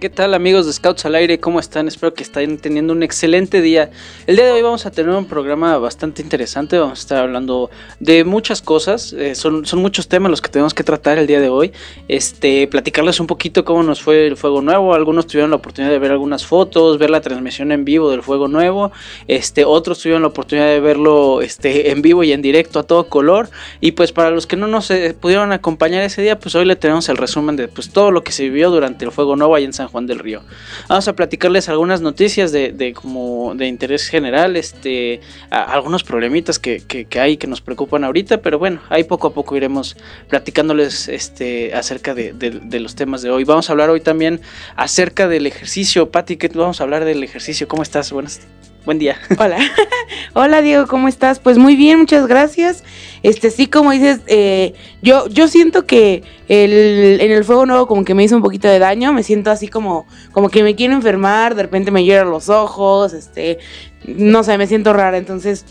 ¿Qué 0.00 0.08
tal 0.08 0.32
amigos 0.32 0.64
de 0.64 0.72
Scouts 0.72 1.04
al 1.04 1.14
Aire? 1.14 1.40
¿Cómo 1.40 1.60
están? 1.60 1.86
Espero 1.86 2.14
que 2.14 2.22
estén 2.22 2.56
teniendo 2.56 2.94
un 2.94 3.02
excelente 3.02 3.60
día. 3.60 3.90
El 4.26 4.36
día 4.36 4.46
de 4.46 4.52
hoy 4.52 4.62
vamos 4.62 4.86
a 4.86 4.90
tener 4.90 5.14
un 5.14 5.26
programa 5.26 5.76
bastante 5.76 6.22
interesante. 6.22 6.78
Vamos 6.78 7.00
a 7.00 7.02
estar 7.02 7.18
hablando 7.18 7.68
de 7.98 8.24
muchas 8.24 8.62
cosas. 8.62 9.12
Eh, 9.12 9.34
son, 9.34 9.66
son 9.66 9.82
muchos 9.82 10.08
temas 10.08 10.30
los 10.30 10.40
que 10.40 10.48
tenemos 10.48 10.72
que 10.72 10.84
tratar 10.84 11.18
el 11.18 11.26
día 11.26 11.38
de 11.38 11.50
hoy. 11.50 11.72
Este, 12.08 12.66
platicarles 12.66 13.20
un 13.20 13.26
poquito 13.26 13.62
cómo 13.62 13.82
nos 13.82 14.00
fue 14.00 14.26
el 14.26 14.38
Fuego 14.38 14.62
Nuevo. 14.62 14.94
Algunos 14.94 15.26
tuvieron 15.26 15.50
la 15.50 15.56
oportunidad 15.56 15.92
de 15.92 15.98
ver 15.98 16.12
algunas 16.12 16.46
fotos, 16.46 16.96
ver 16.96 17.10
la 17.10 17.20
transmisión 17.20 17.70
en 17.70 17.84
vivo 17.84 18.10
del 18.10 18.22
Fuego 18.22 18.48
Nuevo. 18.48 18.92
Este, 19.28 19.66
otros 19.66 19.98
tuvieron 19.98 20.22
la 20.22 20.28
oportunidad 20.28 20.68
de 20.68 20.80
verlo 20.80 21.42
este, 21.42 21.90
en 21.90 22.00
vivo 22.00 22.24
y 22.24 22.32
en 22.32 22.40
directo 22.40 22.78
a 22.78 22.84
todo 22.84 23.06
color. 23.10 23.50
Y 23.82 23.92
pues 23.92 24.12
para 24.12 24.30
los 24.30 24.46
que 24.46 24.56
no 24.56 24.66
nos 24.66 24.90
eh, 24.90 25.14
pudieron 25.20 25.52
acompañar 25.52 26.02
ese 26.04 26.22
día, 26.22 26.38
pues 26.38 26.54
hoy 26.54 26.64
le 26.64 26.76
tenemos 26.76 27.10
el 27.10 27.18
resumen 27.18 27.56
de 27.56 27.68
pues, 27.68 27.90
todo 27.90 28.10
lo 28.10 28.24
que 28.24 28.32
se 28.32 28.44
vivió 28.44 28.70
durante 28.70 29.04
el 29.04 29.12
Fuego 29.12 29.36
Nuevo 29.36 29.54
ahí 29.54 29.64
en 29.64 29.74
San 29.74 29.89
Juan 29.90 30.06
del 30.06 30.18
Río. 30.18 30.42
Vamos 30.88 31.06
a 31.08 31.14
platicarles 31.14 31.68
algunas 31.68 32.00
noticias 32.00 32.52
de, 32.52 32.72
de 32.72 32.92
como 32.92 33.54
de 33.54 33.66
interés 33.66 34.08
general, 34.08 34.56
este, 34.56 35.20
algunos 35.50 36.04
problemitas 36.04 36.58
que, 36.58 36.80
que- 36.86 37.04
que 37.04 37.20
hay 37.20 37.36
que 37.36 37.46
nos 37.46 37.60
preocupan 37.60 38.04
ahorita, 38.04 38.38
pero 38.42 38.58
bueno, 38.58 38.80
ahí 38.88 39.04
poco 39.04 39.28
a 39.28 39.34
poco 39.34 39.56
iremos 39.56 39.96
platicándoles 40.28 41.08
este, 41.08 41.74
acerca 41.74 42.14
de, 42.14 42.32
los 42.80 42.94
temas 42.94 43.22
de 43.22 43.30
hoy. 43.30 43.44
Vamos 43.44 43.68
a 43.68 43.72
hablar 43.72 43.90
hoy 43.90 44.00
también 44.00 44.40
acerca 44.76 45.28
del 45.28 45.46
ejercicio. 45.46 46.10
Pati, 46.10 46.36
¿qué 46.36 46.48
vamos 46.48 46.80
a 46.80 46.84
hablar 46.84 47.04
del 47.04 47.22
ejercicio? 47.24 47.66
¿Cómo 47.68 47.82
estás? 47.82 48.12
Buenas, 48.12 48.40
buen 48.84 48.98
día. 48.98 49.16
Hola. 49.38 49.58
Hola 50.34 50.62
Diego, 50.62 50.86
¿cómo 50.86 51.08
estás? 51.08 51.38
Pues 51.38 51.58
muy 51.58 51.76
bien, 51.76 51.98
muchas 51.98 52.26
gracias. 52.26 52.84
Este 53.22 53.50
sí, 53.50 53.66
como 53.66 53.90
dices, 53.90 54.20
eh, 54.26 54.74
yo, 55.02 55.28
yo 55.28 55.48
siento 55.48 55.86
que 55.86 56.22
el, 56.48 57.20
en 57.20 57.30
el 57.30 57.44
fuego 57.44 57.66
nuevo 57.66 57.86
como 57.86 58.04
que 58.04 58.14
me 58.14 58.24
hizo 58.24 58.36
un 58.36 58.42
poquito 58.42 58.68
de 58.68 58.78
daño, 58.78 59.12
me 59.12 59.22
siento 59.22 59.50
así 59.50 59.68
como, 59.68 60.06
como 60.32 60.48
que 60.48 60.62
me 60.62 60.74
quiero 60.74 60.94
enfermar, 60.94 61.54
de 61.54 61.62
repente 61.62 61.90
me 61.90 62.04
lloran 62.04 62.30
los 62.30 62.48
ojos, 62.48 63.12
este, 63.12 63.58
no 64.06 64.42
sé, 64.42 64.56
me 64.58 64.66
siento 64.66 64.92
rara, 64.92 65.18
entonces 65.18 65.64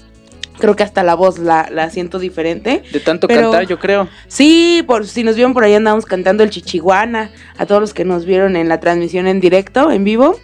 creo 0.59 0.75
que 0.75 0.83
hasta 0.83 1.03
la 1.03 1.15
voz 1.15 1.39
la, 1.39 1.67
la 1.71 1.89
siento 1.89 2.19
diferente. 2.19 2.83
De 2.91 2.99
tanto 2.99 3.27
Pero- 3.27 3.43
cantar, 3.51 3.67
yo 3.67 3.79
creo. 3.79 4.07
Sí, 4.27 4.83
por 4.85 5.07
si 5.07 5.23
nos 5.23 5.35
vieron 5.35 5.53
por 5.53 5.63
ahí 5.63 5.73
andábamos 5.73 6.05
cantando 6.05 6.43
el 6.43 6.49
chichiguana 6.49 7.31
a 7.57 7.65
todos 7.65 7.81
los 7.81 7.93
que 7.93 8.05
nos 8.05 8.25
vieron 8.25 8.55
en 8.55 8.69
la 8.69 8.79
transmisión 8.79 9.27
en 9.27 9.39
directo, 9.39 9.91
en 9.91 10.03
vivo. 10.03 10.39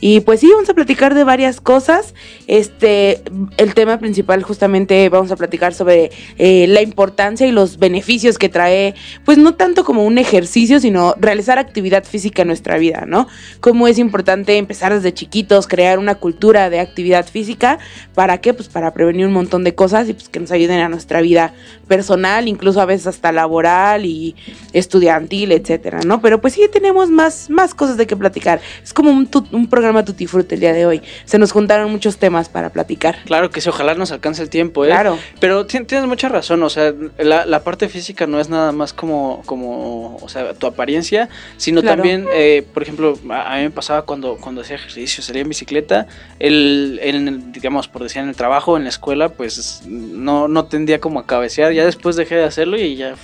Y 0.00 0.20
pues 0.20 0.40
sí, 0.40 0.50
vamos 0.52 0.68
a 0.68 0.74
platicar 0.74 1.14
de 1.14 1.24
varias 1.24 1.60
cosas. 1.60 2.14
Este, 2.50 3.22
el 3.58 3.74
tema 3.74 4.00
principal 4.00 4.42
justamente 4.42 5.08
vamos 5.08 5.30
a 5.30 5.36
platicar 5.36 5.72
sobre 5.72 6.10
eh, 6.36 6.66
la 6.66 6.82
importancia 6.82 7.46
y 7.46 7.52
los 7.52 7.78
beneficios 7.78 8.38
que 8.38 8.48
trae, 8.48 8.96
pues 9.24 9.38
no 9.38 9.54
tanto 9.54 9.84
como 9.84 10.04
un 10.04 10.18
ejercicio, 10.18 10.80
sino 10.80 11.14
realizar 11.20 11.60
actividad 11.60 12.02
física 12.02 12.42
en 12.42 12.48
nuestra 12.48 12.76
vida, 12.76 13.04
¿no? 13.06 13.28
Cómo 13.60 13.86
es 13.86 14.00
importante 14.00 14.56
empezar 14.56 14.92
desde 14.92 15.14
chiquitos, 15.14 15.68
crear 15.68 16.00
una 16.00 16.16
cultura 16.16 16.70
de 16.70 16.80
actividad 16.80 17.24
física. 17.24 17.78
¿Para 18.16 18.38
qué? 18.40 18.52
Pues 18.52 18.68
para 18.68 18.92
prevenir 18.92 19.26
un 19.26 19.32
montón 19.32 19.62
de 19.62 19.76
cosas 19.76 20.08
y 20.08 20.14
pues 20.14 20.28
que 20.28 20.40
nos 20.40 20.50
ayuden 20.50 20.80
a 20.80 20.88
nuestra 20.88 21.20
vida 21.20 21.54
personal, 21.86 22.48
incluso 22.48 22.80
a 22.80 22.84
veces 22.84 23.06
hasta 23.06 23.30
laboral 23.30 24.04
y 24.04 24.34
estudiantil, 24.72 25.52
etcétera, 25.52 26.00
¿no? 26.04 26.20
Pero 26.20 26.40
pues 26.40 26.54
sí 26.54 26.62
tenemos 26.72 27.10
más, 27.10 27.48
más 27.48 27.76
cosas 27.76 27.96
de 27.96 28.08
qué 28.08 28.16
platicar. 28.16 28.60
Es 28.82 28.92
como 28.92 29.12
un 29.12 29.68
programa 29.70 30.04
tutti 30.04 30.26
frutti 30.26 30.56
el 30.56 30.60
día 30.60 30.72
de 30.72 30.84
hoy. 30.84 31.00
Se 31.26 31.38
nos 31.38 31.52
juntaron 31.52 31.92
muchos 31.92 32.16
temas 32.16 32.39
para 32.48 32.70
platicar. 32.70 33.18
Claro 33.26 33.50
que 33.50 33.60
sí, 33.60 33.68
ojalá 33.68 33.94
nos 33.94 34.10
alcance 34.12 34.42
el 34.42 34.48
tiempo, 34.50 34.84
¿eh? 34.84 34.88
Claro. 34.88 35.18
Pero 35.40 35.66
ti- 35.66 35.84
tienes 35.84 36.06
mucha 36.08 36.28
razón, 36.28 36.62
o 36.62 36.70
sea, 36.70 36.92
la, 37.18 37.44
la 37.46 37.60
parte 37.62 37.88
física 37.88 38.26
no 38.26 38.40
es 38.40 38.48
nada 38.48 38.72
más 38.72 38.92
como, 38.92 39.42
como 39.46 40.16
o 40.16 40.28
sea, 40.28 40.54
tu 40.54 40.66
apariencia, 40.66 41.28
sino 41.56 41.80
Claro. 41.82 41.96
también, 41.96 42.26
eh, 42.34 42.64
por 42.74 42.82
ejemplo, 42.82 43.18
a, 43.30 43.56
mí 43.56 43.62
me 43.64 43.70
pasaba 43.70 44.02
cuando, 44.02 44.36
cuando 44.36 44.62
hacía 44.62 44.76
ejercicio, 44.76 45.22
salía 45.22 45.42
en 45.42 45.48
bicicleta, 45.48 46.06
el, 46.38 46.98
el, 47.02 47.52
digamos, 47.52 47.88
por 47.88 48.02
decir, 48.02 48.22
en 48.22 48.28
el 48.28 48.36
trabajo, 48.36 48.76
en 48.76 48.84
la 48.84 48.88
escuela, 48.90 49.28
pues 49.28 49.82
no, 49.86 50.48
no 50.48 50.64
tendía 50.66 51.00
como 51.00 51.20
a 51.20 51.26
cabecear, 51.26 51.72
ya 51.72 51.84
después 51.84 52.16
dejé 52.16 52.36
de 52.36 52.44
hacerlo 52.44 52.78
y 52.78 52.96
ya... 52.96 53.14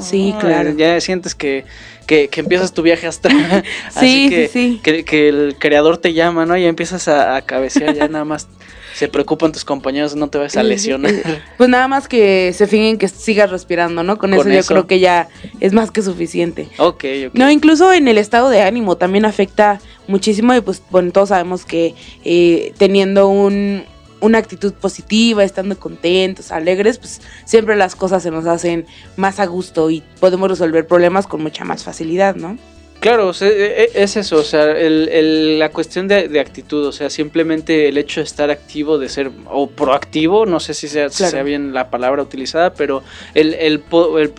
Sí, 0.00 0.34
claro. 0.38 0.70
Ya 0.76 1.00
sientes 1.00 1.34
que, 1.34 1.64
que, 2.08 2.26
que 2.28 2.40
empiezas 2.40 2.72
tu 2.72 2.82
viaje 2.82 3.06
astral. 3.06 3.62
Así 3.94 4.24
Sí, 4.24 4.30
que, 4.30 4.48
sí, 4.48 4.52
sí. 4.72 4.80
Que, 4.82 5.04
que 5.04 5.28
el 5.28 5.56
creador 5.58 5.98
te 5.98 6.14
llama, 6.14 6.44
¿no? 6.46 6.56
Y 6.56 6.64
empiezas 6.64 7.06
a, 7.06 7.36
a 7.36 7.42
cabecear, 7.42 7.94
ya 7.94 8.08
nada 8.08 8.24
más 8.24 8.48
se 8.94 9.06
preocupan 9.06 9.52
tus 9.52 9.64
compañeros, 9.64 10.16
no 10.16 10.28
te 10.28 10.38
vas 10.38 10.56
a 10.56 10.62
lesionar. 10.64 11.12
Pues 11.56 11.68
nada 11.70 11.86
más 11.86 12.08
que 12.08 12.52
se 12.52 12.66
fijen 12.66 12.98
que 12.98 13.06
sigas 13.06 13.48
respirando, 13.50 14.02
¿no? 14.02 14.18
Con, 14.18 14.32
Con 14.34 14.50
eso 14.50 14.60
yo 14.60 14.66
creo 14.66 14.86
que 14.88 14.98
ya 14.98 15.28
es 15.60 15.72
más 15.72 15.92
que 15.92 16.02
suficiente. 16.02 16.68
ok, 16.78 17.04
ok. 17.28 17.34
No, 17.34 17.48
incluso 17.48 17.92
en 17.92 18.08
el 18.08 18.18
estado 18.18 18.48
de 18.50 18.62
ánimo 18.62 18.96
también 18.96 19.24
afecta 19.24 19.80
muchísimo 20.08 20.52
y 20.54 20.62
pues 20.62 20.82
bueno, 20.90 21.12
todos 21.12 21.28
sabemos 21.28 21.64
que 21.64 21.94
eh, 22.24 22.72
teniendo 22.78 23.28
un, 23.28 23.84
una 24.20 24.38
actitud 24.38 24.72
positiva, 24.72 25.44
estando 25.44 25.78
contentos, 25.78 26.52
alegres, 26.52 26.98
pues 26.98 27.20
siempre 27.44 27.76
las 27.76 27.96
cosas 27.96 28.22
se 28.22 28.30
nos 28.30 28.46
hacen 28.46 28.86
más 29.16 29.40
a 29.40 29.46
gusto 29.46 29.90
y 29.90 30.02
podemos 30.20 30.48
resolver 30.48 30.86
problemas 30.86 31.26
con 31.26 31.42
mucha 31.42 31.64
más 31.64 31.84
facilidad, 31.84 32.34
¿no? 32.34 32.58
Claro, 33.00 33.28
o 33.28 33.32
sea, 33.32 33.46
e- 33.48 33.84
e- 33.84 33.90
es 34.02 34.16
eso, 34.16 34.38
o 34.38 34.42
sea, 34.42 34.72
el- 34.72 35.08
el- 35.10 35.58
la 35.60 35.68
cuestión 35.70 36.08
de, 36.08 36.26
de 36.26 36.40
actitud, 36.40 36.84
o 36.84 36.90
sea, 36.90 37.10
simplemente 37.10 37.88
el 37.88 37.96
hecho 37.96 38.18
de 38.18 38.24
estar 38.24 38.50
activo, 38.50 38.98
de 38.98 39.08
ser, 39.08 39.30
o 39.48 39.68
proactivo, 39.68 40.46
no 40.46 40.58
sé 40.58 40.74
si 40.74 40.88
sea, 40.88 41.08
si 41.08 41.24
sea 41.24 41.44
bien 41.44 41.72
la 41.72 41.90
palabra 41.90 42.22
utilizada, 42.22 42.74
pero 42.74 43.04
el, 43.34 43.54
el 43.54 43.82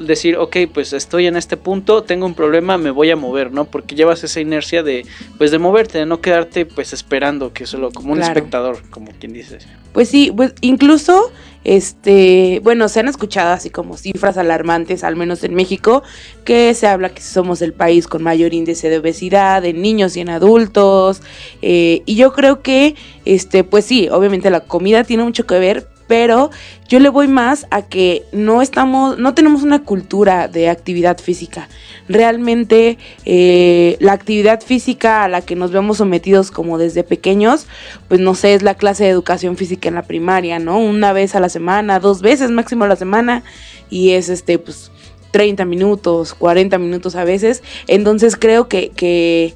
decir, 0.01 0.35
ok, 0.35 0.57
pues 0.73 0.91
estoy 0.91 1.27
en 1.27 1.37
este 1.37 1.55
punto, 1.55 2.03
tengo 2.03 2.25
un 2.25 2.33
problema, 2.35 2.77
me 2.77 2.91
voy 2.91 3.09
a 3.11 3.15
mover, 3.15 3.53
¿no? 3.53 3.63
Porque 3.63 3.95
llevas 3.95 4.25
esa 4.25 4.41
inercia 4.41 4.83
de, 4.83 5.05
pues 5.37 5.51
de 5.51 5.59
moverte, 5.59 5.97
de 5.99 6.05
no 6.05 6.19
quedarte, 6.19 6.65
pues 6.65 6.91
esperando, 6.91 7.53
que 7.53 7.65
solo 7.65 7.91
como 7.91 8.11
un 8.11 8.17
Claro. 8.19 8.33
espectador, 8.33 8.81
como 8.89 9.13
quien 9.17 9.31
dice. 9.31 9.59
Pues 9.93 10.09
sí, 10.09 10.33
pues 10.35 10.53
incluso, 10.59 11.31
este, 11.63 12.61
bueno, 12.63 12.87
se 12.89 12.99
han 12.99 13.07
escuchado 13.07 13.51
así 13.51 13.69
como 13.69 13.97
cifras 13.97 14.37
alarmantes, 14.37 15.03
al 15.03 15.15
menos 15.15 15.43
en 15.43 15.55
México, 15.55 16.03
que 16.45 16.73
se 16.73 16.87
habla 16.87 17.09
que 17.09 17.21
somos 17.21 17.61
el 17.61 17.73
país 17.73 18.07
con 18.07 18.23
mayor 18.23 18.53
índice 18.53 18.89
de 18.89 18.99
obesidad 18.99 19.65
en 19.65 19.81
niños 19.81 20.15
y 20.17 20.21
en 20.21 20.29
adultos, 20.29 21.21
eh, 21.61 22.01
y 22.05 22.15
yo 22.15 22.33
creo 22.33 22.61
que, 22.61 22.95
este, 23.25 23.63
pues 23.63 23.85
sí, 23.85 24.09
obviamente 24.09 24.49
la 24.49 24.61
comida 24.61 25.03
tiene 25.03 25.23
mucho 25.23 25.45
que 25.45 25.59
ver, 25.59 25.87
pero 26.09 26.49
yo 26.87 26.99
le 26.99 27.07
voy 27.09 27.27
más 27.27 27.67
a 27.69 27.83
que 27.83 28.25
no 28.31 28.63
estamos, 28.63 29.19
no 29.19 29.35
tenemos 29.35 29.61
una 29.61 29.83
cultura 29.83 30.47
de 30.47 30.67
actividad 30.67 31.19
física. 31.19 31.69
Realmente 32.07 32.97
eh, 33.25 33.95
la 33.99 34.13
actividad 34.13 34.61
física 34.61 35.23
a 35.23 35.27
la 35.27 35.41
que 35.41 35.55
nos 35.55 35.71
vemos 35.71 35.97
sometidos 35.97 36.49
como 36.49 36.79
desde 36.79 37.03
pequeños, 37.03 37.67
pues 38.07 38.19
no 38.19 38.33
sé, 38.33 38.55
es 38.55 38.63
la 38.63 38.73
clase 38.73 39.03
de 39.03 39.11
educación 39.11 39.55
física 39.55 39.87
en 39.87 39.93
la 39.93 40.01
primaria, 40.01 40.57
¿no? 40.57 40.79
Una 40.79 41.13
vez 41.13 41.35
a 41.35 41.39
la 41.39 41.49
semana, 41.49 41.99
dos 41.99 42.23
veces 42.23 42.49
máximo 42.49 42.85
a 42.85 42.87
la 42.87 42.95
semana, 42.95 43.43
y 43.91 44.13
es 44.13 44.29
este, 44.29 44.57
pues 44.57 44.91
30 45.29 45.63
minutos, 45.65 46.33
40 46.33 46.79
minutos 46.79 47.15
a 47.15 47.23
veces. 47.23 47.61
Entonces 47.85 48.35
creo 48.35 48.67
que, 48.67 48.89
que 48.89 49.53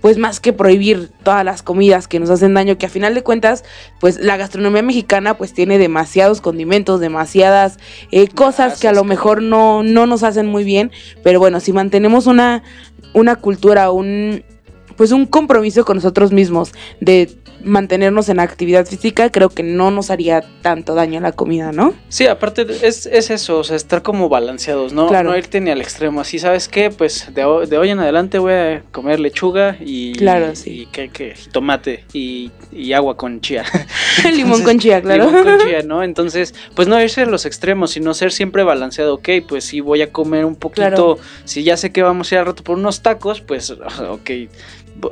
pues 0.00 0.18
más 0.18 0.40
que 0.40 0.52
prohibir 0.52 1.10
todas 1.22 1.44
las 1.44 1.62
comidas 1.62 2.08
que 2.08 2.20
nos 2.20 2.30
hacen 2.30 2.54
daño, 2.54 2.78
que 2.78 2.86
a 2.86 2.90
final 2.90 3.14
de 3.14 3.22
cuentas, 3.22 3.64
pues 4.00 4.18
la 4.20 4.36
gastronomía 4.36 4.82
mexicana 4.82 5.36
pues 5.36 5.52
tiene 5.52 5.78
demasiados 5.78 6.40
condimentos, 6.40 7.00
demasiadas 7.00 7.78
eh, 8.10 8.28
cosas 8.28 8.80
que 8.80 8.88
a 8.88 8.92
lo 8.92 9.04
mejor 9.04 9.42
no, 9.42 9.82
no 9.82 10.06
nos 10.06 10.22
hacen 10.22 10.46
muy 10.46 10.64
bien, 10.64 10.90
pero 11.22 11.38
bueno, 11.38 11.60
si 11.60 11.72
mantenemos 11.72 12.26
una, 12.26 12.62
una 13.14 13.36
cultura, 13.36 13.90
un 13.90 14.44
pues 14.96 15.12
un 15.12 15.26
compromiso 15.26 15.84
con 15.84 15.96
nosotros 15.96 16.32
mismos 16.32 16.72
de 17.00 17.30
mantenernos 17.64 18.28
en 18.28 18.38
actividad 18.38 18.86
física, 18.86 19.30
creo 19.32 19.48
que 19.48 19.62
no 19.64 19.90
nos 19.90 20.10
haría 20.10 20.44
tanto 20.62 20.94
daño 20.94 21.18
la 21.20 21.32
comida, 21.32 21.72
¿no? 21.72 21.94
Sí, 22.08 22.26
aparte 22.26 22.64
es, 22.82 23.06
es 23.06 23.30
eso, 23.30 23.58
o 23.58 23.64
sea, 23.64 23.74
estar 23.76 24.02
como 24.02 24.28
balanceados, 24.28 24.92
¿no? 24.92 25.08
Claro. 25.08 25.30
No 25.30 25.36
irte 25.38 25.60
ni 25.60 25.70
al 25.70 25.80
extremo. 25.80 26.20
Así, 26.20 26.38
¿sabes 26.38 26.68
qué? 26.68 26.90
Pues 26.90 27.28
de, 27.34 27.42
de 27.68 27.78
hoy 27.78 27.90
en 27.90 27.98
adelante 27.98 28.38
voy 28.38 28.52
a 28.52 28.82
comer 28.92 29.18
lechuga 29.18 29.76
y, 29.80 30.12
Claro, 30.12 30.54
sí. 30.54 30.82
y, 30.82 30.86
¿qué- 30.86 31.08
qué? 31.08 31.34
tomate 31.50 32.04
y, 32.12 32.52
y 32.70 32.92
agua 32.92 33.16
con 33.16 33.40
chía. 33.40 33.64
Limón 34.24 34.36
Entonces, 34.60 34.64
con 34.66 34.78
chía, 34.78 35.00
claro. 35.02 35.26
limón 35.26 35.44
con 35.44 35.58
chía, 35.66 35.82
¿no? 35.84 36.02
Entonces, 36.04 36.54
pues 36.76 36.86
no 36.86 37.00
irse 37.02 37.22
a 37.22 37.26
los 37.26 37.46
extremos, 37.46 37.90
sino 37.92 38.14
ser 38.14 38.30
siempre 38.32 38.62
balanceado. 38.62 39.14
Ok, 39.14 39.28
pues 39.48 39.64
si 39.64 39.80
voy 39.80 40.02
a 40.02 40.12
comer 40.12 40.44
un 40.44 40.54
poquito, 40.56 40.76
Claro. 40.86 41.18
si 41.44 41.64
ya 41.64 41.76
sé 41.76 41.90
que 41.90 42.02
vamos 42.02 42.30
a 42.30 42.34
ir 42.34 42.38
al 42.40 42.46
rato 42.46 42.62
por 42.62 42.76
unos 42.78 43.02
tacos, 43.02 43.40
pues 43.40 43.70
ok, 44.10 44.30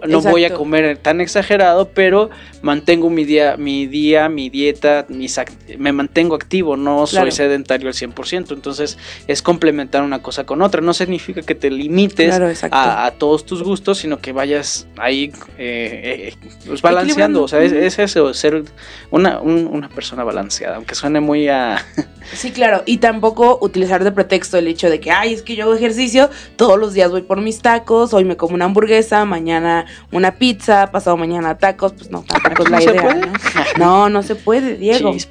no 0.09 0.21
voy 0.23 0.45
a 0.45 0.55
comer 0.55 0.97
tan 0.99 1.21
exagerado, 1.21 1.89
pero 1.95 2.31
mantengo 2.63 3.11
mi 3.11 3.25
día, 3.25 3.57
mi 3.57 3.87
día, 3.87 4.29
mi 4.29 4.49
dieta, 4.51 5.07
mis 5.09 5.37
act- 5.39 5.77
me 5.79 5.93
mantengo 5.93 6.35
activo, 6.35 6.77
no 6.77 7.05
Claro. 7.07 7.27
soy 7.27 7.33
sedentario 7.33 7.89
al 7.89 7.95
100%. 7.95 8.53
Entonces, 8.55 8.99
es 9.27 9.43
complementar 9.43 10.03
una 10.03 10.23
cosa 10.23 10.45
con 10.45 10.63
otra. 10.63 10.81
No 10.81 10.95
significa 10.95 11.43
que 11.43 11.55
te 11.55 11.71
limites 11.71 12.29
Claro, 12.37 12.51
a, 12.71 13.07
a 13.07 13.11
todos 13.13 13.45
tus 13.45 13.63
gustos, 13.63 13.99
sino 13.99 14.19
que 14.19 14.33
vayas 14.33 14.87
ahí 14.97 15.33
eh, 15.59 16.33
eh, 16.33 16.49
pues 16.67 16.81
balanceando. 16.83 17.43
O 17.43 17.49
sea, 17.49 17.61
es, 17.63 17.73
es 17.73 17.99
eso, 17.99 18.33
ser 18.35 18.65
una, 19.11 19.41
un- 19.41 19.67
una 19.71 19.89
persona 19.89 20.25
balanceada, 20.25 20.77
aunque 20.77 20.95
suene 20.95 21.21
muy 21.21 21.49
a... 21.49 21.85
Sí, 22.33 22.53
claro, 22.53 22.83
y 22.87 22.97
tampoco 22.99 23.59
utilizar 23.61 24.03
de 24.03 24.11
pretexto 24.11 24.57
el 24.57 24.67
hecho 24.67 24.89
de 24.89 24.99
que, 24.99 25.11
ay, 25.11 25.35
es 25.35 25.43
que 25.43 25.57
yo 25.57 25.65
hago 25.65 25.75
ejercicio, 25.75 26.31
todos 26.57 26.79
los 26.79 26.95
días 26.95 27.11
voy 27.11 27.21
por 27.21 27.43
mis 27.43 27.61
tacos, 27.61 28.15
hoy 28.15 28.25
me 28.25 28.39
como 28.39 28.55
una 28.55 28.65
hamburguesa, 28.65 29.27
mañana 29.27 29.74
una 30.13 30.33
pizza, 30.33 30.91
pasado 30.91 31.17
mañana 31.17 31.59
tacos, 31.59 31.93
pues 31.93 32.11
no, 32.11 32.23
tampoco 32.23 32.65
es 32.65 32.71
la 32.71 32.77
¿No 32.79 32.83
se 32.83 32.91
idea, 32.91 33.03
puede? 33.03 33.21
¿no? 33.27 33.33
No, 33.79 34.09
no 34.09 34.23
se 34.23 34.35
puede, 34.35 34.77
Diego. 34.77 35.15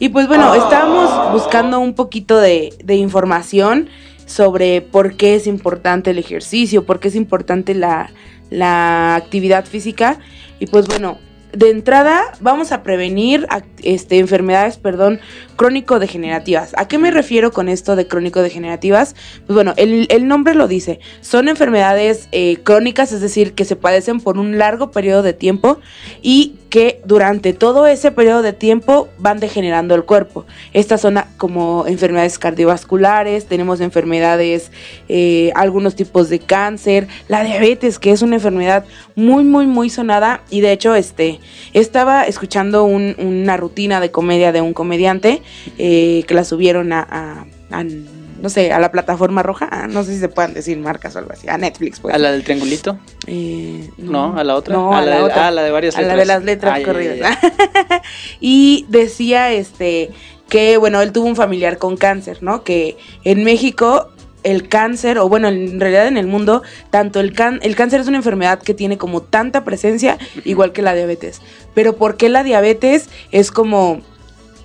Y 0.00 0.10
pues 0.10 0.28
bueno, 0.28 0.54
estábamos 0.54 1.32
buscando 1.32 1.80
un 1.80 1.94
poquito 1.94 2.38
de, 2.38 2.72
de 2.84 2.94
información 2.94 3.88
sobre 4.26 4.80
por 4.80 5.16
qué 5.16 5.34
es 5.34 5.48
importante 5.48 6.10
el 6.10 6.18
ejercicio, 6.18 6.86
por 6.86 7.00
qué 7.00 7.08
es 7.08 7.16
importante 7.16 7.74
la, 7.74 8.10
la 8.50 9.16
actividad 9.16 9.64
física. 9.64 10.20
Y 10.60 10.66
pues 10.66 10.86
bueno, 10.86 11.18
de 11.52 11.70
entrada 11.70 12.22
vamos 12.40 12.72
a 12.72 12.82
prevenir 12.82 13.46
este, 13.82 14.18
enfermedades, 14.18 14.76
perdón, 14.76 15.20
crónico-degenerativas. 15.56 16.72
¿A 16.76 16.86
qué 16.88 16.98
me 16.98 17.10
refiero 17.10 17.52
con 17.52 17.68
esto 17.68 17.96
de 17.96 18.06
crónico-degenerativas? 18.06 19.14
Pues 19.46 19.54
bueno, 19.54 19.74
el, 19.76 20.06
el 20.10 20.28
nombre 20.28 20.54
lo 20.54 20.68
dice. 20.68 21.00
Son 21.20 21.48
enfermedades 21.48 22.28
eh, 22.32 22.58
crónicas, 22.62 23.12
es 23.12 23.20
decir, 23.20 23.54
que 23.54 23.64
se 23.64 23.76
padecen 23.76 24.20
por 24.20 24.38
un 24.38 24.58
largo 24.58 24.90
periodo 24.90 25.22
de 25.22 25.32
tiempo 25.32 25.80
y 26.22 26.54
que 26.70 27.00
durante 27.04 27.52
todo 27.52 27.86
ese 27.86 28.10
periodo 28.10 28.42
de 28.42 28.52
tiempo 28.52 29.08
van 29.18 29.40
degenerando 29.40 29.94
el 29.94 30.04
cuerpo. 30.04 30.44
Estas 30.72 31.00
son 31.00 31.18
como 31.36 31.86
enfermedades 31.86 32.38
cardiovasculares, 32.38 33.46
tenemos 33.46 33.80
enfermedades, 33.80 34.70
eh, 35.08 35.50
algunos 35.54 35.96
tipos 35.96 36.28
de 36.28 36.40
cáncer, 36.40 37.08
la 37.28 37.42
diabetes, 37.42 37.98
que 37.98 38.10
es 38.10 38.22
una 38.22 38.36
enfermedad 38.36 38.84
muy, 39.14 39.44
muy, 39.44 39.66
muy 39.66 39.88
sonada. 39.90 40.42
Y 40.50 40.60
de 40.60 40.72
hecho, 40.72 40.94
este, 40.94 41.37
estaba 41.72 42.24
escuchando 42.24 42.84
un- 42.84 43.14
una 43.18 43.56
rutina 43.56 44.00
de 44.00 44.10
comedia 44.10 44.52
de 44.52 44.60
un 44.60 44.72
comediante 44.74 45.42
eh, 45.78 46.24
que 46.26 46.34
la 46.34 46.44
subieron 46.44 46.92
a, 46.92 47.00
a- 47.10 47.46
a, 47.70 47.84
no 47.84 48.48
sé, 48.48 48.72
a 48.72 48.78
la 48.78 48.92
plataforma 48.92 49.42
roja, 49.42 49.68
ah, 49.70 49.88
no 49.88 50.04
sé 50.04 50.12
si 50.14 50.20
se 50.20 50.28
puedan 50.28 50.54
decir 50.54 50.78
marcas 50.78 51.16
o 51.16 51.18
algo 51.18 51.32
así, 51.32 51.48
a 51.48 51.58
Netflix, 51.58 51.98
pues. 52.00 52.14
¿A 52.14 52.18
la 52.18 52.30
del 52.32 52.44
triangulito? 52.44 52.96
Eh, 53.26 53.90
No, 53.98 54.38
a 54.38 54.44
la 54.44 54.54
otra. 54.54 54.74
No, 54.74 54.94
a, 54.94 54.98
a 55.00 55.04
la 55.04 55.16
de, 55.16 55.22
otra. 55.22 55.48
ah, 55.48 55.50
la 55.50 55.62
de 55.64 55.70
varias 55.72 55.96
a 55.96 56.00
letras. 56.02 56.16
la 56.16 56.20
de 56.22 56.26
las 56.26 56.44
letras 56.44 56.80
corridas. 56.84 57.18
ya, 57.18 57.38
ya. 57.40 58.02
y 58.40 58.86
decía 58.88 59.52
este 59.52 60.10
que 60.48 60.78
bueno, 60.78 61.02
él 61.02 61.12
tuvo 61.12 61.26
un 61.26 61.36
familiar 61.36 61.76
con 61.78 61.96
cáncer, 61.98 62.38
¿no? 62.42 62.62
Que 62.64 62.96
en 63.24 63.44
México 63.44 64.08
el 64.42 64.68
cáncer, 64.68 65.18
o 65.18 65.28
bueno, 65.28 65.48
en 65.48 65.80
realidad 65.80 66.06
en 66.06 66.16
el 66.16 66.26
mundo, 66.26 66.62
tanto 66.90 67.20
el, 67.20 67.32
can 67.32 67.60
el 67.62 67.76
cáncer 67.76 68.00
es 68.00 68.08
una 68.08 68.18
enfermedad 68.18 68.60
que 68.60 68.74
tiene 68.74 68.98
como 68.98 69.22
tanta 69.22 69.64
presencia, 69.64 70.18
igual 70.44 70.72
que 70.72 70.82
la 70.82 70.94
diabetes. 70.94 71.40
Pero 71.74 71.96
¿por 71.96 72.16
qué 72.16 72.28
la 72.28 72.44
diabetes 72.44 73.08
es 73.30 73.50
como 73.50 74.00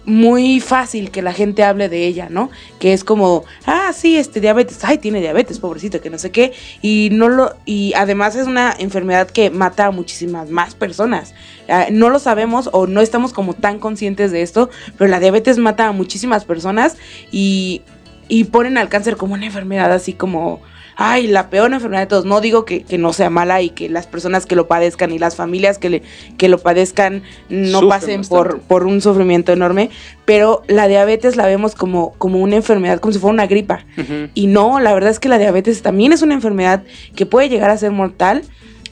muy 0.06 0.60
fácil 0.60 1.12
que 1.12 1.22
la 1.22 1.34
gente 1.34 1.64
hable 1.64 1.90
de 1.90 2.06
ella, 2.06 2.28
¿no? 2.30 2.50
Que 2.80 2.94
es 2.94 3.04
como, 3.04 3.46
ah, 3.66 3.92
sí, 3.94 4.18
este 4.18 4.42
diabetes, 4.42 4.84
ay, 4.84 4.98
tiene 4.98 5.22
diabetes, 5.22 5.60
pobrecito, 5.60 6.02
que 6.02 6.10
no 6.10 6.18
sé 6.18 6.31
qué, 6.31 6.54
y 6.81 7.10
no 7.12 7.30
lo 7.30 7.56
y 7.66 7.94
además 7.96 8.36
es 8.36 8.48
una 8.48 8.75
enfermedad 8.78 9.30
que 9.30 9.50
mata 9.50 9.86
a 9.86 9.92
muchísimas 9.92 10.50
más 10.50 10.75
personas. 10.75 11.34
Ah, 11.70 11.88
no 11.92 12.10
lo 12.10 12.20
sabemos 12.20 12.70
o 12.74 12.88
no 12.88 13.02
estamos 13.02 13.34
como 13.34 13.54
tan 13.54 13.80
conscientes 13.80 14.31
de 14.31 14.42
esto, 14.42 14.70
pero 14.98 15.10
la 15.10 15.20
diabetes 15.20 15.58
mata 15.58 15.88
a 15.88 15.92
muchísimas 15.92 16.44
personas 16.44 16.98
y 17.31 17.81
y 18.28 18.46
ponen 18.46 18.78
al 18.78 18.90
cáncer 18.90 19.18
como 19.18 19.34
una 19.34 19.46
enfermedad 19.46 19.92
así 19.92 20.14
como 20.14 20.62
ay, 20.96 21.28
la 21.28 21.50
peor 21.50 21.74
enfermedad 21.74 22.02
de 22.02 22.08
todos. 22.08 22.25
No 22.25 22.42
digo 22.42 22.66
que, 22.66 22.84
que 22.84 22.98
no 22.98 23.14
sea 23.14 23.30
mala 23.30 23.62
y 23.62 23.70
que 23.70 23.90
las 23.90 24.08
personas 24.08 24.46
que 24.46 24.56
lo 24.56 24.68
padezcan 24.68 25.12
y 25.12 25.20
las 25.20 25.36
familias 25.36 25.78
que, 25.78 25.90
le, 25.90 26.04
que 26.38 26.50
lo 26.50 26.58
padezcan 26.58 27.24
no 27.50 27.80
Sufren 27.80 27.90
pasen 27.90 28.22
por, 28.22 28.60
por 28.62 28.86
un 28.86 29.02
sufrimiento 29.02 29.52
enorme, 29.52 29.90
pero 30.25 30.64
la 30.68 30.88
diabetes 30.88 31.36
la 31.36 31.46
vemos 31.46 31.75
como, 31.75 32.14
como 32.18 32.40
una 32.40 32.56
enfermedad, 32.56 33.00
como 33.00 33.14
si 33.14 33.20
fuera 33.20 33.34
una 33.34 33.48
gripa. 33.48 33.86
Y 34.34 34.48
no, 34.48 34.80
la 34.80 34.94
verdad 34.94 35.12
es 35.12 35.20
que 35.20 35.30
la 35.30 35.38
diabetes 35.38 35.81
también 35.81 36.14
es 36.14 36.22
una 36.22 36.34
enfermedad 36.34 36.84
que 37.16 37.25
puede 37.25 37.50
llegar 37.50 37.70
a 37.70 37.78
ser 37.78 37.92
mortal, 37.92 38.44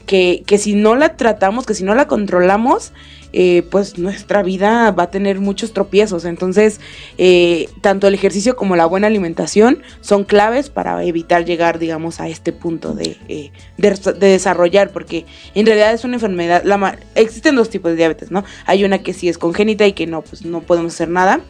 que, 0.06 0.42
que 0.46 0.58
si 0.58 0.74
no 0.74 0.96
la 0.96 1.16
tratamos, 1.16 1.66
que 1.66 1.74
si 1.74 1.84
no 1.84 1.94
la 1.94 2.06
controlamos, 2.06 2.92
eh, 3.32 3.62
pues 3.70 3.98
nuestra 3.98 4.42
vida 4.42 4.90
va 4.90 5.04
a 5.04 5.10
tener 5.10 5.40
muchos 5.40 5.72
tropiezos. 5.72 6.24
Entonces, 6.24 6.80
eh, 7.18 7.68
tanto 7.80 8.06
el 8.06 8.14
ejercicio 8.14 8.56
como 8.56 8.76
la 8.76 8.86
buena 8.86 9.06
alimentación 9.06 9.82
son 10.00 10.24
claves 10.24 10.70
para 10.70 11.02
evitar 11.04 11.44
llegar, 11.44 11.78
digamos, 11.78 12.20
a 12.20 12.28
este 12.28 12.52
punto 12.52 12.94
de, 12.94 13.16
eh, 13.28 13.50
de, 13.78 13.90
de 13.90 14.26
desarrollar, 14.26 14.90
porque 14.90 15.26
en 15.54 15.66
realidad 15.66 15.92
es 15.92 16.04
una 16.04 16.14
enfermedad, 16.14 16.62
la 16.64 16.98
existen 17.14 17.56
dos 17.56 17.70
tipos 17.70 17.92
de 17.92 17.96
diabetes, 17.96 18.30
¿no? 18.30 18.44
Hay 18.66 18.84
una 18.84 19.02
que 19.02 19.12
sí 19.12 19.28
es 19.28 19.38
congénita 19.38 19.86
y 19.86 19.92
que 19.92 20.06
no, 20.06 20.22
pues 20.22 20.44
no 20.44 20.60
podemos 20.60 20.94
hacer 20.94 21.08
nada. 21.08 21.40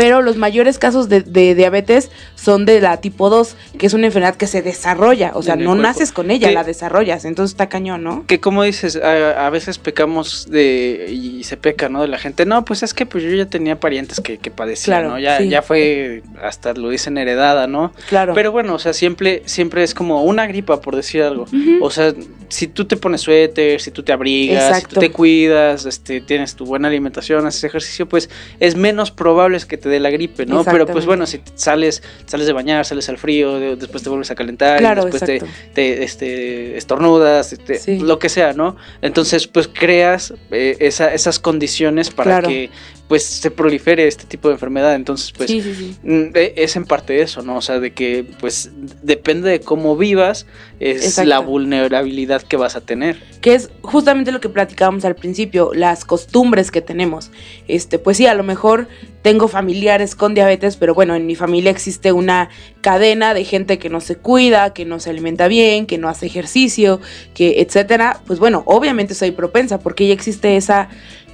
Pero 0.00 0.22
los 0.22 0.36
mayores 0.36 0.78
casos 0.78 1.08
de, 1.10 1.20
de 1.20 1.54
diabetes 1.54 2.10
son 2.34 2.64
de 2.64 2.80
la 2.80 2.96
tipo 3.02 3.28
2, 3.28 3.54
que 3.78 3.86
es 3.86 3.92
una 3.92 4.06
enfermedad 4.06 4.34
que 4.36 4.46
se 4.46 4.62
desarrolla. 4.62 5.32
O 5.34 5.42
sea, 5.42 5.56
no 5.56 5.66
cuerpo. 5.66 5.82
naces 5.82 6.10
con 6.10 6.30
ella, 6.30 6.48
Que- 6.48 6.54
la 6.54 6.64
desarrollas. 6.64 7.26
Entonces 7.26 7.52
está 7.52 7.68
cañón, 7.68 8.02
¿no? 8.02 8.24
Que 8.26 8.40
como 8.40 8.62
dices, 8.62 8.96
a, 8.96 9.46
a 9.46 9.50
veces 9.50 9.76
pecamos 9.78 10.48
de 10.50 11.06
y 11.10 11.44
se 11.44 11.58
peca, 11.58 11.90
¿no? 11.90 12.00
De 12.00 12.08
la 12.08 12.16
gente. 12.18 12.46
No, 12.46 12.64
pues 12.64 12.82
es 12.82 12.94
que 12.94 13.04
pues 13.04 13.22
yo 13.24 13.30
ya 13.30 13.44
tenía 13.44 13.78
parientes 13.78 14.20
que, 14.20 14.38
que 14.38 14.50
padecían, 14.50 15.00
Claro, 15.00 15.10
¿no? 15.10 15.18
Ya, 15.18 15.36
sí. 15.36 15.50
ya 15.50 15.60
fue, 15.60 16.22
hasta 16.42 16.72
lo 16.72 16.88
dicen 16.88 17.18
heredada, 17.18 17.66
¿no? 17.66 17.92
Claro. 18.08 18.32
Pero 18.32 18.52
bueno, 18.52 18.74
o 18.76 18.78
sea, 18.78 18.94
siempre, 18.94 19.42
siempre 19.44 19.82
es 19.82 19.92
como 19.92 20.22
una 20.24 20.46
gripa, 20.46 20.80
por 20.80 20.96
decir 20.96 21.22
algo. 21.22 21.44
O 21.82 21.90
sea, 21.90 22.14
si 22.48 22.66
tú 22.68 22.86
te 22.86 22.96
pones 22.96 23.20
suéter, 23.20 23.78
si 23.82 23.90
tú 23.90 24.02
te 24.02 24.12
abrigas, 24.12 24.78
si 24.80 24.86
tú 24.86 24.98
te 25.00 25.10
cuidas, 25.10 25.84
este, 25.84 26.22
tienes 26.22 26.54
tu 26.54 26.64
buena 26.64 26.88
alimentación, 26.88 27.46
haces 27.46 27.64
ejercicio, 27.64 28.08
pues 28.08 28.30
es 28.60 28.76
menos 28.76 29.10
probable 29.10 29.50
que 29.68 29.76
te 29.76 29.89
dé 29.90 30.00
la 30.00 30.08
gripe, 30.10 30.46
¿no? 30.46 30.64
Pero 30.64 30.86
pues 30.86 31.04
bueno, 31.04 31.26
si 31.26 31.38
te- 31.38 31.52
sales, 31.56 32.02
sales 32.26 32.46
de 32.46 32.52
bañar, 32.54 32.86
sales 32.86 33.08
al 33.08 33.18
frío, 33.18 33.58
de- 33.60 33.76
después 33.76 34.02
te 34.02 34.08
vuelves 34.08 34.30
a 34.30 34.34
calentar, 34.34 34.76
y 34.76 34.80
Claro, 34.80 35.04
después 35.04 35.22
te, 35.24 35.42
te, 35.74 36.02
este, 36.02 36.76
estornudas, 36.78 37.54
Sí. 37.80 37.98
lo 37.98 38.18
que 38.18 38.28
sea, 38.28 38.52
¿no? 38.54 38.76
Entonces, 39.02 39.46
pues 39.46 39.68
creas 39.68 40.32
eh, 40.50 40.76
esa- 40.80 41.12
esas 41.12 41.38
condiciones 41.38 42.10
para 42.10 42.30
Claro. 42.30 42.48
que 42.48 42.70
pues 43.10 43.24
se 43.24 43.50
prolifere 43.50 44.06
este 44.06 44.24
tipo 44.24 44.46
de 44.46 44.54
enfermedad. 44.54 44.94
Entonces, 44.94 45.32
pues 45.36 45.50
sí, 45.50 45.60
sí, 45.60 45.74
sí. 45.74 45.96
Mm, 46.04 46.30
e- 46.32 46.54
Es 46.56 46.76
en 46.76 46.84
parte 46.84 47.20
eso, 47.22 47.42
¿no? 47.42 47.56
O 47.56 47.60
sea, 47.60 47.80
de 47.80 47.92
que 47.92 48.24
pues 48.38 48.70
depende 49.02 49.50
de 49.50 49.58
cómo 49.58 49.96
vivas, 49.96 50.46
es 50.78 51.04
Exacto. 51.04 51.28
la 51.28 51.40
vulnerabilidad 51.40 52.40
que 52.42 52.56
vas 52.56 52.76
a 52.76 52.80
tener. 52.80 53.18
que 53.40 53.54
es 53.54 53.70
justamente 53.82 54.30
lo 54.32 54.40
que 54.40 54.48
platicábamos 54.50 55.04
al 55.06 55.16
principio, 55.16 55.72
las 55.74 56.04
costumbres 56.04 56.70
que 56.70 56.82
tenemos. 56.82 57.30
Este, 57.68 57.98
pues 57.98 58.18
sí, 58.18 58.26
a 58.26 58.34
lo 58.34 58.42
mejor 58.44 58.86
tengo 59.22 59.48
familiares 59.48 60.14
con 60.14 60.34
diabetes, 60.34 60.76
pero 60.76 60.94
bueno, 60.94 61.14
en 61.14 61.26
mi 61.26 61.34
familia 61.36 61.70
existe 61.70 62.12
una 62.12 62.50
cadena 62.82 63.32
de 63.34 63.44
gente 63.44 63.78
que 63.78 63.88
no 63.88 64.00
se 64.00 64.16
cuida, 64.16 64.72
que 64.74 64.84
no 64.84 65.00
se 65.00 65.08
alimenta 65.10 65.48
bien, 65.48 65.86
que 65.86 65.96
no 65.98 66.08
hace 66.08 66.26
ejercicio, 66.26 67.00
que 67.34 67.60
etcétera. 67.62 68.20
Pues 68.26 68.38
bueno, 68.38 68.62
obviamente 68.66 69.14
soy 69.14 69.30
propensa 69.32 69.78
porque 69.80 70.06
ya 70.06 70.12
existe 70.14 70.56
esa 70.56 70.88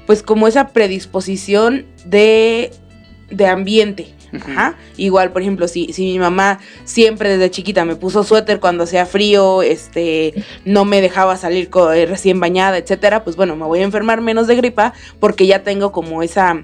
pues 0.07 0.23
como 0.23 0.49
esa 0.49 0.69
predisposición 0.69 1.87
de 2.05 2.71
de 3.31 3.47
ambiente. 3.47 4.15
Ajá. 4.33 4.77
Igual, 4.97 5.33
por 5.33 5.43
ejemplo, 5.43 5.69
si, 5.69 5.93
si 5.93 6.03
mi 6.05 6.19
mamá 6.19 6.59
siempre 6.85 7.31
desde 7.31 7.51
chiquita 7.51 7.85
me 7.85 7.97
puso 7.97 8.25
suéter 8.25 8.61
cuando 8.61 8.85
hacía 8.85 9.07
frío, 9.07 9.63
este, 9.63 10.35
no 10.65 10.85
me 10.85 11.01
dejaba 11.01 11.37
salir 11.37 11.71
eh, 11.95 12.07
recién 12.07 12.41
bañada, 12.41 12.77
etcétera, 12.77 13.25
pues 13.25 13.37
bueno, 13.37 13.57
me 13.57 13.65
voy 13.65 13.81
a 13.81 13.85
enfermar 13.85 14.21
menos 14.21 14.47
de 14.47 14.57
gripa 14.57 14.93
porque 15.21 15.47
ya 15.47 15.63
tengo 15.63 15.93
como 15.93 16.23
esa 16.23 16.63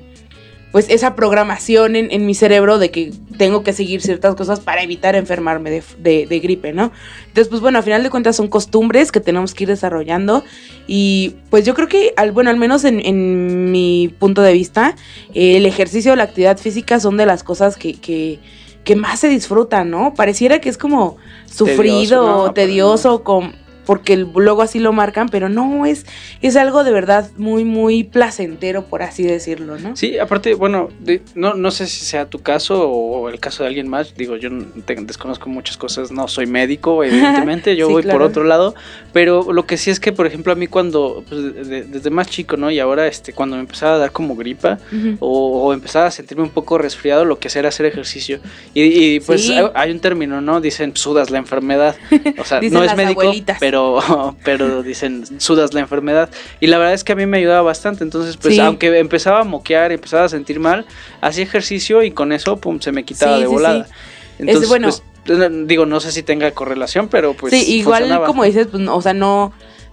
pues 0.72 0.86
esa 0.88 1.14
programación 1.14 1.96
en, 1.96 2.10
en, 2.10 2.24
mi 2.24 2.34
cerebro 2.34 2.78
de 2.78 2.90
que 2.90 3.12
tengo 3.36 3.62
que 3.62 3.74
seguir 3.74 4.00
ciertas 4.00 4.34
cosas 4.34 4.60
para 4.60 4.82
evitar 4.82 5.14
enfermarme 5.14 5.70
de, 5.70 5.82
de, 5.98 6.26
de, 6.26 6.40
gripe, 6.40 6.72
¿no? 6.72 6.90
Entonces, 7.26 7.48
pues 7.48 7.60
bueno, 7.60 7.78
a 7.78 7.82
final 7.82 8.02
de 8.02 8.08
cuentas 8.08 8.36
son 8.36 8.48
costumbres 8.48 9.12
que 9.12 9.20
tenemos 9.20 9.52
que 9.52 9.64
ir 9.64 9.68
desarrollando 9.68 10.42
y 10.86 11.36
pues 11.50 11.66
yo 11.66 11.74
creo 11.74 11.88
que, 11.88 12.14
al, 12.16 12.32
bueno, 12.32 12.48
al 12.48 12.56
menos 12.56 12.84
en, 12.84 13.04
en 13.04 13.70
mi 13.70 14.14
punto 14.18 14.40
de 14.40 14.54
vista, 14.54 14.96
eh, 15.34 15.58
el 15.58 15.66
ejercicio 15.66 16.14
o 16.14 16.16
la 16.16 16.24
actividad 16.24 16.56
física 16.56 16.98
son 16.98 17.18
de 17.18 17.26
las 17.26 17.44
cosas 17.44 17.76
que, 17.76 17.94
que, 17.94 18.40
que 18.82 18.96
más 18.96 19.20
se 19.20 19.28
disfrutan, 19.28 19.90
¿no? 19.90 20.14
Pareciera 20.14 20.58
que 20.60 20.70
es 20.70 20.78
como 20.78 21.18
sufrido, 21.44 21.76
tedioso, 21.82 22.46
no, 22.46 22.52
tedioso 22.54 23.24
con 23.24 23.61
porque 23.84 24.16
luego 24.16 24.62
así 24.62 24.78
lo 24.78 24.92
marcan, 24.92 25.28
pero 25.28 25.48
no, 25.48 25.86
es, 25.86 26.06
es 26.40 26.56
algo 26.56 26.84
de 26.84 26.92
verdad 26.92 27.30
muy, 27.36 27.64
muy 27.64 28.04
placentero, 28.04 28.84
por 28.84 29.02
así 29.02 29.22
decirlo, 29.24 29.78
¿no? 29.78 29.96
Sí, 29.96 30.18
aparte, 30.18 30.54
bueno, 30.54 30.88
de, 31.00 31.22
no, 31.34 31.54
no 31.54 31.70
sé 31.70 31.86
si 31.86 32.04
sea 32.04 32.26
tu 32.26 32.40
caso 32.40 32.88
o 32.88 33.28
el 33.28 33.40
caso 33.40 33.62
de 33.62 33.68
alguien 33.68 33.88
más, 33.88 34.14
digo, 34.14 34.36
yo 34.36 34.50
te, 34.84 34.94
desconozco 34.94 35.48
muchas 35.48 35.76
cosas, 35.76 36.12
no 36.12 36.28
soy 36.28 36.46
médico, 36.46 37.02
evidentemente, 37.04 37.76
yo 37.76 37.88
sí, 37.88 37.92
voy 37.92 38.02
claro. 38.02 38.18
por 38.18 38.28
otro 38.28 38.44
lado, 38.44 38.74
pero 39.12 39.52
lo 39.52 39.66
que 39.66 39.76
sí 39.76 39.90
es 39.90 40.00
que, 40.00 40.12
por 40.12 40.26
ejemplo, 40.26 40.52
a 40.52 40.56
mí 40.56 40.66
cuando, 40.66 41.24
pues, 41.28 41.68
de, 41.68 41.84
desde 41.84 42.10
más 42.10 42.28
chico, 42.28 42.56
¿no? 42.56 42.70
Y 42.70 42.78
ahora, 42.78 43.06
este, 43.06 43.32
cuando 43.32 43.56
me 43.56 43.62
empezaba 43.62 43.96
a 43.96 43.98
dar 43.98 44.12
como 44.12 44.36
gripa 44.36 44.78
uh 44.92 44.94
-huh. 44.94 45.16
o, 45.20 45.62
o, 45.64 45.72
empezaba 45.72 46.06
a 46.06 46.10
sentirme 46.10 46.44
un 46.44 46.50
poco 46.50 46.78
resfriado, 46.78 47.24
lo 47.24 47.38
que 47.38 47.48
hacía 47.48 47.60
era 47.60 47.68
hacer 47.70 47.86
ejercicio. 47.86 48.40
Y, 48.74 48.82
y 48.82 49.20
pues 49.20 49.46
sí. 49.46 49.54
hay, 49.54 49.66
hay, 49.74 49.90
un 49.90 50.00
término, 50.00 50.40
¿no? 50.40 50.60
Dicen, 50.60 50.96
sudas 50.96 51.30
la 51.30 51.38
enfermedad, 51.38 51.96
o 52.38 52.44
sea, 52.44 52.60
no 52.70 52.84
es 52.84 52.96
médico, 52.96 53.22
abuelitas. 53.22 53.58
pero 53.60 53.71
pero, 53.72 54.36
pero 54.44 54.82
dicen, 54.82 55.40
sudas 55.40 55.72
la 55.72 55.80
enfermedad. 55.80 56.28
Y 56.60 56.66
la 56.66 56.76
verdad 56.76 56.92
es 56.92 57.04
que 57.04 57.12
a 57.12 57.16
mí 57.16 57.24
me 57.24 57.38
ayudaba 57.38 57.62
bastante. 57.62 58.04
Entonces, 58.04 58.36
pues, 58.36 58.54
sí. 58.54 58.60
aunque 58.60 58.98
empezaba 58.98 59.40
a 59.40 59.44
moquear, 59.44 59.92
empezaba 59.92 60.24
a 60.24 60.28
sentir 60.28 60.60
mal, 60.60 60.84
hacía 61.22 61.44
ejercicio 61.44 62.02
y 62.02 62.10
con 62.10 62.32
eso, 62.32 62.58
pum, 62.58 62.80
se 62.80 62.92
me 62.92 63.04
quitaba 63.04 63.36
sí, 63.36 63.42
de 63.42 63.46
volada. 63.46 63.84
Sí, 63.86 63.92
Entonces, 64.40 64.64
es 64.64 64.68
bueno. 64.68 64.88
Pues, 65.24 65.66
digo, 65.66 65.86
no 65.86 66.00
sé 66.00 66.12
si 66.12 66.22
tenga 66.22 66.50
correlación, 66.50 67.08
pero 67.08 67.32
pues. 67.32 67.54
Sí, 67.54 67.76
igual 67.76 68.00
funcionaba. 68.00 68.26
como 68.26 68.44
dices, 68.44 68.66
pues, 68.70 68.86
o 68.86 69.00
sea, 69.00 69.14
no, 69.14 69.52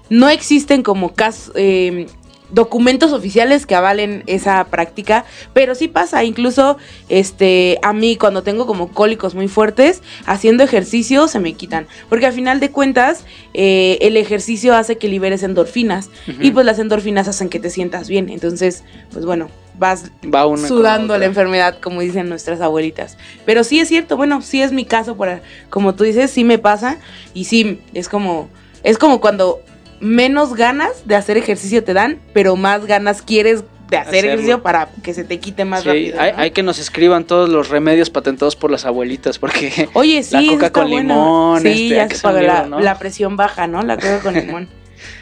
no 0.09 0.29
existen 0.29 0.83
como 0.83 1.13
casos. 1.13 1.53
Eh, 1.55 2.07
documentos 2.51 3.13
oficiales 3.13 3.65
que 3.65 3.75
avalen 3.75 4.24
esa 4.27 4.63
práctica, 4.65 5.25
pero 5.53 5.75
sí 5.75 5.88
pasa, 5.88 6.24
incluso 6.24 6.77
este 7.10 7.79
a 7.82 7.94
mí 7.94 8.15
cuando 8.15 8.44
tengo 8.44 8.65
como 8.65 8.89
cólicos 8.89 9.36
muy 9.36 9.48
fuertes, 9.48 10.01
haciendo 10.25 10.63
ejercicio 10.63 11.27
se 11.27 11.39
me 11.39 11.53
quitan, 11.53 11.88
porque 12.10 12.25
al 12.25 12.34
final 12.34 12.60
de 12.60 12.72
cuentas 12.72 13.25
eh, 13.53 13.98
el 14.01 14.18
ejercicio 14.18 14.75
hace 14.75 14.98
que 14.98 15.08
liberes 15.08 15.44
endorfinas 15.44 16.08
uh 16.27 16.32
-huh. 16.32 16.38
y 16.46 16.51
pues 16.51 16.65
las 16.65 16.79
endorfinas 16.79 17.27
hacen 17.27 17.50
que 17.50 17.60
te 17.60 17.70
sientas 17.70 18.10
bien, 18.10 18.29
entonces 18.29 18.84
pues 19.12 19.25
bueno, 19.25 19.50
vas 19.79 20.12
Va 20.24 20.44
sudando 20.58 21.18
la 21.18 21.25
enfermedad, 21.25 21.79
como 21.79 22.01
dicen 22.01 22.29
nuestras 22.29 22.62
abuelitas. 22.62 23.18
Pero 23.46 23.63
sí 23.63 23.79
es 23.79 23.88
cierto, 23.88 24.18
bueno, 24.18 24.41
sí 24.41 24.62
es 24.62 24.72
mi 24.72 24.86
caso, 24.86 25.15
para, 25.15 25.41
como 25.70 25.96
tú 25.96 26.03
dices, 26.03 26.29
sí 26.29 26.44
me 26.44 26.60
pasa 26.60 26.98
y 27.34 27.46
sí, 27.46 27.79
es 27.94 28.10
como, 28.10 28.50
es 28.84 28.98
como 28.98 29.22
cuando 29.22 29.62
menos 30.01 30.56
ganas 30.56 31.08
de 31.08 31.15
hacer 31.15 31.38
ejercicio 31.38 31.84
te 31.84 31.94
dan, 31.94 32.20
pero 32.34 32.56
más 32.56 32.86
ganas 32.86 33.22
quieres 33.22 33.63
de 33.89 33.98
hacer 33.98 34.10
Hacerlo. 34.10 34.29
ejercicio 34.29 34.62
para 34.62 34.89
que 35.03 35.13
se 35.13 35.24
te 35.24 35.39
quite 35.39 35.65
más 35.65 35.82
sí, 35.82 35.88
rápido. 35.88 36.22
Hay, 36.22 36.32
¿no? 36.32 36.38
hay, 36.38 36.51
que 36.51 36.63
nos 36.63 36.79
escriban 36.79 37.25
todos 37.25 37.50
los 37.50 37.70
remedios 37.70 38.10
patentados 38.10 38.56
por 38.56 38.72
las 38.72 38.86
abuelitas, 38.86 39.39
porque 39.39 39.89
Oye, 39.94 40.22
sí, 40.24 40.46
la 40.46 40.53
coca 40.53 40.72
con 40.72 40.89
bueno. 40.89 41.13
limón, 41.13 41.62
sí, 41.62 41.70
este, 41.70 41.96
ya 41.96 42.10
se 42.10 42.20
paga 42.22 42.41
la, 42.41 42.65
¿no? 42.68 42.79
la, 42.79 43.00
presión 43.00 43.36
baja, 43.36 43.68
¿no? 43.68 43.82
La 43.82 43.96
coca 43.96 44.20
con 44.20 44.36
limón. 44.36 44.70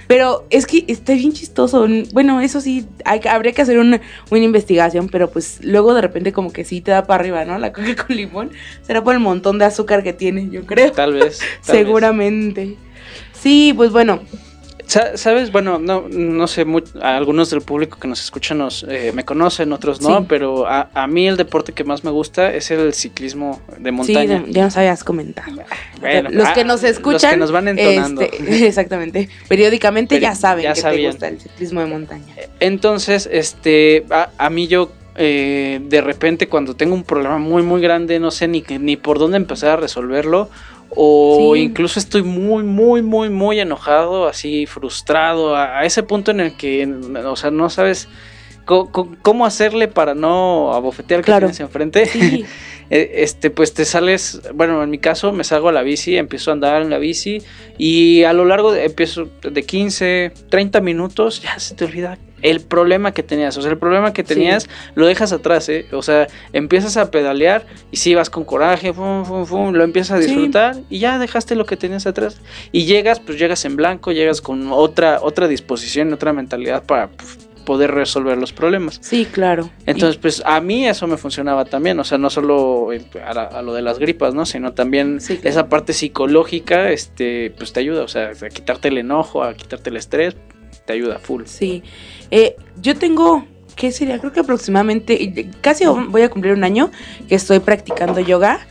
Pero 0.08 0.46
es 0.50 0.66
que 0.66 0.86
está 0.88 1.14
bien 1.14 1.34
chistoso. 1.34 1.86
Bueno, 2.14 2.42
eso 2.42 2.62
sí, 2.62 2.88
hay, 3.06 3.20
habría 3.30 3.52
que 3.52 3.62
hacer 3.62 3.78
una, 3.78 4.02
una, 4.30 4.44
investigación, 4.44 5.10
pero 5.10 5.30
pues 5.30 5.60
luego 5.62 5.94
de 5.94 6.02
repente 6.02 6.32
como 6.32 6.52
que 6.52 6.64
sí 6.64 6.82
te 6.82 6.92
da 6.92 7.06
para 7.06 7.20
arriba, 7.20 7.46
¿no? 7.46 7.60
La 7.60 7.74
coca 7.74 7.96
con 7.96 8.16
limón. 8.16 8.52
Será 8.82 9.04
por 9.04 9.14
el 9.14 9.20
montón 9.20 9.60
de 9.60 9.66
azúcar 9.66 10.04
que 10.04 10.14
tiene, 10.14 10.50
yo 10.50 10.66
creo. 10.66 10.94
Tal 10.94 11.14
vez. 11.14 11.40
Tal 11.66 11.76
Seguramente. 11.76 12.66
Vez. 12.66 12.76
Sí, 13.34 13.74
pues 13.76 13.92
bueno, 13.92 14.22
Sabes, 14.88 15.52
bueno, 15.52 15.80
no, 15.80 16.06
no 16.10 16.48
sé, 16.48 16.64
muy, 16.64 16.82
algunos 17.02 17.50
del 17.50 17.62
público 17.62 18.00
que 18.00 18.08
nos 18.08 18.24
escuchan 18.24 18.60
nos, 18.60 18.84
eh, 18.88 19.12
me 19.14 19.26
conocen, 19.26 19.74
otros 19.74 20.02
no, 20.02 20.20
sí. 20.20 20.26
pero 20.30 20.66
a, 20.66 20.90
a, 20.94 21.08
mí 21.08 21.28
el 21.28 21.36
deporte 21.36 21.74
que 21.74 21.84
más 21.84 22.06
me 22.06 22.12
gusta 22.12 22.54
es 22.54 22.72
el 22.72 22.94
ciclismo 22.94 23.62
de 23.78 23.92
montaña. 23.92 24.44
Sí, 24.46 24.54
ya 24.54 24.64
nos 24.64 24.78
habías 24.78 25.04
comentado. 25.04 25.52
Bueno, 26.00 26.30
los 26.32 26.50
que 26.50 26.64
nos 26.64 26.84
escuchan, 26.84 27.22
los 27.22 27.32
que 27.32 27.38
nos 27.38 27.52
van 27.52 27.68
entonando. 27.68 28.22
Este, 28.22 28.68
exactamente, 28.68 29.30
periódicamente 29.50 30.16
Peri 30.16 30.24
ya 30.24 30.36
saben 30.36 30.64
ya 30.64 30.74
que 30.74 30.80
sabían. 30.80 31.02
te 31.02 31.08
gusta 31.10 31.28
el 31.28 31.40
ciclismo 31.42 31.82
de 31.82 31.88
montaña. 31.88 32.34
Entonces, 32.62 33.28
este, 33.30 34.06
a, 34.10 34.30
a 34.38 34.50
mí 34.50 34.68
yo 34.68 34.92
eh, 35.20 35.82
de 35.84 36.00
repente 36.00 36.48
cuando 36.48 36.76
tengo 36.76 36.94
un 36.94 37.04
problema 37.04 37.40
muy 37.40 37.64
muy 37.64 37.82
grande 37.82 38.20
no 38.20 38.30
sé 38.30 38.48
ni, 38.48 38.64
ni 38.80 38.98
por 38.98 39.18
dónde 39.18 39.38
empezar 39.38 39.72
a 39.72 39.76
resolverlo 39.78 40.48
o 40.98 41.54
sí. 41.54 41.62
incluso 41.62 42.00
estoy 42.00 42.24
muy, 42.24 42.64
muy, 42.64 43.02
muy, 43.02 43.30
muy 43.30 43.60
enojado, 43.60 44.28
así 44.28 44.66
frustrado, 44.66 45.56
a, 45.56 45.80
a, 45.80 45.86
ese 45.86 46.04
punto 46.04 46.32
en 46.32 46.40
el 46.40 46.58
que, 46.58 46.86
o 47.26 47.36
sea, 47.36 47.52
no 47.52 47.70
sabes 47.70 48.10
cómo 48.68 49.46
hacerle 49.46 49.88
para 49.88 50.14
no 50.14 50.74
abofetear 50.74 51.22
que 51.22 51.26
claro. 51.26 51.48
tienes 51.48 51.60
enfrente. 51.60 52.06
Sí. 52.06 52.46
E, 52.90 53.24
este, 53.24 53.50
pues 53.50 53.74
te 53.74 53.84
sales, 53.84 54.42
bueno, 54.54 54.82
en 54.82 54.90
mi 54.90 54.98
caso 54.98 55.34
me 55.34 55.44
salgo 55.44 55.68
a 55.70 55.72
la 55.74 55.82
bici, 55.82 56.16
empiezo 56.16 56.52
a 56.52 56.54
andar 56.54 56.82
en 56.82 56.90
la 56.90 56.98
bici 56.98 57.42
y 57.78 58.24
a 58.24 58.32
lo 58.32 58.46
largo 58.46 58.72
de, 58.72 58.86
empiezo 58.86 59.30
de 59.42 59.64
15, 59.64 60.32
30 60.50 60.80
minutos, 60.80 61.42
ya 61.42 61.60
se 61.60 61.76
te 61.76 61.84
olvida 61.84 62.18
el 62.42 62.62
problema 62.62 63.14
que 63.14 63.24
tenías, 63.24 63.58
o 63.58 63.62
sea, 63.62 63.72
el 63.72 63.78
problema 63.78 64.14
que 64.14 64.24
tenías 64.24 64.64
sí. 64.64 64.70
lo 64.96 65.08
dejas 65.08 65.34
atrás, 65.34 65.68
¿eh? 65.70 65.88
O 65.92 66.02
sea, 66.02 66.28
empiezas 66.54 66.96
a 66.96 67.10
pedalear 67.10 67.66
y 67.92 67.98
sí 67.98 68.14
vas 68.16 68.30
con 68.30 68.46
coraje, 68.46 68.94
fum, 68.94 69.26
fum, 69.26 69.46
fum, 69.46 69.74
lo 69.74 69.84
empiezas 69.84 70.18
a 70.18 70.20
disfrutar 70.20 70.76
sí. 70.76 70.86
y 70.90 71.00
ya 71.00 71.18
dejaste 71.20 71.56
lo 71.56 71.66
que 71.66 71.78
tenías 71.78 72.06
atrás 72.06 72.40
y 72.72 72.86
llegas, 72.86 73.20
pues 73.20 73.40
llegas 73.40 73.66
en 73.66 73.76
blanco, 73.76 74.12
llegas 74.12 74.42
con 74.42 74.72
otra 74.72 75.20
otra 75.22 75.48
disposición, 75.48 76.14
otra 76.14 76.32
mentalidad 76.32 76.84
para 76.84 77.08
pues, 77.08 77.47
poder 77.68 77.92
resolver 77.92 78.38
los 78.38 78.54
problemas. 78.54 78.98
Sí, 79.02 79.26
claro. 79.26 79.70
Entonces, 79.86 80.16
y... 80.16 80.20
pues 80.20 80.42
a 80.46 80.62
mí 80.62 80.88
eso 80.88 81.06
me 81.06 81.18
funcionaba 81.18 81.66
también, 81.66 82.00
o 82.00 82.06
sea, 82.06 82.18
no 82.18 82.30
solo 82.30 82.92
a, 82.92 83.34
la, 83.34 83.44
a 83.44 83.62
lo 83.62 83.74
de 83.74 83.82
las 83.82 84.00
gripas, 84.00 84.34
¿no? 84.34 84.46
Sino 84.46 84.72
también 84.72 85.20
sí, 85.20 85.36
claro. 85.36 85.50
esa 85.50 85.68
parte 85.68 85.92
psicológica, 85.92 86.90
este, 86.92 87.54
pues 87.58 87.74
te 87.74 87.82
ayuda, 87.82 88.04
o 88.04 88.08
sea, 88.08 88.30
a 88.30 88.50
quitarte 88.50 88.88
el 88.88 89.00
enojo, 89.00 89.44
a 89.44 89.54
quitarte 89.54 89.90
el 89.90 89.98
estrés, 89.98 90.38
te 90.86 90.94
ayuda 90.94 91.20
full. 91.20 91.44
Sí. 91.46 91.84
Eh, 92.32 92.56
yo 92.82 92.96
tengo, 92.96 93.46
¿qué 93.76 93.92
sería? 93.92 94.18
Creo 94.18 94.32
que 94.32 94.40
aproximadamente, 94.40 95.52
casi 95.60 95.86
voy 95.86 96.22
a 96.22 96.30
cumplir 96.30 96.54
un 96.54 96.64
año 96.64 96.90
que 97.28 97.36
estoy 97.36 97.60
practicando 97.60 98.22
yoga. 98.22 98.62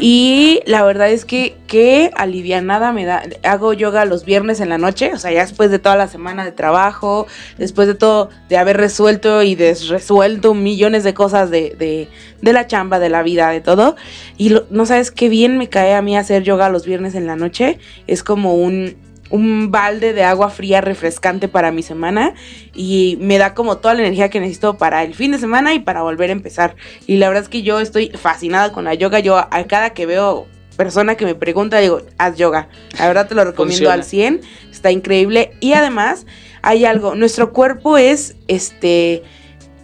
Y 0.00 0.60
la 0.66 0.82
verdad 0.84 1.10
es 1.10 1.24
que 1.24 1.56
qué 1.66 2.10
alivianada 2.16 2.92
me 2.92 3.04
da. 3.04 3.22
Hago 3.42 3.72
yoga 3.72 4.04
los 4.04 4.24
viernes 4.24 4.60
en 4.60 4.68
la 4.68 4.78
noche, 4.78 5.12
o 5.12 5.18
sea, 5.18 5.32
ya 5.32 5.40
después 5.40 5.70
de 5.70 5.78
toda 5.78 5.96
la 5.96 6.08
semana 6.08 6.44
de 6.44 6.52
trabajo, 6.52 7.26
después 7.58 7.88
de 7.88 7.94
todo, 7.94 8.30
de 8.48 8.56
haber 8.56 8.76
resuelto 8.76 9.42
y 9.42 9.54
desresuelto 9.54 10.54
millones 10.54 11.04
de 11.04 11.14
cosas 11.14 11.50
de, 11.50 11.74
de, 11.78 12.08
de 12.40 12.52
la 12.52 12.66
chamba, 12.66 12.98
de 12.98 13.08
la 13.08 13.22
vida, 13.22 13.50
de 13.50 13.60
todo. 13.60 13.96
Y 14.36 14.54
no 14.70 14.86
sabes 14.86 15.10
qué 15.10 15.28
bien 15.28 15.58
me 15.58 15.68
cae 15.68 15.94
a 15.94 16.02
mí 16.02 16.16
hacer 16.16 16.42
yoga 16.42 16.68
los 16.68 16.86
viernes 16.86 17.14
en 17.14 17.26
la 17.26 17.36
noche. 17.36 17.78
Es 18.06 18.22
como 18.22 18.54
un 18.54 18.96
un 19.30 19.70
balde 19.70 20.12
de 20.12 20.24
agua 20.24 20.50
fría 20.50 20.80
refrescante 20.80 21.48
para 21.48 21.72
mi 21.72 21.82
semana 21.82 22.34
y 22.74 23.16
me 23.20 23.38
da 23.38 23.54
como 23.54 23.78
toda 23.78 23.94
la 23.94 24.00
energía 24.02 24.28
que 24.28 24.40
necesito 24.40 24.76
para 24.76 25.02
el 25.04 25.14
fin 25.14 25.32
de 25.32 25.38
semana 25.38 25.72
y 25.74 25.78
para 25.78 26.02
volver 26.02 26.30
a 26.30 26.32
empezar. 26.32 26.76
Y 27.06 27.16
la 27.16 27.28
verdad 27.28 27.44
es 27.44 27.48
que 27.48 27.62
yo 27.62 27.80
estoy 27.80 28.10
fascinada 28.10 28.72
con 28.72 28.84
la 28.84 28.94
yoga. 28.94 29.20
Yo 29.20 29.38
a 29.38 29.64
cada 29.64 29.90
que 29.90 30.06
veo 30.06 30.46
persona 30.76 31.14
que 31.14 31.24
me 31.24 31.34
pregunta 31.34 31.78
digo, 31.78 32.02
haz 32.18 32.36
yoga. 32.36 32.68
La 32.98 33.06
verdad 33.06 33.28
te 33.28 33.34
lo 33.34 33.44
recomiendo 33.44 33.90
Funciona. 33.90 33.94
al 33.94 34.04
100. 34.04 34.40
Está 34.70 34.90
increíble 34.90 35.52
y 35.60 35.74
además 35.74 36.26
hay 36.62 36.84
algo, 36.84 37.14
nuestro 37.14 37.52
cuerpo 37.52 37.98
es 37.98 38.36
este 38.48 39.22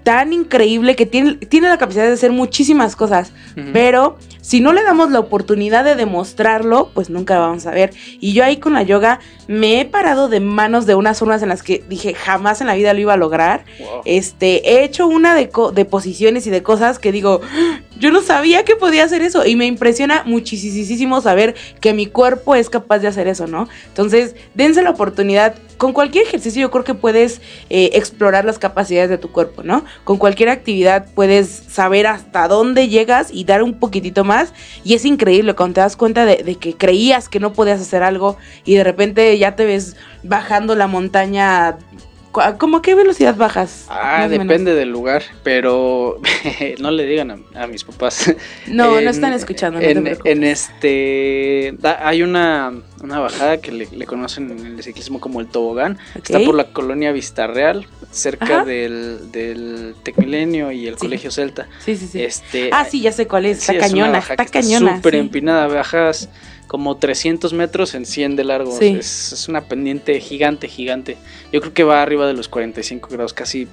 tan 0.02 0.32
increíble 0.32 0.94
que 0.94 1.04
tiene, 1.04 1.34
tiene 1.34 1.68
la 1.68 1.78
capacidad 1.78 2.06
de 2.06 2.12
hacer 2.12 2.30
muchísimas 2.30 2.94
cosas, 2.94 3.32
uh 3.56 3.60
-huh. 3.60 3.70
pero 3.72 4.18
si 4.46 4.60
no 4.60 4.72
le 4.72 4.84
damos 4.84 5.10
la 5.10 5.18
oportunidad 5.18 5.82
de 5.82 5.96
demostrarlo, 5.96 6.92
pues 6.94 7.10
nunca 7.10 7.36
vamos 7.36 7.66
a 7.66 7.72
ver. 7.72 7.92
Y 8.20 8.32
yo 8.32 8.44
ahí 8.44 8.58
con 8.58 8.74
la 8.74 8.84
yoga 8.84 9.18
me 9.48 9.80
he 9.80 9.84
parado 9.84 10.28
de 10.28 10.38
manos 10.38 10.86
de 10.86 10.94
unas 10.94 11.18
formas 11.18 11.42
en 11.42 11.48
las 11.48 11.64
que 11.64 11.82
dije 11.88 12.14
jamás 12.14 12.60
en 12.60 12.68
la 12.68 12.76
vida 12.76 12.94
lo 12.94 13.00
iba 13.00 13.14
a 13.14 13.16
lograr. 13.16 13.64
Wow. 13.80 14.02
Este, 14.04 14.70
he 14.70 14.84
hecho 14.84 15.08
una 15.08 15.34
de, 15.34 15.50
de 15.74 15.84
posiciones 15.84 16.46
y 16.46 16.50
de 16.50 16.62
cosas 16.62 17.00
que 17.00 17.10
digo, 17.10 17.40
yo 17.98 18.12
no 18.12 18.22
sabía 18.22 18.64
que 18.64 18.76
podía 18.76 19.02
hacer 19.02 19.20
eso 19.20 19.44
y 19.44 19.56
me 19.56 19.66
impresiona 19.66 20.22
muchísimo 20.24 21.20
saber 21.20 21.56
que 21.80 21.92
mi 21.92 22.06
cuerpo 22.06 22.54
es 22.54 22.70
capaz 22.70 23.00
de 23.00 23.08
hacer 23.08 23.26
eso, 23.26 23.48
¿no? 23.48 23.68
Entonces, 23.88 24.36
dense 24.54 24.80
la 24.80 24.90
oportunidad. 24.90 25.56
Con 25.76 25.92
cualquier 25.92 26.24
ejercicio 26.24 26.62
yo 26.62 26.70
creo 26.70 26.84
que 26.84 26.94
puedes 26.94 27.40
eh, 27.68 27.90
explorar 27.94 28.44
las 28.44 28.60
capacidades 28.60 29.10
de 29.10 29.18
tu 29.18 29.32
cuerpo, 29.32 29.64
¿no? 29.64 29.84
Con 30.04 30.18
cualquier 30.18 30.50
actividad 30.50 31.06
puedes 31.14 31.48
saber 31.48 32.06
hasta 32.06 32.46
dónde 32.46 32.88
llegas 32.88 33.28
y 33.32 33.44
dar 33.44 33.62
un 33.62 33.74
poquitito 33.74 34.22
más 34.24 34.35
y 34.84 34.94
es 34.94 35.04
increíble 35.04 35.54
cuando 35.54 35.74
te 35.74 35.80
das 35.80 35.96
cuenta 35.96 36.24
de, 36.24 36.56
que 36.56 36.74
creías 36.74 37.28
que 37.28 37.40
no 37.40 37.52
podías 37.52 37.80
hacer 37.80 38.02
algo 38.02 38.36
y 38.64 38.74
de 38.74 38.84
repente 38.84 39.36
ya 39.38 39.56
te 39.56 39.64
ves 39.64 39.96
bajando 40.22 40.74
la 40.74 40.86
montaña 40.86 41.78
¿Cómo 42.58 42.78
a 42.78 42.82
qué 42.82 42.94
velocidad 42.94 43.36
bajas? 43.36 43.86
Ah, 43.88 44.28
depende 44.28 44.74
del 44.74 44.90
lugar, 44.90 45.22
pero 45.42 46.20
no 46.78 46.90
le 46.90 47.06
digan 47.06 47.44
a, 47.54 47.66
mis 47.66 47.84
papás. 47.84 48.34
No, 48.66 49.00
no 49.00 49.10
están 49.10 49.32
escuchando. 49.32 49.80
en, 49.80 50.44
este, 50.44 51.76
hay 51.82 52.22
una, 52.22 52.72
bajada 53.02 53.58
que 53.58 53.72
le, 53.72 54.06
conocen 54.06 54.50
en 54.50 54.66
el 54.66 54.82
ciclismo 54.82 55.20
como 55.20 55.40
el 55.40 55.46
tobogán. 55.46 55.98
Está 56.14 56.40
por 56.40 56.54
la 56.54 56.72
colonia 56.72 57.12
Vistarreal, 57.12 57.86
cerca 58.10 58.64
del, 58.64 59.30
del 59.32 59.94
Tecmilenio 60.02 60.72
y 60.72 60.86
el 60.86 60.96
Colegio 60.96 61.30
Celta. 61.30 61.68
Sí, 61.84 61.96
sí, 61.96 62.06
sí. 62.06 62.22
Este, 62.22 62.70
ah, 62.72 62.84
sí, 62.84 63.00
ya 63.00 63.12
sé 63.12 63.26
cuál 63.26 63.46
es. 63.46 63.60
Está 63.60 63.78
cañona, 63.78 64.18
está 64.18 64.44
cañona. 64.44 64.96
Súper 64.96 65.14
empinada, 65.14 65.66
bajas 65.68 66.28
como 66.66 66.96
300 66.96 67.52
metros 67.52 67.94
en 67.94 68.06
100 68.06 68.36
de 68.36 68.44
largo. 68.44 68.78
Es, 68.80 69.46
una 69.48 69.62
pendiente 69.62 70.20
gigante, 70.20 70.68
gigante. 70.68 71.16
Yo 71.52 71.60
creo 71.60 71.72
que 71.72 71.84
va 71.84 72.02
arriba 72.02 72.26
de 72.26 72.34
los 72.34 72.48
45 72.48 73.08
grados, 73.10 73.32
casi 73.32 73.68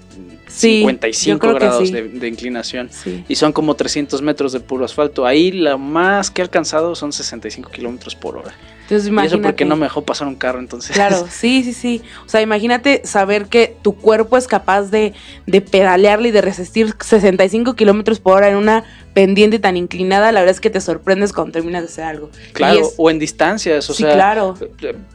55 0.47 1.53
grados 1.53 1.91
de, 1.91 2.27
inclinación. 2.27 2.89
Y 3.27 3.35
son 3.35 3.51
como 3.51 3.75
300 3.75 4.21
metros 4.21 4.51
de 4.51 4.59
puro 4.59 4.85
asfalto. 4.85 5.25
Ahí 5.25 5.51
la 5.51 5.77
más 5.77 6.29
que 6.29 6.41
he 6.41 6.43
alcanzado 6.43 6.95
son 6.95 7.11
65 7.11 7.71
kilómetros 7.71 8.15
por 8.15 8.37
hora. 8.37 8.53
Entonces, 8.83 9.07
imagínate. 9.07 9.35
Y 9.35 9.39
eso 9.39 9.43
porque 9.43 9.65
no 9.65 9.75
me 9.75 9.85
dejó 9.85 10.03
pasar 10.03 10.27
un 10.27 10.35
carro, 10.35 10.59
entonces. 10.59 10.91
Claro, 10.91 11.25
sí, 11.31 11.63
sí, 11.63 11.73
sí. 11.73 12.01
O 12.25 12.29
sea, 12.29 12.41
imagínate 12.41 13.01
saber 13.05 13.47
que 13.47 13.75
tu 13.81 13.95
cuerpo 13.95 14.37
es 14.37 14.47
capaz 14.47 14.83
de, 14.83 15.13
de 15.47 15.61
pedalearle 15.61 16.29
y 16.29 16.31
de 16.31 16.41
resistir 16.41 16.93
65 16.99 17.75
kilómetros 17.75 18.19
por 18.19 18.37
hora 18.37 18.49
en 18.49 18.57
una 18.57 18.83
pendiente 19.13 19.59
tan 19.59 19.77
inclinada, 19.77 20.31
la 20.31 20.39
verdad 20.41 20.55
es 20.55 20.59
que 20.59 20.69
te 20.69 20.81
sorprendes 20.81 21.33
cuando 21.33 21.53
terminas 21.53 21.83
de 21.83 21.87
hacer 21.87 22.03
algo. 22.03 22.29
Claro, 22.53 22.89
o 22.97 23.11
en 23.11 23.19
distancias, 23.19 23.89
o 23.89 23.93
sí, 23.93 24.03
sea, 24.03 24.13
claro. 24.13 24.55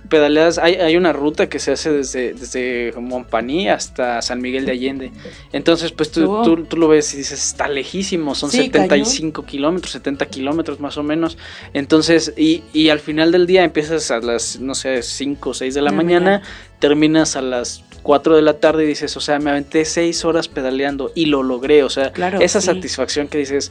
pedaleas, 0.09 0.59
hay, 0.59 0.75
hay 0.77 0.97
una 0.97 1.13
ruta 1.13 1.49
que 1.49 1.59
se 1.59 1.73
hace 1.73 1.91
desde, 1.91 2.33
desde 2.33 2.93
Montpaní 2.97 3.69
hasta 3.69 4.23
San 4.23 4.41
Miguel 4.41 4.67
de 4.67 4.73
Allende. 4.73 5.11
Entonces, 5.53 5.91
pues 5.93 6.13
tú, 6.13 6.65
tú, 6.69 6.77
lo 6.77 6.89
ves 6.89 7.13
y 7.15 7.19
dices, 7.19 7.45
está 7.45 7.69
lejísimo, 7.69 8.35
son 8.35 8.51
75 8.51 9.45
kilómetros, 9.45 9.93
70 9.93 10.27
kilómetros 10.27 10.79
más 10.79 10.97
o 10.97 11.03
menos. 11.03 11.37
Entonces, 11.75 12.33
y, 12.37 12.63
y 12.73 12.91
al 12.91 13.01
final 13.01 13.33
del 13.33 13.47
día 13.47 13.65
empiezas 13.69 14.11
a 14.11 14.19
las, 14.19 14.59
no 14.61 14.75
sé, 14.75 15.03
5 15.03 15.51
o 15.51 15.55
6 15.55 15.75
de 15.75 15.83
la 15.83 15.93
mañana, 15.93 16.43
terminas 16.79 17.37
a 17.37 17.43
las 17.43 17.85
4 18.03 18.37
de 18.37 18.43
la 18.43 18.55
tarde 18.55 18.85
y 18.85 18.87
dices, 18.87 19.17
o 19.17 19.21
sea, 19.21 19.39
me 19.39 19.51
aventé 19.51 19.85
6 19.85 20.25
horas 20.25 20.49
pedaleando 20.49 21.13
y 21.15 21.27
lo 21.27 21.43
logré, 21.43 21.83
o 21.83 21.91
sea, 21.91 22.13
esa 22.41 22.61
satisfacción 22.61 23.29
que 23.29 23.39
dices, 23.39 23.71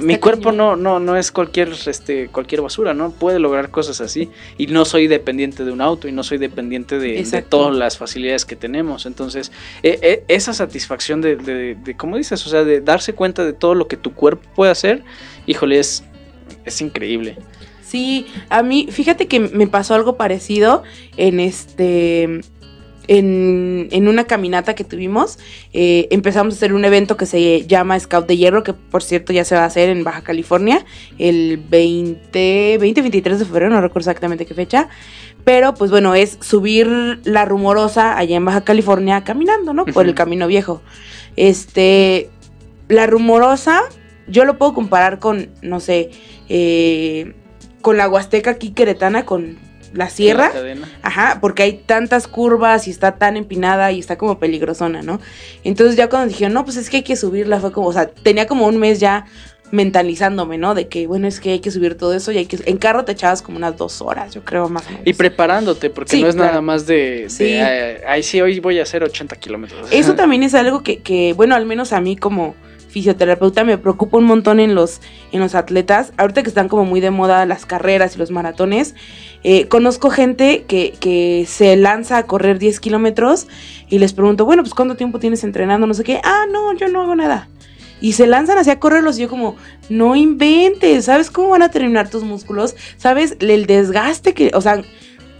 mi 0.00 0.16
cuerpo 0.16 0.52
no, 0.52 0.76
no, 0.76 1.00
no 1.00 1.16
es 1.16 1.32
cualquier, 1.32 1.72
este, 1.86 2.28
cualquier 2.28 2.62
basura, 2.62 2.94
¿no? 2.94 3.10
Puede 3.10 3.38
lograr 3.38 3.70
cosas 3.70 4.00
así 4.00 4.30
y 4.56 4.68
no 4.68 4.84
soy 4.84 5.06
dependiente 5.06 5.64
de 5.64 5.72
un 5.72 5.80
auto 5.80 6.08
y 6.08 6.12
no 6.12 6.22
soy 6.22 6.38
dependiente 6.38 6.98
de, 6.98 7.44
todas 7.48 7.76
las 7.76 7.98
facilidades 7.98 8.44
que 8.44 8.56
tenemos, 8.56 9.04
entonces, 9.06 9.52
e, 9.82 9.98
e, 10.00 10.24
esa 10.28 10.52
satisfacción 10.52 11.20
de, 11.20 11.36
de, 11.36 11.74
de, 11.74 11.96
como 11.96 12.16
dices, 12.16 12.46
o 12.46 12.50
sea, 12.50 12.64
de 12.64 12.80
darse 12.80 13.14
cuenta 13.14 13.44
de 13.44 13.52
todo 13.52 13.74
lo 13.74 13.88
que 13.88 13.96
tu 13.96 14.14
cuerpo 14.14 14.48
puede 14.54 14.70
hacer, 14.72 15.02
híjole, 15.46 15.78
es, 15.78 16.04
es 16.64 16.80
increíble. 16.80 17.36
Sí, 17.92 18.26
a 18.48 18.62
mí, 18.62 18.88
fíjate 18.90 19.28
que 19.28 19.38
me 19.38 19.66
pasó 19.66 19.94
algo 19.94 20.16
parecido 20.16 20.82
en 21.18 21.40
este. 21.40 22.40
En, 23.06 23.88
en 23.90 24.08
una 24.08 24.24
caminata 24.24 24.74
que 24.74 24.82
tuvimos, 24.82 25.38
eh, 25.74 26.08
empezamos 26.10 26.54
a 26.54 26.56
hacer 26.56 26.72
un 26.72 26.86
evento 26.86 27.18
que 27.18 27.26
se 27.26 27.66
llama 27.66 28.00
Scout 28.00 28.26
de 28.26 28.38
Hierro, 28.38 28.62
que 28.62 28.72
por 28.72 29.02
cierto 29.02 29.34
ya 29.34 29.44
se 29.44 29.56
va 29.56 29.64
a 29.64 29.66
hacer 29.66 29.90
en 29.90 30.04
Baja 30.04 30.22
California 30.22 30.86
el 31.18 31.58
20, 31.68 32.78
20 32.80 33.02
23 33.02 33.40
de 33.40 33.44
febrero, 33.44 33.68
no 33.68 33.82
recuerdo 33.82 34.08
exactamente 34.08 34.46
qué 34.46 34.54
fecha. 34.54 34.88
Pero 35.44 35.74
pues 35.74 35.90
bueno, 35.90 36.14
es 36.14 36.38
subir 36.40 37.20
la 37.24 37.44
rumorosa 37.44 38.16
allá 38.16 38.36
en 38.36 38.44
Baja 38.46 38.62
California 38.62 39.22
caminando, 39.22 39.74
¿no? 39.74 39.84
Por 39.84 40.06
el 40.06 40.14
camino 40.14 40.46
viejo. 40.46 40.80
Este, 41.36 42.30
la 42.88 43.06
rumorosa, 43.06 43.82
yo 44.28 44.46
lo 44.46 44.56
puedo 44.56 44.72
comparar 44.72 45.18
con, 45.18 45.50
no 45.60 45.78
sé, 45.78 46.10
eh, 46.48 47.34
con 47.82 47.98
la 47.98 48.08
Huasteca 48.08 48.52
aquí 48.52 48.70
queretana, 48.70 49.26
con 49.26 49.58
la 49.94 50.08
sierra. 50.08 50.50
ajá, 51.02 51.38
porque 51.40 51.62
hay 51.64 51.72
tantas 51.84 52.26
curvas 52.26 52.88
y 52.88 52.90
está 52.90 53.16
tan 53.16 53.36
empinada 53.36 53.92
y 53.92 53.98
está 53.98 54.16
como 54.16 54.38
peligrosona, 54.38 55.02
¿no? 55.02 55.20
Entonces 55.64 55.96
ya 55.96 56.08
cuando 56.08 56.28
dijeron, 56.28 56.54
no, 56.54 56.64
pues 56.64 56.76
es 56.76 56.88
que 56.88 56.98
hay 56.98 57.02
que 57.02 57.16
subirla, 57.16 57.60
fue 57.60 57.72
como, 57.72 57.88
o 57.88 57.92
sea, 57.92 58.06
tenía 58.08 58.46
como 58.46 58.66
un 58.66 58.78
mes 58.78 59.00
ya 59.00 59.26
mentalizándome, 59.70 60.58
¿no? 60.58 60.74
De 60.74 60.88
que, 60.88 61.06
bueno, 61.06 61.26
es 61.26 61.40
que 61.40 61.52
hay 61.52 61.60
que 61.60 61.70
subir 61.70 61.96
todo 61.96 62.14
eso 62.14 62.30
y 62.30 62.36
hay 62.38 62.46
que... 62.46 62.58
En 62.66 62.76
carro 62.76 63.06
te 63.06 63.12
echabas 63.12 63.40
como 63.40 63.56
unas 63.56 63.76
dos 63.76 64.02
horas, 64.02 64.34
yo 64.34 64.44
creo, 64.44 64.68
más 64.68 64.86
o 64.86 64.90
menos. 64.90 65.06
Y 65.06 65.14
preparándote, 65.14 65.88
porque 65.88 66.20
no 66.20 66.28
es 66.28 66.36
nada 66.36 66.60
más 66.60 66.86
de... 66.86 67.26
Sí. 67.28 67.54
ay, 67.54 68.22
sí, 68.22 68.40
hoy 68.40 68.60
voy 68.60 68.78
a 68.78 68.82
hacer 68.82 69.02
80 69.02 69.34
kilómetros. 69.36 69.88
Eso 69.90 70.14
también 70.16 70.42
es 70.42 70.54
algo 70.54 70.82
que, 70.82 70.98
que, 70.98 71.32
bueno, 71.32 71.54
al 71.54 71.64
menos 71.64 71.94
a 71.94 72.02
mí 72.02 72.16
como 72.16 72.54
fisioterapeuta 72.92 73.64
me 73.64 73.78
preocupa 73.78 74.18
un 74.18 74.24
montón 74.24 74.60
en 74.60 74.74
los, 74.74 75.00
en 75.32 75.40
los 75.40 75.54
atletas. 75.54 76.12
Ahorita 76.18 76.42
que 76.42 76.48
están 76.48 76.68
como 76.68 76.84
muy 76.84 77.00
de 77.00 77.10
moda 77.10 77.46
las 77.46 77.64
carreras 77.66 78.14
y 78.14 78.18
los 78.18 78.30
maratones, 78.30 78.94
eh, 79.42 79.66
conozco 79.68 80.10
gente 80.10 80.64
que, 80.68 80.92
que, 81.00 81.46
se 81.48 81.74
lanza 81.76 82.18
a 82.18 82.26
correr 82.26 82.58
10 82.58 82.78
kilómetros 82.80 83.48
y 83.88 83.98
les 83.98 84.12
pregunto, 84.12 84.44
bueno, 84.44 84.62
pues 84.62 84.74
¿cuánto 84.74 84.94
tiempo 84.94 85.18
tienes 85.18 85.42
entrenando? 85.42 85.86
No 85.86 85.94
sé 85.94 86.04
qué. 86.04 86.20
Ah, 86.22 86.44
no, 86.52 86.74
yo 86.74 86.88
no 86.88 87.02
hago 87.02 87.16
nada. 87.16 87.48
Y 88.02 88.12
se 88.12 88.26
lanzan 88.26 88.58
así 88.58 88.68
a 88.68 88.80
correrlos 88.80 89.16
y 89.18 89.22
yo 89.22 89.28
como, 89.28 89.56
no 89.88 90.16
inventes, 90.16 91.04
¿sabes 91.04 91.30
cómo 91.30 91.50
van 91.50 91.62
a 91.62 91.70
terminar 91.70 92.10
tus 92.10 92.24
músculos? 92.24 92.74
¿Sabes 92.96 93.36
el 93.40 93.66
desgaste 93.66 94.34
que, 94.34 94.50
o 94.54 94.60
sea, 94.60 94.82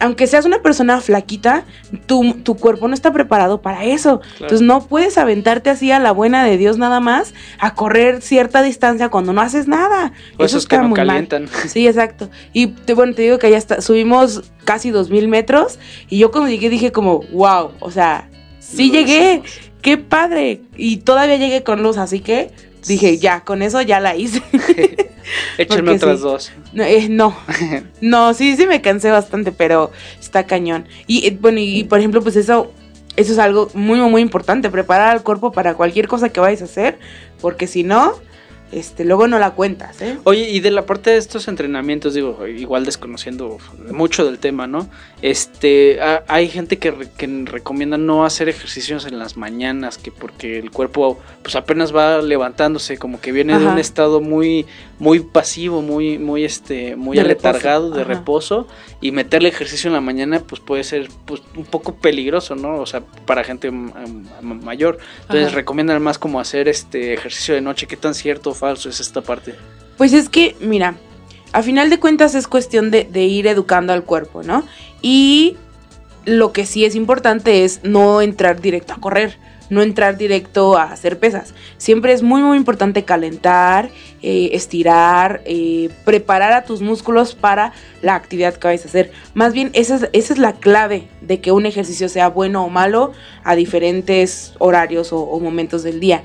aunque 0.02 0.26
seas 0.26 0.44
una 0.44 0.62
persona 0.62 1.00
flaquita, 1.00 1.64
tu, 2.06 2.34
tu 2.42 2.56
cuerpo 2.56 2.88
no 2.88 2.94
está 2.94 3.12
preparado 3.12 3.62
para 3.62 3.84
eso. 3.84 4.20
Entonces 4.34 4.60
no 4.60 4.84
puedes 4.88 5.16
aventarte 5.16 5.70
así 5.70 5.92
a 5.92 6.00
la 6.00 6.10
buena 6.10 6.44
de 6.44 6.58
Dios 6.58 6.76
nada 6.76 6.98
más 6.98 7.34
a 7.60 7.74
correr 7.76 8.20
cierta 8.20 8.62
distancia 8.62 9.10
cuando 9.10 9.32
no 9.32 9.40
haces 9.40 9.68
nada. 9.68 10.12
eso 10.40 10.58
es 10.58 10.66
que 10.66 10.76
no 10.76 10.92
calientan. 10.92 11.48
Sí, 11.68 11.86
exacto. 11.86 12.28
Y 12.52 12.66
te, 12.66 12.94
bueno, 12.94 13.14
te 13.14 13.22
digo 13.22 13.38
que 13.38 13.48
ya 13.48 13.56
está, 13.56 13.80
subimos 13.80 14.50
casi 14.64 14.90
dos 14.90 15.08
mil 15.08 15.28
metros 15.28 15.78
y 16.08 16.18
yo 16.18 16.32
cuando 16.32 16.50
llegué 16.50 16.68
dije 16.68 16.90
como, 16.90 17.20
wow, 17.32 17.70
o 17.78 17.90
sea, 17.92 18.28
sí 18.58 18.90
llegué, 18.90 19.42
qué 19.82 19.98
padre. 19.98 20.62
Y 20.76 20.96
todavía 20.98 21.36
llegué 21.36 21.62
con 21.62 21.84
luz, 21.84 21.96
así 21.96 22.18
que 22.18 22.50
dije, 22.87 23.18
ya, 23.18 23.40
con 23.40 23.62
eso 23.62 23.81
ya 23.83 24.01
la 24.01 24.16
hice. 24.16 24.42
Échame 25.59 25.92
otras 25.92 26.21
dos. 26.21 26.53
Eh, 26.75 27.09
no, 27.09 27.37
no, 28.01 28.35
sí, 28.35 28.57
sí 28.57 28.66
me 28.66 28.81
cansé 28.81 29.11
bastante, 29.11 29.53
pero 29.53 29.90
está 30.18 30.47
cañón. 30.47 30.87
Y 31.07 31.27
eh, 31.27 31.38
bueno, 31.40 31.59
y, 31.61 31.85
por 31.85 31.99
ejemplo, 31.99 32.23
pues 32.23 32.37
eso, 32.37 32.73
eso 33.16 33.33
es 33.33 33.38
algo 33.38 33.71
muy, 33.75 33.99
muy 34.01 34.23
importante, 34.23 34.71
preparar 34.71 35.11
al 35.11 35.23
cuerpo 35.23 35.53
para 35.53 35.75
cualquier 35.75 36.09
cosa 36.09 36.31
que 36.31 36.40
vayas 36.40 36.62
a 36.62 36.66
hacer, 36.66 36.99
porque 37.40 37.66
si 37.66 37.83
no, 37.85 38.14
este, 38.72 39.04
luego 39.04 39.28
no 39.28 39.38
la 39.38 39.50
cuentas, 39.50 40.00
¿eh? 40.00 40.18
Oye, 40.24 40.48
y 40.48 40.61
de 40.61 40.70
la 40.70 40.87
parte 40.87 41.11
de 41.11 41.18
estos 41.18 41.46
entrenamientos, 41.46 42.14
digo, 42.14 42.46
igual 42.46 42.87
desconociendo 42.87 43.58
mucho 43.90 44.24
del 44.24 44.38
tema, 44.38 44.66
¿no? 44.66 44.88
Este, 45.20 46.00
hay 46.26 46.48
gente 46.48 46.78
que, 46.78 46.90
recomienda 47.44 47.98
no 47.98 48.24
hacer 48.24 48.48
ejercicios 48.48 49.04
en 49.04 49.18
las 49.18 49.37
mañanas, 49.37 49.98
que 49.98 50.11
porque 50.11 50.58
el 50.58 50.70
cuerpo, 50.70 51.20
pues 51.42 51.54
apenas 51.54 51.94
va 51.94 52.22
levantándose, 52.22 52.96
como 52.96 53.20
que 53.20 53.30
viene 53.30 53.58
de 53.58 53.66
un 53.66 53.78
estado 53.78 54.20
muy, 54.20 54.66
muy 55.02 55.18
pasivo, 55.18 55.82
muy, 55.82 56.16
muy, 56.16 56.44
este, 56.44 56.94
muy 56.94 57.18
aletargado, 57.18 57.90
de 57.90 58.04
reposo, 58.04 58.68
y 59.00 59.10
meterle 59.10 59.48
ejercicio 59.48 59.88
en 59.88 59.94
la 59.94 60.00
mañana, 60.00 60.38
pues 60.38 60.60
puede 60.60 60.84
ser, 60.84 61.08
pues, 61.24 61.42
un 61.56 61.64
poco 61.64 61.96
peligroso, 61.96 62.54
¿no? 62.54 62.76
O 62.76 62.86
sea, 62.86 63.00
para 63.26 63.42
gente 63.42 63.72
mayor. 63.72 64.98
Entonces 65.22 65.54
recomiendan 65.54 66.00
más 66.00 66.18
como 66.18 66.38
hacer 66.38 66.68
este 66.68 67.14
ejercicio 67.14 67.52
de 67.52 67.60
noche, 67.60 67.88
qué 67.88 67.96
tan 67.96 68.14
cierto 68.14 68.54
falso 68.54 68.88
es 68.90 69.00
esta 69.00 69.22
parte? 69.22 69.56
Pues 69.98 70.12
es 70.12 70.28
que, 70.28 70.54
mira, 70.60 70.94
a 71.52 71.64
final 71.64 71.90
de 71.90 71.98
cuentas 71.98 72.36
es 72.36 72.46
cuestión 72.46 72.92
de, 72.92 73.08
ir 73.24 73.48
educando 73.48 73.92
al 73.92 74.04
cuerpo, 74.04 74.44
¿no? 74.44 74.64
Y 75.00 75.56
lo 76.26 76.52
que 76.52 76.64
sí 76.64 76.84
es 76.84 76.94
importante 76.94 77.64
es 77.64 77.80
no 77.82 78.22
entrar 78.22 78.60
directo 78.60 78.92
a 78.92 79.00
correr, 79.00 79.36
no 79.72 79.80
entrar 79.80 80.18
directo 80.18 80.76
a 80.76 80.85
hacer 80.85 81.18
pesas. 81.18 81.54
Siempre 81.78 82.12
es 82.12 82.22
muy, 82.22 82.42
muy 82.42 82.58
importante 82.58 83.04
calentar, 83.04 83.88
eh, 84.20 84.50
estirar, 84.52 85.40
eh, 85.46 85.88
preparar 86.04 86.52
a 86.52 86.64
tus 86.64 86.82
músculos 86.82 87.35
para 87.35 87.72
la 88.02 88.14
actividad 88.14 88.52
que 88.54 88.68
vais 88.68 88.85
a 88.85 88.88
hacer. 88.88 89.12
Más 89.32 89.54
bien, 89.54 89.70
esa 89.72 89.96
es, 89.96 90.11
esa 90.12 90.35
es 90.35 90.38
la 90.38 90.52
clave 90.52 91.08
de 91.22 91.40
que 91.40 91.52
un 91.52 91.64
ejercicio 91.64 92.11
sea 92.11 92.28
bueno 92.28 92.66
o 92.66 92.68
malo 92.68 93.12
a 93.44 93.56
diferentes 93.56 94.52
horarios 94.58 95.08
o 95.11 95.40
momentos 95.40 95.82
del 95.82 96.00
día 96.00 96.22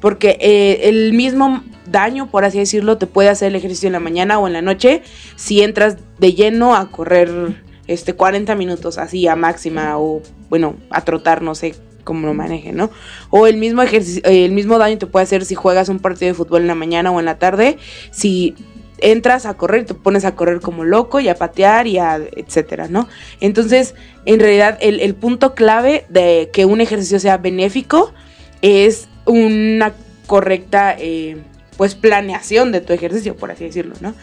porque 0.00 0.36
eh, 0.38 0.90
el 0.90 1.14
mismo 1.14 1.64
daño, 1.86 2.30
por 2.30 2.44
así 2.44 2.58
decirlo, 2.58 2.98
te 2.98 3.06
puede 3.06 3.30
hacer 3.30 3.48
el 3.48 3.56
ejercicio 3.56 3.86
en 3.86 3.94
la 3.94 4.00
mañana 4.00 4.38
o 4.38 4.46
en 4.46 4.52
la 4.52 4.60
noche 4.60 5.02
si 5.36 5.62
entras 5.62 5.96
de 6.18 6.34
lleno 6.34 6.76
a 6.76 6.90
correr 6.90 7.62
este 7.86 8.14
40 8.14 8.54
minutos 8.54 8.98
así 8.98 9.26
a 9.26 9.34
máxima 9.34 9.98
o 9.98 10.20
bueno, 10.50 10.76
a 10.90 11.00
trotar, 11.00 11.40
no 11.40 11.54
sé 11.54 11.74
cómo 12.04 12.26
lo 12.26 12.34
maneje, 12.34 12.72
¿no? 12.72 12.90
O 13.30 13.46
el 13.46 13.56
mismo 13.56 13.82
ejercicio, 13.82 14.22
el 14.24 14.52
mismo 14.52 14.78
daño 14.78 14.98
te 14.98 15.06
puede 15.06 15.24
hacer 15.24 15.44
si 15.44 15.54
juegas 15.54 15.88
un 15.88 15.98
partido 15.98 16.28
de 16.28 16.34
fútbol 16.34 16.62
en 16.62 16.68
la 16.68 16.74
mañana 16.74 17.10
o 17.10 17.18
en 17.18 17.26
la 17.26 17.38
tarde, 17.38 17.78
si 18.10 18.54
entras 18.98 19.46
a 19.46 19.54
correr, 19.54 19.84
te 19.84 19.94
pones 19.94 20.24
a 20.24 20.34
correr 20.34 20.60
como 20.60 20.84
loco 20.84 21.20
y 21.20 21.28
a 21.28 21.34
patear 21.34 21.86
y 21.86 21.98
a 21.98 22.16
etcétera, 22.36 22.88
¿no? 22.88 23.08
Entonces, 23.40 23.94
en 24.24 24.40
realidad, 24.40 24.78
el, 24.80 25.00
el 25.00 25.14
punto 25.14 25.54
clave 25.54 26.06
de 26.08 26.50
que 26.52 26.64
un 26.64 26.80
ejercicio 26.80 27.18
sea 27.18 27.38
benéfico 27.38 28.12
es 28.62 29.08
una 29.26 29.92
correcta, 30.26 30.96
eh, 30.98 31.36
pues, 31.76 31.94
planeación 31.94 32.72
de 32.72 32.80
tu 32.80 32.92
ejercicio, 32.92 33.36
por 33.36 33.50
así 33.50 33.64
decirlo, 33.64 33.94
¿no? 34.00 34.14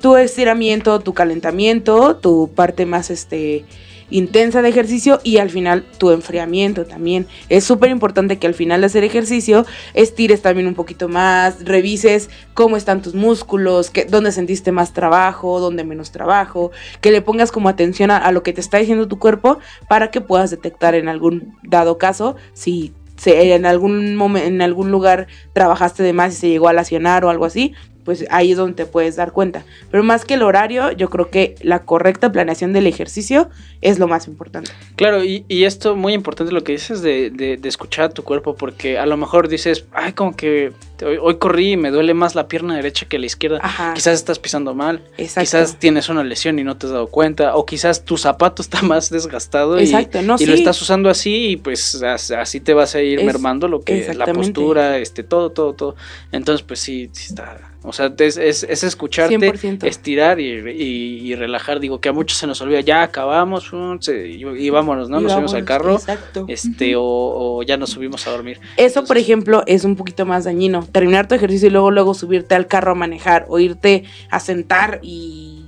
Tu 0.00 0.16
estiramiento, 0.16 1.00
tu 1.00 1.14
calentamiento, 1.14 2.16
tu 2.16 2.50
parte 2.54 2.84
más, 2.84 3.10
este, 3.10 3.64
intensa 4.10 4.62
de 4.62 4.68
ejercicio 4.68 5.20
y 5.24 5.38
al 5.38 5.50
final 5.50 5.84
tu 5.98 6.10
enfriamiento 6.10 6.84
también. 6.84 7.26
Es 7.48 7.64
súper 7.64 7.90
importante 7.90 8.38
que 8.38 8.46
al 8.46 8.54
final 8.54 8.80
de 8.80 8.86
hacer 8.86 9.04
ejercicio 9.04 9.66
estires 9.94 10.42
también 10.42 10.66
un 10.66 10.74
poquito 10.74 11.08
más, 11.08 11.64
revises 11.64 12.30
cómo 12.54 12.76
están 12.76 13.02
tus 13.02 13.14
músculos, 13.14 13.90
que, 13.90 14.04
dónde 14.04 14.32
sentiste 14.32 14.72
más 14.72 14.92
trabajo, 14.92 15.60
dónde 15.60 15.84
menos 15.84 16.12
trabajo, 16.12 16.70
que 17.00 17.10
le 17.10 17.22
pongas 17.22 17.52
como 17.52 17.68
atención 17.68 18.10
a, 18.10 18.18
a 18.18 18.32
lo 18.32 18.42
que 18.42 18.52
te 18.52 18.60
está 18.60 18.78
diciendo 18.78 19.08
tu 19.08 19.18
cuerpo 19.18 19.58
para 19.88 20.10
que 20.10 20.20
puedas 20.20 20.50
detectar 20.50 20.94
en 20.94 21.08
algún 21.08 21.56
dado 21.62 21.98
caso 21.98 22.36
si 22.52 22.92
en 23.24 23.66
algún 23.66 24.14
momento 24.14 24.46
en 24.46 24.62
algún 24.62 24.90
lugar 24.90 25.26
trabajaste 25.52 26.02
de 26.02 26.12
más 26.12 26.34
y 26.34 26.36
se 26.36 26.48
llegó 26.48 26.68
a 26.68 26.72
lacionar 26.72 27.24
o 27.24 27.30
algo 27.30 27.44
así, 27.44 27.74
pues 28.06 28.24
ahí 28.30 28.52
es 28.52 28.56
donde 28.56 28.76
te 28.76 28.86
puedes 28.86 29.16
dar 29.16 29.32
cuenta. 29.32 29.64
Pero 29.90 30.04
más 30.04 30.24
que 30.24 30.34
el 30.34 30.42
horario, 30.42 30.92
yo 30.92 31.10
creo 31.10 31.28
que 31.28 31.56
la 31.60 31.80
correcta 31.80 32.30
planeación 32.30 32.72
del 32.72 32.86
ejercicio 32.86 33.50
es 33.82 33.98
lo 33.98 34.06
más 34.06 34.28
importante. 34.28 34.70
Claro, 34.94 35.24
y, 35.24 35.44
y 35.48 35.64
esto 35.64 35.96
muy 35.96 36.14
importante 36.14 36.52
lo 36.52 36.62
que 36.62 36.72
dices 36.72 37.02
de, 37.02 37.30
de, 37.30 37.56
de, 37.56 37.68
escuchar 37.68 38.06
a 38.06 38.08
tu 38.10 38.22
cuerpo, 38.22 38.54
porque 38.54 38.96
a 38.96 39.06
lo 39.06 39.16
mejor 39.16 39.48
dices, 39.48 39.86
ay, 39.92 40.12
como 40.12 40.36
que 40.36 40.72
hoy, 41.04 41.18
hoy, 41.20 41.36
corrí 41.36 41.72
y 41.72 41.76
me 41.76 41.90
duele 41.90 42.14
más 42.14 42.34
la 42.34 42.48
pierna 42.48 42.76
derecha 42.76 43.06
que 43.06 43.18
la 43.18 43.26
izquierda. 43.26 43.58
Ajá. 43.62 43.92
Quizás 43.94 44.14
estás 44.14 44.38
pisando 44.38 44.74
mal, 44.74 45.02
Exacto. 45.18 45.40
quizás 45.40 45.78
tienes 45.78 46.08
una 46.08 46.24
lesión 46.24 46.58
y 46.58 46.64
no 46.64 46.76
te 46.76 46.86
has 46.86 46.92
dado 46.92 47.08
cuenta, 47.08 47.56
o 47.56 47.66
quizás 47.66 48.04
tu 48.04 48.16
zapato 48.16 48.62
está 48.62 48.80
más 48.82 49.10
desgastado 49.10 49.78
Exacto, 49.78 50.20
y, 50.20 50.24
no, 50.24 50.34
y 50.36 50.38
sí. 50.38 50.46
lo 50.46 50.54
estás 50.54 50.80
usando 50.80 51.10
así 51.10 51.48
y 51.50 51.56
pues 51.56 52.02
así 52.02 52.60
te 52.60 52.72
vas 52.74 52.94
a 52.94 53.02
ir 53.02 53.18
Es- 53.20 53.26
mermando 53.26 53.68
lo 53.68 53.80
que 53.82 54.14
la 54.14 54.26
postura, 54.26 54.98
este, 54.98 55.22
todo, 55.22 55.50
todo, 55.50 55.74
todo. 55.74 55.96
Entonces, 56.32 56.64
pues 56.66 56.80
sí, 56.80 57.10
sí 57.12 57.26
está. 57.30 57.72
O 57.82 57.92
sea, 57.92 58.12
es, 58.18 58.36
es, 58.36 58.64
es 58.64 58.82
escucharte, 58.82 59.36
100%. 59.38 59.84
estirar 59.86 60.40
y, 60.40 60.46
y, 60.72 61.20
y 61.30 61.34
relajar. 61.36 61.78
Digo 61.78 62.00
que 62.00 62.08
a 62.08 62.12
muchos 62.12 62.36
se 62.36 62.48
nos 62.48 62.60
olvida, 62.60 62.80
ya 62.80 63.02
acabamos, 63.04 63.70
y, 64.08 64.44
y 64.44 64.70
vámonos, 64.70 65.08
¿no? 65.08 65.20
Nos 65.20 65.30
subimos 65.32 65.54
al 65.54 65.64
carro, 65.64 65.94
Exacto. 65.94 66.46
este, 66.48 66.96
o, 66.96 67.02
o 67.04 67.62
ya 67.62 67.76
nos 67.76 67.90
subimos 67.90 68.26
a 68.26 68.32
dormir. 68.32 68.58
Eso, 68.76 69.04
por 69.04 69.18
ejemplo, 69.18 69.62
es 69.66 69.84
un 69.84 69.94
poquito 69.94 70.26
más 70.26 70.44
dañino. 70.44 70.85
Terminar 70.92 71.28
tu 71.28 71.34
ejercicio 71.34 71.68
y 71.68 71.70
luego, 71.70 71.90
luego 71.90 72.14
subirte 72.14 72.54
al 72.54 72.66
carro 72.66 72.92
a 72.92 72.94
manejar 72.94 73.46
o 73.48 73.58
irte 73.58 74.04
a 74.30 74.40
sentar 74.40 75.00
y 75.02 75.66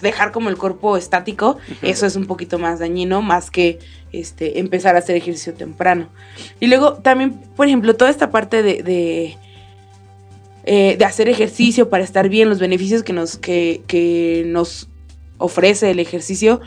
dejar 0.00 0.32
como 0.32 0.48
el 0.48 0.56
cuerpo 0.56 0.96
estático, 0.96 1.58
eso 1.82 2.06
es 2.06 2.16
un 2.16 2.26
poquito 2.26 2.58
más 2.58 2.78
dañino, 2.78 3.22
más 3.22 3.50
que 3.50 3.78
este, 4.12 4.58
empezar 4.58 4.96
a 4.96 5.00
hacer 5.00 5.16
ejercicio 5.16 5.54
temprano. 5.54 6.08
Y 6.58 6.66
luego 6.66 6.94
también, 6.94 7.34
por 7.54 7.66
ejemplo, 7.66 7.94
toda 7.94 8.10
esta 8.10 8.30
parte 8.30 8.62
de, 8.62 8.82
de, 8.82 9.36
eh, 10.64 10.96
de 10.98 11.04
hacer 11.04 11.28
ejercicio 11.28 11.88
para 11.88 12.04
estar 12.04 12.28
bien, 12.28 12.48
los 12.48 12.58
beneficios 12.58 13.02
que 13.02 13.12
nos, 13.12 13.36
que, 13.36 13.82
que 13.86 14.44
nos 14.46 14.88
ofrece 15.38 15.90
el 15.90 15.98
ejercicio, 15.98 16.60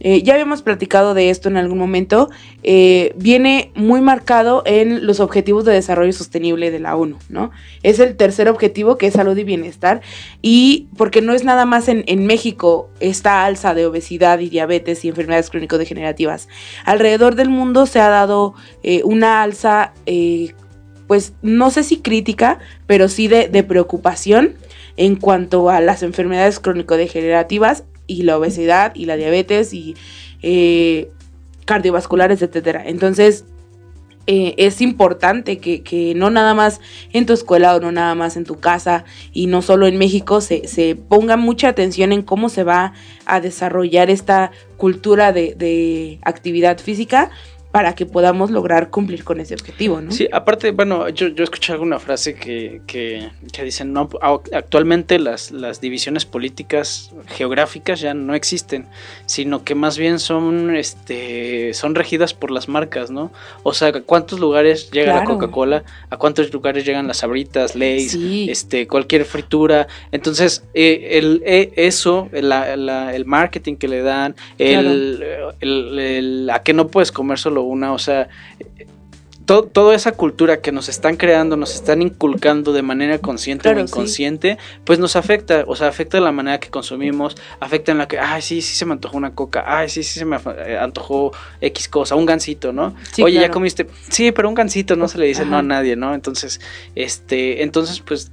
eh, 0.00 0.22
ya 0.22 0.34
habíamos 0.34 0.62
platicado 0.62 1.14
de 1.14 1.30
esto 1.30 1.48
en 1.48 1.56
algún 1.56 1.78
momento, 1.78 2.28
eh, 2.62 3.14
viene 3.16 3.72
muy 3.74 4.00
marcado 4.00 4.62
en 4.66 5.06
los 5.06 5.20
objetivos 5.20 5.64
de 5.64 5.72
desarrollo 5.72 6.12
sostenible 6.12 6.70
de 6.70 6.78
la 6.78 6.96
ONU, 6.96 7.18
¿no? 7.28 7.50
Es 7.82 7.98
el 7.98 8.16
tercer 8.16 8.48
objetivo 8.48 8.98
que 8.98 9.06
es 9.06 9.14
salud 9.14 9.36
y 9.36 9.44
bienestar 9.44 10.02
y 10.42 10.88
porque 10.96 11.22
no 11.22 11.32
es 11.32 11.44
nada 11.44 11.64
más 11.64 11.88
en, 11.88 12.04
México 12.26 12.90
esta 12.98 13.44
alza 13.44 13.72
de 13.74 13.86
obesidad 13.86 14.40
y 14.40 14.48
diabetes 14.48 15.04
y 15.04 15.08
enfermedades 15.08 15.48
crónico-degenerativas. 15.50 16.48
Alrededor 16.84 17.36
del 17.36 17.50
mundo 17.50 17.86
se 17.86 18.00
ha 18.00 18.08
dado 18.08 18.54
eh, 18.82 19.02
una 19.04 19.42
alza, 19.42 19.92
pues 21.06 21.34
no 21.42 21.70
sé 21.70 21.84
si 21.84 21.98
crítica, 21.98 22.58
pero 22.86 23.08
sí 23.08 23.28
de 23.28 23.62
preocupación 23.62 24.54
en 24.96 25.16
cuanto 25.16 25.70
a 25.70 25.80
las 25.80 26.02
enfermedades 26.02 26.58
crónico-degenerativas 26.58 27.84
y 28.06 28.22
la 28.22 28.38
obesidad 28.38 28.94
y 28.94 29.06
la 29.06 29.16
diabetes 29.16 29.72
y 29.72 29.94
eh, 30.42 31.10
cardiovasculares, 31.64 32.42
etcétera. 32.42 32.82
Entonces, 32.86 33.44
eh, 34.28 34.54
es 34.58 34.80
importante 34.80 35.58
que, 35.58 35.82
que 35.82 36.12
no 36.16 36.30
nada 36.30 36.52
más 36.52 36.80
en 37.12 37.26
tu 37.26 37.32
escuela 37.32 37.76
o 37.76 37.80
no 37.80 37.92
nada 37.92 38.16
más 38.16 38.36
en 38.36 38.44
tu 38.44 38.58
casa 38.58 39.04
y 39.32 39.46
no 39.46 39.62
solo 39.62 39.86
en 39.86 39.98
México 39.98 40.40
se, 40.40 40.66
se 40.66 40.96
ponga 40.96 41.36
mucha 41.36 41.68
atención 41.68 42.12
en 42.12 42.22
cómo 42.22 42.48
se 42.48 42.64
va 42.64 42.92
a 43.24 43.40
desarrollar 43.40 44.10
esta 44.10 44.50
cultura 44.78 45.32
de, 45.32 45.54
de 45.54 46.18
actividad 46.22 46.78
física 46.78 47.30
para 47.76 47.94
que 47.94 48.06
podamos 48.06 48.50
lograr 48.50 48.88
cumplir 48.88 49.22
con 49.22 49.38
ese 49.38 49.52
objetivo, 49.52 50.00
¿no? 50.00 50.10
Sí, 50.10 50.26
aparte, 50.32 50.70
bueno, 50.70 51.10
yo, 51.10 51.28
yo 51.28 51.44
escuché 51.44 51.74
alguna 51.74 51.98
frase 51.98 52.34
que, 52.34 52.80
que, 52.86 53.28
que 53.52 53.64
dicen, 53.64 53.92
no, 53.92 54.08
actualmente 54.54 55.18
las, 55.18 55.50
las 55.50 55.82
divisiones 55.82 56.24
políticas 56.24 57.10
geográficas 57.26 58.00
ya 58.00 58.14
no 58.14 58.34
existen, 58.34 58.86
sino 59.26 59.62
que 59.62 59.74
más 59.74 59.98
bien 59.98 60.20
son, 60.20 60.74
este, 60.74 61.74
son 61.74 61.94
regidas 61.94 62.32
por 62.32 62.50
las 62.50 62.66
marcas, 62.66 63.10
¿no? 63.10 63.30
O 63.62 63.74
sea, 63.74 63.88
¿a 63.88 64.00
cuántos 64.00 64.40
lugares 64.40 64.90
llega 64.90 65.14
la. 65.16 65.24
Coca-Cola? 65.24 65.84
¿A 66.08 66.16
cuántos 66.16 66.50
lugares 66.54 66.86
llegan 66.86 67.06
las 67.06 67.18
sabritas, 67.18 67.76
Lay's, 67.76 68.12
Sí. 68.12 68.46
este, 68.48 68.86
cualquier 68.86 69.26
fritura? 69.26 69.86
Entonces, 70.12 70.64
eh, 70.72 71.08
el, 71.18 71.42
eh, 71.44 71.72
eso, 71.76 72.30
la- 72.32 72.74
la- 72.78 73.14
el 73.14 73.26
marketing 73.26 73.76
que 73.76 73.88
le 73.88 74.00
dan, 74.00 74.34
el, 74.56 75.22
el- 75.60 75.98
el- 75.98 76.50
a 76.50 76.62
que 76.62 76.72
no 76.72 76.88
puedes 76.88 77.12
comer 77.12 77.38
solo 77.38 77.65
una, 77.66 77.92
o 77.92 77.98
sea, 77.98 78.28
to- 79.44 79.62
toda 79.64 79.94
esa 79.94 80.12
cultura 80.12 80.60
que 80.60 80.72
nos 80.72 80.88
están 80.88 81.16
creando, 81.16 81.56
nos 81.56 81.74
están 81.74 82.02
inculcando 82.02 82.72
de 82.72 82.82
manera 82.82 83.18
consciente 83.18 83.62
Claro, 83.62 83.82
o 83.82 83.86
sí. 83.86 83.92
inconsciente, 83.92 84.58
pues 84.84 84.98
nos 84.98 85.14
afecta, 85.14 85.64
o 85.68 85.76
sea, 85.76 85.86
afecta 85.88 86.18
la 86.20 86.32
manera 86.32 86.58
que 86.58 86.68
consumimos, 86.68 87.36
afecta 87.60 87.92
en 87.92 87.98
la 87.98 88.08
que, 88.08 88.18
ay, 88.18 88.42
sí, 88.42 88.60
sí 88.60 88.74
se 88.74 88.84
me 88.86 88.92
antojó 88.94 89.16
una 89.16 89.34
coca, 89.34 89.62
ay, 89.66 89.88
sí, 89.88 90.02
sí 90.02 90.18
se 90.18 90.24
me 90.24 90.36
eh, 90.66 90.78
antojó 90.80 91.30
X 91.60 91.88
cosa, 91.88 92.16
un 92.16 92.26
gansito, 92.26 92.72
¿no? 92.72 92.94
Sí, 93.12 93.22
Oye, 93.22 93.40
ya 93.40 93.50
comiste, 93.50 93.86
sí, 94.08 94.32
pero 94.32 94.48
un 94.48 94.54
gansito 94.56 94.96
no 94.96 95.06
se 95.06 95.18
le 95.18 95.26
dice 95.26 95.44
no 95.46 95.56
a 95.58 95.62
nadie, 95.62 95.94
¿no? 95.94 96.12
Entonces, 96.14 96.60
este, 96.96 97.62
entonces, 97.62 98.00
pues, 98.00 98.32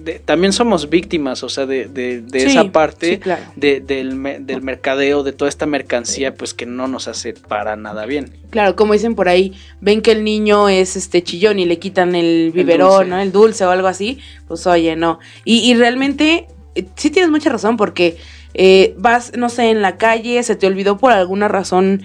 de- 0.00 0.18
también 0.18 0.52
somos 0.52 0.88
víctimas, 0.90 1.42
o 1.42 1.48
sea, 1.48 1.66
de, 1.66 1.86
de, 1.86 2.20
de 2.22 2.40
Sí, 2.40 2.46
esa 2.46 2.70
parte 2.72 3.10
sí, 3.10 3.18
claro. 3.18 3.42
de- 3.56 3.80
del, 3.80 4.14
me- 4.14 4.38
del 4.40 4.62
mercadeo, 4.62 5.22
de 5.22 5.32
toda 5.32 5.48
esta 5.48 5.66
mercancía, 5.66 6.34
pues 6.34 6.54
que 6.54 6.66
no 6.66 6.88
nos 6.88 7.08
hace 7.08 7.32
para 7.34 7.76
nada 7.76 8.06
bien. 8.06 8.30
Claro, 8.50 8.76
como 8.76 8.92
dicen 8.92 9.14
por 9.14 9.28
ahí, 9.28 9.52
ven 9.80 10.02
que 10.02 10.12
el 10.12 10.24
niño 10.24 10.68
es 10.68 10.96
este 10.96 11.22
chillón 11.22 11.58
y 11.58 11.64
le 11.64 11.78
quitan 11.78 12.14
el 12.14 12.52
biberón, 12.52 12.90
dulce. 12.90 13.10
¿no? 13.10 13.20
El 13.20 13.32
dulce 13.32 13.64
o 13.64 13.70
algo 13.70 13.88
así, 13.88 14.18
pues 14.48 14.66
oye, 14.66 14.96
no. 14.96 15.18
Y, 15.44 15.58
y 15.70 15.74
realmente, 15.74 16.46
eh, 16.74 16.84
sí 16.96 17.10
tienes 17.10 17.30
mucha 17.30 17.50
razón, 17.50 17.76
porque 17.76 18.16
eh, 18.56 18.94
vas, 18.98 19.32
no 19.36 19.48
sé, 19.48 19.70
en 19.70 19.82
la 19.82 19.96
calle, 19.96 20.40
se 20.44 20.54
te 20.54 20.66
olvidó 20.68 20.96
por 20.96 21.10
alguna 21.10 21.48
razón 21.48 22.02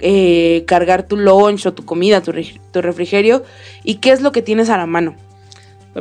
eh, 0.00 0.64
cargar 0.66 1.06
tu 1.06 1.16
lunch 1.16 1.66
o 1.66 1.74
tu 1.74 1.84
comida, 1.84 2.22
tu, 2.22 2.32
tu 2.72 2.82
refrigerio, 2.82 3.44
y 3.84 3.96
qué 3.96 4.10
es 4.10 4.20
lo 4.20 4.32
que 4.32 4.42
tienes 4.42 4.68
a 4.70 4.76
la 4.78 4.86
mano. 4.86 5.14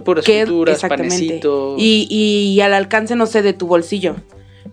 Puras 0.03 0.25
¿Qué 0.25 0.41
es- 0.41 0.45
frituras, 0.47 0.75
exactamente. 0.75 1.15
panecito. 1.15 1.75
Y, 1.77 2.07
y 2.09 2.59
al 2.61 2.73
alcance, 2.73 3.15
no 3.15 3.25
sé, 3.25 3.41
de 3.41 3.53
tu 3.53 3.67
bolsillo. 3.67 4.15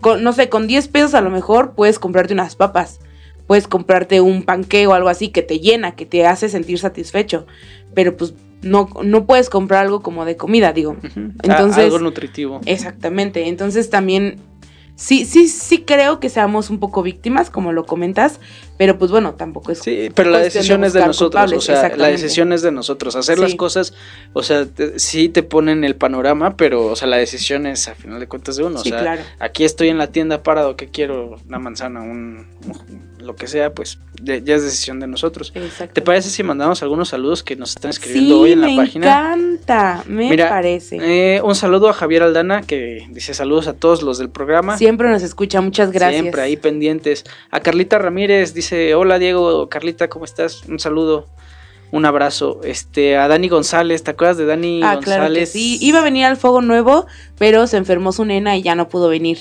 Con, 0.00 0.22
no 0.22 0.32
sé, 0.32 0.48
con 0.48 0.66
10 0.66 0.88
pesos 0.88 1.14
a 1.14 1.20
lo 1.20 1.30
mejor 1.30 1.74
puedes 1.74 1.98
comprarte 1.98 2.32
unas 2.34 2.56
papas. 2.56 3.00
Puedes 3.46 3.68
comprarte 3.68 4.20
un 4.20 4.42
panque 4.44 4.86
o 4.86 4.94
algo 4.94 5.08
así 5.08 5.28
que 5.28 5.42
te 5.42 5.60
llena, 5.60 5.94
que 5.94 6.06
te 6.06 6.26
hace 6.26 6.48
sentir 6.48 6.78
satisfecho. 6.78 7.46
Pero 7.94 8.16
pues 8.16 8.34
no, 8.62 8.88
no 9.04 9.26
puedes 9.26 9.50
comprar 9.50 9.82
algo 9.84 10.00
como 10.02 10.24
de 10.24 10.36
comida, 10.36 10.72
digo. 10.72 10.92
Ujú. 10.92 11.32
Entonces- 11.42 11.84
algo 11.84 11.98
nutritivo. 11.98 12.60
Exactamente. 12.64 13.48
Entonces 13.48 13.90
también 13.90 14.36
sí, 14.96 15.24
sí, 15.24 15.48
sí 15.48 15.78
creo 15.82 16.20
que 16.20 16.28
seamos 16.30 16.70
un 16.70 16.78
poco 16.78 17.02
víctimas, 17.02 17.50
como 17.50 17.72
lo 17.72 17.84
comentas. 17.84 18.40
Pero 18.82 18.98
pues 18.98 19.12
bueno, 19.12 19.34
tampoco 19.34 19.70
es. 19.70 19.78
Sí, 19.78 20.08
pero 20.12 20.30
la 20.30 20.40
decisión 20.40 20.82
es 20.82 20.92
de 20.92 21.06
nosotros, 21.06 21.52
o 21.52 21.60
sea, 21.60 21.94
la 21.96 22.08
decisión 22.08 22.52
es 22.52 22.62
de 22.62 22.72
nosotros. 22.72 23.14
Hacer 23.14 23.38
las 23.38 23.54
cosas, 23.54 23.94
o 24.32 24.42
sea, 24.42 24.66
te- 24.66 24.98
sí 24.98 25.28
te 25.28 25.44
ponen 25.44 25.84
el 25.84 25.94
panorama, 25.94 26.56
pero, 26.56 26.86
o 26.86 26.96
sea, 26.96 27.06
la 27.06 27.16
decisión 27.18 27.66
es 27.66 27.86
a 27.86 27.94
final 27.94 28.18
de 28.18 28.26
cuentas 28.26 28.56
de 28.56 28.64
uno. 28.64 28.78
Sí, 28.80 28.88
o 28.88 28.92
sea, 28.92 29.00
claro. 29.02 29.22
aquí 29.38 29.62
estoy 29.64 29.88
en 29.88 29.98
la 29.98 30.08
tienda 30.08 30.42
parado, 30.42 30.74
que 30.74 30.88
quiero? 30.88 31.36
Una 31.46 31.60
manzana, 31.60 32.00
un, 32.02 32.48
un- 32.66 33.12
lo 33.22 33.36
que 33.36 33.46
sea, 33.46 33.72
pues 33.72 34.00
ya, 34.20 34.38
ya 34.38 34.56
es 34.56 34.64
decisión 34.64 34.98
de 34.98 35.06
nosotros. 35.06 35.52
Exacto. 35.54 35.94
¿Te 35.94 36.02
parece 36.02 36.28
si 36.28 36.42
mandamos 36.42 36.82
algunos 36.82 37.10
saludos 37.10 37.44
que 37.44 37.54
nos 37.54 37.70
están 37.76 37.90
escribiendo 37.92 38.34
Sí, 38.34 38.40
hoy 38.42 38.52
en 38.52 38.60
la 38.62 38.66
me 38.66 38.74
página? 38.76 39.06
encanta, 39.06 40.02
me 40.08 40.28
Mira, 40.28 40.48
parece. 40.48 40.96
Eh, 41.00 41.40
un 41.40 41.54
saludo 41.54 41.88
a 41.88 41.92
Javier 41.92 42.24
Aldana 42.24 42.62
que 42.62 43.06
dice 43.10 43.32
saludos 43.32 43.68
a 43.68 43.74
todos 43.74 44.02
los 44.02 44.18
del 44.18 44.28
programa. 44.28 44.76
Siempre 44.76 45.08
nos 45.08 45.22
escucha, 45.22 45.60
muchas 45.60 45.92
gracias. 45.92 46.20
Siempre 46.22 46.42
ahí 46.42 46.56
pendientes. 46.56 47.22
A 47.52 47.60
Carlita 47.60 47.96
Ramírez 48.00 48.54
dice, 48.54 48.71
hola 48.96 49.18
Diego, 49.18 49.68
Carlita, 49.68 50.08
¿cómo 50.08 50.24
estás? 50.24 50.64
Un 50.68 50.78
saludo. 50.78 51.26
un 51.94 52.06
abrazo. 52.06 52.60
Este, 52.64 53.18
a 53.18 53.28
Dani 53.28 53.48
González, 53.50 54.02
¿te 54.02 54.12
acuerdas 54.12 54.38
de 54.38 54.46
Dani 54.46 54.80
Ah, 54.82 54.94
González? 54.94 55.04
claro 55.18 55.34
que 55.34 55.44
sí. 55.44 55.76
Iba 55.82 55.98
a 55.98 56.02
venir 56.02 56.24
al 56.24 56.38
Fuego 56.38 56.62
Nuevo, 56.62 57.04
pero 57.36 57.66
se 57.66 57.76
enfermó 57.76 58.12
su 58.12 58.24
nena 58.24 58.56
y 58.56 58.62
ya 58.62 58.74
no 58.74 58.88
pudo 58.88 59.10
venir. 59.10 59.40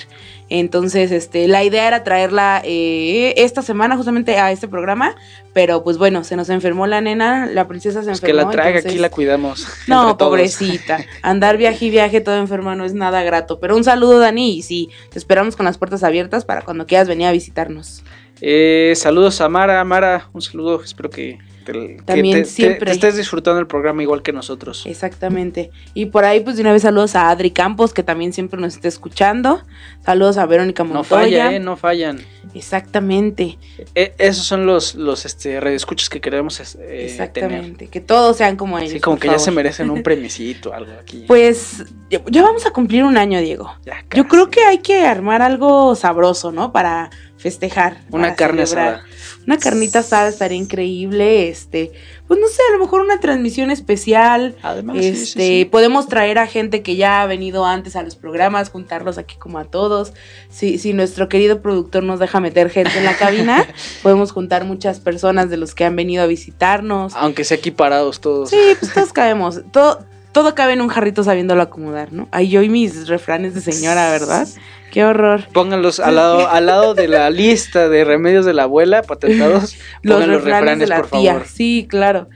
Entonces, 0.50 1.14
este, 1.14 1.48
la 1.48 1.64
idea 1.64 1.88
era 1.88 2.04
traerla 2.04 2.62
eh, 2.66 3.34
esta 3.38 3.62
semana 3.62 3.96
justamente 3.96 4.38
a 4.38 4.52
este 4.52 4.68
programa, 4.68 5.16
pero 5.54 5.82
pues 5.82 5.98
bueno, 5.98 6.26
se 6.26 6.36
nos 6.36 6.50
enfermó 6.50 6.88
la 6.88 7.00
nena, 7.00 7.46
la 7.46 7.70
princesa 7.70 8.02
se 8.02 8.08
Pues 8.10 8.20
enfermó. 8.22 8.40
que 8.42 8.46
la 8.48 8.52
traiga, 8.52 8.70
entonces- 8.80 8.92
aquí 8.92 9.00
la 9.02 9.10
cuidamos. 9.10 9.66
No, 9.88 10.18
pobrecita. 10.18 11.06
Andar 11.22 11.56
viaje 11.56 11.86
y 11.86 11.90
viaje 11.90 12.20
todo 12.20 12.36
enferma 12.36 12.76
no 12.76 12.84
es 12.84 12.94
nada 12.94 13.24
grato. 13.24 13.62
Pero 13.62 13.78
un 13.78 13.86
saludo, 13.86 14.20
Dani, 14.20 14.58
y 14.58 14.62
sí, 14.62 14.90
te 15.10 15.18
esperamos 15.20 15.56
con 15.56 15.66
las 15.66 15.78
puertas 15.78 16.04
abiertas 16.04 16.44
para 16.44 16.64
cuando 16.64 16.86
quieras 16.86 17.08
venir 17.08 17.28
a 17.28 17.32
visitarnos. 17.32 18.04
Eh, 18.42 18.94
saludos 18.96 19.40
a 19.42 19.50
Mara, 19.50 19.84
Mara, 19.84 20.30
un 20.34 20.42
saludo, 20.42 20.82
espero 20.84 21.10
que, 21.12 21.38
te- 21.66 21.98
También 22.06 22.38
te- 22.38 22.44
te- 22.44 22.50
siempre. 22.50 22.86
te 22.88 22.92
estés 22.94 23.16
disfrutando 23.16 23.60
el 23.60 23.68
programa 23.68 24.02
igual 24.02 24.24
que 24.24 24.34
nosotros. 24.34 24.84
Exactamente. 24.88 25.70
Y 25.94 26.08
por 26.08 26.26
ahí, 26.26 26.40
pues 26.40 26.56
de 26.56 26.64
una 26.64 26.72
vez 26.74 26.82
saludos 26.82 27.16
a 27.16 27.30
Adri 27.30 27.52
Campos, 27.52 27.94
que 27.94 28.02
también 28.02 28.34
siempre 28.34 28.60
nos 28.60 28.74
está 28.76 28.88
escuchando. 28.88 29.62
Saludos 30.04 30.38
a 30.38 30.48
Verónica 30.48 30.84
No 30.84 30.94
Montoya. 30.96 31.20
falla, 31.46 31.52
eh, 31.56 31.60
no 31.60 31.78
fallan. 31.78 32.20
Exactamente, 32.56 33.58
Eh, 33.96 34.14
esos 34.18 34.46
son 34.46 34.66
los, 34.66 34.96
los 34.96 35.26
este, 35.26 35.60
radioescuchas 35.60 36.10
que 36.10 36.20
queremos 36.20 36.60
eh, 36.60 36.64
tener. 36.78 37.00
exactamente. 37.02 37.88
Que 37.88 38.02
todos 38.02 38.38
sean 38.38 38.56
como 38.58 38.80
ellos. 38.80 38.92
Sí, 38.94 39.00
como 39.00 39.20
que 39.20 39.28
ya 39.28 39.38
se 39.40 39.52
merecen 39.52 39.90
un 39.92 40.02
premiecito, 40.04 40.74
algo 40.74 40.92
aquí. 41.00 41.26
Pues 41.28 41.84
ya, 42.10 42.42
vamos 42.42 42.66
a 42.66 42.72
cumplir 42.72 43.04
un 43.04 43.18
año, 43.18 43.40
Diego. 43.40 43.72
Ya, 43.86 44.04
Yo 44.16 44.28
creo 44.28 44.50
que 44.50 44.64
hay 44.64 44.80
que 44.80 45.06
armar 45.06 45.42
algo 45.44 45.96
sabroso, 45.96 46.52
¿no? 46.52 46.72
Para 46.74 47.10
festejar. 47.42 47.98
Una 48.12 48.36
carne 48.36 48.66
celebrar. 48.66 48.96
asada. 48.96 49.08
Una 49.48 49.58
carnita 49.58 50.00
asada 50.00 50.30
estaría 50.30 50.58
increíble, 50.58 51.50
este, 51.50 51.92
pues 52.28 52.40
no 52.40 52.48
sé, 52.48 52.62
a 52.70 52.78
lo 52.78 52.84
mejor 52.84 53.02
una 53.02 53.20
transmisión 53.20 53.72
especial. 53.72 54.56
Además, 54.62 54.98
este, 54.98 55.26
sí, 55.26 55.26
sí. 55.26 55.66
podemos 55.66 56.08
traer 56.08 56.38
a 56.38 56.46
gente 56.46 56.84
que 56.84 56.96
ya 56.96 57.22
ha 57.22 57.26
venido 57.26 57.66
antes 57.66 57.96
a 57.96 58.04
los 58.04 58.16
programas, 58.16 58.70
juntarlos 58.70 59.18
aquí 59.18 59.36
como 59.38 59.58
a 59.58 59.66
todos. 59.66 60.14
Si, 60.50 60.78
si 60.78 60.94
nuestro 60.94 61.28
querido 61.28 61.62
productor 61.62 62.04
nos 62.04 62.20
deja 62.20 62.40
meter 62.40 62.70
gente 62.70 62.98
en 63.00 63.06
la 63.06 63.18
cabina, 63.18 63.66
podemos 64.04 64.32
juntar 64.32 64.64
muchas 64.64 65.00
personas 65.00 65.50
de 65.50 65.58
los 65.58 65.74
que 65.74 65.86
han 65.86 65.96
venido 65.96 66.24
a 66.24 66.28
visitarnos. 66.28 67.14
Aunque 67.16 67.44
sea 67.44 67.58
equiparados 67.58 68.22
todos. 68.22 68.52
Sí, 68.52 68.76
pues 68.80 68.94
todos 68.94 69.12
cabemos. 69.12 69.62
Todo, 69.72 70.06
todo 70.32 70.54
cabe 70.54 70.74
en 70.74 70.82
un 70.82 70.90
jarrito 70.90 71.24
sabiéndolo 71.24 71.64
acomodar, 71.64 72.14
¿no? 72.14 72.28
Ay, 72.32 72.50
yo 72.50 72.62
y 72.62 72.70
mis 72.70 73.08
refranes 73.08 73.56
de 73.56 73.62
señora, 73.62 74.12
¿verdad? 74.12 74.48
Qué 74.92 75.04
horror. 75.06 75.48
Pónganlos 75.54 76.00
al 76.00 76.16
lado, 76.16 76.48
al 76.50 76.66
lado 76.66 76.94
de 76.94 77.08
la 77.08 77.30
lista 77.32 77.90
de 77.90 78.04
remedios 78.04 78.46
de 78.46 78.54
la 78.54 78.64
abuela 78.64 79.02
patentados. 79.02 79.76
Los 80.04 80.16
Pongan 80.16 80.32
los 80.32 80.44
refranes, 80.44 80.80
de 80.80 80.88
la 80.88 80.98
por 80.98 81.20
tía. 81.20 81.34
favor. 81.34 81.48
Sí, 81.48 81.88
claro. 81.90 82.28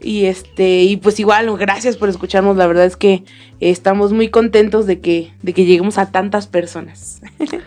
Y 0.00 0.24
este, 0.26 0.82
y 0.82 0.96
pues 0.96 1.20
igual, 1.20 1.54
gracias 1.58 1.96
por 1.96 2.08
escucharnos. 2.08 2.56
La 2.56 2.66
verdad 2.66 2.86
es 2.86 2.96
que 2.96 3.24
estamos 3.60 4.12
muy 4.12 4.28
contentos 4.28 4.86
de 4.86 5.00
que, 5.00 5.32
de 5.42 5.52
que 5.52 5.66
lleguemos 5.66 5.98
a 5.98 6.10
tantas 6.10 6.46
personas. 6.46 7.20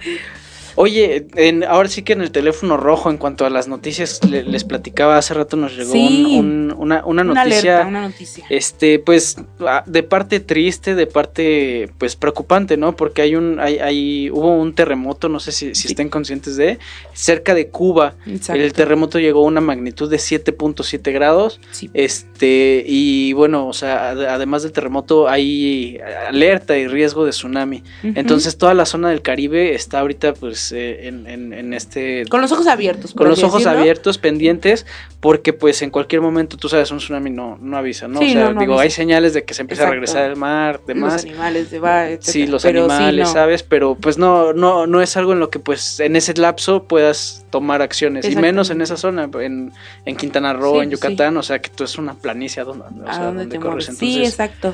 Oye, 0.76 1.28
en, 1.36 1.64
ahora 1.64 1.88
sí 1.90 2.02
que 2.04 2.14
en 2.14 2.22
el 2.22 2.32
teléfono 2.32 2.78
rojo, 2.78 3.10
en 3.10 3.18
cuanto 3.18 3.46
a 3.46 3.50
las 3.50 3.68
noticias, 3.68 4.20
le- 4.30 4.44
les 4.44 4.64
platicaba 4.64 5.18
hace 5.18 5.34
rato 5.34 5.56
nos 5.58 5.76
llegó 5.76 5.92
Sí. 5.92 6.36
un- 6.40 6.72
un- 6.72 6.76
una, 6.78 7.06
una 7.06 7.22
Una 7.24 7.44
noticia. 7.46 7.74
alerta, 7.82 7.88
una 7.88 8.02
noticia. 8.08 8.46
Este, 8.50 9.00
pues, 9.00 9.38
ah, 9.62 9.84
de 9.86 10.04
parte 10.04 10.40
triste, 10.40 10.96
de 10.96 11.08
parte, 11.08 11.90
pues, 11.98 12.16
preocupante, 12.16 12.78
¿no? 12.78 12.96
Porque 12.96 13.22
hay 13.22 13.36
un, 13.36 13.60
hay, 13.60 13.78
hay, 13.80 14.30
hubo 14.32 14.56
un 14.58 14.74
terremoto, 14.74 15.30
no 15.30 15.40
sé 15.40 15.52
si, 15.52 15.76
si 15.76 15.88
estén 15.90 16.10
conscientes 16.10 16.56
de, 16.58 16.80
cerca 17.14 17.54
de 17.54 17.68
Cuba. 17.68 18.16
Exacto. 18.26 18.62
El 18.62 18.74
terremoto 18.74 19.20
llegó 19.20 19.40
a 19.42 19.48
una 19.48 19.62
magnitud 19.62 20.10
de 20.10 20.18
7.7 20.18 21.12
grados. 21.12 21.60
Sí. 21.72 21.90
Este, 21.94 22.84
y 22.88 23.34
bueno, 23.34 23.68
o 23.68 23.74
sea, 23.74 24.12
ad- 24.12 24.26
además 24.26 24.64
del 24.64 24.72
terremoto 24.72 25.28
hay 25.28 26.00
alerta 26.28 26.78
y 26.78 26.88
riesgo 26.88 27.26
de 27.26 27.32
tsunami. 27.32 27.84
Entonces, 28.04 28.58
toda 28.58 28.74
la 28.74 28.86
zona 28.86 29.10
del 29.10 29.22
Caribe 29.22 29.76
está 29.76 30.00
ahorita, 30.00 30.34
pues, 30.34 30.63
eh, 30.72 31.08
en, 31.08 31.28
en- 31.28 31.54
en 31.54 31.74
este 31.74 32.26
con 32.30 32.42
los 32.42 32.52
ojos 32.52 32.68
abiertos. 32.68 33.14
con 33.14 33.28
los 33.28 33.44
ojos 33.44 33.66
abiertos, 33.66 34.18
pendientes, 34.18 34.86
porque 35.20 35.54
pues 35.54 35.82
en 35.82 35.90
cualquier 35.90 36.22
momento, 36.22 36.58
tú 36.58 36.70
sabes, 36.70 36.92
un 36.92 36.98
tsunami 37.00 37.30
no, 37.30 37.58
no 37.62 37.78
avisa, 37.78 38.08
¿no? 38.08 38.20
Sí, 38.20 38.30
o 38.30 38.34
sea, 38.34 38.44
no, 38.46 38.54
no 38.54 38.60
digo, 38.62 38.74
avisa. 38.74 38.84
hay 38.84 38.90
señales 38.92 39.34
de 39.34 39.44
que 39.44 39.54
se 39.54 39.62
empieza 39.62 39.84
Exacto. 39.84 39.92
a 39.92 39.96
regresar 39.96 40.30
el 40.30 40.36
mar, 40.38 40.76
Los 40.80 40.88
demás. 40.88 41.24
animales 41.24 41.72
de 41.72 41.80
va, 41.80 42.06
Sí, 42.20 42.48
los 42.48 42.64
Pero 42.64 42.86
sí, 42.88 42.92
animales, 42.94 43.28
no. 43.28 43.34
¿sabes? 43.34 43.64
Pero 43.64 43.96
pues 43.96 44.18
no, 44.18 44.54
no, 44.54 44.88
no 44.88 45.02
es 45.02 45.18
algo 45.18 45.34
en 45.34 45.40
lo 45.40 45.50
que 45.50 45.60
pues 45.60 46.00
en 46.00 46.16
ese 46.16 46.34
lapso 46.36 46.84
puedas 46.84 47.46
tomar 47.50 47.82
acciones. 47.82 48.30
Y 48.30 48.36
menos 48.36 48.70
en 48.70 48.82
esa 48.82 48.98
zona, 48.98 49.30
en, 49.42 49.72
en 50.06 50.16
Quintana 50.16 50.54
Roo, 50.54 50.76
Sí, 50.76 50.80
en 50.84 50.90
pues, 50.90 51.02
Yucatán, 51.02 51.38
o 51.38 51.44
sea 51.44 51.60
que 51.60 51.70
tú 51.70 51.84
es 51.84 51.98
una 51.98 52.14
planicie 52.16 52.64
donde, 52.64 52.84
o 53.04 53.08
¿A 53.10 53.14
sea, 53.14 53.24
dónde 53.26 53.46
te 53.48 53.60
corres. 53.60 53.88
mueves? 53.90 53.98
Sí, 53.98 54.16
Entonces, 54.16 54.30
exacto. 54.34 54.74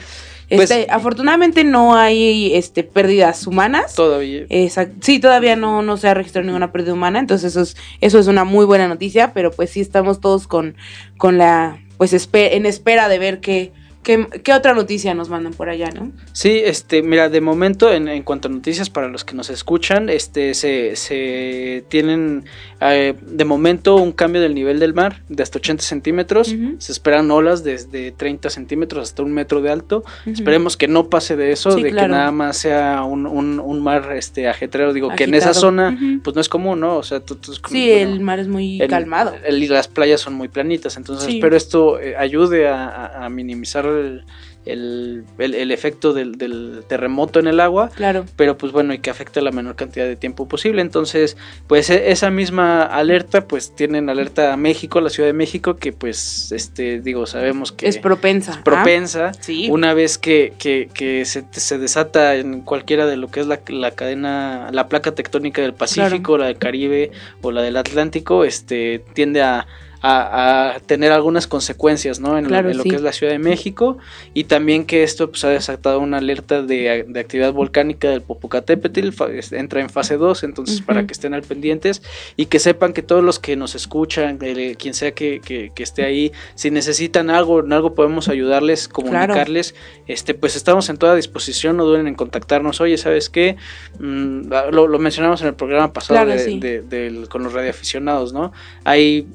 Pues- 0.49 0.71
Este, 0.71 0.87
afortunadamente 0.89 1.63
no 1.63 1.95
hay 1.95 2.55
este, 2.55 2.83
pérdidas 2.83 3.45
humanas. 3.47 3.95
todavía. 3.95 4.45
Exacto. 4.49 4.95
Sí, 5.01 5.19
todavía 5.19 5.55
no, 5.55 5.81
no 5.81 5.97
se 5.97 6.07
ha 6.07 6.13
registrado 6.13 6.45
ninguna 6.45 6.71
pérdida 6.71 6.93
humana, 6.93 7.19
entonces 7.19 7.51
eso 7.51 7.61
es, 7.61 7.77
eso 8.01 8.19
es 8.19 8.27
una 8.27 8.43
muy 8.43 8.65
buena 8.65 8.87
noticia, 8.87 9.33
pero 9.33 9.51
pues 9.51 9.69
sí 9.69 9.79
estamos 9.81 10.19
todos 10.19 10.47
con, 10.47 10.75
con 11.17 11.37
la, 11.37 11.79
pues 11.97 12.13
en 12.33 12.65
espera 12.65 13.09
de 13.09 13.19
ver 13.19 13.39
qué, 13.39 13.71
qué, 14.03 14.27
qué 14.43 14.53
otra 14.53 14.73
noticia 14.73 15.13
nos 15.13 15.29
mandan 15.29 15.53
por 15.53 15.69
allá, 15.69 15.89
¿no? 15.91 16.11
Sí, 16.33 16.61
este, 16.63 17.01
mira, 17.03 17.29
de 17.29 17.41
momento, 17.41 17.91
en, 17.91 18.07
en 18.07 18.23
cuanto 18.23 18.47
a 18.47 18.51
noticias 18.51 18.89
para 18.89 19.07
los 19.07 19.23
que 19.23 19.35
nos 19.35 19.49
escuchan, 19.49 20.09
este, 20.09 20.53
se, 20.53 20.95
se 20.95 21.83
tienen 21.89 22.45
eh, 22.81 23.13
de 23.21 23.45
momento 23.45 23.95
un 23.97 24.11
cambio 24.11 24.41
del 24.41 24.55
nivel 24.55 24.79
del 24.79 24.93
mar 24.93 25.21
de 25.29 25.43
hasta 25.43 25.59
80 25.59 25.83
centímetros. 25.83 26.55
Se 26.79 26.91
esperan 26.91 27.29
olas 27.31 27.63
desde 27.63 28.11
30 28.11 28.49
centímetros 28.49 29.09
hasta 29.09 29.23
un 29.23 29.33
metro 29.33 29.61
de 29.61 29.69
alto. 29.71 30.03
Esperemos 30.25 30.77
que 30.77 30.87
no 30.87 31.09
pase 31.09 31.35
de 31.35 31.51
eso, 31.51 31.71
Sí, 31.71 31.83
de 31.83 31.91
claro. 31.91 32.07
que 32.07 32.11
nada 32.11 32.31
más 32.31 32.57
sea 32.57 33.03
un, 33.03 33.25
un, 33.25 33.59
un 33.59 33.81
mar 33.81 34.13
este 34.15 34.47
ajetreo. 34.47 34.93
Digo, 34.93 35.09
que 35.15 35.25
en 35.25 35.33
esa 35.33 35.53
zona, 35.53 35.97
pues 36.23 36.35
no 36.35 36.41
es 36.41 36.49
común, 36.49 36.79
¿no? 36.79 36.97
O 36.97 37.03
sea, 37.03 37.19
tú, 37.19 37.35
tú- 37.35 37.53
Sí, 37.53 37.89
bueno, 37.91 38.13
el 38.13 38.19
mar 38.21 38.39
es 38.39 38.47
muy 38.47 38.81
el- 38.81 38.87
calmado. 38.89 39.33
el- 39.45 39.61
y 39.63 39.67
las 39.67 39.87
playas 39.87 40.21
son 40.21 40.33
muy 40.35 40.47
planitas, 40.47 40.95
entonces 40.97 41.25
Sí. 41.25 41.35
espero 41.35 41.55
esto 41.57 41.99
eh, 41.99 42.15
ayude 42.17 42.67
a, 42.67 42.87
a- 42.87 43.25
a 43.25 43.29
minimizar 43.29 43.88
el, 43.97 44.23
el- 44.65 45.23
el- 45.39 45.55
el 45.55 45.71
efecto 45.71 46.13
del, 46.13 46.33
del 46.37 46.83
terremoto 46.87 47.39
en 47.39 47.47
el 47.47 47.59
agua, 47.59 47.89
Claro. 47.95 48.25
pero 48.35 48.57
pues 48.57 48.71
bueno, 48.71 48.93
y 48.93 48.99
que 48.99 49.09
afecte 49.09 49.41
la 49.41 49.51
menor 49.51 49.75
cantidad 49.75 50.05
de 50.05 50.15
tiempo 50.15 50.47
posible. 50.47 50.81
Entonces, 50.81 51.37
pues 51.67 51.89
e- 51.89 52.11
esa 52.11 52.29
misma 52.29 52.83
alerta, 52.83 53.47
pues 53.47 53.73
tienen 53.75 54.09
alerta 54.09 54.53
a 54.53 54.57
México, 54.57 54.99
la 55.01 55.09
Ciudad 55.09 55.29
de 55.29 55.33
México, 55.33 55.77
que 55.77 55.91
pues, 55.93 56.51
este, 56.51 56.99
digo, 57.01 57.25
sabemos 57.25 57.71
que 57.71 57.87
es 57.87 57.97
propensa. 57.97 58.55
¿ah? 58.59 58.63
propensa. 58.63 59.31
Sí. 59.39 59.69
Una 59.71 59.93
vez 59.93 60.17
que, 60.17 60.53
que, 60.59 60.89
que 60.93 61.25
se, 61.25 61.45
se 61.51 61.77
desata 61.77 62.35
en 62.35 62.61
cualquiera 62.61 63.07
de 63.07 63.17
lo 63.17 63.31
que 63.31 63.39
es 63.39 63.47
la, 63.47 63.61
la 63.69 63.91
cadena, 63.91 64.69
la 64.71 64.87
placa 64.87 65.13
tectónica 65.15 65.61
del 65.61 65.73
Pacífico, 65.73 66.37
la 66.37 66.47
del 66.47 66.57
Caribe 66.57 67.11
o 67.41 67.51
la 67.51 67.61
del 67.61 67.77
Atlántico, 67.77 68.43
este 68.43 69.03
tiende 69.13 69.41
a, 69.41 69.65
a- 70.01 70.75
a 70.75 70.79
tener 70.79 71.11
algunas 71.11 71.47
consecuencias, 71.47 72.19
¿no? 72.19 72.37
En, 72.37 72.45
lo- 72.45 72.49
Claro, 72.49 72.69
en 72.71 72.77
lo 72.77 72.83
sí. 72.83 72.89
que 72.89 72.95
es 72.95 73.01
la 73.01 73.11
Ciudad 73.13 73.33
de 73.33 73.39
México 73.39 73.97
y 74.33 74.45
también 74.45 74.85
que 74.85 75.03
esto 75.03 75.29
pues, 75.29 75.43
ha 75.43 75.49
desatado 75.49 75.99
una 75.99 76.17
alerta 76.17 76.61
de, 76.61 77.05
de 77.07 77.19
actividad 77.19 77.51
volcánica 77.53 78.09
del 78.09 78.21
Popocatépetl, 78.21 79.09
entra 79.55 79.81
en 79.81 79.89
fase 79.89 80.17
2, 80.17 80.43
entonces 80.43 80.81
para 80.81 81.05
que 81.05 81.13
estén 81.13 81.33
al 81.33 81.41
pendientes 81.43 82.01
y 82.37 82.45
que 82.45 82.59
sepan 82.59 82.93
que 82.93 83.01
todos 83.01 83.23
los 83.23 83.39
que 83.39 83.55
nos 83.55 83.75
escuchan, 83.75 84.39
el- 84.41 84.77
quien 84.77 84.93
sea 84.93 85.11
que, 85.11 85.41
que- 85.41 85.71
que 85.75 85.83
esté 85.83 86.03
ahí, 86.05 86.31
si 86.55 86.71
necesitan 86.71 87.29
algo, 87.29 87.59
en 87.59 87.73
algo 87.73 87.93
podemos 87.93 88.29
ayudarles, 88.29 88.87
comunicarles, 88.87 89.75
este, 90.07 90.33
pues 90.33 90.55
estamos 90.55 90.89
en 90.89 90.97
toda 90.97 91.15
disposición, 91.15 91.77
no 91.77 91.83
duden 91.85 92.07
en 92.07 92.15
contactarnos, 92.15 92.79
oye, 92.81 92.97
¿sabes 92.97 93.29
qué? 93.29 93.57
Mm, 93.99 94.49
lo, 94.71 94.87
lo 94.87 94.99
mencionamos 94.99 95.41
en 95.41 95.47
el 95.47 95.55
programa 95.55 95.91
pasado 95.93 96.15
Claro, 96.19 96.31
de- 96.31 96.39
sí. 96.39 96.59
de- 96.59 96.81
del- 96.81 97.27
con 97.29 97.43
los 97.43 97.53
radioaficionados, 97.53 98.33
¿no? 98.33 98.51
Hay 98.83 99.09
eh, 99.19 99.25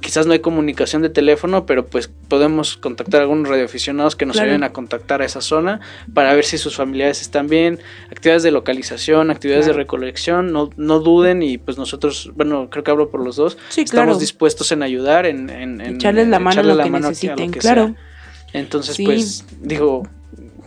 quizás 0.00 0.26
no 0.26 0.32
hay 0.32 0.38
comunicación 0.38 1.02
de 1.02 1.08
teléfono, 1.08 1.66
pero 1.66 1.84
pues 1.86 2.08
podemos 2.28 2.76
contactar 2.76 3.20
a 3.20 3.24
algunos 3.24 3.48
radioaficionados 3.48 4.14
que 4.14 4.24
nos 4.26 4.34
Claro. 4.36 4.50
ayuden 4.50 4.62
a 4.64 4.72
contactar 4.72 5.20
a 5.20 5.24
esa 5.24 5.40
zona 5.40 5.80
para 6.12 6.32
ver 6.34 6.44
si 6.44 6.58
sus 6.58 6.76
familiares 6.76 7.20
están 7.20 7.48
bien, 7.48 7.80
actividades 8.10 8.44
de 8.44 8.52
localización, 8.52 9.30
actividades 9.30 9.64
Claro. 9.66 9.76
de 9.78 9.82
recolección, 9.82 10.52
no, 10.52 10.70
no 10.76 11.00
duden 11.00 11.42
y 11.42 11.58
pues 11.58 11.76
nosotros, 11.78 12.30
bueno, 12.36 12.68
creo 12.70 12.84
que 12.84 12.90
hablo 12.92 13.10
por 13.10 13.24
los 13.24 13.36
dos, 13.36 13.58
Sí, 13.70 13.80
estamos 13.82 14.04
claro. 14.04 14.18
dispuestos 14.18 14.70
en 14.72 14.82
ayudar, 14.84 15.26
en, 15.26 15.50
en, 15.50 15.80
en 15.80 15.96
Echarles 15.96 16.28
la 16.28 16.38
mano 16.38 16.52
echarle 16.52 16.70
a 16.70 16.74
lo 16.74 16.78
la 16.78 16.84
que 16.84 16.90
mano 16.90 17.08
necesiten, 17.08 17.50
que 17.50 17.58
claro. 17.58 17.86
sea. 17.86 17.94
Entonces, 18.60 18.94
Sí. 18.94 19.04
pues, 19.04 19.44
digo, 19.60 20.06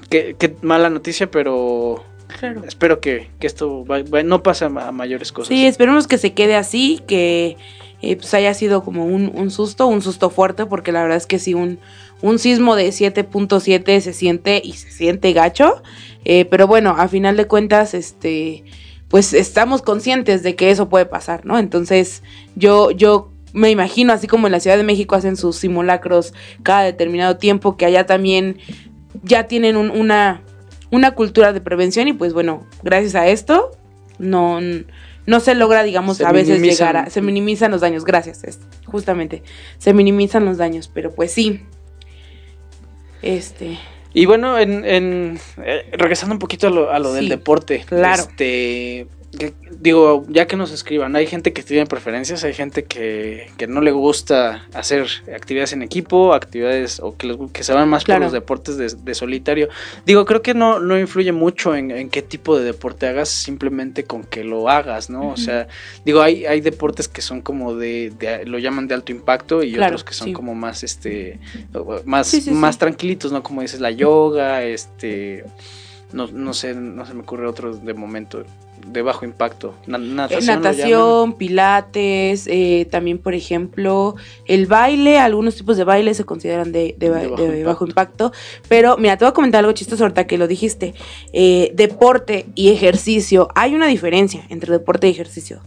qué, 0.09 0.35
qué 0.37 0.53
mala 0.61 0.89
noticia, 0.89 1.31
pero 1.31 2.03
Claro. 2.39 2.63
espero 2.67 2.99
que, 2.99 3.29
que 3.39 3.47
esto 3.47 3.85
va- 3.85 4.03
va- 4.03 4.23
no 4.23 4.43
pase 4.43 4.65
a 4.65 4.69
mayores 4.69 5.31
cosas. 5.31 5.47
Sí, 5.47 5.65
esperemos 5.65 6.07
que 6.07 6.17
se 6.17 6.33
quede 6.33 6.55
así, 6.57 7.01
que 7.07 7.55
eh, 8.01 8.15
pues 8.15 8.33
haya 8.33 8.53
sido 8.53 8.83
como 8.83 9.05
un, 9.05 9.31
un 9.33 9.51
susto, 9.51 9.87
un 9.87 10.01
susto 10.01 10.29
fuerte, 10.29 10.65
porque 10.65 10.91
la 10.91 11.01
verdad 11.01 11.17
es 11.17 11.27
que 11.27 11.39
sí, 11.39 11.53
un, 11.53 11.79
un 12.21 12.39
sismo 12.39 12.75
de 12.75 12.89
7.7 12.89 13.99
se 13.99 14.13
siente 14.13 14.61
y 14.63 14.73
se 14.73 14.91
siente 14.91 15.33
gacho, 15.33 15.81
eh, 16.25 16.45
pero 16.45 16.67
bueno, 16.67 16.95
a 16.97 17.07
final 17.07 17.37
de 17.37 17.47
cuentas, 17.47 17.93
este, 17.93 18.63
pues 19.07 19.33
estamos 19.33 19.81
conscientes 19.81 20.43
de 20.43 20.55
que 20.55 20.71
eso 20.71 20.89
puede 20.89 21.05
pasar, 21.05 21.45
¿no? 21.45 21.57
Entonces, 21.57 22.23
yo, 22.55 22.91
yo 22.91 23.31
me 23.53 23.71
imagino, 23.71 24.13
así 24.13 24.27
como 24.27 24.47
en 24.47 24.51
la 24.51 24.59
Ciudad 24.59 24.77
de 24.77 24.83
México 24.83 25.15
hacen 25.15 25.37
sus 25.37 25.55
simulacros 25.55 26.33
cada 26.63 26.83
determinado 26.83 27.37
tiempo, 27.37 27.77
que 27.77 27.85
allá 27.85 28.05
también 28.05 28.57
ya 29.23 29.47
tienen 29.47 29.77
una, 29.77 30.43
una 30.91 31.11
cultura 31.11 31.53
de 31.53 31.61
prevención 31.61 32.07
y 32.07 32.13
pues 32.13 32.33
bueno, 32.33 32.67
gracias 32.83 33.15
a 33.15 33.27
esto 33.27 33.71
no, 34.19 34.59
no 35.27 35.39
se 35.39 35.53
logra, 35.53 35.83
digamos, 35.83 36.21
a 36.21 36.31
veces 36.31 36.61
llegar 36.61 36.97
a... 36.97 37.09
Se 37.11 37.21
minimizan 37.21 37.69
los 37.69 37.81
daños, 37.81 38.05
gracias, 38.05 38.41
justamente. 38.85 39.43
Se 39.77 39.93
minimizan 39.93 40.45
los 40.45 40.57
daños, 40.57 40.89
pero 40.91 41.11
pues 41.11 41.31
sí. 41.31 41.61
Este... 43.21 43.77
Y 44.13 44.25
bueno, 44.25 44.57
en, 44.57 44.83
en 44.83 45.39
eh, 45.63 45.91
regresando 45.91 46.33
un 46.33 46.39
poquito 46.39 46.67
a 46.67 46.69
lo, 46.71 46.91
a 46.91 46.97
lo 46.97 47.13
del 47.13 47.29
deporte. 47.29 47.83
Claro. 47.85 48.23
Este, 48.23 49.05
digo, 49.79 50.25
ya 50.29 50.47
que 50.47 50.55
nos 50.55 50.71
escriban, 50.71 51.15
hay 51.15 51.27
gente 51.27 51.53
que 51.53 51.63
tiene 51.63 51.85
preferencias, 51.85 52.43
hay 52.43 52.53
gente 52.53 52.85
que, 52.85 53.49
que 53.57 53.67
no 53.67 53.81
le 53.81 53.91
gusta 53.91 54.65
hacer 54.73 55.07
actividades 55.35 55.73
en 55.73 55.81
equipo, 55.81 56.33
actividades 56.33 56.99
o 56.99 57.15
que, 57.15 57.37
que 57.51 57.63
se 57.63 57.73
van 57.73 57.89
más 57.89 58.03
por 58.03 58.19
los 58.19 58.31
deportes 58.31 58.77
de, 58.77 59.15
solitario. 59.15 59.69
Digo, 60.05 60.25
creo 60.25 60.41
que 60.41 60.53
no, 60.53 60.79
no 60.79 60.99
influye 60.99 61.31
mucho 61.31 61.75
en, 61.75 62.09
qué 62.09 62.21
tipo 62.21 62.57
de 62.57 62.65
deporte 62.65 63.07
hagas, 63.07 63.29
simplemente 63.29 64.03
con 64.03 64.23
que 64.23 64.43
lo 64.43 64.69
hagas, 64.69 65.09
¿no? 65.09 65.29
O 65.29 65.37
sea, 65.37 65.67
digo, 66.05 66.21
hay, 66.21 66.45
hay 66.45 66.61
deportes 66.61 67.07
que 67.07 67.21
son 67.21 67.41
como 67.41 67.75
de, 67.75 68.43
lo 68.45 68.59
llaman 68.59 68.87
de 68.87 68.95
alto 68.95 69.11
impacto 69.11 69.63
y 69.63 69.77
otros 69.77 70.03
que 70.03 70.13
son 70.13 70.33
como 70.33 70.55
más, 70.55 70.83
este, 70.83 71.39
más, 72.05 72.47
más 72.47 72.77
tranquilitos, 72.77 73.31
¿no? 73.31 73.43
Como 73.43 73.61
dices, 73.61 73.79
la 73.79 73.91
yoga, 73.91 74.63
este... 74.63 75.45
No, 76.13 76.25
no 76.27 76.53
sé, 76.53 76.73
no 76.73 77.05
se 77.05 77.13
me 77.13 77.19
ocurre 77.19 77.47
otro 77.47 77.75
de 77.75 77.93
momento 77.93 78.45
de 78.87 79.01
bajo 79.01 79.25
impacto. 79.25 79.75
natación, 79.85 80.45
natación 80.45 81.33
pilates, 81.33 82.47
eh, 82.47 82.87
también 82.89 83.17
por 83.17 83.33
ejemplo 83.33 84.15
el 84.45 84.65
baile, 84.65 85.19
algunos 85.19 85.55
tipos 85.55 85.77
de 85.77 85.83
baile 85.83 86.13
se 86.13 86.23
consideran 86.23 86.71
de, 86.71 86.95
bajo, 87.65 87.85
impacto. 87.85 88.31
Pero 88.67 88.97
mira, 88.97 89.17
te 89.17 89.25
voy 89.25 89.29
a 89.29 89.33
comentar 89.33 89.59
algo 89.59 89.71
chistoso 89.73 90.03
ahorita 90.03 90.27
que 90.27 90.37
lo 90.37 90.47
dijiste. 90.47 90.93
Eh, 91.33 91.71
deporte 91.75 92.47
y 92.55 92.69
ejercicio, 92.69 93.49
hay 93.55 93.75
una 93.75 93.87
diferencia 93.87 94.43
entre 94.49 94.71
deporte 94.71 95.07
y 95.07 95.11
ejercicio. 95.11 95.61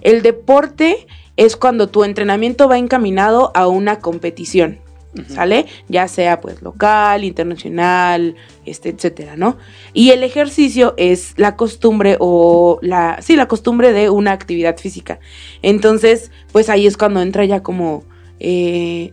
El 0.00 0.22
deporte 0.22 1.06
es 1.36 1.56
cuando 1.56 1.88
tu 1.88 2.04
entrenamiento 2.04 2.68
va 2.68 2.78
encaminado 2.78 3.52
a 3.54 3.68
una 3.68 4.00
competición. 4.00 4.80
¿Sale? 5.28 5.66
Ya 5.88 6.08
sea 6.08 6.40
pues 6.40 6.62
local, 6.62 7.24
internacional, 7.24 8.34
este, 8.64 8.90
etcétera, 8.90 9.36
¿no? 9.36 9.58
Y 9.92 10.10
el 10.10 10.22
ejercicio 10.22 10.94
es 10.96 11.34
la 11.36 11.56
costumbre 11.56 12.16
o 12.20 12.78
la, 12.82 13.18
sí, 13.20 13.36
la 13.36 13.48
costumbre 13.48 13.92
de 13.92 14.10
una 14.10 14.32
actividad 14.32 14.78
física. 14.78 15.20
Entonces, 15.62 16.30
pues 16.52 16.68
ahí 16.68 16.86
es 16.86 16.96
cuando 16.96 17.20
entra 17.20 17.44
ya 17.44 17.62
como 17.62 18.04
eh, 18.40 19.12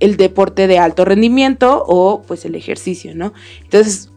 el 0.00 0.16
deporte 0.16 0.66
de 0.66 0.78
alto 0.78 1.04
rendimiento 1.04 1.84
o 1.86 2.22
pues 2.22 2.44
el 2.44 2.54
ejercicio, 2.54 3.14
¿no? 3.14 3.32
Entonces, 3.62 4.10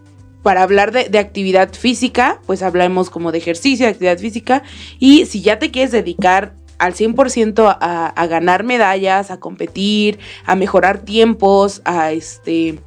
para 0.43 0.63
hablar 0.63 0.91
de, 0.91 1.19
actividad 1.19 1.73
física, 1.73 2.41
pues 2.47 2.63
hablamos 2.63 3.09
como 3.09 3.31
de 3.31 3.37
ejercicio, 3.37 3.85
de 3.85 3.91
actividad 3.91 4.17
física. 4.17 4.63
Y 4.99 5.25
si 5.27 5.41
ya 5.41 5.59
te 5.59 5.69
quieres 5.69 5.91
dedicar 5.91 6.55
al 6.81 6.93
100% 6.93 7.77
a, 7.79 8.07
a 8.07 8.27
ganar 8.27 8.63
medallas, 8.63 9.29
a 9.29 9.39
competir, 9.39 10.19
a 10.45 10.55
mejorar 10.55 10.99
tiempos, 10.99 11.81
a 11.85 12.11
este, 12.11 12.79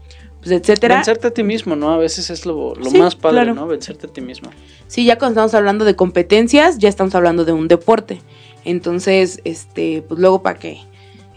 pues 0.44 0.60
etcétera. 0.60 0.96
Vencerte 0.96 1.28
a 1.28 1.30
ti 1.30 1.42
mismo, 1.42 1.74
¿no? 1.74 1.90
A 1.90 1.96
veces 1.96 2.28
es 2.28 2.44
lo, 2.44 2.74
más 2.98 3.16
padre, 3.16 3.54
¿no? 3.54 3.66
Vencerte 3.66 4.08
a 4.08 4.12
ti 4.12 4.20
mismo. 4.20 4.50
Sí, 4.88 5.06
ya 5.06 5.18
cuando 5.18 5.40
estamos 5.40 5.54
hablando 5.54 5.86
de 5.86 5.96
competencias, 5.96 6.78
ya 6.78 6.90
estamos 6.90 7.14
hablando 7.14 7.46
de 7.46 7.52
un 7.52 7.66
deporte. 7.66 8.20
Entonces, 8.66 9.40
este, 9.44 10.02
pues 10.06 10.20
luego 10.20 10.42
para 10.42 10.58
que, 10.58 10.80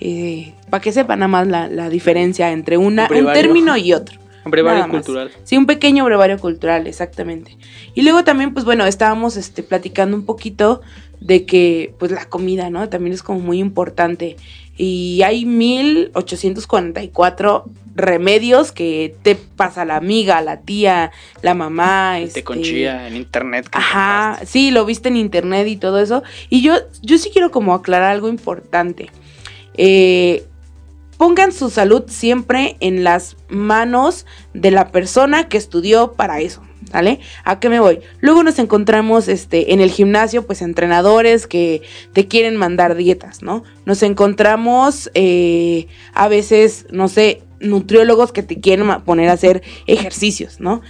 eh, 0.02 0.54
para 0.70 0.82
que 0.82 0.92
sepan 0.92 1.20
nada 1.20 1.30
más 1.30 1.48
la, 1.48 1.90
diferencia 1.90 2.52
entre 2.52 2.78
una, 2.78 3.08
un, 3.10 3.32
término 3.32 3.78
y 3.78 3.94
otro. 3.94 4.20
Un 4.44 4.52
brevario 4.52 4.90
cultural. 4.90 5.32
Sí, 5.46 5.56
un 5.56 5.68
pequeño 5.68 6.04
brevario 6.04 6.38
cultural, 6.38 6.86
exactamente. 6.86 7.58
Y 7.94 8.02
luego 8.02 8.26
también, 8.26 8.54
pues 8.54 8.66
bueno, 8.66 8.86
estábamos 8.86 9.38
este, 9.38 9.64
platicando 9.64 10.18
un 10.18 10.26
poquito 10.26 10.82
de 11.20 11.46
que 11.46 11.94
pues 11.98 12.12
la 12.12 12.26
comida, 12.26 12.70
¿no? 12.70 12.88
También 12.90 13.14
es 13.14 13.24
como 13.24 13.40
muy 13.40 13.58
importante. 13.60 14.36
Y 14.78 15.22
hay 15.24 15.46
1844 15.46 17.66
remedios 17.96 18.72
que 18.72 19.16
te 19.24 19.36
pasa 19.36 19.84
la 19.86 19.96
amiga, 19.96 20.40
la 20.42 20.62
tía, 20.62 21.12
la 21.42 21.56
mamá. 21.56 22.20
Este, 22.20 22.44
con 22.44 22.62
chía 22.62 23.08
en 23.08 23.16
internet. 23.16 23.68
Ajá, 23.72 24.40
sí, 24.46 24.70
lo 24.72 24.86
viste 24.86 25.10
en 25.10 25.18
internet 25.18 25.68
y 25.68 25.78
todo 25.78 26.00
eso. 26.00 26.22
Y 26.50 26.62
yo, 26.62 26.76
yo 27.02 27.18
sí 27.18 27.32
quiero 27.34 27.50
como 27.50 27.74
aclarar 27.74 28.12
algo 28.12 28.30
importante. 28.30 29.10
Eh, 29.78 30.46
pongan 31.18 31.52
su 31.52 31.72
salud 31.72 32.04
siempre 32.08 32.78
en 32.80 33.04
las 33.04 33.36
manos 33.50 34.26
de 34.54 34.72
la 34.72 34.92
persona 34.92 35.50
que 35.50 35.58
estudió 35.58 36.14
para 36.14 36.40
eso. 36.40 36.62
¿Vale? 36.92 37.20
¿A 37.44 37.60
qué 37.60 37.70
me 37.70 37.80
voy? 37.80 38.00
Luego 38.22 38.44
nos 38.44 38.60
encontramos 38.60 39.28
este, 39.28 39.74
en 39.74 39.82
el 39.82 39.92
gimnasio, 39.92 40.46
pues 40.46 40.62
entrenadores 40.62 41.48
que 41.48 41.82
te 42.14 42.28
quieren 42.28 42.56
mandar 42.56 42.96
dietas, 42.96 43.42
¿no? 43.42 43.64
Nos 43.86 44.04
encontramos 44.04 45.12
eh, 45.14 45.88
a 46.14 46.28
veces, 46.28 46.86
no 46.92 47.08
sé, 47.08 47.44
nutriólogos 47.60 48.32
que 48.32 48.44
te 48.44 48.60
quieren 48.60 48.88
poner 49.04 49.30
a 49.30 49.34
hacer 49.34 49.64
ejercicios, 49.86 50.60
¿no? 50.60 50.82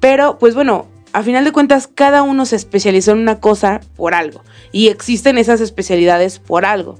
Pero, 0.00 0.38
pues 0.38 0.54
bueno, 0.54 0.88
a 1.12 1.22
final 1.22 1.44
de 1.44 1.52
cuentas, 1.52 1.88
cada 1.92 2.22
uno 2.22 2.44
se 2.44 2.56
especializó 2.56 3.12
en 3.12 3.18
una 3.20 3.40
cosa 3.40 3.80
por 3.96 4.14
algo. 4.14 4.42
Y 4.72 4.88
existen 4.88 5.38
esas 5.38 5.62
especialidades 5.62 6.38
por 6.38 6.66
algo. 6.66 6.98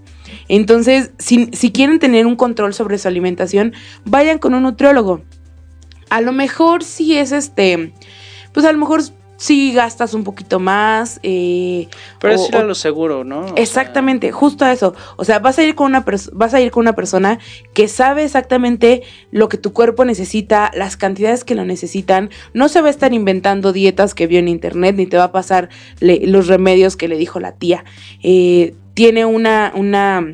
Entonces, 0.48 1.10
si, 1.18 1.50
si 1.52 1.70
quieren 1.70 1.98
tener 1.98 2.26
un 2.26 2.36
control 2.36 2.72
sobre 2.72 2.98
su 2.98 3.08
alimentación, 3.08 3.74
vayan 4.04 4.38
con 4.38 4.54
un 4.54 4.62
nutriólogo. 4.62 5.22
A 6.08 6.20
lo 6.20 6.32
mejor 6.32 6.82
si 6.82 7.18
es 7.18 7.32
este 7.32 7.92
pues 8.56 8.64
a 8.64 8.72
lo 8.72 8.78
mejor 8.78 9.02
sí 9.36 9.74
gastas 9.74 10.14
un 10.14 10.24
poquito 10.24 10.58
más. 10.58 11.20
Eh, 11.22 11.88
Pero 12.20 12.32
es 12.32 12.48
ir 12.48 12.56
a 12.56 12.64
lo 12.64 12.74
seguro, 12.74 13.22
¿no? 13.22 13.44
exactamente, 13.56 14.32
justo 14.32 14.64
a 14.64 14.72
eso. 14.72 14.94
O 15.16 15.26
sea, 15.26 15.40
vas 15.40 15.58
a 15.58 15.62
ir 15.62 15.74
con 15.74 15.88
una 15.88 16.06
vas 16.32 16.54
a 16.54 16.60
ir 16.62 16.70
con 16.70 16.80
una 16.80 16.94
persona 16.94 17.38
que 17.74 17.86
sabe 17.86 18.24
exactamente 18.24 19.02
lo 19.30 19.50
que 19.50 19.58
tu 19.58 19.74
cuerpo 19.74 20.06
necesita, 20.06 20.70
las 20.74 20.96
cantidades 20.96 21.44
que 21.44 21.54
lo 21.54 21.66
necesitan. 21.66 22.30
No 22.54 22.70
se 22.70 22.80
va 22.80 22.86
a 22.86 22.92
estar 22.92 23.12
inventando 23.12 23.74
dietas 23.74 24.14
que 24.14 24.26
vio 24.26 24.38
en 24.38 24.48
internet, 24.48 24.96
ni 24.96 25.04
te 25.04 25.18
va 25.18 25.24
a 25.24 25.32
pasar 25.32 25.68
los 26.00 26.46
remedios 26.46 26.96
que 26.96 27.08
le 27.08 27.18
dijo 27.18 27.40
la 27.40 27.52
tía. 27.52 27.84
Eh, 28.22 28.74
tiene 28.94 29.26
una, 29.26 29.70
una 29.74 30.32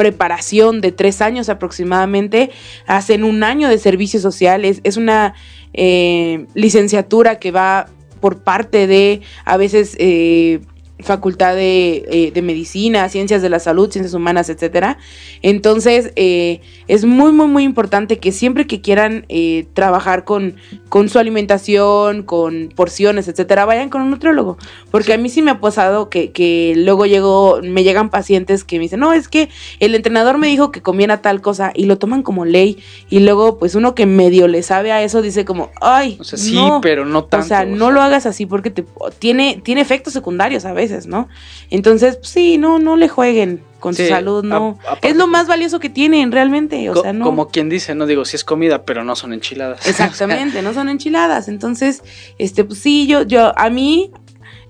preparación 0.00 0.80
de 0.80 0.92
tres 0.92 1.20
años 1.20 1.50
aproximadamente, 1.50 2.50
hacen 2.86 3.22
un 3.22 3.44
año 3.44 3.68
de 3.68 3.76
servicios 3.76 4.22
sociales, 4.22 4.80
es 4.82 4.96
una 4.96 5.34
eh, 5.74 6.46
licenciatura 6.54 7.38
que 7.38 7.50
va 7.50 7.86
por 8.18 8.42
parte 8.42 8.86
de 8.86 9.20
a 9.44 9.58
veces 9.58 9.96
eh, 9.98 10.60
facultad 11.02 11.56
eh, 11.58 12.30
de, 12.34 12.42
medicina, 12.42 13.08
ciencias 13.08 13.42
de 13.42 13.48
la 13.48 13.58
salud, 13.60 13.90
ciencias 13.90 14.14
humanas, 14.14 14.48
etcétera. 14.48 14.98
Entonces, 15.42 16.12
eh, 16.16 16.60
es 16.88 17.04
muy, 17.04 17.32
muy, 17.32 17.46
muy 17.46 17.64
importante 17.64 18.18
que 18.18 18.32
siempre 18.32 18.66
que 18.66 18.80
quieran 18.80 19.24
eh, 19.28 19.66
trabajar 19.74 20.24
con, 20.24 20.56
con 20.88 21.08
su 21.08 21.18
alimentación, 21.18 22.22
con 22.22 22.70
porciones, 22.74 23.28
etcétera, 23.28 23.64
vayan 23.64 23.88
con 23.88 24.02
un 24.02 24.10
nutriólogo. 24.10 24.58
Porque 24.90 25.12
a 25.12 25.18
mí 25.18 25.28
sí 25.28 25.42
me 25.42 25.50
ha 25.50 25.60
pasado 25.60 26.10
que, 26.10 26.32
que 26.32 26.74
luego 26.76 27.06
llego, 27.06 27.60
me 27.62 27.84
llegan 27.84 28.10
pacientes 28.10 28.64
que 28.64 28.76
me 28.76 28.82
dicen, 28.82 29.00
no, 29.00 29.12
es 29.12 29.28
que 29.28 29.48
el 29.78 29.94
entrenador 29.94 30.38
me 30.38 30.48
dijo 30.48 30.72
que 30.72 30.82
comiera 30.82 31.22
tal 31.22 31.40
cosa 31.40 31.72
y 31.74 31.84
lo 31.84 31.98
toman 31.98 32.22
como 32.22 32.44
ley. 32.44 32.78
Y 33.08 33.20
luego, 33.20 33.58
pues 33.58 33.74
uno 33.74 33.94
que 33.94 34.06
medio 34.06 34.48
le 34.48 34.62
sabe 34.62 34.92
a 34.92 35.02
eso 35.02 35.22
dice 35.22 35.44
como, 35.44 35.70
ay, 35.80 36.18
o 36.20 36.24
sea, 36.24 36.38
sí, 36.38 36.58
pero 36.82 37.04
no 37.04 37.24
tanto. 37.24 37.44
O 37.44 37.48
sea, 37.48 37.64
no 37.64 37.90
lo 37.90 38.02
hagas 38.02 38.26
así 38.26 38.46
porque 38.46 38.70
te, 38.70 38.84
tiene, 39.18 39.60
tiene 39.62 39.80
efectos 39.80 40.12
secundarios 40.12 40.64
a 40.64 40.72
veces. 40.72 40.89
¿No? 41.06 41.28
Entonces, 41.70 42.16
pues, 42.16 42.28
sí, 42.28 42.58
no, 42.58 42.78
no 42.78 42.96
le 42.96 43.08
jueguen 43.08 43.62
con 43.78 43.94
su 43.94 44.06
salud, 44.06 44.44
no. 44.44 44.78
es 45.02 45.16
lo 45.16 45.26
más 45.26 45.46
valioso 45.46 45.80
que 45.80 45.88
tienen 45.88 46.32
realmente, 46.32 46.90
o 46.90 47.02
sea, 47.02 47.12
no. 47.12 47.24
Como 47.24 47.48
quien 47.48 47.68
dice, 47.68 47.94
no 47.94 48.06
digo, 48.06 48.24
si 48.24 48.36
es 48.36 48.44
comida, 48.44 48.84
pero 48.84 49.04
no 49.04 49.16
son 49.16 49.32
enchiladas. 49.32 49.86
Exactamente, 49.86 50.62
no 50.62 50.74
son 50.74 50.88
enchiladas. 50.88 51.48
Entonces, 51.48 52.02
este, 52.38 52.64
pues 52.64 52.78
sí, 52.80 53.06
yo, 53.06 53.22
yo, 53.22 53.58
a 53.58 53.70
mí, 53.70 54.12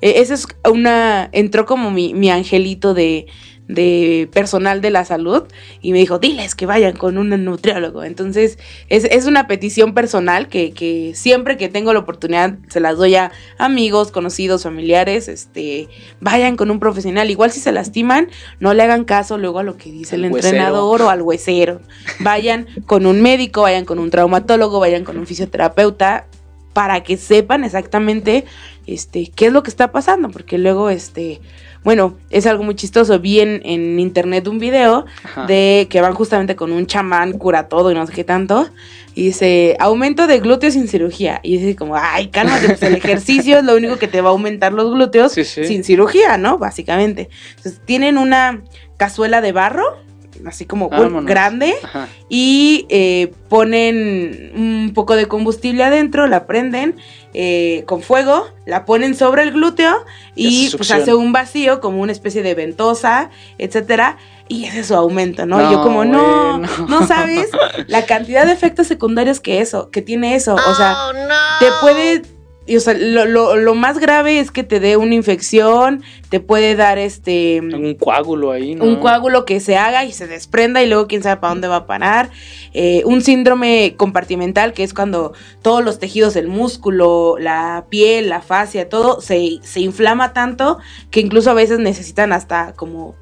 e, 0.00 0.20
esa 0.20 0.34
es 0.34 0.46
una, 0.70 1.28
entró 1.32 1.66
como 1.66 1.90
mi, 1.90 2.14
mi 2.14 2.30
angelito 2.30 2.94
de, 2.94 3.26
de 3.74 4.28
personal 4.32 4.80
de 4.80 4.90
la 4.90 5.04
salud 5.04 5.44
y 5.80 5.92
me 5.92 5.98
dijo, 5.98 6.18
diles 6.18 6.54
que 6.54 6.66
vayan 6.66 6.96
con 6.96 7.18
un 7.18 7.28
nutriólogo. 7.44 8.04
Entonces, 8.04 8.58
es, 8.88 9.26
una 9.26 9.46
petición 9.46 9.94
personal 9.94 10.48
que, 10.48 11.12
siempre 11.14 11.56
que 11.56 11.68
tengo 11.68 11.92
la 11.92 12.00
oportunidad 12.00 12.54
se 12.68 12.80
las 12.80 12.96
doy 12.96 13.14
a 13.14 13.30
amigos, 13.58 14.10
conocidos, 14.10 14.64
familiares, 14.64 15.28
este, 15.28 15.88
vayan 16.20 16.56
con 16.56 16.70
un 16.70 16.80
profesional. 16.80 17.30
Igual 17.30 17.52
si 17.52 17.60
se 17.60 17.72
lastiman, 17.72 18.28
no 18.58 18.74
le 18.74 18.82
hagan 18.82 19.04
caso 19.04 19.38
luego 19.38 19.60
a 19.60 19.62
lo 19.62 19.76
que 19.76 19.92
dice 19.92 20.16
el, 20.16 20.24
entrenador 20.24 21.02
o 21.02 21.10
al 21.10 21.22
huesero. 21.22 21.80
Vayan 22.20 22.66
con 22.86 23.06
un 23.06 23.22
médico, 23.22 23.62
vayan 23.62 23.84
con 23.84 23.98
un 23.98 24.10
traumatólogo, 24.10 24.80
vayan 24.80 25.04
con 25.04 25.18
un 25.18 25.26
fisioterapeuta 25.26 26.26
para 26.72 27.02
que 27.02 27.16
sepan 27.16 27.64
exactamente 27.64 28.44
este, 28.86 29.30
qué 29.34 29.46
es 29.46 29.52
lo 29.52 29.62
que 29.62 29.70
está 29.70 29.92
pasando, 29.92 30.30
porque 30.30 30.58
luego, 30.58 30.90
este, 30.90 31.40
bueno, 31.82 32.16
es 32.30 32.46
algo 32.46 32.62
muy 32.62 32.74
chistoso. 32.74 33.18
Vi 33.20 33.40
en, 33.40 33.62
en 33.64 33.98
internet 33.98 34.46
un 34.48 34.58
video 34.58 35.06
Ajá. 35.24 35.46
de 35.46 35.86
que 35.90 36.00
van 36.00 36.14
justamente 36.14 36.54
con 36.56 36.72
un 36.72 36.86
chamán, 36.86 37.32
cura 37.32 37.68
todo 37.68 37.90
y 37.90 37.94
no 37.94 38.06
sé 38.06 38.12
qué 38.12 38.24
tanto. 38.24 38.68
Y 39.14 39.24
dice, 39.24 39.76
aumento 39.80 40.26
de 40.26 40.38
glúteos 40.40 40.74
sin 40.74 40.86
cirugía. 40.88 41.40
Y 41.42 41.56
dice 41.56 41.76
como, 41.76 41.96
ay, 41.96 42.28
cálmate, 42.28 42.66
pues 42.68 42.82
el 42.82 42.94
ejercicio 42.94 43.58
es 43.58 43.64
lo 43.64 43.74
único 43.76 43.96
que 43.96 44.08
te 44.08 44.20
va 44.20 44.28
a 44.28 44.32
aumentar 44.32 44.72
los 44.72 44.92
glúteos 44.92 45.32
Sí, 45.32 45.44
sí. 45.44 45.64
sin 45.64 45.82
cirugía, 45.82 46.36
¿no? 46.38 46.58
Básicamente. 46.58 47.28
Entonces, 47.56 47.80
tienen 47.84 48.18
una 48.18 48.62
cazuela 48.96 49.40
de 49.40 49.52
barro, 49.52 49.84
así 50.46 50.66
como 50.66 50.88
grande, 51.24 51.74
Ajá. 51.82 52.08
y 52.28 52.86
eh, 52.88 53.32
ponen 53.48 54.52
un 54.54 54.92
poco 54.94 55.16
de 55.16 55.26
combustible 55.26 55.84
adentro, 55.84 56.26
la 56.26 56.46
prenden 56.46 56.96
eh, 57.34 57.84
con 57.86 58.02
fuego, 58.02 58.46
la 58.66 58.84
ponen 58.84 59.14
sobre 59.14 59.42
el 59.42 59.52
glúteo 59.52 60.04
y 60.34 60.66
hace 60.66 60.76
pues 60.76 60.88
succión. 60.88 61.02
hace 61.02 61.14
un 61.14 61.32
vacío 61.32 61.80
como 61.80 62.00
una 62.02 62.12
especie 62.12 62.42
de 62.42 62.54
ventosa, 62.54 63.30
etcétera, 63.58 64.16
y 64.48 64.64
ese 64.64 64.80
es 64.80 64.86
su 64.88 64.94
aumento, 64.96 65.46
¿no? 65.46 65.58
No, 65.58 65.70
Yo 65.70 65.82
como 65.82 66.04
no, 66.04 66.58
no. 66.58 66.68
no 66.88 67.06
sabes 67.06 67.48
la 67.86 68.04
cantidad 68.06 68.46
de 68.46 68.52
efectos 68.52 68.86
secundarios 68.88 69.38
que 69.40 69.60
eso, 69.60 69.90
que 69.90 70.02
tiene 70.02 70.34
eso, 70.34 70.54
o 70.56 70.74
sea, 70.74 70.96
te 71.60 71.66
puede 71.80 72.22
y, 72.66 72.76
o 72.76 72.80
sea, 72.80 72.94
lo, 72.94 73.24
lo- 73.24 73.56
lo 73.56 73.74
más 73.74 73.98
grave 73.98 74.38
es 74.38 74.50
que 74.50 74.62
te 74.62 74.78
dé 74.80 74.96
una 74.96 75.14
infección, 75.14 76.02
te 76.28 76.38
puede 76.40 76.76
dar 76.76 76.98
este 76.98 77.60
Un 77.62 77.94
coágulo 77.94 78.52
ahí, 78.52 78.74
¿no? 78.76 78.84
un 78.84 78.96
coágulo 78.96 79.44
que 79.44 79.58
se 79.60 79.76
haga 79.76 80.04
y 80.04 80.12
se 80.12 80.26
desprenda 80.28 80.82
y 80.82 80.86
luego 80.88 81.08
quién 81.08 81.22
sabe 81.22 81.40
para 81.40 81.52
dónde 81.52 81.68
va 81.68 81.76
a 81.76 81.86
parar. 81.86 82.30
Eh, 82.72 83.02
un 83.06 83.22
síndrome 83.22 83.94
compartimental 83.96 84.72
que 84.72 84.84
es 84.84 84.94
cuando 84.94 85.32
todos 85.62 85.82
los 85.84 85.98
tejidos 85.98 86.34
del 86.34 86.46
músculo, 86.48 87.36
la 87.40 87.86
piel, 87.88 88.28
la 88.28 88.40
fascia, 88.42 88.88
todo 88.88 89.20
se, 89.20 89.58
se 89.62 89.80
inflama 89.80 90.32
tanto 90.32 90.78
que 91.10 91.20
incluso 91.20 91.50
a 91.50 91.54
veces 91.54 91.78
necesitan 91.80 92.32
hasta 92.32 92.74
como 92.74 93.16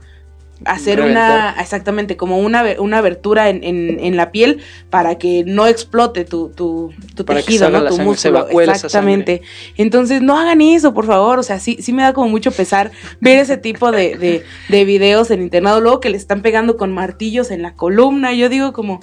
hacer 0.64 0.98
Reventar. 0.98 1.52
una, 1.54 1.60
exactamente, 1.62 2.16
como 2.16 2.38
una, 2.38 2.64
una 2.78 2.98
abertura 2.98 3.48
en, 3.48 3.62
en- 3.62 3.98
en 4.00 4.16
la 4.16 4.32
piel 4.32 4.60
para 4.90 5.16
que 5.16 5.44
no 5.46 5.66
explote 5.66 6.24
tu, 6.24 6.48
tu, 6.50 6.92
tu 7.14 7.24
Para 7.24 7.40
que 7.40 7.46
tejido, 7.46 7.64
salga 7.66 7.78
¿no? 7.78 7.84
la 7.84 7.90
Tu 7.90 7.96
sangre, 7.96 8.10
músculo. 8.10 8.48
Exactamente. 8.62 9.42
Entonces, 9.76 10.20
no 10.22 10.38
hagan 10.38 10.60
eso, 10.60 10.92
por 10.94 11.06
favor. 11.06 11.38
O 11.38 11.42
sea, 11.42 11.60
sí, 11.60 11.78
sí 11.80 11.92
me 11.92 12.02
da 12.02 12.12
como 12.12 12.28
mucho 12.28 12.50
pesar 12.50 12.90
ver 13.20 13.38
ese 13.38 13.56
tipo 13.56 13.92
de, 13.92 14.16
de, 14.16 14.42
de 14.68 14.84
videos 14.84 15.30
en 15.30 15.42
internado. 15.42 15.80
Luego 15.80 16.00
que 16.00 16.10
le 16.10 16.16
están 16.16 16.42
pegando 16.42 16.76
con 16.76 16.92
martillos 16.92 17.50
en 17.50 17.62
la 17.62 17.74
columna. 17.74 18.32
Yo 18.32 18.48
digo 18.48 18.72
como, 18.72 19.00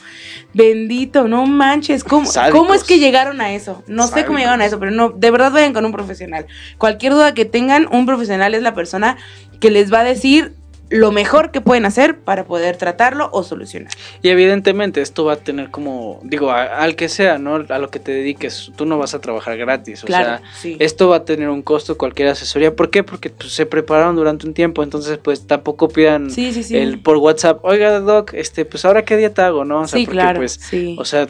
bendito, 0.54 1.28
no 1.28 1.46
manches. 1.46 2.04
¿Cómo, 2.04 2.26
Sádicos. 2.26 2.60
¿cómo 2.60 2.74
es 2.74 2.84
que 2.84 3.00
llegaron 3.00 3.42
a 3.42 3.54
eso? 3.54 3.84
No 3.88 4.08
sé 4.08 4.26
cómo 4.26 4.38
llegaron 4.40 4.62
a 4.62 4.66
eso, 4.66 4.80
pero 4.80 4.92
no, 4.92 5.10
de 5.10 5.32
verdad 5.32 5.52
vayan 5.52 5.74
con 5.74 5.86
un 5.86 5.92
profesional. 5.92 6.46
Cualquier 6.78 7.14
duda 7.14 7.34
que 7.34 7.46
tengan, 7.46 7.88
un 7.92 8.06
profesional 8.06 8.54
es 8.56 8.62
la 8.62 8.74
persona 8.74 9.18
que 9.60 9.72
les 9.72 9.92
va 9.92 10.02
a 10.02 10.04
decir 10.04 10.54
lo 10.90 11.12
mejor 11.12 11.50
que 11.52 11.62
pueden 11.62 11.86
hacer 11.86 12.20
para 12.20 12.44
poder 12.46 12.78
tratarlo 12.78 13.30
o 13.34 13.42
solucionar. 13.44 13.92
Y 14.22 14.30
evidentemente 14.30 15.02
esto 15.02 15.26
va 15.26 15.34
a 15.34 15.36
tener 15.38 15.72
como, 15.72 16.20
digo, 16.24 16.52
a- 16.52 16.64
al 16.84 16.96
que 16.96 17.10
sea, 17.10 17.40
¿no? 17.40 17.56
A 17.70 17.80
lo 17.80 17.90
que 17.90 18.00
te 18.00 18.12
dediques, 18.12 18.72
tú 18.76 18.86
no 18.86 18.98
vas 19.00 19.16
a 19.16 19.20
trabajar 19.20 19.58
gratis, 19.58 20.04
o 20.04 20.08
Claro, 20.08 20.26
sea, 20.38 20.42
sí. 20.62 20.78
esto 20.80 21.10
va 21.10 21.18
a 21.18 21.26
tener 21.26 21.50
un 21.50 21.64
costo 21.64 21.98
cualquier 21.98 22.28
asesoría. 22.28 22.76
¿Por 22.76 22.92
qué? 22.92 23.04
Porque 23.04 23.32
pues, 23.32 23.52
se 23.54 23.66
prepararon 23.66 24.16
durante 24.16 24.46
un 24.46 24.54
tiempo, 24.54 24.84
entonces 24.84 25.18
pues 25.18 25.48
tampoco 25.48 25.90
pidan 25.90 26.30
Sí, 26.30 26.54
el 26.76 27.00
por 27.00 27.18
WhatsApp, 27.18 27.66
oiga 27.66 28.00
doc, 28.00 28.34
este, 28.36 28.64
pues 28.66 28.86
ahora 28.86 29.04
qué 29.06 29.18
dieta 29.18 29.48
hago, 29.48 29.66
¿no? 29.66 29.82
O 29.82 29.88
sea, 29.88 29.98
sí, 30.00 30.06
porque 30.06 30.20
claro. 30.20 30.40
pues, 30.40 30.60
o 30.98 31.06
sea, 31.06 31.28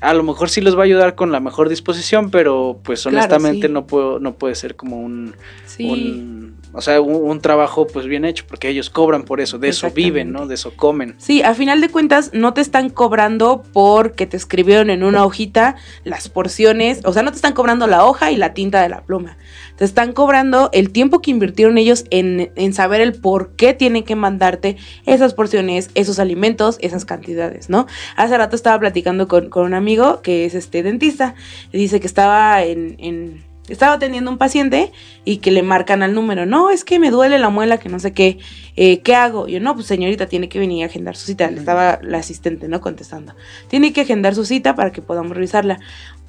a 0.00 0.12
lo 0.14 0.22
mejor 0.24 0.50
sí 0.50 0.60
los 0.60 0.76
va 0.76 0.80
a 0.80 0.84
ayudar 0.84 1.14
con 1.14 1.32
la 1.32 1.40
mejor 1.40 1.68
disposición, 1.70 2.30
pero 2.30 2.78
pues 2.82 3.04
honestamente 3.06 3.68
no 3.70 3.86
puedo, 3.86 4.18
no 4.18 4.34
puede 4.34 4.54
ser 4.54 4.76
como 4.76 5.00
un, 5.00 5.34
sí. 5.66 5.84
un- 5.90 6.43
o 6.74 6.80
sea, 6.80 7.00
un, 7.00 7.14
un 7.14 7.40
trabajo 7.40 7.86
pues 7.86 8.06
bien 8.06 8.24
hecho, 8.24 8.44
porque 8.46 8.68
ellos 8.68 8.90
cobran 8.90 9.22
por 9.22 9.40
eso, 9.40 9.58
de 9.58 9.68
eso 9.68 9.90
viven, 9.90 10.32
¿no? 10.32 10.46
De 10.46 10.56
eso 10.56 10.74
comen. 10.76 11.14
Sí, 11.18 11.42
a 11.42 11.54
final 11.54 11.80
de 11.80 11.88
cuentas 11.88 12.30
no 12.32 12.52
te 12.52 12.60
están 12.60 12.90
cobrando 12.90 13.62
porque 13.72 14.26
te 14.26 14.36
escribieron 14.36 14.90
en 14.90 15.04
una 15.04 15.24
hojita 15.24 15.76
las 16.02 16.28
porciones, 16.28 17.00
o 17.04 17.12
sea, 17.12 17.22
no 17.22 17.30
te 17.30 17.36
están 17.36 17.52
cobrando 17.52 17.86
la 17.86 18.04
hoja 18.04 18.32
y 18.32 18.36
la 18.36 18.54
tinta 18.54 18.82
de 18.82 18.88
la 18.88 19.02
pluma. 19.02 19.38
Te 19.76 19.84
están 19.84 20.12
cobrando 20.12 20.70
el 20.72 20.90
tiempo 20.90 21.20
que 21.20 21.30
invirtieron 21.30 21.78
ellos 21.78 22.04
en, 22.10 22.52
en 22.54 22.72
saber 22.72 23.00
el 23.00 23.12
por 23.14 23.56
qué 23.56 23.72
tienen 23.72 24.02
que 24.04 24.16
mandarte 24.16 24.76
esas 25.06 25.34
porciones, 25.34 25.90
esos 25.94 26.18
alimentos, 26.18 26.78
esas 26.80 27.04
cantidades, 27.04 27.70
¿no? 27.70 27.86
Hace 28.16 28.36
rato 28.36 28.56
estaba 28.56 28.78
platicando 28.78 29.28
con, 29.28 29.48
con 29.48 29.64
un 29.64 29.74
amigo 29.74 30.22
que 30.22 30.44
es 30.44 30.54
este 30.54 30.82
dentista 30.82 31.34
y 31.72 31.78
dice 31.78 32.00
que 32.00 32.06
estaba 32.06 32.62
en... 32.62 32.96
en 32.98 33.53
estaba 33.68 33.94
atendiendo 33.94 34.30
a 34.30 34.32
un 34.32 34.38
paciente 34.38 34.92
y 35.24 35.38
que 35.38 35.50
le 35.50 35.62
marcan 35.62 36.02
al 36.02 36.14
número, 36.14 36.44
no, 36.46 36.70
es 36.70 36.84
que 36.84 36.98
me 36.98 37.10
duele 37.10 37.38
la 37.38 37.48
muela, 37.48 37.78
que 37.78 37.88
no 37.88 37.98
sé 37.98 38.12
qué, 38.12 38.38
eh, 38.76 39.00
¿qué 39.00 39.14
hago? 39.14 39.48
Yo, 39.48 39.58
no, 39.60 39.74
pues 39.74 39.86
señorita, 39.86 40.26
tiene 40.26 40.48
que 40.48 40.58
venir 40.58 40.82
a 40.82 40.86
agendar 40.86 41.16
su 41.16 41.26
cita. 41.26 41.50
Le 41.50 41.58
estaba 41.58 41.98
la 42.02 42.18
asistente, 42.18 42.68
¿no? 42.68 42.80
Contestando. 42.80 43.34
Tiene 43.68 43.92
que 43.92 44.02
agendar 44.02 44.34
su 44.34 44.44
cita 44.44 44.74
para 44.74 44.92
que 44.92 45.00
podamos 45.00 45.32
revisarla. 45.34 45.78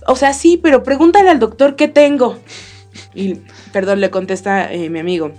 O 0.07 0.15
sea, 0.15 0.33
sí, 0.33 0.57
pero 0.61 0.83
pregúntale 0.83 1.29
al 1.29 1.39
doctor 1.39 1.75
qué 1.75 1.87
tengo. 1.87 2.37
Y, 3.13 3.35
perdón, 3.73 3.99
le 3.99 4.09
contesta 4.09 4.71
eh, 4.71 4.89
mi 4.89 4.99
amigo. 4.99 5.31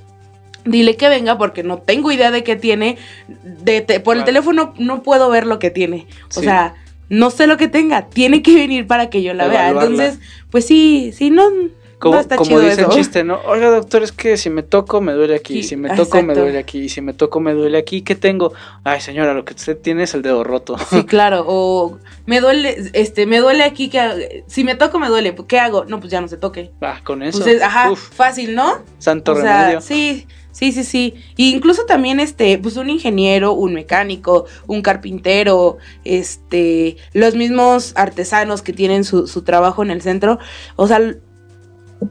Dile 0.66 0.96
que 0.96 1.08
venga 1.08 1.38
porque 1.38 1.62
no 1.62 1.78
tengo 1.78 2.10
idea 2.12 2.30
de 2.30 2.42
qué 2.44 2.56
tiene. 2.56 2.98
De 3.62 3.80
te- 3.80 4.00
por 4.00 4.16
el 4.16 4.24
teléfono 4.24 4.74
no 4.78 5.02
puedo 5.02 5.30
ver 5.30 5.46
lo 5.46 5.58
que 5.58 5.70
tiene. 5.70 6.06
O 6.28 6.34
Sí. 6.34 6.40
sea, 6.40 6.74
no 7.08 7.30
sé 7.30 7.46
lo 7.46 7.56
que 7.56 7.68
tenga. 7.68 8.06
Tiene 8.08 8.42
que 8.42 8.52
venir 8.54 8.86
para 8.88 9.08
que 9.08 9.22
yo 9.22 9.32
la 9.32 9.46
vea. 9.46 9.68
Entonces, 9.70 10.18
pues 10.50 10.66
sí, 10.66 11.12
sí, 11.16 11.30
no, 11.30 11.44
Como, 11.98 12.16
no 12.20 12.36
como 12.36 12.60
dice 12.60 12.82
el 12.82 12.88
chiste, 12.88 13.24
¿no? 13.24 13.40
Oiga, 13.46 13.70
doctor, 13.70 14.02
es 14.02 14.12
que 14.12 14.36
si 14.36 14.50
me 14.50 14.62
toco 14.62 15.00
me 15.00 15.14
duele 15.14 15.34
aquí, 15.34 15.62
Sí, 15.62 15.70
si 15.70 15.76
me 15.76 15.88
toco 15.96 16.22
me 16.22 16.34
duele 16.34 16.58
aquí, 16.58 16.80
y 16.80 16.88
si 16.90 17.00
me 17.00 17.14
toco 17.14 17.40
me 17.40 17.54
duele 17.54 17.78
aquí, 17.78 18.02
¿qué 18.02 18.14
tengo? 18.14 18.52
Ay, 18.84 19.00
señora, 19.00 19.32
lo 19.32 19.46
que 19.46 19.54
usted 19.54 19.78
tiene 19.78 20.02
es 20.02 20.12
el 20.12 20.20
dedo 20.20 20.44
roto. 20.44 20.76
Sí, 20.90 21.04
claro. 21.06 21.44
O 21.48 21.98
me 22.26 22.40
duele, 22.40 22.90
este, 22.92 23.24
me 23.24 23.38
duele 23.38 23.64
aquí 23.64 23.88
que 23.88 24.44
si 24.46 24.62
me 24.62 24.74
toco 24.74 24.98
me 24.98 25.08
duele. 25.08 25.34
¿Qué 25.48 25.58
hago? 25.58 25.86
No, 25.86 25.98
pues 25.98 26.10
ya 26.12 26.20
no 26.20 26.28
se 26.28 26.36
toque. 26.36 26.70
Ah, 26.82 27.00
con 27.02 27.22
eso. 27.22 27.38
Pues 27.38 27.56
es- 27.56 27.62
ajá, 27.62 27.90
Uf, 27.90 28.10
fácil, 28.14 28.54
¿no? 28.54 28.82
santo 28.98 29.32
o 29.32 29.36
sea, 29.40 29.60
remedio. 29.62 29.80
sí, 29.80 30.26
sí, 30.52 30.72
sí, 30.72 30.84
sí. 30.84 31.14
Y 31.36 31.54
incluso 31.54 31.86
también, 31.86 32.20
este, 32.20 32.58
pues 32.58 32.76
un 32.76 32.90
ingeniero, 32.90 33.52
un 33.52 33.72
mecánico, 33.72 34.44
un 34.66 34.82
carpintero, 34.82 35.78
este, 36.04 36.96
los 37.14 37.34
mismos 37.34 37.92
artesanos 37.96 38.60
que 38.62 38.72
tienen 38.74 39.04
su, 39.04 39.26
su 39.26 39.42
trabajo 39.42 39.82
en 39.82 39.90
el 39.90 40.02
centro, 40.02 40.38
o 40.76 40.86
sea, 40.86 41.00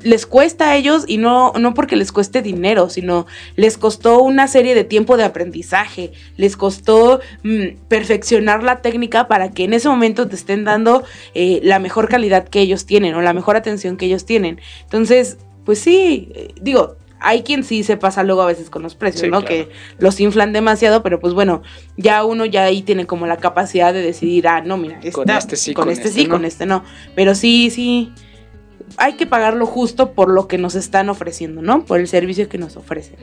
les 0.01 0.25
cuesta 0.25 0.69
a 0.71 0.75
ellos 0.75 1.03
y 1.07 1.17
no, 1.17 1.53
no 1.59 1.73
porque 1.73 1.95
les 1.95 2.11
cueste 2.11 2.41
dinero, 2.41 2.89
sino 2.89 3.27
les 3.55 3.77
costó 3.77 4.21
una 4.21 4.47
serie 4.47 4.75
de 4.75 4.83
tiempo 4.83 5.15
de 5.17 5.23
aprendizaje, 5.23 6.11
les 6.37 6.57
costó 6.57 7.19
mm, 7.43 7.77
perfeccionar 7.87 8.63
la 8.63 8.81
técnica 8.81 9.27
para 9.27 9.51
que 9.51 9.63
en 9.63 9.73
ese 9.73 9.87
momento 9.87 10.27
te 10.27 10.35
estén 10.35 10.63
dando 10.63 11.03
eh, 11.33 11.59
la 11.63 11.79
mejor 11.79 12.09
calidad 12.09 12.47
que 12.47 12.61
ellos 12.61 12.85
tienen 12.85 13.13
o 13.15 13.21
la 13.21 13.33
mejor 13.33 13.55
atención 13.55 13.97
que 13.97 14.07
ellos 14.07 14.25
tienen. 14.25 14.59
Entonces, 14.83 15.37
pues 15.65 15.79
sí, 15.79 16.29
eh, 16.35 16.53
digo, 16.61 16.97
hay 17.19 17.43
quien 17.43 17.63
sí 17.63 17.83
se 17.83 17.97
pasa 17.97 18.23
luego 18.23 18.41
a 18.41 18.45
veces 18.45 18.69
con 18.69 18.83
los 18.83 18.93
precios, 18.95 19.21
Sí, 19.21 19.27
¿no? 19.29 19.39
claro. 19.41 19.47
Que 19.47 19.69
los 19.97 20.19
inflan 20.19 20.53
demasiado, 20.53 21.01
pero 21.01 21.19
pues 21.19 21.33
bueno, 21.33 21.63
ya 21.97 22.23
uno 22.23 22.45
ya 22.45 22.63
ahí 22.65 22.81
tiene 22.81 23.07
como 23.07 23.25
la 23.25 23.37
capacidad 23.37 23.93
de 23.93 24.01
decidir, 24.01 24.47
ah, 24.47 24.61
no, 24.61 24.77
mira, 24.77 24.99
Con 25.11 25.29
este 25.29 25.55
sí, 25.55 25.73
con, 25.73 25.85
con 25.85 25.91
este, 25.91 26.07
este 26.09 26.19
sí, 26.21 26.27
no. 26.27 26.33
con 26.33 26.45
este 26.45 26.65
no. 26.65 26.83
Pero 27.15 27.33
sí, 27.33 27.69
sí, 27.71 28.11
hay 28.97 29.13
que 29.13 29.25
pagarlo 29.25 29.65
justo 29.65 30.11
por 30.13 30.29
lo 30.29 30.47
que 30.47 30.57
nos 30.57 30.75
están 30.75 31.09
ofreciendo, 31.09 31.61
¿no? 31.61 31.85
Por 31.85 31.99
el 31.99 32.07
servicio 32.07 32.49
que 32.49 32.57
nos 32.57 32.77
ofrecen. 32.77 33.17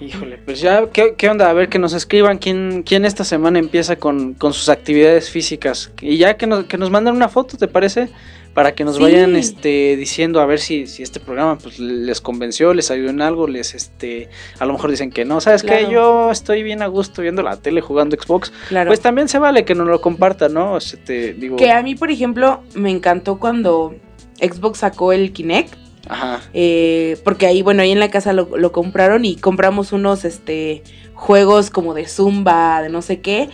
Híjole, 0.00 0.38
pues 0.38 0.60
ya, 0.62 0.88
¿qué, 0.90 1.14
qué 1.14 1.28
onda? 1.28 1.50
A 1.50 1.52
ver, 1.52 1.68
que 1.68 1.78
nos 1.78 1.92
escriban 1.92 2.38
quién, 2.38 2.84
quién 2.86 3.04
esta 3.04 3.22
semana 3.22 3.58
empieza 3.58 3.96
con, 3.96 4.32
con 4.32 4.54
sus 4.54 4.70
actividades 4.70 5.28
físicas. 5.28 5.92
Y 6.00 6.16
ya 6.16 6.38
que 6.38 6.46
nos, 6.46 6.64
que 6.64 6.78
nos 6.78 6.90
manden 6.90 7.14
una 7.14 7.28
foto, 7.28 7.58
¿te 7.58 7.68
parece? 7.68 8.08
Para 8.54 8.74
que 8.74 8.82
nos 8.84 8.96
Sí. 8.96 9.02
vayan 9.02 9.36
este, 9.36 9.96
diciendo 9.96 10.40
a 10.40 10.46
ver 10.46 10.58
si, 10.58 10.86
si 10.86 11.02
este 11.02 11.20
programa 11.20 11.58
pues, 11.58 11.78
les 11.78 12.22
convenció, 12.22 12.72
les 12.72 12.90
ayudó 12.90 13.10
en 13.10 13.20
algo, 13.20 13.46
les 13.46 13.74
este, 13.74 14.30
a 14.58 14.64
lo 14.64 14.72
mejor 14.72 14.90
dicen 14.90 15.10
que 15.10 15.26
no. 15.26 15.38
¿Sabes 15.42 15.62
Claro. 15.62 15.86
que 15.86 15.92
Yo 15.92 16.30
estoy 16.30 16.62
bien 16.62 16.80
a 16.80 16.86
gusto 16.86 17.20
viendo 17.20 17.42
la 17.42 17.56
tele 17.58 17.82
jugando 17.82 18.16
Xbox. 18.18 18.52
Claro. 18.70 18.88
Pues 18.88 19.00
también 19.00 19.28
se 19.28 19.38
vale 19.38 19.66
que 19.66 19.74
nos 19.74 19.86
lo 19.86 20.00
compartan, 20.00 20.54
¿no? 20.54 20.72
O 20.72 20.80
sea, 20.80 20.98
te 21.04 21.34
digo. 21.34 21.58
que 21.58 21.70
a 21.72 21.82
mí, 21.82 21.94
por 21.94 22.10
ejemplo, 22.10 22.62
me 22.74 22.90
encantó 22.90 23.38
cuando 23.38 23.94
Xbox 24.40 24.78
sacó 24.78 25.12
el 25.12 25.32
Kinect. 25.32 25.74
Ajá. 26.08 26.40
eh, 26.54 27.20
porque 27.24 27.46
ahí, 27.46 27.62
bueno, 27.62 27.82
ahí 27.82 27.92
en 27.92 28.00
la 28.00 28.10
casa 28.10 28.32
lo, 28.32 28.56
lo 28.56 28.72
compraron 28.72 29.24
y 29.24 29.36
compramos 29.36 29.92
unos 29.92 30.24
este 30.24 30.82
juegos 31.14 31.70
como 31.70 31.94
de 31.94 32.08
zumba, 32.08 32.82
de 32.82 32.88
no 32.88 33.02
sé 33.02 33.20
qué. 33.20 33.50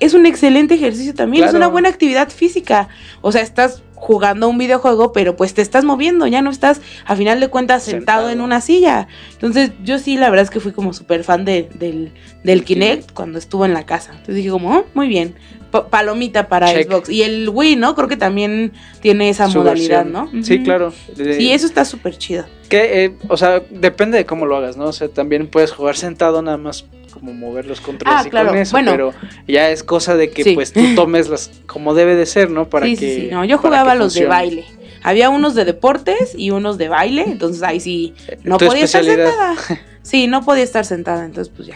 es 0.00 0.12
un 0.12 0.26
excelente 0.26 0.74
ejercicio 0.74 1.14
también, 1.14 1.44
es 1.44 1.54
una 1.54 1.68
buena 1.68 1.88
actividad 1.88 2.28
física. 2.28 2.88
O 3.22 3.32
sea, 3.32 3.40
estás 3.40 3.82
jugando 3.96 4.48
un 4.48 4.58
videojuego, 4.58 5.12
pero 5.12 5.34
pues 5.36 5.52
te 5.54 5.62
estás 5.62 5.84
moviendo, 5.84 6.26
ya 6.28 6.42
no 6.42 6.50
estás 6.50 6.80
a 7.06 7.16
final 7.16 7.40
de 7.40 7.48
cuentas 7.48 7.82
sentado, 7.82 8.20
Sentado. 8.20 8.30
en 8.30 8.40
una 8.40 8.60
silla. 8.60 9.08
Entonces 9.32 9.72
yo 9.82 9.98
sí, 9.98 10.16
la 10.16 10.30
verdad 10.30 10.44
es 10.44 10.50
que 10.50 10.60
fui 10.60 10.70
como 10.72 10.92
súper 10.92 11.24
fan 11.24 11.44
de- 11.44 11.68
del, 11.74 12.12
del 12.44 12.62
Kinect 12.64 13.12
cuando 13.12 13.38
estuvo 13.38 13.64
en 13.64 13.72
la 13.74 13.84
casa. 13.86 14.10
Entonces 14.12 14.36
dije 14.36 14.50
como, 14.50 14.70
oh, 14.78 14.84
muy 14.94 15.08
bien, 15.08 15.34
Pa- 15.70 15.88
palomita 15.88 16.46
para 16.48 16.72
Check. 16.72 16.88
Xbox. 16.88 17.08
Y 17.08 17.22
el 17.22 17.48
Wii, 17.48 17.74
¿no? 17.76 17.96
Creo 17.96 18.06
que 18.06 18.16
también 18.16 18.72
tiene 19.00 19.28
esa 19.30 19.48
Su 19.50 19.58
modalidad, 19.58 20.04
versión. 20.04 20.30
¿no? 20.34 20.42
Sí, 20.44 20.62
claro. 20.62 20.92
Sí, 21.16 21.50
eso 21.52 21.66
está 21.66 21.84
súper 21.84 22.16
chido. 22.16 22.44
Que, 22.68 23.04
eh, 23.04 23.14
o 23.28 23.36
sea, 23.36 23.60
depende 23.70 24.18
de 24.18 24.26
cómo 24.26 24.46
lo 24.46 24.56
hagas, 24.56 24.76
¿no? 24.76 24.84
O 24.86 24.92
sea, 24.92 25.08
también 25.08 25.48
puedes 25.48 25.72
jugar 25.72 25.96
sentado 25.96 26.40
nada 26.42 26.56
más 26.56 26.84
como 27.18 27.32
mover 27.32 27.66
los 27.66 27.80
controles 27.80 28.20
Ah, 28.22 28.26
y 28.26 28.30
claro. 28.30 28.48
con 28.50 28.58
eso, 28.58 28.72
Bueno. 28.72 28.90
pero 28.90 29.14
ya 29.48 29.70
es 29.70 29.82
cosa 29.82 30.16
de 30.16 30.30
que 30.30 30.44
Sí. 30.44 30.54
pues 30.54 30.72
tú 30.72 30.80
tomes 30.94 31.28
las 31.28 31.50
como 31.66 31.94
debe 31.94 32.14
de 32.14 32.26
ser, 32.26 32.50
¿no? 32.50 32.68
Para 32.68 32.86
sí, 32.86 32.96
que 32.96 33.14
sí. 33.14 33.28
No, 33.30 33.44
yo 33.44 33.58
jugaba 33.58 33.94
los 33.94 34.14
de 34.14 34.26
baile. 34.26 34.64
Había 35.02 35.30
unos 35.30 35.54
de 35.54 35.64
deportes 35.64 36.34
y 36.36 36.50
unos 36.50 36.78
de 36.78 36.88
baile, 36.88 37.24
entonces 37.26 37.62
ahí 37.62 37.80
sí 37.80 38.12
no 38.44 38.58
podía 38.58 38.84
estar 38.84 39.04
sentada. 39.04 39.54
Sí, 40.02 40.28
no 40.28 40.44
podía 40.44 40.62
estar 40.62 40.84
sentada, 40.84 41.24
entonces 41.24 41.52
pues 41.54 41.66
ya. 41.66 41.74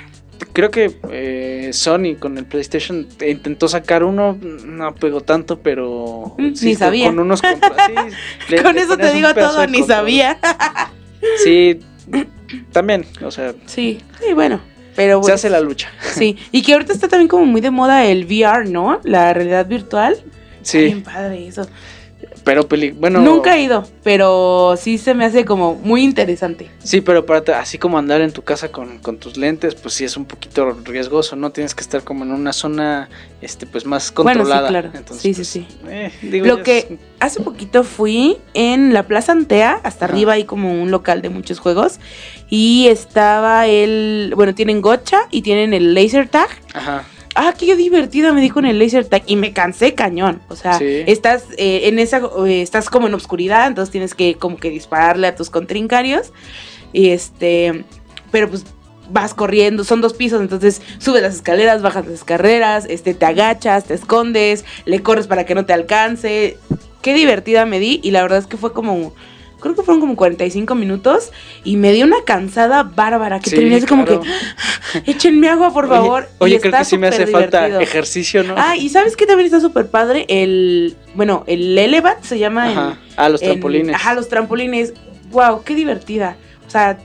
Creo 0.52 0.70
que 0.70 0.96
eh, 1.10 1.70
Sony 1.72 2.14
con 2.18 2.38
el 2.38 2.44
PlayStation 2.44 3.04
te- 3.08 3.28
intentó 3.30 3.66
sacar 3.66 4.04
uno, 4.04 4.38
no 4.40 4.94
pegó 4.94 5.20
tanto, 5.20 5.58
pero 5.58 6.34
Mm, 6.38 6.54
sí, 6.54 6.66
ni 6.66 6.74
sabía. 6.76 7.06
Con 7.06 7.18
unos 7.18 7.40
sí, 7.40 7.46
le- 8.48 8.62
Con 8.62 8.76
le 8.76 8.82
eso 8.82 8.96
te 8.96 9.12
digo 9.12 9.34
todo, 9.34 9.66
ni 9.66 9.82
sabía. 9.82 10.38
Sí, 11.44 11.80
también, 12.72 13.04
o 13.22 13.30
sea, 13.30 13.52
Sí, 13.66 14.00
sí, 14.24 14.32
bueno. 14.32 14.60
Pero 15.00 15.14
se 15.16 15.20
bueno, 15.20 15.34
hace 15.34 15.50
la 15.50 15.60
lucha. 15.60 15.90
sí. 16.12 16.36
Y 16.52 16.62
que 16.62 16.74
ahorita 16.74 16.92
está 16.92 17.08
también 17.08 17.28
como 17.28 17.46
muy 17.46 17.60
de 17.60 17.70
moda 17.70 18.04
el 18.04 18.24
VR, 18.26 18.68
¿no? 18.68 19.00
La 19.02 19.32
realidad 19.32 19.66
virtual. 19.66 20.22
Sí, 20.62 20.78
Bien 20.84 21.02
padre 21.02 21.46
eso. 21.46 21.66
Pero 22.44 22.66
peli 22.68 22.90
bueno, 22.90 23.20
Nunca 23.20 23.56
he 23.56 23.62
ido, 23.62 23.86
pero 24.02 24.74
sí 24.78 24.98
se 24.98 25.14
me 25.14 25.24
hace 25.24 25.44
como 25.44 25.74
muy 25.74 26.02
interesante. 26.02 26.70
Sí, 26.82 27.00
pero 27.00 27.26
para 27.26 27.60
así 27.60 27.78
como 27.78 27.98
andar 27.98 28.20
en 28.20 28.32
tu 28.32 28.42
casa 28.42 28.70
con, 28.72 28.98
con 28.98 29.18
tus 29.18 29.36
lentes, 29.36 29.74
pues 29.74 29.94
sí 29.94 30.04
es 30.04 30.16
un 30.16 30.24
poquito 30.24 30.70
riesgoso, 30.84 31.36
¿no? 31.36 31.50
Tienes 31.50 31.74
que 31.74 31.82
estar 31.82 32.02
como 32.02 32.24
en 32.24 32.32
una 32.32 32.52
zona, 32.52 33.08
este, 33.42 33.66
pues 33.66 33.84
más 33.86 34.12
Bueno, 34.14 34.30
sí, 34.30 34.36
controlada. 34.38 34.68
claro. 34.68 34.90
Entonces, 34.94 35.22
Sí, 35.22 35.34
sí, 35.34 35.38
pues, 35.40 35.48
sí. 35.48 35.66
eh, 35.88 36.12
digo, 36.22 36.46
Lo 36.46 36.62
que 36.62 36.78
es- 36.78 36.86
hace 37.20 37.40
poquito 37.40 37.84
fui 37.84 38.38
en 38.54 38.94
la 38.94 39.06
Plaza 39.06 39.32
Antea, 39.32 39.80
hasta 39.82 40.06
Ajá. 40.06 40.14
arriba 40.14 40.32
hay 40.34 40.44
como 40.44 40.72
un 40.82 40.90
local 40.90 41.22
de 41.22 41.28
muchos 41.28 41.58
juegos. 41.58 42.00
Y 42.48 42.88
estaba 42.88 43.66
el. 43.68 44.32
Bueno, 44.34 44.54
tienen 44.54 44.80
Gotcha 44.80 45.20
y 45.30 45.42
tienen 45.42 45.72
el 45.74 45.94
Laser 45.94 46.28
Tag. 46.28 46.48
Ajá. 46.74 47.04
Ah, 47.42 47.54
qué 47.58 47.74
divertida 47.74 48.34
me 48.34 48.42
di 48.42 48.50
con 48.50 48.66
el 48.66 48.78
laser 48.78 49.06
tag 49.06 49.22
y 49.26 49.36
me 49.36 49.54
cansé 49.54 49.94
cañón. 49.94 50.42
O 50.48 50.56
sea, 50.56 50.74
Sí. 50.74 51.04
estás 51.06 51.44
eh, 51.56 51.88
en 51.88 51.98
esa, 51.98 52.20
eh, 52.46 52.60
estás 52.60 52.90
como 52.90 53.06
en 53.06 53.14
obscuridad, 53.14 53.66
entonces 53.66 53.90
tienes 53.90 54.14
que 54.14 54.34
como 54.34 54.58
que 54.58 54.68
dispararle 54.68 55.26
a 55.26 55.34
tus 55.34 55.48
contrincarios. 55.48 56.34
Y 56.92 57.08
este, 57.08 57.86
pero 58.30 58.50
pues 58.50 58.66
vas 59.10 59.32
corriendo, 59.32 59.84
son 59.84 60.02
dos 60.02 60.12
pisos, 60.12 60.42
entonces 60.42 60.82
subes 60.98 61.22
las 61.22 61.34
escaleras, 61.36 61.80
bajas 61.80 62.04
las 62.04 62.16
escaleras, 62.16 62.84
este, 62.90 63.14
te 63.14 63.24
agachas, 63.24 63.84
te 63.84 63.94
escondes, 63.94 64.66
le 64.84 65.00
corres 65.00 65.26
para 65.26 65.46
que 65.46 65.54
no 65.54 65.64
te 65.64 65.72
alcance. 65.72 66.58
Qué 67.00 67.14
divertida 67.14 67.64
me 67.64 67.80
di 67.80 68.00
y 68.02 68.10
la 68.10 68.20
verdad 68.20 68.40
es 68.40 68.46
que 68.48 68.58
fue 68.58 68.74
como, 68.74 69.14
creo 69.60 69.74
que 69.74 69.82
fueron 69.82 70.00
como 70.00 70.16
45 70.16 70.74
minutos 70.74 71.30
y 71.64 71.76
me 71.76 71.92
di 71.92 72.02
una 72.02 72.22
cansada 72.24 72.82
bárbara 72.82 73.38
que 73.40 73.50
Sí, 73.50 73.56
terminé 73.56 73.76
así 73.76 73.86
como 73.86 74.04
que, 74.04 74.18
échenme 75.06 75.48
agua 75.48 75.72
por 75.72 75.88
favor. 75.88 76.28
Oye, 76.38 76.58
creo 76.60 76.72
que 76.72 76.84
sí 76.84 76.98
me 76.98 77.08
hace 77.08 77.26
falta 77.26 77.80
ejercicio, 77.80 78.42
¿no? 78.42 78.54
Ah, 78.56 78.76
y 78.76 78.88
sabes 78.88 79.16
que 79.16 79.26
también 79.26 79.46
está 79.46 79.60
súper 79.60 79.88
padre 79.88 80.24
el, 80.28 80.96
bueno, 81.14 81.44
el 81.46 81.76
Elevat 81.78 82.22
se 82.22 82.38
llama 82.38 82.72
en- 82.72 82.78
Ajá. 82.78 82.98
Ah, 83.16 83.28
los 83.28 83.42
en- 83.42 83.48
trampolines. 83.50 83.94
ajá, 83.94 84.14
los 84.14 84.28
trampolines. 84.28 84.94
Wow, 85.30 85.62
qué 85.64 85.74
divertida. 85.74 86.36
O 86.66 86.70
sea, 86.70 86.98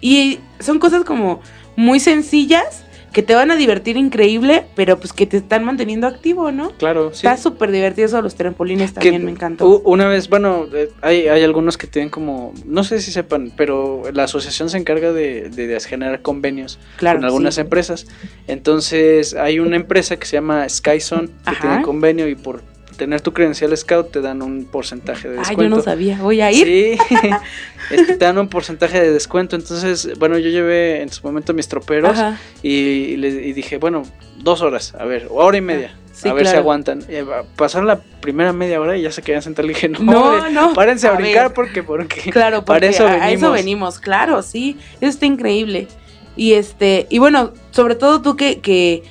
y 0.00 0.40
son 0.60 0.78
cosas 0.78 1.04
como 1.04 1.40
muy 1.76 2.00
sencillas 2.00 2.84
que 3.12 3.22
te 3.22 3.34
van 3.34 3.50
a 3.50 3.56
divertir 3.56 3.96
increíble, 3.96 4.64
pero 4.74 4.98
pues 4.98 5.12
que 5.12 5.26
te 5.26 5.36
están 5.36 5.64
manteniendo 5.64 6.06
activo, 6.06 6.50
¿no? 6.50 6.70
Claro, 6.78 7.10
sí. 7.12 7.26
Está 7.26 7.36
súper 7.36 7.70
divertido 7.70 8.06
eso 8.06 8.16
de 8.16 8.22
los 8.22 8.34
trampolines 8.34 8.90
Que 8.92 9.00
también, 9.00 9.24
me 9.24 9.30
encantó. 9.30 9.66
Una 9.80 10.08
vez, 10.08 10.28
bueno, 10.28 10.66
eh, 10.72 10.88
hay, 11.02 11.28
hay 11.28 11.42
algunos 11.44 11.76
que 11.76 11.86
tienen 11.86 12.08
como, 12.10 12.52
no 12.64 12.84
sé 12.84 13.00
si 13.00 13.12
sepan, 13.12 13.52
pero 13.56 14.02
la 14.12 14.24
asociación 14.24 14.70
se 14.70 14.78
encarga 14.78 15.12
de, 15.12 15.50
de- 15.50 15.66
de 15.66 15.80
generar 15.80 16.22
convenios 16.22 16.78
claro, 16.96 17.18
con 17.18 17.26
algunas 17.26 17.54
sí. 17.56 17.60
empresas. 17.60 18.06
Entonces, 18.48 19.34
hay 19.34 19.58
una 19.58 19.76
empresa 19.76 20.16
que 20.16 20.26
se 20.26 20.36
llama 20.36 20.68
Skyzone 20.68 21.28
que 21.28 21.32
Ajá. 21.44 21.60
tiene 21.60 21.82
convenio 21.82 22.28
y 22.28 22.34
por 22.34 22.62
tener 22.96 23.20
tu 23.20 23.32
credencial 23.32 23.76
Scout 23.76 24.10
te 24.12 24.20
dan 24.20 24.42
un 24.42 24.64
porcentaje 24.64 25.28
de 25.28 25.36
Ah, 25.36 25.40
descuento. 25.40 25.62
yo 25.64 25.68
no 25.76 25.82
sabía. 25.82 26.18
Voy 26.20 26.40
a 26.40 26.50
ir. 26.52 26.64
Sí, 26.66 26.98
este, 27.90 28.16
te 28.16 28.24
dan 28.24 28.38
un 28.38 28.48
porcentaje 28.48 29.00
de 29.00 29.12
descuento. 29.12 29.56
Entonces, 29.56 30.18
bueno, 30.18 30.38
yo 30.38 30.48
llevé 30.50 31.02
en 31.02 31.10
su 31.10 31.26
momento 31.26 31.54
mis 31.54 31.68
troperos 31.68 32.18
y, 32.62 32.70
y 32.70 33.16
le- 33.16 33.28
y 33.46 33.52
dije, 33.52 33.78
bueno, 33.78 34.02
dos 34.38 34.62
horas, 34.62 34.94
a 34.98 35.04
ver, 35.04 35.26
hora 35.30 35.56
y 35.56 35.60
media. 35.60 35.96
Sí, 36.12 36.28
a 36.28 36.34
ver 36.34 36.46
si 36.46 36.54
aguantan. 36.56 37.02
Eh, 37.08 37.24
pasaron 37.56 37.86
la 37.88 37.98
primera 38.00 38.52
media 38.52 38.80
hora 38.80 38.96
y 38.96 39.02
ya 39.02 39.10
se 39.10 39.22
querían 39.22 39.42
sentar. 39.42 39.64
Le 39.64 39.70
dije, 39.72 39.88
no, 39.88 39.98
No, 40.00 40.24
hombre, 40.34 40.52
no, 40.52 40.72
párense 40.74 41.08
a, 41.08 41.12
a 41.12 41.16
brincar 41.16 41.52
porque, 41.52 41.82
porque 41.82 42.20
Claro, 42.30 42.64
para 42.64 42.86
eso 42.86 43.06
a- 43.06 43.12
a 43.12 43.30
eso 43.30 43.50
venimos. 43.50 43.52
venimos, 43.52 43.98
claro, 43.98 44.42
sí, 44.42 44.76
eso 45.00 45.10
está 45.10 45.26
increíble. 45.26 45.88
Y 46.36 46.52
este, 46.52 47.06
y 47.10 47.18
bueno, 47.18 47.52
sobre 47.72 47.94
todo 47.94 48.22
tú 48.22 48.36
que, 48.36 48.60
que 48.60 49.02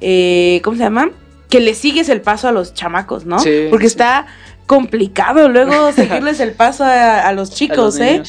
eh, 0.00 0.60
¿cómo 0.64 0.76
se 0.76 0.82
llama? 0.84 1.10
Que 1.48 1.60
le 1.60 1.74
sigues 1.74 2.08
el 2.08 2.20
paso 2.20 2.48
a 2.48 2.52
los 2.52 2.74
chamacos, 2.74 3.26
¿no? 3.26 3.38
Sí, 3.38 3.66
Porque 3.70 3.86
sí. 3.86 3.92
está 3.92 4.26
complicado 4.66 5.50
luego 5.50 5.92
seguirles 5.96 6.40
el 6.40 6.52
paso 6.52 6.84
a, 6.84 7.20
a 7.20 7.32
los 7.32 7.50
a 7.50 7.54
chicos, 7.54 7.98
los 7.98 8.00
¿eh? 8.00 8.22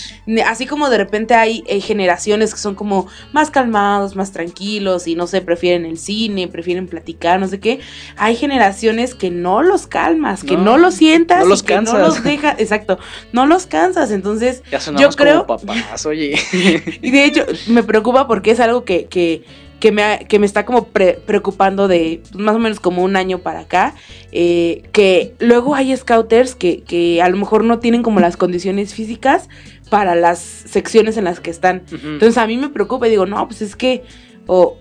Así 0.45 0.65
como 0.65 0.89
de 0.89 0.97
repente 0.97 1.33
hay 1.33 1.63
eh, 1.65 1.79
generaciones 1.79 2.53
que 2.53 2.59
son 2.59 2.75
como 2.75 3.07
más 3.31 3.49
calmados, 3.51 4.17
más 4.17 4.33
tranquilos 4.33 5.07
y 5.07 5.15
no 5.15 5.27
sé, 5.27 5.39
prefieren 5.41 5.85
el 5.85 5.97
cine, 5.97 6.49
prefieren 6.49 6.87
platicar, 6.87 7.39
no 7.39 7.47
sé 7.47 7.61
qué. 7.61 7.79
Hay 8.17 8.35
generaciones 8.35 9.15
que 9.15 9.29
no 9.31 9.61
los 9.63 9.87
calmas, 9.87 10.43
que 10.43 10.57
no, 10.57 10.63
No, 10.75 10.77
los 10.77 10.95
sientas, 10.95 11.39
no 11.39 11.45
y 11.45 11.49
los 11.49 11.63
que 11.63 11.75
no 11.75 11.83
cansas. 11.85 11.99
los 12.01 12.23
dejas, 12.23 12.55
exacto, 12.59 12.99
no 13.31 13.45
los 13.45 13.65
cansas. 13.65 14.11
Entonces, 14.11 14.61
Ya 14.69 14.79
yo 14.97 15.09
creo- 15.11 15.45
como 15.47 15.57
papás, 15.59 16.05
oye. 16.05 16.35
y 17.01 17.11
de 17.11 17.23
hecho, 17.25 17.45
me 17.67 17.81
preocupa 17.81 18.27
porque 18.27 18.51
es 18.51 18.59
algo 18.59 18.83
que, 18.83 19.05
que, 19.05 19.43
que 19.79 19.91
me, 19.91 20.25
que 20.27 20.39
me 20.39 20.45
está 20.45 20.65
como 20.65 20.87
pre- 20.87 21.19
preocupando 21.25 21.87
de 21.87 22.21
más 22.33 22.55
o 22.55 22.59
menos 22.59 22.79
como 22.79 23.03
un 23.03 23.15
año 23.15 23.39
para 23.39 23.61
acá. 23.61 23.93
eh, 24.31 24.83
que 24.91 25.33
luego 25.39 25.75
hay 25.75 25.95
scouters 25.95 26.55
que, 26.55 26.81
que 26.81 27.21
a 27.21 27.29
lo 27.29 27.37
mejor 27.37 27.63
no 27.63 27.79
tienen 27.79 28.01
como 28.03 28.19
las 28.19 28.35
condiciones 28.37 28.93
físicas 28.93 29.47
para 29.89 30.15
las 30.15 30.39
secciones 30.39 31.17
en 31.17 31.25
las 31.25 31.39
que 31.39 31.51
están. 31.51 31.83
Entonces 31.91 32.37
a 32.37 32.47
mí 32.47 32.57
me 32.57 32.69
preocupa 32.69 33.07
y 33.07 33.11
digo, 33.11 33.25
no, 33.25 33.47
pues 33.47 33.61
es 33.61 33.75
que. 33.75 34.03
O, 34.47 34.77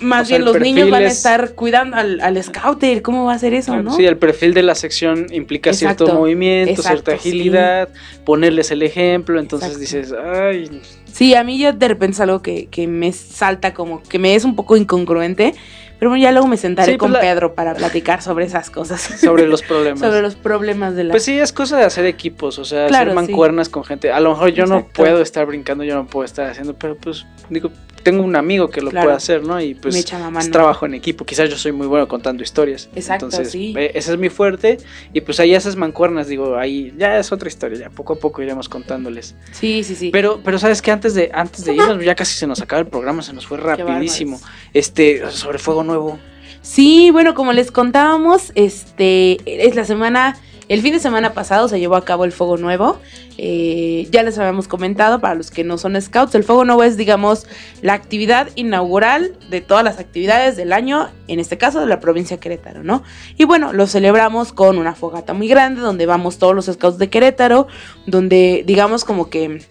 más 0.00 0.22
O 0.22 0.24
sea, 0.26 0.38
bien 0.38 0.44
los 0.44 0.60
niños 0.60 0.90
van 0.90 1.04
a 1.04 1.06
es- 1.06 1.16
estar 1.18 1.54
cuidando 1.54 1.96
al, 1.96 2.20
al 2.20 2.42
scouter. 2.42 3.00
¿Cómo 3.02 3.24
va 3.26 3.32
a 3.32 3.36
hacer 3.36 3.54
eso, 3.54 3.80
no? 3.82 3.94
Sí, 3.94 4.04
el 4.04 4.16
perfil 4.16 4.52
de 4.54 4.62
la 4.62 4.74
sección 4.74 5.26
implica 5.32 5.70
Exacto, 5.70 6.04
cierto 6.06 6.20
movimiento, 6.20 6.70
exacto, 6.72 7.10
cierta 7.10 7.22
sí. 7.22 7.28
agilidad, 7.28 7.88
ponerles 8.24 8.70
el 8.70 8.82
ejemplo, 8.82 9.38
entonces 9.38 9.76
Exacto. 9.80 9.80
dices, 9.80 10.12
ay, 10.12 10.80
Sí, 11.14 11.32
a 11.36 11.44
mí 11.44 11.58
ya 11.58 11.70
de 11.70 11.86
repente 11.86 12.14
es 12.14 12.20
algo 12.20 12.42
que, 12.42 12.66
que 12.66 12.88
me 12.88 13.12
salta 13.12 13.72
como 13.72 14.02
que 14.02 14.18
me 14.18 14.34
es 14.34 14.44
un 14.44 14.56
poco 14.56 14.76
incongruente, 14.76 15.54
pero 16.00 16.10
bueno, 16.10 16.20
ya 16.20 16.32
luego 16.32 16.48
me 16.48 16.56
sentaré 16.56 16.90
Sí, 16.90 16.98
pues 16.98 17.04
con 17.08 17.12
la- 17.12 17.20
Pedro 17.20 17.54
para 17.54 17.72
platicar 17.74 18.20
sobre 18.20 18.46
esas 18.46 18.68
cosas. 18.68 19.00
sobre 19.00 19.46
los 19.46 19.62
problemas. 19.70 20.00
sobre 20.00 20.22
los 20.22 20.34
problemas 20.34 20.96
de 20.96 21.04
la... 21.04 21.10
Pues 21.12 21.22
sí, 21.22 21.38
es 21.38 21.52
cosa 21.52 21.76
de 21.76 21.84
hacer 21.84 22.04
equipos, 22.06 22.58
o 22.58 22.64
sea, 22.64 22.88
Claro, 22.88 23.12
hacer 23.12 23.26
sí. 23.26 23.30
mancuernas 23.30 23.68
con 23.68 23.84
gente. 23.84 24.10
A 24.10 24.18
lo 24.18 24.30
mejor 24.30 24.48
yo 24.50 24.66
no 24.66 24.88
puedo 24.88 25.22
estar 25.22 25.46
brincando, 25.46 25.84
yo 25.84 25.94
no 25.94 26.06
puedo 26.06 26.24
estar 26.24 26.50
haciendo, 26.50 26.74
pero 26.74 26.96
pues 26.96 27.24
digo, 27.48 27.70
tengo 28.04 28.22
un 28.22 28.36
amigo 28.36 28.70
que 28.70 28.80
lo 28.80 28.90
Claro. 28.90 29.06
puede 29.06 29.16
hacer, 29.16 29.42
¿no? 29.42 29.60
Y 29.60 29.74
me 29.74 29.80
pues 29.80 29.96
es 29.96 30.50
trabajo 30.52 30.86
en 30.86 30.94
equipo. 30.94 31.24
Quizás 31.24 31.50
yo 31.50 31.56
soy 31.56 31.72
muy 31.72 31.88
bueno 31.88 32.06
contando 32.06 32.44
historias. 32.44 32.88
Exacto, 32.94 33.26
Entonces, 33.26 33.50
sí. 33.50 33.74
eh, 33.76 33.90
ese 33.94 34.12
es 34.12 34.18
mi 34.18 34.28
fuerte. 34.28 34.78
Y 35.12 35.22
pues 35.22 35.40
ahí 35.40 35.54
esas 35.54 35.74
mancuernas, 35.74 36.28
digo, 36.28 36.56
ahí 36.56 36.94
ya 36.96 37.18
es 37.18 37.32
otra 37.32 37.48
historia, 37.48 37.78
ya 37.78 37.90
poco 37.90 38.12
a 38.12 38.16
poco 38.16 38.42
iremos 38.42 38.68
contándoles. 38.68 39.34
Sí, 39.50 39.82
sí, 39.82 39.96
sí. 39.96 40.10
Pero, 40.12 40.40
pero 40.44 40.58
sabes 40.60 40.80
que 40.82 40.92
antes 40.92 41.14
de, 41.14 41.30
antes 41.34 41.64
de 41.64 41.74
irnos, 41.74 42.04
ya 42.04 42.14
casi 42.14 42.34
se 42.34 42.46
nos 42.46 42.60
acaba 42.60 42.80
el 42.80 42.86
programa, 42.86 43.22
se 43.22 43.32
nos 43.32 43.46
fue 43.46 43.58
rapidísimo. 43.58 44.40
Este, 44.72 45.28
sobre 45.30 45.58
fuego 45.58 45.82
nuevo. 45.82 46.18
Sí, 46.62 47.10
bueno, 47.10 47.34
como 47.34 47.52
les 47.52 47.70
contábamos, 47.70 48.52
este 48.54 49.38
es 49.44 49.74
la 49.74 49.84
semana, 49.84 50.36
el 50.68 50.80
fin 50.80 50.92
de 50.92 50.98
semana 50.98 51.34
pasado 51.34 51.68
se 51.68 51.78
llevó 51.78 51.96
a 51.96 52.04
cabo 52.04 52.24
el 52.24 52.32
Fuego 52.32 52.56
Nuevo. 52.56 52.98
Eh, 53.36 54.08
ya 54.10 54.22
les 54.22 54.38
habíamos 54.38 54.68
comentado, 54.68 55.20
para 55.20 55.34
los 55.34 55.50
que 55.50 55.64
no 55.64 55.76
son 55.76 56.00
scouts, 56.00 56.34
el 56.34 56.44
Fuego 56.44 56.64
Nuevo 56.64 56.82
es, 56.82 56.96
digamos, 56.96 57.46
la 57.82 57.94
actividad 57.94 58.48
inaugural 58.54 59.36
de 59.50 59.60
todas 59.60 59.84
las 59.84 59.98
actividades 59.98 60.56
del 60.56 60.72
año, 60.72 61.08
en 61.28 61.40
este 61.40 61.58
caso 61.58 61.80
de 61.80 61.86
la 61.86 62.00
provincia 62.00 62.36
de 62.36 62.40
Querétaro, 62.40 62.84
¿no? 62.84 63.02
Y 63.36 63.44
bueno, 63.44 63.72
lo 63.72 63.86
celebramos 63.86 64.52
con 64.52 64.78
una 64.78 64.94
fogata 64.94 65.34
muy 65.34 65.48
grande, 65.48 65.80
donde 65.80 66.06
vamos 66.06 66.38
todos 66.38 66.54
los 66.54 66.66
scouts 66.66 66.98
de 66.98 67.10
Querétaro, 67.10 67.66
donde, 68.06 68.62
digamos, 68.66 69.04
como 69.04 69.28
que 69.30 69.62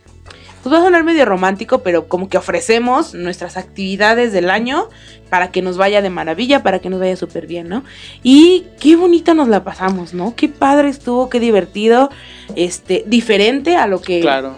pues 0.63 0.73
va 0.73 0.79
a 0.79 0.81
sonar 0.83 1.03
medio 1.03 1.25
romántico, 1.25 1.83
pero 1.83 2.07
como 2.07 2.29
que 2.29 2.37
ofrecemos 2.37 3.13
nuestras 3.13 3.57
actividades 3.57 4.31
del 4.31 4.49
año 4.49 4.87
para 5.29 5.51
que 5.51 5.61
nos 5.61 5.77
vaya 5.77 6.01
de 6.01 6.09
maravilla, 6.09 6.63
para 6.63 6.79
que 6.79 6.89
nos 6.89 6.99
vaya 6.99 7.15
súper 7.17 7.45
bien, 7.47 7.67
¿no? 7.67 7.83
Y 8.23 8.65
qué 8.79 8.95
bonita 8.95 9.33
nos 9.33 9.49
la 9.49 9.63
pasamos, 9.63 10.13
¿no? 10.13 10.35
Qué 10.35 10.47
padre 10.47 10.87
estuvo, 10.89 11.29
qué 11.29 11.39
divertido, 11.39 12.09
este, 12.55 13.03
diferente 13.07 13.75
a 13.75 13.87
lo 13.87 13.99
que 14.01 14.21
Claro. 14.21 14.55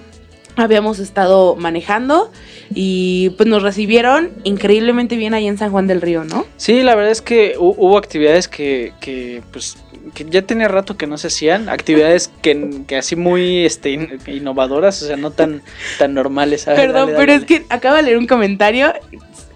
habíamos 0.58 1.00
estado 1.00 1.56
manejando 1.56 2.32
y 2.74 3.32
pues 3.38 3.48
nos 3.50 3.62
recibieron 3.64 4.32
increíblemente 4.44 5.16
bien 5.18 5.34
ahí 5.34 5.48
en 5.48 5.58
San 5.58 5.72
Juan 5.72 5.88
del 5.88 6.02
Río, 6.02 6.24
¿no? 6.24 6.46
Sí, 6.58 6.82
la 6.84 6.96
verdad 6.96 7.12
es 7.12 7.22
que 7.22 7.58
hu- 7.58 7.76
hubo 7.78 7.98
actividades 7.98 8.48
que, 8.48 8.94
que, 9.00 9.42
pues 9.52 9.78
que 10.14 10.26
ya 10.30 10.42
tenía 10.44 10.68
rato 10.68 10.98
que 10.98 11.08
no 11.08 11.18
se 11.18 11.28
hacían, 11.28 11.70
actividades 11.70 12.30
que, 12.42 12.82
que 12.88 12.98
así 12.98 13.16
muy 13.16 13.66
este 13.66 13.92
in- 13.92 14.20
innovadoras, 14.28 15.02
o 15.02 15.08
sea, 15.08 15.18
no 15.18 15.32
tan 15.32 15.62
tan 15.98 16.14
normales. 16.14 16.66
Ver, 16.66 16.76
Perdón, 16.76 17.08
dale, 17.08 17.18
pero 17.18 17.32
dale. 17.34 17.44
es 17.44 17.48
que 17.48 17.66
acabo 17.70 17.96
de 17.96 18.04
leer 18.04 18.18
un 18.18 18.28
comentario 18.28 18.94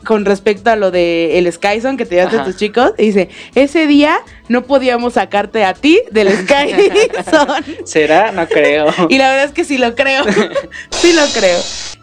con 0.05 0.23
respecto 0.25 0.69
a 0.71 0.75
lo 0.77 0.91
de 0.91 1.37
el 1.37 1.51
Skyson 1.51 1.97
que 1.97 2.05
te 2.05 2.15
llevaste 2.15 2.39
a 2.39 2.43
tus 2.45 2.55
chicos. 2.55 2.93
Y 2.97 3.07
dice, 3.07 3.29
ese 3.53 3.85
día 3.85 4.17
no 4.47 4.63
podíamos 4.63 5.13
sacarte 5.13 5.65
a 5.65 5.73
ti 5.73 6.01
del 6.11 6.29
Skyson. 6.31 7.75
¿Será? 7.85 8.31
No 8.31 8.47
creo. 8.47 8.87
y 9.09 9.17
la 9.17 9.29
verdad 9.29 9.45
es 9.45 9.51
que 9.51 9.65
sí 9.65 9.77
lo 9.77 9.95
creo. 9.95 10.23
sí 10.91 11.13
lo 11.13 11.25
creo. 11.37 11.59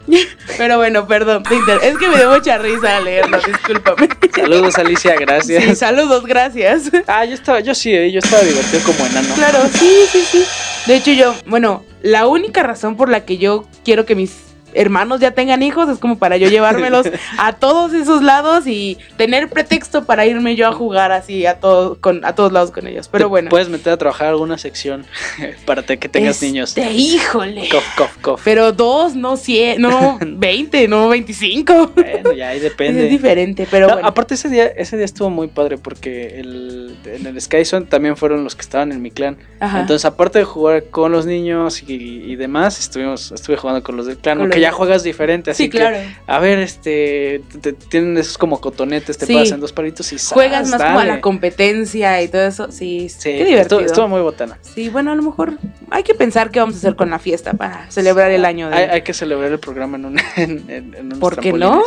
Pero 0.57 0.77
bueno, 0.77 1.07
perdón, 1.07 1.43
te 1.43 1.55
inter- 1.55 1.79
es 1.83 1.97
que 1.97 2.07
me 2.07 2.17
dio 2.17 2.29
mucha 2.31 2.57
risa 2.57 2.99
leerlo, 3.01 3.39
discúlpame. 3.45 4.07
Saludos 4.33 4.77
Alicia, 4.77 5.15
gracias. 5.19 5.63
Sí, 5.63 5.75
saludos, 5.75 6.25
gracias. 6.25 6.83
Ah, 7.07 7.25
yo 7.25 7.33
estaba, 7.33 7.59
yo 7.59 7.75
sí, 7.75 7.93
eh, 7.93 8.11
yo 8.11 8.19
estaba 8.19 8.41
divertido 8.43 8.81
como 8.85 9.05
enano. 9.05 9.33
Claro, 9.35 9.59
sí, 9.73 9.91
sí, 10.11 10.23
sí. 10.31 10.45
De 10.85 10.95
hecho, 10.95 11.11
yo, 11.11 11.35
bueno, 11.45 11.83
la 12.01 12.27
única 12.27 12.63
razón 12.63 12.95
por 12.95 13.09
la 13.09 13.25
que 13.25 13.37
yo 13.37 13.65
quiero 13.83 14.05
que 14.05 14.15
mis 14.15 14.31
hermanos 14.73 15.19
ya 15.19 15.31
tengan 15.31 15.63
hijos 15.63 15.89
es 15.89 15.99
como 15.99 16.17
para 16.17 16.37
yo 16.37 16.49
llevármelos 16.49 17.07
a 17.37 17.53
todos 17.53 17.93
esos 17.93 18.21
lados 18.21 18.67
y 18.67 18.97
tener 19.17 19.49
pretexto 19.49 20.05
para 20.05 20.25
irme 20.25 20.55
yo 20.55 20.67
a 20.67 20.71
jugar 20.71 21.11
así 21.11 21.45
a 21.45 21.59
todo, 21.59 21.99
con, 21.99 22.23
a 22.25 22.35
todos 22.35 22.51
lados 22.51 22.71
con 22.71 22.87
ellos. 22.87 23.07
Pero 23.07 23.25
Te 23.25 23.29
bueno. 23.29 23.49
Puedes 23.49 23.69
meter 23.69 23.93
a 23.93 23.97
trabajar 23.97 24.27
alguna 24.27 24.57
sección 24.57 25.05
para 25.65 25.83
que 25.83 26.09
tengas 26.09 26.41
niños. 26.41 26.77
Este, 26.77 26.91
híjole. 26.91 27.69
Cof, 27.69 27.95
cof, 27.95 28.17
cof. 28.21 28.41
Pero 28.43 28.71
dos, 28.71 29.15
no 29.15 29.37
cien, 29.37 29.81
no 29.81 30.19
veinte, 30.25 30.87
no 30.87 31.09
veinticinco. 31.09 31.91
Bueno, 31.95 32.33
ya 32.33 32.49
ahí 32.49 32.59
depende. 32.59 33.05
Es 33.05 33.11
diferente, 33.11 33.67
pero 33.69 33.87
No, 33.87 33.93
bueno. 33.93 34.07
Aparte 34.07 34.35
ese 34.35 34.49
día, 34.49 34.67
ese 34.67 34.97
día 34.97 35.05
estuvo 35.05 35.29
muy 35.29 35.47
padre 35.47 35.77
porque 35.77 36.39
el, 36.39 36.97
en 37.05 37.25
el 37.25 37.39
Skyzone 37.41 37.85
también 37.85 38.17
fueron 38.17 38.43
los 38.43 38.55
que 38.55 38.61
estaban 38.61 38.91
en 38.91 39.01
mi 39.01 39.11
clan. 39.11 39.37
Ajá. 39.59 39.81
Entonces, 39.81 40.05
aparte 40.05 40.39
de 40.39 40.45
jugar 40.45 40.85
con 40.85 41.11
los 41.11 41.25
niños 41.25 41.83
y, 41.87 41.93
y 41.93 42.35
demás, 42.35 42.79
estuvimos, 42.79 43.31
estuve 43.31 43.57
jugando 43.57 43.83
con 43.83 43.97
los 43.97 44.05
del 44.05 44.17
clan, 44.17 44.37
Con 44.37 44.49
los 44.57 44.63
ya 44.63 44.71
juegas 44.71 45.03
diferente, 45.03 45.51
así 45.51 45.63
sí, 45.63 45.69
que, 45.69 46.07
a 46.27 46.39
ver, 46.39 46.59
este, 46.59 47.41
te- 47.51 47.59
te- 47.59 47.73
tienen 47.73 48.17
esos 48.17 48.37
como 48.37 48.59
cotonetes, 48.61 49.17
te 49.17 49.25
Sí. 49.25 49.33
pasan 49.33 49.59
dos 49.59 49.73
palitos 49.73 50.11
y 50.13 50.17
Juegas 50.19 50.69
más 50.69 50.81
como 50.83 50.99
a 50.99 51.05
la 51.05 51.21
competencia 51.21 52.21
y 52.21 52.27
todo 52.27 52.45
eso. 52.47 52.71
Sí, 52.71 53.09
Sí, 53.09 53.17
qué 53.29 53.45
divertido. 53.45 53.61
estuvo, 53.61 53.79
estuvo 53.81 54.07
muy 54.07 54.21
botana. 54.21 54.57
Sí, 54.61 54.89
bueno, 54.89 55.11
a 55.11 55.15
lo 55.15 55.23
mejor 55.23 55.53
hay 55.89 56.03
que 56.03 56.13
pensar 56.13 56.51
qué 56.51 56.59
vamos 56.59 56.75
a 56.75 56.77
hacer 56.79 56.95
con 56.95 57.09
la 57.09 57.19
fiesta 57.19 57.53
para 57.53 57.89
celebrar 57.89 58.31
el 58.31 58.45
año 58.45 58.69
de 58.69 58.75
Hay, 58.75 58.83
hay 58.85 59.01
que 59.01 59.13
celebrar 59.13 59.51
el 59.51 59.59
programa 59.59 59.97
en 59.97 60.05
un 60.05 60.17
en, 60.37 60.63
en- 60.69 60.93
en 60.95 61.05
unos 61.07 61.19
¿Por 61.19 61.39
qué 61.39 61.53
no? 61.53 61.81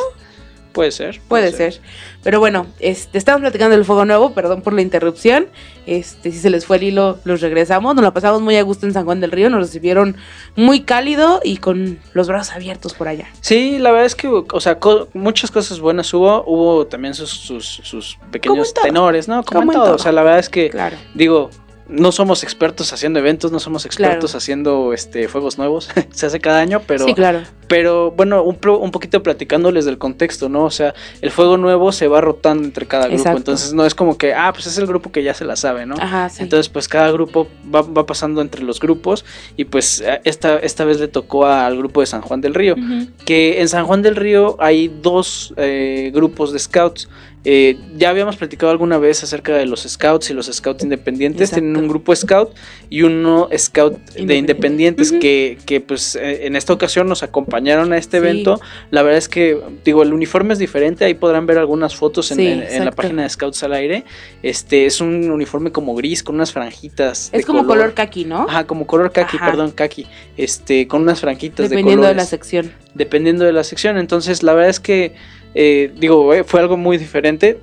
Puede 0.72 0.92
ser. 0.92 1.20
Puede 1.28 1.50
ser. 1.52 1.80
Pero 2.22 2.38
bueno, 2.38 2.66
este, 2.78 3.18
estamos 3.18 3.40
platicando 3.40 3.74
del 3.74 3.84
fuego 3.84 4.04
nuevo, 4.04 4.32
perdón 4.34 4.62
por 4.62 4.72
la 4.72 4.82
interrupción. 4.82 5.46
Este, 5.86 6.30
si 6.30 6.38
se 6.38 6.48
les 6.50 6.64
fue 6.66 6.76
el 6.76 6.84
hilo, 6.84 7.18
los 7.24 7.40
regresamos. 7.40 7.94
Nos 7.94 8.04
la 8.04 8.12
pasamos 8.12 8.40
muy 8.40 8.56
a 8.56 8.62
gusto 8.62 8.86
en 8.86 8.92
San 8.92 9.04
Juan 9.04 9.20
del 9.20 9.32
Río, 9.32 9.50
nos 9.50 9.60
recibieron 9.60 10.16
muy 10.54 10.82
cálido 10.82 11.40
y 11.42 11.56
con 11.56 11.98
los 12.12 12.28
brazos 12.28 12.54
abiertos 12.54 12.94
por 12.94 13.08
allá. 13.08 13.26
Sí, 13.40 13.78
la 13.78 13.90
verdad 13.90 14.06
es 14.06 14.14
que, 14.14 14.28
o 14.28 14.60
sea, 14.60 14.78
co- 14.78 15.08
muchas 15.14 15.50
cosas 15.50 15.80
buenas 15.80 16.12
hubo. 16.14 16.44
Hubo 16.46 16.86
también 16.86 17.14
sus, 17.14 17.30
sus, 17.30 17.66
sus 17.82 18.18
pequeños 18.30 18.72
tenores, 18.74 19.26
¿no? 19.26 19.42
Como, 19.42 19.60
Como 19.60 19.72
en 19.72 19.76
en 19.76 19.80
todo. 19.80 19.84
todo. 19.86 19.94
O 19.96 19.98
sea, 19.98 20.12
la 20.12 20.22
verdad 20.22 20.38
es 20.38 20.48
que, 20.48 20.70
Claro. 20.70 20.96
digo, 21.14 21.50
no 21.90 22.12
somos 22.12 22.42
expertos 22.42 22.92
haciendo 22.92 23.18
eventos, 23.18 23.52
no 23.52 23.58
somos 23.60 23.84
expertos 23.86 24.30
Claro. 24.30 24.38
haciendo 24.38 24.92
este 24.92 25.26
juegos 25.28 25.58
nuevos. 25.58 25.88
Se 26.12 26.26
hace 26.26 26.40
cada 26.40 26.60
año, 26.60 26.80
pero, 26.86 27.04
sí, 27.04 27.14
claro. 27.14 27.42
pero 27.68 28.10
bueno, 28.12 28.42
un, 28.42 28.58
un 28.80 28.90
poquito 28.90 29.22
platicándoles 29.22 29.84
del 29.84 29.98
contexto, 29.98 30.48
¿no? 30.48 30.64
O 30.64 30.70
sea, 30.70 30.94
el 31.20 31.30
juego 31.30 31.56
nuevo 31.56 31.92
se 31.92 32.08
va 32.08 32.20
rotando 32.20 32.64
entre 32.64 32.86
cada 32.86 33.04
grupo. 33.06 33.18
Exacto. 33.18 33.38
Entonces 33.38 33.72
no 33.74 33.84
es 33.84 33.94
como 33.94 34.16
que, 34.18 34.34
ah, 34.34 34.52
pues 34.52 34.66
es 34.66 34.78
el 34.78 34.86
grupo 34.86 35.12
que 35.12 35.22
ya 35.22 35.34
se 35.34 35.44
la 35.44 35.56
sabe, 35.56 35.86
¿no? 35.86 35.96
Ajá, 35.98 36.28
sí. 36.28 36.42
Entonces, 36.42 36.68
pues 36.68 36.88
cada 36.88 37.10
grupo 37.10 37.48
va, 37.74 37.82
va 37.82 38.06
pasando 38.06 38.40
entre 38.40 38.62
los 38.62 38.80
grupos 38.80 39.24
y 39.56 39.64
pues 39.64 40.02
esta, 40.24 40.58
esta 40.58 40.84
vez 40.84 41.00
le 41.00 41.08
tocó 41.08 41.46
al 41.46 41.76
grupo 41.76 42.00
de 42.00 42.06
San 42.06 42.22
Juan 42.22 42.40
del 42.40 42.54
Río. 42.54 42.76
Que 43.24 43.60
en 43.60 43.68
San 43.68 43.86
Juan 43.86 44.02
del 44.02 44.16
Río 44.16 44.56
hay 44.60 44.88
dos 45.02 45.52
eh, 45.56 46.10
grupos 46.14 46.52
de 46.52 46.58
scouts. 46.58 47.08
Eh, 47.44 47.78
ya 47.96 48.10
habíamos 48.10 48.36
platicado 48.36 48.70
alguna 48.70 48.98
vez 48.98 49.22
acerca 49.24 49.54
de 49.56 49.64
los 49.64 49.82
scouts 49.82 50.28
y 50.30 50.34
los 50.34 50.46
scouts 50.46 50.84
independientes. 50.84 51.48
Exacto. 51.48 51.62
Tienen 51.62 51.76
un 51.82 51.88
grupo 51.88 52.14
scout 52.14 52.50
y 52.90 53.02
uno 53.02 53.48
scout 53.56 53.94
de 53.94 54.20
Independiente. 54.20 54.38
independientes 54.38 55.12
que, 55.12 55.58
que, 55.64 55.80
pues 55.80 56.16
eh, 56.16 56.46
en 56.46 56.54
esta 56.56 56.72
ocasión 56.74 57.08
nos 57.08 57.22
acompañaron 57.22 57.92
a 57.94 57.96
este 57.98 58.18
Sí. 58.18 58.26
evento. 58.26 58.60
La 58.90 59.02
verdad 59.02 59.16
es 59.18 59.28
que, 59.28 59.58
digo, 59.84 60.02
el 60.02 60.12
uniforme 60.12 60.52
es 60.52 60.58
diferente. 60.58 61.04
Ahí 61.06 61.14
podrán 61.14 61.46
ver 61.46 61.56
algunas 61.58 61.96
fotos 61.96 62.30
en, 62.30 62.36
Sí, 62.36 62.46
en- 62.46 62.62
en 62.62 62.84
la 62.84 62.90
página 62.92 63.22
de 63.22 63.28
Scouts 63.30 63.62
al 63.62 63.72
aire. 63.72 64.04
Este 64.42 64.84
es 64.84 65.00
un 65.00 65.30
uniforme 65.30 65.72
como 65.72 65.94
gris 65.94 66.22
con 66.22 66.34
unas 66.34 66.52
franjitas. 66.52 67.30
de 67.32 67.38
Es 67.38 67.46
como 67.46 67.66
color 67.66 67.94
kaki, 67.94 68.26
¿no? 68.26 68.46
Ajá, 68.48 68.66
como 68.66 68.86
color 68.86 69.12
kaki, 69.12 69.36
Ajá. 69.38 69.46
perdón, 69.46 69.70
kaki. 69.70 70.06
Este, 70.36 70.86
con 70.86 71.02
unas 71.02 71.20
franjitas 71.20 71.70
Dependiendo 71.70 72.02
de 72.02 72.08
de 72.08 72.14
la 72.14 72.22
colores 72.24 72.28
sección. 72.28 72.72
dependiendo 72.94 73.44
de 73.46 73.52
la 73.52 73.64
sección. 73.64 73.96
Entonces, 73.96 74.42
la 74.42 74.52
verdad 74.52 74.70
es 74.70 74.80
que, 74.80 75.14
eh, 75.54 75.92
digo, 75.96 76.32
eh, 76.34 76.44
fue 76.44 76.60
algo 76.60 76.76
muy 76.76 76.98
diferente. 76.98 77.58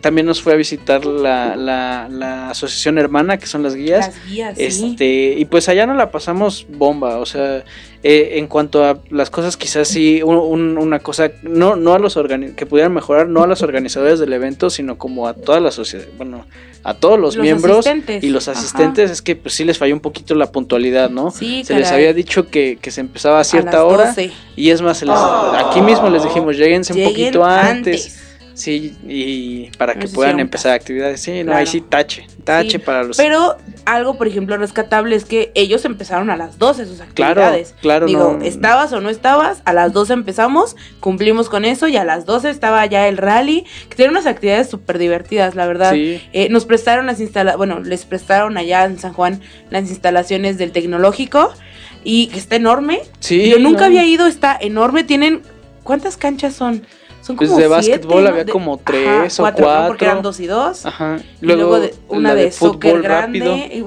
También 0.00 0.26
nos 0.26 0.42
fue 0.42 0.54
a 0.54 0.56
visitar 0.56 1.04
la, 1.06 1.54
la- 1.54 2.08
la 2.10 2.50
asociación 2.50 2.98
hermana, 2.98 3.38
que 3.38 3.46
son 3.46 3.62
las 3.62 3.74
guías. 3.76 4.08
Las 4.08 4.26
guías, 4.28 4.56
sí. 4.56 4.64
Este, 4.64 5.34
y 5.38 5.44
pues 5.44 5.68
allá 5.68 5.86
nos 5.86 5.96
la 5.96 6.10
pasamos 6.10 6.66
bomba, 6.68 7.18
o 7.18 7.26
sea, 7.26 7.64
eh, 8.02 8.30
en 8.34 8.46
cuanto 8.48 8.84
a 8.84 8.98
las 9.10 9.30
cosas, 9.30 9.56
quizás 9.56 9.86
sí, 9.88 10.20
un- 10.22 10.36
un- 10.36 10.78
una 10.78 10.98
cosa, 10.98 11.30
no, 11.42 11.76
no 11.76 11.94
a 11.94 11.98
los 12.00 12.18
que 12.56 12.66
pudieran 12.66 12.92
mejorar, 12.92 13.28
no 13.28 13.42
a 13.42 13.46
los 13.46 13.62
organizadores 13.62 14.18
del 14.18 14.32
evento, 14.32 14.68
sino 14.70 14.98
como 14.98 15.28
a 15.28 15.34
toda 15.34 15.60
la 15.60 15.70
sociedad, 15.70 16.06
bueno, 16.16 16.44
a 16.84 16.94
todos 16.94 17.18
los, 17.18 17.36
Los 17.36 17.42
miembros 17.44 17.78
asistentes. 17.86 18.24
y 18.24 18.30
los 18.30 18.48
Ajá. 18.48 18.58
asistentes, 18.58 19.10
es 19.10 19.22
que 19.22 19.36
pues 19.36 19.54
sí 19.54 19.64
les 19.64 19.78
falló 19.78 19.94
un 19.94 20.00
poquito 20.00 20.34
la 20.34 20.50
puntualidad, 20.50 21.10
¿no? 21.10 21.30
Sí, 21.30 21.62
Se 21.64 21.74
les 21.74 21.90
había 21.92 22.12
dicho 22.14 22.48
que, 22.48 22.78
que 22.80 22.90
se 22.90 23.00
empezaba 23.00 23.40
a 23.40 23.44
cierta 23.44 23.78
las 23.78 23.82
hora 23.82 24.06
12. 24.06 24.30
y 24.56 24.70
es 24.70 24.80
más, 24.82 24.98
se 24.98 25.06
les- 25.06 25.14
aquí 25.64 25.80
mismo 25.82 26.08
les 26.10 26.22
dijimos, 26.24 26.56
lleguense 26.56 26.92
un 26.94 27.04
poquito 27.04 27.44
antes. 27.44 28.24
Sí, 28.58 28.96
y 29.06 29.70
para 29.78 29.94
que 29.94 30.08
puedan 30.08 30.40
empezar 30.40 30.72
actividades. 30.72 31.20
Sí, 31.20 31.30
no, 31.38 31.44
Claro. 31.44 31.58
ahí 31.58 31.66
sí 31.66 31.80
tache, 31.80 32.26
tache 32.42 32.70
Sí, 32.72 32.78
para 32.78 33.04
los... 33.04 33.16
Pero 33.16 33.56
algo, 33.84 34.18
por 34.18 34.26
ejemplo, 34.26 34.56
rescatable 34.56 35.14
es 35.14 35.24
que 35.24 35.52
ellos 35.54 35.84
empezaron 35.84 36.28
a 36.28 36.36
las 36.36 36.58
12 36.58 36.84
sus 36.86 36.96
Claro, 37.14 37.40
actividades. 37.42 37.74
claro, 37.80 38.06
Digo, 38.06 38.36
no- 38.38 38.44
estabas 38.44 38.92
o 38.92 39.00
no 39.00 39.10
estabas, 39.10 39.62
a 39.64 39.72
las 39.72 39.92
12 39.92 40.12
empezamos, 40.12 40.74
cumplimos 40.98 41.48
con 41.48 41.64
eso 41.64 41.86
y 41.86 41.96
a 41.96 42.04
las 42.04 42.26
12 42.26 42.50
estaba 42.50 42.84
ya 42.86 43.06
el 43.06 43.16
rally, 43.16 43.64
que 43.88 43.94
tiene 43.94 44.10
unas 44.10 44.26
actividades 44.26 44.68
súper 44.68 44.98
divertidas, 44.98 45.54
la 45.54 45.66
verdad. 45.66 45.92
Sí. 45.92 46.20
Eh, 46.32 46.48
nos 46.48 46.64
prestaron 46.64 47.06
las 47.06 47.20
instalaciones, 47.20 47.58
bueno, 47.58 47.78
les 47.78 48.04
prestaron 48.06 48.56
allá 48.58 48.84
en 48.86 48.98
San 48.98 49.12
Juan 49.12 49.40
las 49.70 49.88
instalaciones 49.88 50.58
del 50.58 50.72
tecnológico 50.72 51.52
y 52.02 52.26
que 52.26 52.38
está 52.38 52.56
enorme. 52.56 53.02
Sí, 53.20 53.48
Yo 53.50 53.60
nunca 53.60 53.80
no. 53.82 53.86
había 53.86 54.04
ido, 54.04 54.26
está 54.26 54.58
enorme. 54.60 55.04
Tienen, 55.04 55.42
¿cuántas 55.84 56.16
canchas 56.16 56.54
son? 56.54 56.82
Son 57.28 57.36
Pues 57.36 57.50
como 57.50 57.60
de 57.60 57.66
siete, 57.82 57.98
básquetbol 57.98 58.24
¿no? 58.24 58.30
había 58.30 58.44
De- 58.44 58.52
como 58.52 58.72
ajá, 58.76 58.82
tres 58.86 59.38
o 59.38 59.42
cuatro, 59.42 59.66
¿no? 59.66 59.86
Porque 59.86 59.86
cuatro. 60.06 60.06
eran 60.06 60.22
dos 60.22 60.40
y 60.40 60.46
dos. 60.46 60.86
Ajá. 60.86 61.18
Y 61.42 61.46
luego, 61.46 61.78
de- 61.78 61.94
una 62.08 62.30
la 62.30 62.34
de, 62.36 62.50
soccer 62.52 62.90
fútbol 62.92 63.02
grande. 63.02 63.84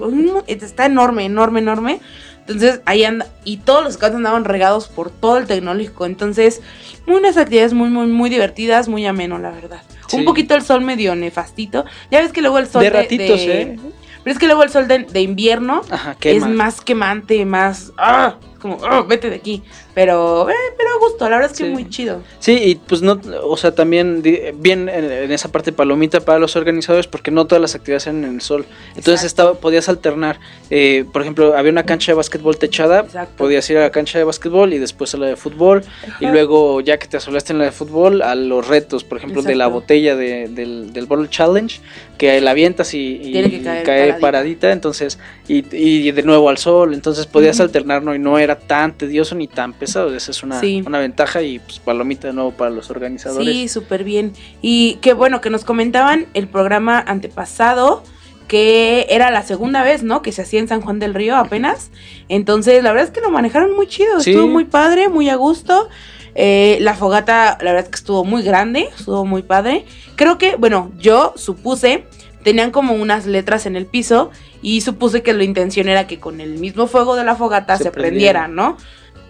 y 0.48 0.54
está 0.54 0.86
enorme, 0.86 1.26
enorme, 1.26 1.60
enorme. 1.60 2.00
Entonces 2.42 2.82
ahí 2.86 3.04
anda. 3.04 3.26
Y 3.44 3.58
todos 3.58 3.84
los 3.84 3.94
scouts 3.96 4.16
andaban 4.16 4.46
regados 4.46 4.88
por 4.90 5.10
todo 5.10 5.38
el 5.38 5.48
tecnológico. 5.48 6.06
Entonces, 6.06 6.62
unas 7.08 7.36
actividades 7.38 7.74
muy, 7.74 7.90
muy, 7.90 8.06
muy 8.06 8.30
divertidas, 8.30 8.88
muy 8.88 9.08
ameno, 9.08 9.40
la 9.40 9.50
verdad. 9.50 9.82
Sí. 10.08 10.18
Un 10.18 10.26
poquito 10.26 10.54
el 10.54 10.62
sol 10.62 10.82
medio 10.82 11.16
nefastito. 11.16 11.84
Ya 12.12 12.22
ves 12.22 12.32
que 12.32 12.42
luego 12.42 12.60
el 12.60 12.68
sol 12.68 12.84
De 12.84 12.92
de. 12.92 12.96
ratitos, 13.02 13.40
de- 13.40 13.62
¿eh? 13.64 13.80
Pero 14.24 14.34
es 14.34 14.40
que 14.40 14.46
luego 14.46 14.62
el 14.62 14.70
sol 14.70 14.88
de, 14.88 15.00
de 15.00 15.22
invierno 15.22 15.82
Ajá, 15.90 16.16
es 16.22 16.46
más 16.46 16.80
quemante, 16.82 17.44
más. 17.44 17.92
¡Ah! 17.98 18.36
Como, 18.62 18.78
¡ah! 18.86 19.02
vete 19.08 19.32
de 19.32 19.38
aquí. 19.38 19.64
Pero, 19.94 20.50
eh, 20.50 20.54
pero 20.78 20.90
a 20.90 21.00
gusto, 21.00 21.30
la 21.30 21.36
verdad 21.38 21.52
es 21.52 21.58
que 21.58 21.66
Sí. 21.66 21.70
muy 21.70 21.90
chido. 21.90 22.22
Sí, 22.40 22.54
y 22.64 22.76
pues 22.76 23.02
no, 23.02 23.20
o 23.44 23.58
sea, 23.58 23.74
también 23.76 24.22
bien 24.56 24.88
en, 24.88 25.12
en 25.12 25.32
esa 25.32 25.52
parte 25.52 25.72
palomita 25.74 26.22
para 26.22 26.40
los 26.40 26.56
organizadores 26.56 27.08
porque 27.08 27.30
no 27.30 27.46
todas 27.46 27.62
las 27.62 27.76
actividades 27.76 28.08
eran 28.08 28.24
en 28.24 28.36
el 28.36 28.42
sol. 28.42 28.66
Entonces 28.96 29.24
estaba, 29.26 29.56
podías 29.56 29.90
alternar. 29.90 30.40
Eh, 30.70 31.04
por 31.12 31.22
ejemplo, 31.24 31.58
había 31.58 31.72
una 31.72 31.84
cancha 31.86 32.12
de 32.12 32.16
básquetbol 32.16 32.58
techada, 32.58 33.02
Exacto. 33.02 33.34
podías 33.38 33.70
ir 33.70 33.78
a 33.78 33.82
la 33.82 33.90
cancha 33.92 34.18
de 34.18 34.24
básquetbol 34.24 34.74
y 34.74 34.78
después 34.78 35.14
a 35.14 35.18
la 35.18 35.28
de 35.28 35.36
fútbol. 35.36 35.84
Y 36.22 36.28
luego, 36.28 36.80
ya 36.82 36.98
que 36.98 37.08
te 37.08 37.18
asoleaste 37.18 37.52
en 37.54 37.60
la 37.60 37.66
de 37.66 37.72
fútbol, 37.72 38.22
a 38.22 38.34
los 38.36 38.68
retos, 38.68 39.04
por 39.04 39.18
ejemplo, 39.18 39.42
de 39.42 39.56
la 39.56 39.68
botella 39.68 40.16
de- 40.16 40.48
del, 40.48 40.94
del 40.94 41.06
Bottle 41.06 41.30
Challenge, 41.30 41.80
que 42.18 42.40
la 42.40 42.52
avientas 42.52 42.94
y, 42.94 43.20
y 43.24 43.62
cae 43.64 43.84
paradita. 43.84 44.20
paradita. 44.20 44.72
entonces, 44.72 45.20
y, 45.48 45.66
y 45.76 46.12
de 46.12 46.24
nuevo 46.24 46.50
al 46.50 46.58
sol, 46.58 46.94
entonces 46.94 47.26
podías 47.26 47.60
alternar, 47.60 48.04
¿no? 48.04 48.16
Y 48.16 48.20
no 48.20 48.38
era 48.40 48.58
tan 48.58 48.98
tedioso 48.98 49.36
ni 49.36 49.48
tan 49.48 49.74
pesado. 49.82 50.16
Esa 50.16 50.32
es 50.32 50.44
una, 50.44 50.60
Sí. 50.60 50.84
una 50.86 51.00
ventaja 51.00 51.42
y 51.42 51.60
pues 51.60 51.80
palomita 51.80 52.28
de 52.28 52.34
nuevo 52.34 52.52
para 52.52 52.70
los 52.70 52.90
organizadores. 52.90 53.54
Sí, 53.54 53.68
súper 53.68 54.04
bien. 54.06 54.32
Y 54.62 55.00
qué 55.02 55.14
bueno 55.14 55.42
que 55.42 55.50
nos 55.50 55.66
comentaban 55.66 56.28
el 56.34 56.48
programa 56.48 57.04
antepasado 57.06 58.04
que 58.48 59.08
era 59.10 59.32
la 59.32 59.44
segunda 59.44 59.82
vez, 59.82 60.04
¿no? 60.04 60.22
Que 60.22 60.34
se 60.34 60.42
hacía 60.42 60.60
en 60.60 60.68
San 60.68 60.82
Juan 60.82 61.00
del 61.00 61.14
Río 61.14 61.38
apenas. 61.38 61.90
Entonces, 62.28 62.84
la 62.84 62.92
verdad 62.92 63.08
es 63.08 63.14
que 63.14 63.22
lo 63.22 63.32
manejaron 63.32 63.74
muy 63.76 63.88
chido. 63.88 64.20
Sí. 64.20 64.32
Estuvo 64.32 64.48
muy 64.48 64.66
padre, 64.66 65.08
muy 65.08 65.30
a 65.30 65.36
gusto. 65.36 65.88
Eh, 66.36 66.78
la 66.82 66.94
fogata, 66.94 67.58
la 67.62 67.72
verdad 67.72 67.86
es 67.86 67.90
que 67.90 67.96
estuvo 67.96 68.26
muy 68.26 68.44
grande, 68.44 68.90
estuvo 68.98 69.24
muy 69.26 69.42
padre. 69.42 69.86
Creo 70.18 70.38
que, 70.38 70.58
bueno, 70.58 70.92
yo 71.00 71.34
supuse, 71.38 72.04
tenían 72.44 72.72
como 72.72 72.94
unas 72.94 73.26
letras 73.26 73.66
en 73.66 73.78
el 73.78 73.86
piso 73.86 74.32
y 74.62 74.82
supuse 74.82 75.24
que 75.24 75.32
la 75.32 75.46
intención 75.46 75.88
era 75.88 76.06
que 76.06 76.20
con 76.20 76.42
el 76.42 76.58
mismo 76.60 76.88
fuego 76.88 77.16
de 77.16 77.24
la 77.24 77.36
fogata 77.36 77.78
Se 77.78 77.86
se, 77.86 77.92
prendiera. 77.92 78.50
¿no? 78.50 78.76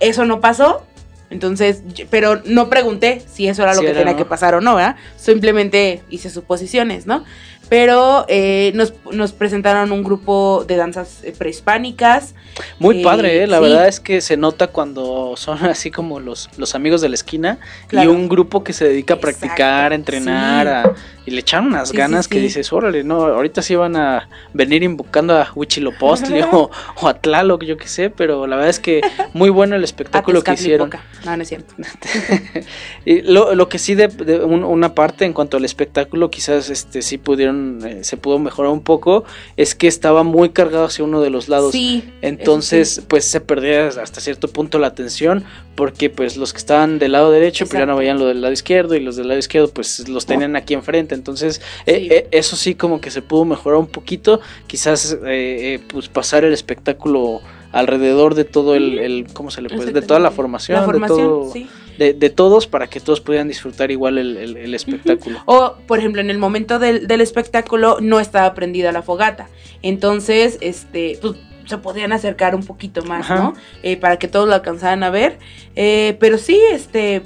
Eso 0.02 0.26
no 0.26 0.42
pasó. 0.42 0.86
Entonces, 1.30 1.82
pero 2.10 2.42
no 2.44 2.70
pregunté 2.70 3.22
si 3.26 3.48
eso 3.48 3.64
era 3.64 3.74
lo 3.74 3.80
Sí 3.80 3.86
que 3.86 3.92
era, 3.92 4.00
tenía 4.00 4.14
¿no? 4.14 4.18
que 4.18 4.26
pasar 4.26 4.54
o 4.54 4.60
no, 4.60 4.76
¿verdad? 4.76 4.98
Simplemente 5.16 6.04
hice 6.10 6.30
suposiciones, 6.30 7.08
¿no? 7.08 7.24
Pero 7.72 8.26
eh, 8.28 8.74
nos, 8.76 8.94
nos 9.14 9.32
presentaron 9.32 9.94
un 9.94 10.04
grupo 10.04 10.66
de 10.68 10.76
danzas 10.76 11.24
eh, 11.24 11.34
prehispánicas. 11.38 12.36
Muy 12.80 13.00
Eh, 13.00 13.04
padre, 13.04 13.44
¿eh? 13.44 13.48
la 13.48 13.60
sí. 13.60 13.64
verdad 13.64 13.88
es 13.88 14.02
que 14.02 14.20
se 14.20 14.36
nota 14.36 14.68
cuando 14.68 15.36
son 15.38 15.58
así 15.66 15.90
como 15.90 16.20
los, 16.20 16.50
los 16.58 16.76
amigos 16.76 17.00
de 17.00 17.08
la 17.08 17.16
esquina 17.16 17.60
Claro. 17.88 18.12
y 18.12 18.14
un 18.14 18.28
grupo 18.28 18.62
que 18.62 18.74
se 18.74 18.84
dedica 18.90 19.14
a 19.14 19.18
Exacto, 19.18 19.40
practicar, 19.40 19.94
a 19.94 19.96
entrenar, 19.96 20.68
sí. 20.68 20.90
a- 20.90 20.94
y 21.24 21.30
le 21.32 21.40
echan 21.42 21.68
unas 21.68 21.90
Sí, 21.90 21.96
ganas 21.98 22.28
que 22.28 22.40
dices, 22.40 22.74
órale, 22.74 23.04
no, 23.06 23.24
ahorita 23.26 23.62
sí 23.62 23.76
van 23.76 23.96
a 23.96 24.28
venir 24.54 24.82
invocando 24.84 25.38
a 25.38 25.48
Huichilopochtli 25.56 26.42
o, 26.52 26.72
o 27.00 27.08
a 27.08 27.14
Tlaloc, 27.14 27.64
yo 27.64 27.78
qué 27.78 27.88
sé, 27.88 28.10
pero 28.10 28.48
la 28.48 28.56
verdad 28.58 28.72
es 28.72 28.80
que 28.80 29.02
muy 29.34 29.50
bueno 29.52 29.76
el 29.78 29.84
espectáculo 29.86 30.44
que 30.44 30.54
hicieron. 30.54 30.90
No, 31.24 31.38
no 31.38 31.42
es 31.44 31.48
cierto. 31.48 31.74
Y 33.06 33.22
lo, 33.22 33.56
lo 33.56 33.70
que 33.70 33.78
sí 33.80 33.96
de, 33.96 34.08
de 34.08 34.40
un- 34.44 34.64
una 34.64 34.94
parte 34.96 35.24
en 35.26 35.34
cuanto 35.34 35.58
al 35.58 35.64
espectáculo 35.66 36.30
quizás 36.32 36.70
este 36.70 37.02
sí 37.02 37.18
pudieron 37.18 37.61
eh, 37.86 38.04
se 38.04 38.18
pudo 38.18 38.40
mejorar 38.40 38.72
un 38.72 38.82
poco 38.82 39.24
es 39.58 39.76
que 39.76 39.88
estaba 39.88 40.24
muy 40.24 40.50
cargado 40.50 40.86
hacia 40.86 41.04
uno 41.04 41.22
de 41.22 41.30
los 41.30 41.50
lados 41.50 41.72
Sí. 41.72 42.04
entonces 42.22 43.02
pues 43.08 43.26
se 43.26 43.42
perdía 43.42 43.88
hasta 43.88 44.22
cierto 44.22 44.48
punto 44.48 44.80
la 44.80 44.88
atención 44.88 45.44
porque 45.76 46.10
pues 46.10 46.38
los 46.38 46.52
que 46.54 46.58
estaban 46.60 47.00
del 47.00 47.14
lado 47.14 47.32
derecho 47.32 47.66
pues 47.66 47.80
ya 47.80 47.86
no 47.86 47.96
veían 47.96 48.20
lo 48.20 48.26
del 48.28 48.42
lado 48.42 48.54
izquierdo 48.54 48.96
y 48.96 49.00
los 49.00 49.16
del 49.16 49.28
lado 49.28 49.40
izquierdo 49.40 49.70
pues 49.70 50.08
los 50.10 50.26
tenían 50.26 50.56
aquí 50.56 50.74
enfrente 50.74 51.16
entonces 51.16 51.62
eh, 51.86 52.00
Sí. 52.02 52.08
eh, 52.12 52.28
eso 52.32 52.56
sí 52.56 52.76
como 52.76 53.00
que 53.02 53.12
se 53.12 53.22
pudo 53.22 53.46
mejorar 53.46 53.80
un 53.80 53.88
poquito 53.88 54.40
quizás 54.68 55.14
eh, 55.14 55.18
eh, 55.26 55.80
pues 55.88 56.08
pasar 56.10 56.44
el 56.44 56.54
espectáculo 56.54 57.42
alrededor 57.72 58.36
de 58.36 58.44
todo 58.44 58.76
el, 58.76 59.00
el 59.00 59.28
cómo 59.34 59.50
se 59.52 59.62
le 59.62 59.70
puede 59.70 59.92
de 59.94 60.02
toda 60.02 60.20
la 60.20 60.32
formación, 60.32 60.80
La 60.80 60.86
formación, 60.86 61.18
de 61.18 61.24
todo 61.24 61.54
sí. 61.54 61.68
De, 62.02 62.14
de 62.14 62.30
todos 62.32 62.66
para 62.66 62.88
que 62.88 63.00
todos 63.00 63.22
pudieran 63.22 63.48
disfrutar 63.48 63.92
igual 63.92 64.18
el, 64.18 64.36
el- 64.38 64.58
el 64.58 64.74
espectáculo. 64.74 65.40
O, 65.46 65.76
por 65.88 66.00
ejemplo, 66.00 66.20
en 66.20 66.30
el 66.32 66.40
momento 66.40 66.80
del, 66.80 67.06
del 67.08 67.22
espectáculo 67.22 67.98
no 68.02 68.20
estaba 68.20 68.54
prendida 68.56 68.92
la 68.92 69.04
fogata. 69.04 69.50
Entonces, 69.84 70.58
este, 70.62 71.20
pues 71.22 71.36
se 71.66 71.78
podían 71.78 72.12
acercar 72.12 72.56
un 72.56 72.66
poquito 72.66 73.04
más, 73.04 73.26
Ajá. 73.30 73.36
¿no? 73.36 73.54
Eh, 73.84 73.96
para 73.98 74.18
que 74.18 74.28
todos 74.28 74.48
lo 74.48 74.56
alcanzaran 74.56 75.04
a 75.04 75.10
ver. 75.12 75.38
Eh, 75.76 76.18
pero 76.20 76.38
sí, 76.40 76.60
este, 76.72 77.22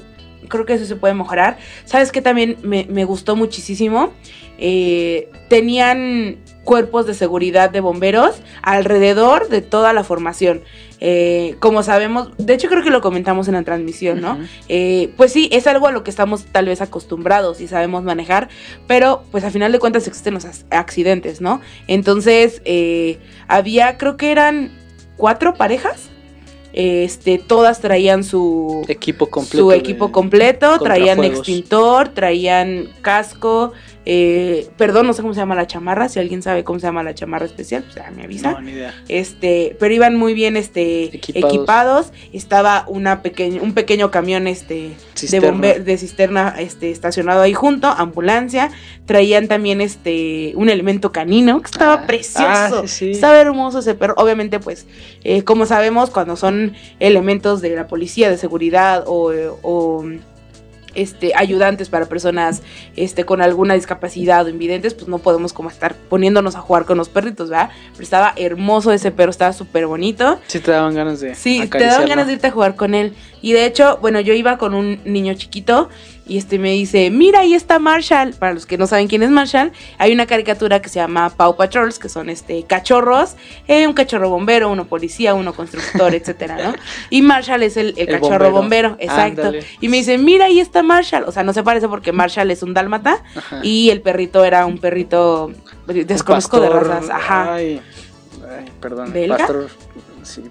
creo 0.49 0.65
que 0.65 0.73
eso 0.73 0.85
se 0.85 0.95
puede 0.97 1.13
mejorar. 1.13 1.57
¿Sabes 1.85 2.11
qué 2.11 2.21
también 2.21 2.57
me, 2.61 2.85
me 2.89 3.05
gustó 3.05 3.35
muchísimo? 3.37 4.11
Eh, 4.57 5.29
tenían 5.49 6.37
cuerpos 6.63 7.05
de 7.05 7.13
seguridad 7.13 7.69
de 7.69 7.79
bomberos 7.79 8.41
alrededor 8.61 9.49
de 9.49 9.61
toda 9.61 9.93
la 9.93 10.03
formación. 10.03 10.61
Eh, 11.01 11.55
como 11.59 11.83
sabemos, 11.83 12.29
de 12.37 12.53
hecho 12.53 12.69
creo 12.69 12.83
que 12.83 12.89
lo 12.89 13.01
comentamos 13.01 13.47
en 13.47 13.55
la 13.55 13.63
transmisión, 13.63 14.21
¿no? 14.21 14.39
Eh, 14.69 15.13
pues 15.17 15.33
sí, 15.33 15.49
es 15.51 15.67
algo 15.67 15.87
a 15.87 15.91
lo 15.91 16.03
que 16.03 16.09
estamos 16.09 16.45
tal 16.45 16.67
vez 16.67 16.81
acostumbrados 16.81 17.59
y 17.61 17.67
sabemos 17.67 18.03
manejar, 18.03 18.49
pero 18.87 19.23
pues 19.31 19.43
a 19.43 19.51
final 19.51 19.71
de 19.71 19.79
cuentas 19.79 20.07
existen 20.07 20.33
los 20.33 20.45
accidentes, 20.69 21.41
¿no? 21.41 21.61
Entonces, 21.87 22.61
eh, 22.65 23.19
había, 23.47 23.97
creo 23.97 24.15
que 24.15 24.31
eran 24.31 24.71
cuatro 25.17 25.55
parejas, 25.55 26.09
este, 26.71 27.37
todas 27.37 27.79
traían 27.79 28.23
su, 28.23 28.83
Equipo 28.89 29.27
completo. 29.27 29.57
su 29.57 29.71
equipo 29.71 30.11
completo, 30.11 30.77
traían 30.79 31.23
extintor, 31.23 32.09
traían 32.09 32.89
casco, 33.01 33.71
eh, 34.05 34.67
perdón, 34.77 35.07
no 35.07 35.13
sé 35.13 35.21
cómo 35.21 35.33
se 35.33 35.39
llama 35.39 35.55
la 35.55 35.67
chamarra, 35.67 36.09
si 36.09 36.19
alguien 36.19 36.41
sabe 36.43 36.63
cómo 36.63 36.79
se 36.79 36.85
llama 36.85 37.01
la 37.03 37.15
chamarra 37.15 37.45
especial, 37.45 37.83
pues 37.83 37.95
ya 37.95 38.11
me 38.11 38.23
avisa 38.23 38.51
No, 38.51 38.61
ni 38.61 38.71
idea. 38.71 38.93
este, 39.07 39.75
pero 39.79 39.93
iban 39.93 40.15
muy 40.15 40.33
bien 40.33 40.57
este 40.57 41.05
Equipados. 41.15 41.53
equipados. 41.53 42.13
Estaba 42.33 42.85
una 42.87 43.21
pequeña, 43.21 43.61
un 43.61 43.73
pequeño 43.73 44.11
camión 44.11 44.47
este 44.47 44.91
de 45.31 45.79
de 45.83 45.97
cisterna 45.97 46.55
este 46.59 46.91
estacionado 46.91 47.41
ahí 47.41 47.53
junto, 47.53 47.87
ambulancia. 47.87 48.69
Traían 49.05 49.47
también 49.47 49.81
este 49.81 50.53
un 50.55 50.69
elemento 50.69 51.11
canino 51.11 51.61
que 51.61 51.71
estaba 51.71 51.93
Ah, 51.95 52.05
precioso. 52.07 52.45
ah, 52.47 52.81
sí, 52.85 52.87
sí. 52.87 53.11
Estaba 53.11 53.39
hermoso 53.39 53.79
ese 53.79 53.95
perro. 53.95 54.13
Obviamente, 54.17 54.59
pues, 54.59 54.85
eh, 55.23 55.43
como 55.43 55.65
sabemos, 55.65 56.09
cuando 56.09 56.35
son 56.35 56.73
elementos 56.99 57.61
de 57.61 57.75
la 57.75 57.87
policía, 57.87 58.29
de 58.29 58.37
seguridad 58.37 59.03
o, 59.07 59.31
o, 59.61 60.05
este, 60.95 61.33
ayudantes 61.35 61.89
para 61.89 62.05
personas 62.05 62.61
este, 62.95 63.25
con 63.25 63.41
alguna 63.41 63.73
discapacidad 63.73 64.45
o 64.45 64.49
invidentes, 64.49 64.93
pues 64.93 65.07
no 65.07 65.19
podemos 65.19 65.53
como 65.53 65.69
estar 65.69 65.95
poniéndonos 65.95 66.55
a 66.55 66.61
jugar 66.61 66.85
con 66.85 66.97
los 66.97 67.09
perritos, 67.09 67.49
¿verdad? 67.49 67.69
Pero 67.91 68.03
estaba 68.03 68.33
hermoso 68.35 68.91
ese 68.91 69.11
perro, 69.11 69.31
estaba 69.31 69.53
súper 69.53 69.87
bonito. 69.87 70.39
Sí 70.47 70.59
te 70.59 70.71
daban 70.71 70.95
ganas 70.95 71.19
de 71.19 71.35
Sí, 71.35 71.67
te 71.67 71.85
daban 71.85 72.07
ganas 72.07 72.27
de 72.27 72.33
irte 72.33 72.47
a 72.47 72.51
jugar 72.51 72.75
con 72.75 72.95
él. 72.95 73.13
Y 73.41 73.53
de 73.53 73.65
hecho, 73.65 73.99
bueno, 74.01 74.19
yo 74.19 74.33
iba 74.33 74.57
con 74.57 74.73
un 74.73 75.01
niño 75.05 75.33
chiquito 75.35 75.89
y 76.27 76.37
este 76.37 76.57
me 76.57 76.71
dice, 76.71 77.09
mira, 77.11 77.41
ahí 77.41 77.53
está 77.53 77.77
Marshall. 77.77 78.33
Para 78.33 78.53
los 78.53 78.65
que 78.65 78.77
no 78.77 78.87
saben 78.87 79.07
quién 79.07 79.21
es 79.23 79.29
Marshall, 79.29 79.71
hay 79.97 80.11
una 80.11 80.25
caricatura 80.25 80.81
que 80.81 80.89
se 80.89 80.95
llama 80.99 81.29
Paw 81.29 81.55
Patrols, 81.55 81.99
que 81.99 82.09
son 82.09 82.29
este 82.29 82.63
cachorros, 82.63 83.35
eh, 83.67 83.85
un 83.87 83.93
cachorro 83.93 84.29
bombero, 84.29 84.69
uno 84.71 84.85
policía, 84.85 85.33
uno 85.35 85.53
constructor, 85.53 86.15
etcétera, 86.15 86.57
¿no? 86.63 86.73
Y 87.09 87.21
Marshall 87.21 87.61
es 87.63 87.77
el, 87.77 87.89
el 87.97 88.09
El 88.09 88.19
cachorro 88.19 88.49
bombero. 88.51 88.91
bombero, 88.91 88.97
exacto. 88.99 89.41
Ándale. 89.41 89.65
Y 89.81 89.87
me 89.89 89.97
dice, 89.97 90.17
mira, 90.17 90.45
ahí 90.45 90.59
está 90.59 90.81
Marshall. 90.81 91.25
O 91.27 91.31
sea, 91.31 91.43
no 91.43 91.53
se 91.53 91.61
parece 91.63 91.87
porque 91.87 92.11
Marshall 92.11 92.49
es 92.49 92.63
un 92.63 92.73
dálmata 92.73 93.21
Ajá. 93.35 93.59
y 93.63 93.89
el 93.91 94.01
perrito 94.01 94.43
era 94.43 94.65
un 94.65 94.79
perrito, 94.79 95.51
desconozco 95.87 96.59
de 96.59 96.69
razas, 96.69 97.09
ajá. 97.09 97.53
Ay, 97.55 97.81
ay, 98.49 98.65
perdón. 98.81 99.13
¿Belga? 99.13 99.37
Pastor, 99.37 99.67
sí, 100.23 100.41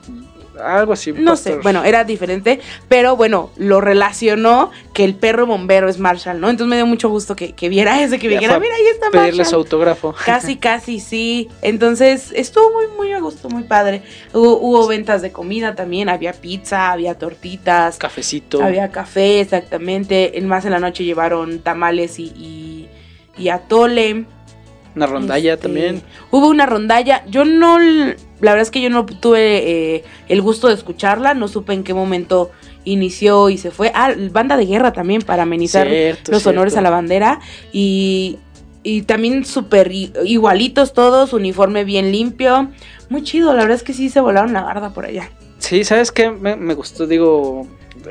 algo 0.62 0.92
así. 0.92 1.12
No 1.12 1.36
sé, 1.36 1.56
bueno, 1.56 1.84
era 1.84 2.04
diferente, 2.04 2.60
pero 2.88 3.16
bueno, 3.16 3.50
lo 3.56 3.80
relacionó 3.80 4.70
que 4.92 5.04
el 5.04 5.14
perro 5.14 5.46
bombero 5.46 5.88
es 5.88 5.98
Marshall, 5.98 6.40
¿no? 6.40 6.48
Entonces 6.50 6.68
me 6.70 6.76
dio 6.76 6.86
mucho 6.86 7.08
gusto 7.08 7.34
que, 7.34 7.52
que 7.52 7.68
viera 7.68 8.02
ese, 8.02 8.18
que 8.18 8.28
Ya 8.28 8.34
dijera, 8.38 8.58
mira, 8.60 8.74
ahí 8.74 8.86
está 8.92 9.10
Pedirle 9.10 9.44
su 9.44 9.50
Marshall. 9.50 9.58
autógrafo. 9.60 10.14
Casi, 10.24 10.56
casi, 10.58 11.00
sí. 11.00 11.48
Entonces 11.62 12.32
estuvo 12.34 12.70
muy, 12.72 12.86
muy 12.96 13.12
a 13.12 13.20
gusto, 13.20 13.48
muy 13.48 13.64
padre. 13.64 14.02
Hubo, 14.32 14.58
hubo 14.58 14.86
ventas 14.86 15.22
de 15.22 15.32
comida 15.32 15.74
también, 15.74 16.08
había 16.08 16.32
pizza, 16.32 16.92
había 16.92 17.18
tortitas, 17.18 17.96
Cafecito. 17.98 18.62
había 18.62 18.90
café, 18.90 19.40
exactamente. 19.40 20.38
En 20.38 20.46
más 20.46 20.64
en 20.64 20.70
la 20.72 20.78
noche 20.80 21.04
llevaron 21.04 21.58
tamales 21.60 22.18
y, 22.18 22.24
y, 22.36 22.88
y 23.36 23.48
atole. 23.48 24.24
Una 24.96 25.06
rondalla 25.06 25.54
Este, 25.54 25.62
también. 25.66 26.02
Hubo 26.30 26.46
una 26.48 26.66
rondalla. 26.66 27.24
Yo 27.26 27.44
no, 27.44 27.78
la 28.44 28.52
verdad 28.52 28.62
es 28.62 28.70
que 28.70 28.80
yo 28.80 28.90
no 28.90 29.04
tuve 29.06 29.96
eh, 29.96 30.04
el 30.28 30.42
gusto 30.42 30.68
de 30.68 30.74
escucharla. 30.74 31.34
No 31.34 31.48
supe 31.48 31.72
en 31.72 31.82
qué 31.82 31.94
momento 31.94 32.50
inició 32.84 33.48
y 33.48 33.58
se 33.58 33.70
fue. 33.70 33.90
Ah, 33.94 34.12
banda 34.30 34.56
de 34.56 34.66
guerra 34.66 34.92
también 34.92 35.22
para 35.22 35.44
amenizar 35.44 35.88
Cierto, 35.88 36.32
los 36.32 36.42
cierto. 36.42 36.50
honores 36.50 36.76
a 36.76 36.80
la 36.82 36.90
bandera. 36.90 37.40
Y, 37.72 38.38
y 38.82 39.02
también 39.02 39.44
súper 39.44 39.90
igualitos 39.90 40.92
todos, 40.92 41.32
uniforme 41.32 41.84
bien 41.84 42.12
limpio. 42.12 42.68
Muy 43.08 43.22
chido, 43.22 43.52
la 43.54 43.62
verdad 43.62 43.76
es 43.76 43.82
que 43.82 43.92
sí 43.94 44.08
se 44.08 44.20
volaron 44.20 44.52
la 44.52 44.62
barda 44.62 44.92
por 44.92 45.06
allá. 45.06 45.30
Sí, 45.58 45.82
¿sabes 45.84 46.12
qué? 46.12 46.30
Me, 46.30 46.56
me 46.56 46.74
gustó, 46.74 47.06
digo, 47.06 47.66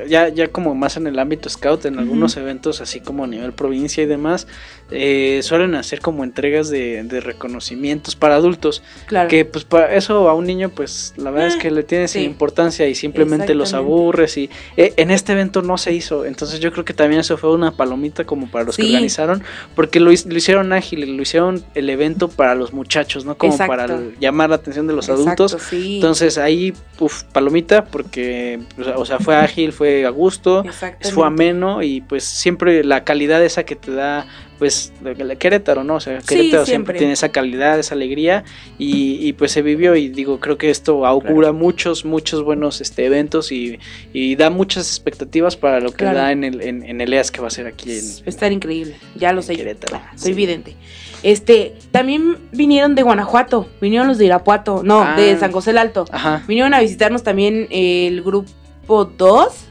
ya, 0.08 0.28
ya 0.28 0.48
como 0.48 0.74
más 0.74 0.96
en 0.96 1.06
el 1.06 1.18
ámbito 1.18 1.48
scout, 1.48 1.84
en 1.84 1.98
algunos 2.00 2.36
eventos 2.36 2.80
así 2.80 3.00
como 3.00 3.22
a 3.24 3.26
nivel 3.28 3.52
provincia 3.52 4.02
y 4.02 4.06
demás, 4.06 4.48
eh, 4.90 5.40
suelen 5.42 5.74
hacer 5.74 6.00
como 6.00 6.24
entregas 6.24 6.68
de, 6.68 7.02
de 7.04 7.20
reconocimientos 7.20 8.16
para 8.16 8.36
adultos, 8.36 8.82
Claro. 9.06 9.28
que 9.28 9.44
pues 9.44 9.64
para 9.64 9.94
eso 9.94 10.28
a 10.28 10.34
un 10.34 10.44
niño 10.46 10.68
pues 10.70 11.14
la 11.16 11.30
verdad 11.30 11.48
es 11.48 11.54
Ah, 11.56 11.58
que 11.58 11.70
le 11.70 11.82
tiene 11.82 12.06
sin 12.08 12.22
sí. 12.22 12.26
importancia 12.26 12.86
y 12.88 12.94
simplemente 12.94 13.54
los 13.54 13.72
aburres 13.74 14.36
y 14.36 14.50
eh, 14.76 14.92
en 14.96 15.10
este 15.10 15.32
evento 15.32 15.62
no 15.62 15.78
se 15.78 15.92
hizo, 15.92 16.24
entonces 16.26 16.60
yo 16.60 16.70
creo 16.72 16.84
que 16.84 16.92
también 16.94 17.20
eso 17.20 17.36
fue 17.36 17.52
una 17.52 17.72
palomita 17.72 18.24
como 18.24 18.46
para 18.50 18.64
los 18.64 18.76
que 18.76 18.82
Sí. 18.82 18.88
organizaron, 18.88 19.42
porque 19.74 20.00
lo, 20.00 20.12
hicieron 20.12 20.72
ágil, 20.72 21.16
lo 21.16 21.22
hicieron 21.22 21.64
el 21.74 21.88
evento 21.90 22.28
para 22.28 22.54
los 22.54 22.72
muchachos, 22.72 23.24
no 23.24 23.36
como 23.36 23.56
para 23.56 23.84
el- 23.86 24.16
llamar 24.20 24.50
la 24.50 24.56
atención 24.56 24.86
de 24.86 24.92
los 24.94 25.08
Exacto, 25.08 25.44
adultos. 25.44 25.62
sí. 25.62 25.96
Entonces 25.96 26.38
ahí, 26.38 26.72
uf, 26.98 27.22
palomita, 27.24 27.84
porque, 27.86 28.60
o 28.96 29.04
sea, 29.04 29.18
fue 29.18 29.34
ágil, 29.36 29.72
fue 29.72 30.04
a 30.06 30.10
gusto, 30.10 30.64
fue 31.12 31.26
ameno 31.26 31.82
y 31.82 32.00
pues 32.02 32.24
siempre 32.24 32.84
la 32.84 33.04
calidad 33.04 33.42
esa 33.44 33.64
que 33.64 33.76
te 33.76 33.92
da 33.92 34.26
pues 34.58 34.92
de 35.00 35.36
Querétaro, 35.36 35.84
¿no? 35.84 35.96
O 35.96 36.00
sea, 36.00 36.18
Querétaro 36.18 36.66
siempre. 36.66 36.98
tiene 36.98 37.12
esa 37.12 37.30
calidad, 37.30 37.78
esa 37.78 37.94
alegría 37.94 38.44
y, 38.78 39.32
pues 39.34 39.52
se 39.52 39.62
vivió 39.62 39.96
y 39.96 40.08
digo, 40.08 40.40
creo 40.40 40.58
que 40.58 40.70
esto 40.70 41.06
augura 41.06 41.52
muchos, 41.52 42.04
muchos 42.04 42.42
buenos 42.42 42.80
este, 42.80 43.06
eventos 43.06 43.52
y, 43.52 43.78
da 44.36 44.50
muchas 44.50 44.88
expectativas 44.88 45.56
para 45.56 45.80
lo 45.80 45.92
que 45.92 46.04
da 46.04 46.32
en 46.32 46.44
el, 46.44 46.60
en, 46.60 47.00
el 47.00 47.12
EAS 47.12 47.30
que 47.30 47.40
va 47.40 47.48
a 47.48 47.50
ser 47.50 47.66
aquí 47.66 47.92
en... 47.92 48.04
Va 48.04 48.26
a 48.26 48.30
estar 48.30 48.52
increíble, 48.52 48.96
ya 49.16 49.32
lo 49.32 49.42
sé. 49.42 49.56
Querétaro. 49.56 50.00
soy 50.16 50.32
evidente. 50.32 50.76
Este, 51.22 51.74
también 51.90 52.36
vinieron 52.52 52.94
de 52.94 53.02
Guanajuato, 53.02 53.68
vinieron 53.80 54.08
los 54.08 54.18
de 54.18 54.26
Irapuato, 54.26 54.82
no, 54.82 55.16
de 55.16 55.32
ah. 55.32 55.38
San 55.38 55.52
José 55.52 55.70
el 55.70 55.78
Alto. 55.78 56.04
Vinieron 56.46 56.74
a 56.74 56.80
visitarnos 56.80 57.22
también 57.22 57.66
el 57.70 58.22
grupo 58.22 59.04
2 59.06 59.68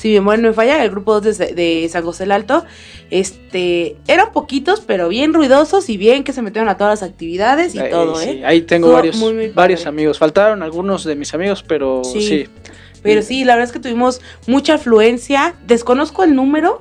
si 0.00 0.08
bien 0.08 0.24
bueno 0.24 0.48
me 0.48 0.54
falla, 0.54 0.82
el 0.82 0.90
grupo 0.90 1.20
2 1.20 1.36
de, 1.36 1.86
San 1.92 2.02
José 2.02 2.24
el 2.24 2.32
Alto, 2.32 2.64
este, 3.10 3.96
eran 4.08 4.32
poquitos, 4.32 4.80
pero 4.80 5.10
bien 5.10 5.34
ruidosos 5.34 5.90
y 5.90 5.98
bien 5.98 6.24
que 6.24 6.32
se 6.32 6.40
metieron 6.40 6.70
a 6.70 6.78
todas 6.78 7.02
las 7.02 7.10
actividades 7.10 7.74
y 7.74 7.80
todo, 7.90 8.18
¿eh? 8.22 8.42
Ahí 8.46 8.62
tengo 8.62 8.92
varios, 8.92 9.22
varios 9.54 9.84
amigos. 9.84 10.18
Faltaron 10.18 10.62
algunos 10.62 11.04
de 11.04 11.16
mis 11.16 11.34
amigos, 11.34 11.62
pero 11.62 12.02
sí. 12.02 12.48
Pero 13.02 13.20
sí, 13.20 13.44
la 13.44 13.56
verdad 13.56 13.68
es 13.68 13.72
que 13.72 13.80
tuvimos 13.80 14.22
mucha 14.46 14.74
afluencia. 14.74 15.54
Desconozco 15.66 16.24
el 16.24 16.34
número, 16.34 16.80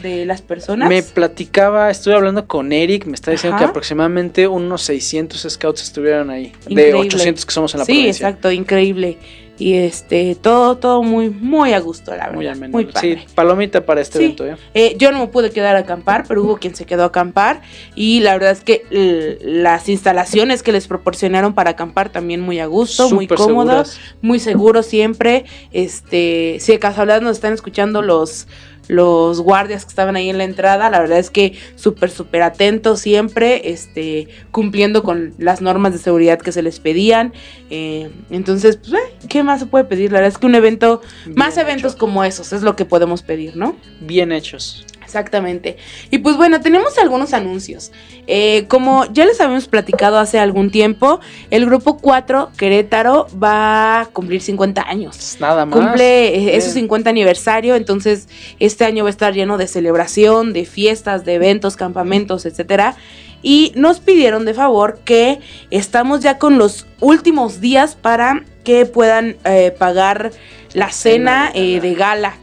de 0.00 0.24
las 0.24 0.40
personas. 0.40 0.88
Me 0.88 1.02
platicaba, 1.02 1.90
estuve 1.90 2.14
hablando 2.14 2.46
con 2.46 2.72
Eric, 2.72 3.06
me 3.06 3.14
está 3.14 3.30
diciendo 3.30 3.58
que 3.58 3.64
aproximadamente 3.64 4.48
unos 4.48 4.82
600 4.82 5.46
scouts 5.48 5.82
estuvieron 5.82 6.30
ahí, 6.30 6.52
de 6.68 6.94
800 6.94 7.44
que 7.44 7.52
somos 7.52 7.74
en 7.74 7.80
la 7.80 7.84
sí, 7.86 7.92
provincia. 7.92 8.12
Sí, 8.12 8.24
exacto, 8.24 8.50
increíble. 8.50 9.18
Y 9.58 9.74
este, 9.74 10.34
todo, 10.34 10.76
todo 10.76 11.02
muy, 11.02 11.30
muy 11.30 11.72
a 11.72 11.80
gusto, 11.80 12.14
la 12.14 12.28
verdad. 12.28 12.56
Muy, 12.56 12.68
muy 12.68 12.88
Sí, 13.00 13.16
palomita 13.34 13.84
para 13.86 14.00
este 14.00 14.18
evento, 14.18 14.46
¿eh? 14.46 14.56
¿eh? 14.74 14.96
Yo 14.98 15.12
no 15.12 15.18
me 15.18 15.26
pude 15.28 15.50
quedar 15.50 15.76
a 15.76 15.80
acampar, 15.80 16.24
pero 16.28 16.42
hubo 16.42 16.58
quien 16.58 16.74
se 16.74 16.84
quedó 16.84 17.04
a 17.04 17.06
acampar. 17.06 17.62
Y 17.94 18.20
la 18.20 18.34
verdad 18.34 18.50
es 18.50 18.62
que 18.62 19.38
las 19.40 19.88
instalaciones 19.88 20.62
que 20.62 20.72
les 20.72 20.86
proporcionaron 20.86 21.54
para 21.54 21.70
acampar 21.70 22.10
también 22.10 22.40
muy 22.40 22.60
a 22.60 22.66
gusto, 22.66 23.10
muy 23.10 23.26
cómodos, 23.26 23.98
muy 24.20 24.38
seguros 24.38 24.86
siempre. 24.86 25.44
Este, 25.72 26.58
si 26.60 26.72
de 26.72 26.78
casualidad 26.78 27.20
nos 27.22 27.36
están 27.36 27.52
escuchando 27.52 28.02
los 28.02 28.46
los 28.88 29.40
guardias 29.40 29.84
que 29.84 29.90
estaban 29.90 30.16
ahí 30.16 30.28
en 30.28 30.38
la 30.38 30.44
entrada, 30.44 30.90
la 30.90 31.00
verdad 31.00 31.18
es 31.18 31.30
que 31.30 31.54
súper, 31.74 32.10
súper 32.10 32.42
atentos 32.42 33.00
siempre, 33.00 33.70
este, 33.70 34.28
cumpliendo 34.50 35.02
con 35.02 35.34
las 35.38 35.60
normas 35.60 35.92
de 35.92 35.98
seguridad 35.98 36.38
que 36.38 36.52
se 36.52 36.62
les 36.62 36.80
pedían. 36.80 37.32
Eh, 37.70 38.10
entonces, 38.30 38.76
pues, 38.76 38.92
eh, 38.94 39.26
¿qué 39.28 39.42
más 39.42 39.60
se 39.60 39.66
puede 39.66 39.84
pedir? 39.84 40.12
La 40.12 40.18
verdad 40.18 40.32
es 40.32 40.38
que 40.38 40.46
un 40.46 40.54
evento, 40.54 41.02
más 41.34 41.56
eventos 41.56 41.96
como 41.96 42.24
esos 42.24 42.52
es 42.52 42.62
lo 42.62 42.76
que 42.76 42.84
podemos 42.84 43.22
pedir, 43.22 43.56
¿no? 43.56 43.76
Bien 44.00 44.32
hechos. 44.32 44.86
Exactamente. 45.06 45.76
Y 46.10 46.18
pues 46.18 46.36
bueno, 46.36 46.60
tenemos 46.60 46.98
algunos 46.98 47.32
anuncios. 47.32 47.92
Eh, 48.26 48.64
como 48.66 49.04
ya 49.12 49.24
les 49.24 49.40
habíamos 49.40 49.68
platicado 49.68 50.18
hace 50.18 50.40
algún 50.40 50.70
tiempo, 50.70 51.20
el 51.50 51.64
grupo 51.64 51.98
4 51.98 52.50
Querétaro 52.56 53.28
va 53.42 54.00
a 54.00 54.06
cumplir 54.06 54.42
50 54.42 54.82
años. 54.82 55.36
Nada 55.38 55.64
más. 55.64 55.78
Cumple 55.78 56.60
su 56.60 56.70
50 56.70 57.08
aniversario, 57.08 57.76
entonces 57.76 58.28
este 58.58 58.84
año 58.84 59.04
va 59.04 59.10
a 59.10 59.10
estar 59.10 59.32
lleno 59.32 59.58
de 59.58 59.68
celebración, 59.68 60.52
de 60.52 60.64
fiestas, 60.64 61.24
de 61.24 61.34
eventos, 61.34 61.76
campamentos, 61.76 62.44
etcétera. 62.44 62.96
Y 63.42 63.72
nos 63.76 64.00
pidieron 64.00 64.44
de 64.44 64.54
favor 64.54 64.98
que 65.04 65.38
estamos 65.70 66.20
ya 66.20 66.36
con 66.38 66.58
los 66.58 66.86
últimos 67.00 67.60
días 67.60 67.94
para 67.94 68.42
que 68.64 68.86
puedan 68.86 69.36
eh, 69.44 69.72
pagar 69.78 70.32
la 70.72 70.90
cena 70.90 71.52
de 71.54 71.76
eh, 71.76 71.94
gala 71.94 72.34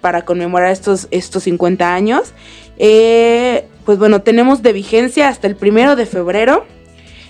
para 0.00 0.24
conmemorar 0.24 0.70
estos, 0.70 1.08
estos 1.10 1.44
50 1.44 1.94
años. 1.94 2.32
Eh, 2.78 3.66
pues 3.84 3.98
bueno, 3.98 4.22
tenemos 4.22 4.62
de 4.62 4.72
vigencia 4.72 5.28
hasta 5.28 5.46
el 5.46 5.56
primero 5.56 5.96
de 5.96 6.06
febrero. 6.06 6.66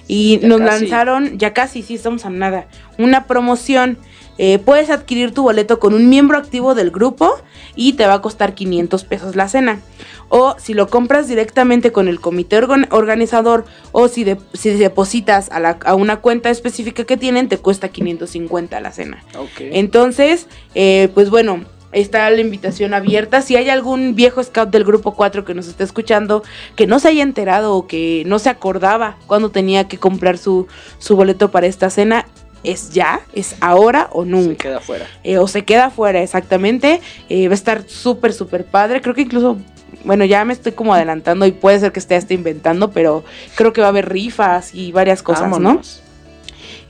Y 0.09 0.41
nos 0.43 0.61
lanzaron, 0.61 1.39
ya 1.39 1.53
casi, 1.53 1.83
sí, 1.83 1.97
estamos 1.97 2.25
a 2.25 2.31
nada, 2.31 2.66
una 2.97 3.27
promoción. 3.27 3.99
Eh, 4.39 4.59
puedes 4.59 4.89
adquirir 4.89 5.35
tu 5.35 5.43
boleto 5.43 5.79
con 5.81 5.93
un 5.93 6.09
miembro 6.09 6.39
activo 6.39 6.75
del 6.75 6.91
grupo 6.91 7.37
y 7.75 7.95
te 7.95 8.07
va 8.07 8.14
a 8.14 8.23
costar 8.23 8.55
500 8.55 9.05
pesos 9.05 9.37
la 9.37 9.49
cena. 9.49 9.81
O 10.29 10.57
si 10.59 10.75
lo 10.75 10.89
compras 10.89 11.29
directamente 11.29 11.93
con 11.93 12.09
el 12.09 12.21
comité 12.21 12.59
organizador 12.91 13.64
o 13.93 14.09
si, 14.09 14.25
si 14.55 14.71
depositas 14.71 15.51
a, 15.51 15.79
a, 15.85 15.95
una 15.95 16.21
cuenta 16.21 16.51
específica 16.51 17.05
que 17.05 17.16
tienen, 17.16 17.49
te 17.49 17.59
cuesta 17.59 17.89
550 17.89 18.81
la 18.81 18.93
cena. 18.93 19.25
Entonces, 19.59 20.47
eh, 20.75 21.09
pues 21.14 21.31
bueno, 21.31 21.64
está 21.93 22.28
la 22.30 22.41
invitación 22.41 22.95
abierta. 22.95 23.43
Si 23.43 23.57
hay 23.57 23.70
algún 23.70 24.14
viejo 24.14 24.43
scout 24.43 24.70
del 24.70 24.84
grupo 24.84 25.14
4 25.14 25.45
que 25.45 25.55
nos 25.55 25.68
esté 25.68 25.84
escuchando, 25.84 26.43
que 26.76 26.86
no 26.86 26.99
se 26.99 27.09
haya 27.09 27.22
enterado 27.22 27.74
o 27.74 27.86
que 27.86 28.22
no 28.26 28.39
se 28.39 28.51
acordaba 28.51 29.16
cuando 29.26 29.51
tenía 29.51 29.89
que 29.89 29.99
comprar 29.99 30.39
su, 30.39 30.66
su 30.99 31.16
boleto 31.16 31.51
para 31.51 31.66
esta 31.66 31.91
cena, 31.91 32.26
es 32.64 32.91
ya, 32.91 33.20
es 33.32 33.57
ahora 33.61 34.09
o 34.12 34.24
nunca. 34.24 34.51
Se 34.51 34.57
queda 34.57 34.80
fuera. 34.80 35.07
Eh, 35.24 35.39
o 35.39 35.49
se 35.49 35.64
queda 35.64 35.91
fuera, 35.91 36.22
exactamente. 36.22 37.01
Eh, 37.28 37.49
va 37.49 37.53
a 37.53 37.55
estar 37.55 37.84
súper, 37.89 38.32
súper 38.32 38.64
padre. 38.64 39.01
Creo 39.01 39.14
que 39.14 39.22
incluso, 39.22 39.57
bueno, 40.05 40.24
ya 40.24 40.45
me 40.45 40.53
estoy 40.53 40.72
como 40.72 40.95
adelantando 40.95 41.47
y 41.47 41.53
puede 41.53 41.80
ser 41.80 41.93
que 41.93 42.01
esté 42.01 42.16
hasta 42.16 42.34
inventando, 42.34 42.91
pero 42.91 43.24
creo 43.55 43.72
que 43.72 43.80
va 43.80 43.89
a 43.89 43.91
haber 43.91 44.09
rifas 44.09 44.74
y 44.74 44.93
varias 44.93 45.22
cosas, 45.22 45.59
¿no? 45.59 45.80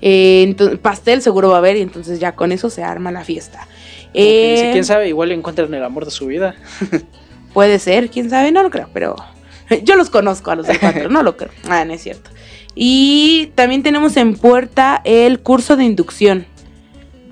Eh, 0.01 0.45
entonces, 0.47 0.79
pastel 0.79 1.23
seguro 1.23 1.51
va 1.51 1.57
a 1.57 1.59
haber 1.59 1.77
y 1.77 1.83
entonces 1.83 2.21
ya 2.21 2.33
con 2.33 2.53
eso 2.53 2.71
se 2.71 2.83
arma 2.83 3.11
la 3.11 3.25
fiesta. 3.25 3.67
Eh, 4.15 4.71
quién 4.73 4.85
sabe, 4.85 5.09
igual 5.09 5.33
encuentran 5.33 5.73
el 5.75 5.85
amor 5.85 6.05
de 6.05 6.11
su 6.11 6.27
vida. 6.27 6.55
puede 7.53 7.79
ser, 7.79 8.11
quién 8.11 8.31
sabe, 8.31 8.53
no 8.53 8.63
lo 8.63 8.71
creo, 8.71 8.89
pero 8.93 9.17
yo 9.83 9.97
los 9.97 10.11
conozco 10.11 10.51
a 10.51 10.57
los 10.57 10.67
de 10.67 10.79
cuatro, 10.79 11.09
no 11.09 11.23
lo 11.23 11.37
creo. 11.37 11.51
Ah, 11.69 11.85
no 11.85 11.93
es 11.95 12.03
cierto. 12.03 12.31
Y 12.75 13.51
también 13.55 13.83
tenemos 13.83 14.17
en 14.17 14.37
puerta 14.37 15.01
el 15.05 15.41
curso 15.41 15.77
de 15.77 15.85
inducción. 15.85 16.47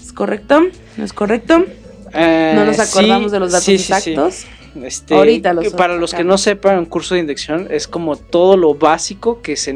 ¿Es 0.00 0.12
correcto? 0.12 0.62
¿No 0.96 1.04
es 1.04 1.12
correcto? 1.12 1.64
Eh, 2.12 2.52
no 2.54 2.64
nos 2.64 2.78
acordamos 2.78 3.30
de 3.30 3.40
los 3.40 3.52
datos 3.52 3.68
exactos. 3.68 4.46
Este, 4.82 5.14
Ahorita 5.14 5.54
los 5.54 5.72
para 5.72 5.96
los 5.96 6.12
que 6.12 6.24
no 6.24 6.36
sepan, 6.36 6.78
un 6.78 6.84
curso 6.84 7.14
de 7.14 7.20
inducción 7.20 7.68
es 7.70 7.88
como 7.88 8.16
todo 8.16 8.56
lo 8.56 8.74
básico 8.74 9.40
que 9.40 9.56
se 9.56 9.74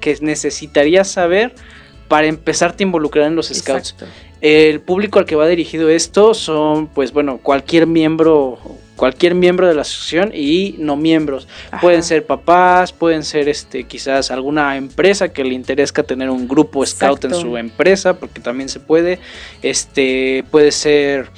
que 0.00 0.18
necesitarías 0.22 1.10
saber 1.10 1.54
para 2.08 2.26
empezarte 2.26 2.82
a 2.82 2.86
involucrar 2.86 3.26
en 3.26 3.36
los 3.36 3.48
scouts. 3.48 3.94
El 4.40 4.80
público 4.80 5.18
al 5.18 5.24
que 5.24 5.36
va 5.36 5.48
dirigido 5.48 5.88
esto 5.88 6.32
son, 6.34 6.86
pues 6.86 7.12
bueno, 7.12 7.38
cualquier 7.38 7.86
miembro, 7.86 8.58
cualquier 8.94 9.34
miembro 9.34 9.66
de 9.66 9.74
la 9.74 9.82
asociación 9.82 10.32
y 10.32 10.76
no 10.78 10.96
miembros. 10.96 11.48
Pueden 11.80 12.02
ser 12.04 12.24
papás, 12.24 12.92
pueden 12.92 13.24
ser 13.24 13.48
este, 13.48 13.84
quizás 13.84 14.30
alguna 14.30 14.76
empresa 14.76 15.32
que 15.32 15.42
le 15.42 15.54
interesa 15.54 16.02
tener 16.04 16.30
un 16.30 16.46
grupo 16.46 16.86
scout 16.86 17.24
en 17.24 17.34
su 17.34 17.56
empresa, 17.56 18.14
porque 18.18 18.40
también 18.40 18.68
se 18.68 18.78
puede. 18.78 19.18
Este, 19.62 20.44
puede 20.50 20.70
ser 20.70 21.30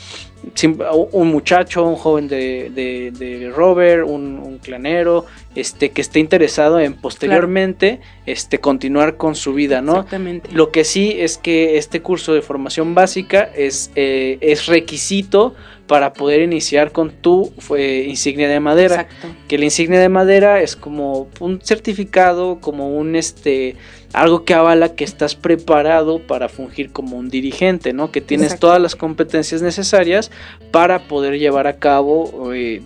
un 1.12 1.28
muchacho, 1.28 1.84
un 1.84 1.97
joven 1.97 2.28
de, 2.28 2.70
de, 2.70 3.53
Robert, 3.55 4.07
un, 4.07 4.59
clanero, 4.62 5.26
este, 5.55 5.91
que 5.91 6.01
esté 6.01 6.18
interesado 6.18 6.80
en 6.80 6.95
posteriormente 6.95 8.01
este, 8.26 8.59
continuar 8.59 9.16
con 9.16 9.34
su 9.34 9.55
vida, 9.55 9.80
¿no? 9.80 9.93
Exactamente. 9.93 10.51
Lo 10.53 10.70
que 10.70 10.84
sí 10.84 11.16
es 11.18 11.38
que 11.38 11.78
este 11.78 12.03
curso 12.03 12.34
de 12.34 12.43
formación 12.43 12.95
básica 12.95 13.51
es, 13.55 13.91
eh, 13.97 14.38
es 14.41 14.66
requisito 14.66 15.55
para 15.91 16.12
poder 16.12 16.41
iniciar 16.43 16.93
con 16.93 17.11
tu 17.11 17.53
insignia 17.76 18.49
de 18.49 18.61
madera. 18.61 19.01
Exacto. 19.01 19.26
Que 19.49 19.59
la 19.59 19.64
insignia 19.64 19.99
de 19.99 20.09
madera 20.09 20.62
es 20.62 20.76
como 20.76 21.26
un 21.41 21.61
certificado, 21.61 22.61
como 22.61 22.97
un 22.97 23.16
este 23.16 23.74
algo 24.12 24.45
que 24.45 24.55
avala 24.55 24.95
que 24.95 25.03
estás 25.03 25.34
preparado 25.34 26.20
para 26.20 26.49
fungir 26.49 26.93
como 26.93 27.16
un 27.16 27.28
dirigente, 27.28 27.93
¿no? 27.93 28.12
Que 28.12 28.20
tienes 28.20 28.61
todas 28.61 28.80
las 28.80 28.95
competencias 28.95 29.62
necesarias 29.62 30.30
para 30.70 31.09
poder 31.09 31.41
llevar 31.41 31.66
a 31.66 31.80
cabo 31.80 32.53
eh, 32.55 32.82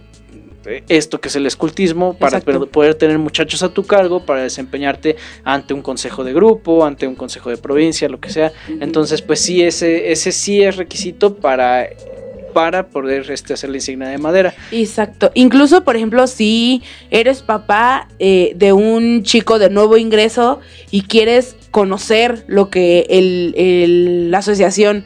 esto 0.89 1.21
que 1.21 1.29
es 1.29 1.37
el 1.37 1.45
escultismo, 1.45 2.15
para 2.15 2.41
poder 2.41 2.95
tener 2.95 3.19
muchachos 3.19 3.63
a 3.63 3.69
tu 3.69 3.85
cargo, 3.85 4.25
para 4.25 4.45
desempeñarte 4.45 5.17
ante 5.45 5.75
un 5.75 5.83
consejo 5.83 6.25
de 6.25 6.33
grupo, 6.33 6.87
ante 6.87 7.07
un 7.07 7.17
consejo 7.17 7.51
de 7.51 7.59
provincia, 7.59 8.09
lo 8.09 8.19
que 8.19 8.31
sea. 8.31 8.51
Entonces, 8.81 9.21
pues 9.21 9.41
sí, 9.41 9.63
ese, 9.63 10.11
ese 10.11 10.33
sí 10.33 10.63
es 10.63 10.77
requisito 10.77 11.37
para 11.37 11.87
para 12.55 12.87
poder 12.87 13.31
este, 13.31 13.53
hacer 13.53 13.69
la 13.69 13.77
insignia 13.77 14.09
de 14.09 14.17
madera. 14.17 14.55
Exacto. 14.71 15.31
Incluso, 15.35 15.85
por 15.85 15.97
ejemplo, 15.97 16.27
si 16.27 16.83
eres 17.11 17.43
papá 17.43 18.09
eh, 18.19 18.53
de 18.57 18.73
un 18.73 19.23
chico 19.25 19.59
de 19.59 19.69
nuevo 19.69 19.99
ingreso 19.99 20.61
y 20.91 21.03
quieres 21.03 21.57
conocer 21.71 22.45
lo 22.47 22.71
que 22.71 23.07
el, 23.11 24.31
la 24.31 24.39
Asociación 24.39 25.05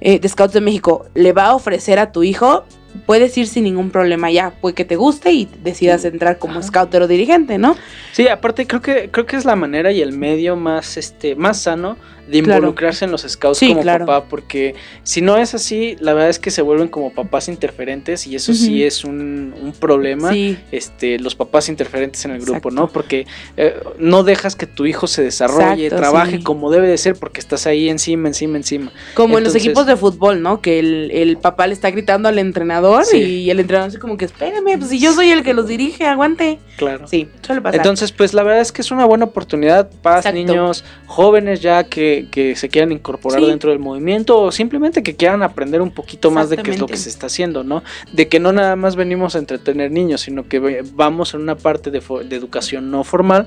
eh, 0.00 0.18
de 0.18 0.28
Scouts 0.28 0.54
de 0.54 0.60
México 0.60 1.06
le 1.14 1.32
va 1.32 1.46
a 1.46 1.54
ofrecer 1.54 1.98
a 1.98 2.10
tu 2.10 2.22
hijo, 2.24 2.64
puedes 3.04 3.36
ir 3.36 3.46
sin 3.46 3.64
ningún 3.64 3.90
problema 3.90 4.30
ya, 4.30 4.52
pues 4.60 4.74
que 4.74 4.84
te 4.84 4.96
guste 4.96 5.32
y 5.32 5.48
decidas 5.62 6.04
entrar 6.04 6.38
como 6.38 6.62
scouter 6.62 7.02
o 7.02 7.08
dirigente, 7.08 7.58
¿no? 7.58 7.76
Sí, 8.12 8.28
aparte 8.28 8.66
creo 8.66 8.80
que 8.80 9.10
creo 9.10 9.26
que 9.26 9.36
es 9.36 9.44
la 9.44 9.56
manera 9.56 9.92
y 9.92 10.00
el 10.00 10.12
medio 10.12 10.56
más 10.56 10.96
este 10.96 11.34
más 11.34 11.60
sano 11.60 11.96
de 12.26 12.42
Claro. 12.42 12.58
involucrarse 12.60 13.04
en 13.04 13.10
los 13.12 13.22
scouts 13.22 13.58
Sí, 13.58 13.68
como 13.68 13.82
claro. 13.82 14.06
papá, 14.06 14.26
porque 14.28 14.74
si 15.02 15.20
no 15.20 15.36
es 15.36 15.54
así, 15.54 15.96
la 16.00 16.12
verdad 16.12 16.30
es 16.30 16.38
que 16.38 16.50
se 16.50 16.62
vuelven 16.62 16.88
como 16.88 17.12
papás 17.12 17.48
interferentes 17.48 18.26
y 18.26 18.34
eso 18.36 18.52
sí 18.54 18.82
es 18.82 19.04
un, 19.04 19.54
un 19.60 19.72
problema. 19.72 20.32
Sí, 20.32 20.58
Este, 20.72 21.18
los 21.18 21.34
papás 21.34 21.68
interferentes 21.68 22.24
en 22.24 22.32
el 22.32 22.40
grupo. 22.40 22.70
¿no? 22.70 22.88
Porque 22.88 23.26
eh, 23.56 23.74
no 23.98 24.22
dejas 24.24 24.56
que 24.56 24.66
tu 24.66 24.86
hijo 24.86 25.06
se 25.06 25.22
desarrolle, 25.22 25.86
Exacto, 25.86 25.96
trabaje 25.96 26.38
sí. 26.38 26.42
como 26.42 26.70
debe 26.70 26.88
de 26.88 26.98
ser, 26.98 27.14
porque 27.16 27.40
estás 27.40 27.66
ahí 27.66 27.88
encima, 27.88 28.28
encima, 28.28 28.56
encima. 28.56 28.92
como 29.14 29.38
en 29.38 29.44
los 29.44 29.54
equipos 29.54 29.86
de 29.86 29.96
fútbol, 29.96 30.42
¿no? 30.42 30.60
Que 30.60 30.78
el, 30.78 31.10
el 31.12 31.36
papá 31.36 31.66
le 31.66 31.74
está 31.74 31.90
gritando 31.90 32.28
al 32.28 32.38
entrenador 32.38 33.04
y 33.14 33.48
el 33.50 33.60
entrenador 33.60 33.88
así 33.90 33.98
como 33.98 34.16
que 34.16 34.24
espérame, 34.24 34.78
pues 34.78 34.90
si 34.90 34.98
yo 34.98 35.12
soy 35.12 35.30
el 35.30 35.42
que 35.42 35.54
los 35.54 35.66
dirige, 35.68 36.06
aguante. 36.06 36.58
Claro. 36.76 37.06
Sí, 37.06 37.28
suele 37.42 37.60
pasar. 37.60 37.76
Entonces, 37.76 38.12
pues 38.12 38.34
la 38.34 38.42
verdad 38.42 38.60
es 38.60 38.72
que 38.72 38.82
es 38.82 38.90
una 38.90 39.04
buena 39.04 39.24
oportunidad 39.26 39.88
para 40.02 40.32
niños 40.32 40.84
jóvenes 41.06 41.60
ya 41.60 41.84
que, 41.84 42.15
que 42.24 42.56
se 42.56 42.68
quieran 42.68 42.90
incorporar 42.92 43.40
Sí. 43.40 43.46
dentro 43.46 43.70
del 43.70 43.78
movimiento 43.78 44.40
o 44.40 44.50
simplemente 44.50 45.02
que 45.02 45.14
quieran 45.16 45.42
aprender 45.42 45.82
un 45.82 45.90
poquito 45.90 46.30
más 46.30 46.48
de 46.50 46.56
qué 46.56 46.70
es 46.72 46.78
lo 46.80 46.86
que 46.86 46.96
se 46.96 47.08
está 47.10 47.26
haciendo, 47.26 47.62
¿no? 47.62 47.82
De 48.12 48.28
que 48.28 48.40
no 48.40 48.52
nada 48.52 48.74
más 48.76 48.96
venimos 48.96 49.36
a 49.36 49.38
entretener 49.38 49.90
niños, 49.90 50.22
sino 50.22 50.48
que 50.48 50.82
vamos 50.94 51.34
en 51.34 51.40
una 51.42 51.56
parte 51.56 51.90
de, 51.90 51.98
educación 52.30 52.90
no 52.90 53.04
formal 53.04 53.46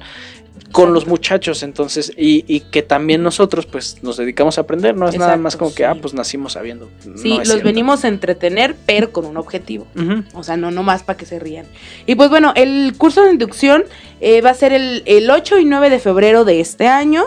con 0.74 0.93
los 0.93 1.07
muchachos, 1.07 1.63
entonces, 1.63 2.11
y, 2.17 2.43
y 2.47 2.59
que 2.59 2.82
también 2.84 3.24
nosotros 3.24 3.65
pues 3.65 4.03
nos 4.03 4.17
dedicamos 4.17 4.57
a 4.57 4.61
aprender, 4.61 4.95
no 4.95 5.07
es 5.07 5.17
nada 5.17 5.38
más 5.38 5.55
como 5.55 5.74
que, 5.74 5.86
ah, 5.86 5.95
pues 5.99 6.13
nacimos 6.13 6.53
sabiendo. 6.53 6.89
sí, 7.15 7.30
No 7.32 7.38
los 7.39 7.47
cierto. 7.47 7.63
venimos 7.63 8.03
a 8.03 8.09
entretener, 8.09 8.76
pero 8.86 9.11
con 9.11 9.26
un 9.26 9.38
objetivo. 9.38 9.88
O 10.34 10.43
sea, 10.43 10.57
no 10.57 10.70
nomás 10.70 11.01
para 11.03 11.17
que 11.17 11.26
se 11.26 11.39
rían. 11.39 11.65
Y 12.05 12.15
pues 12.15 12.30
bueno, 12.30 12.51
el 12.55 12.93
curso 12.97 13.24
de 13.24 13.32
inducción 13.32 13.86
eh, 14.20 14.41
va 14.41 14.49
a 14.49 14.53
ser 14.53 14.74
el, 14.74 15.01
el 15.05 15.30
8 15.32 15.59
y 15.59 15.65
9 15.65 15.89
de 15.89 15.99
febrero 15.99 16.43
de 16.43 16.59
este 16.59 16.88
año 16.88 17.24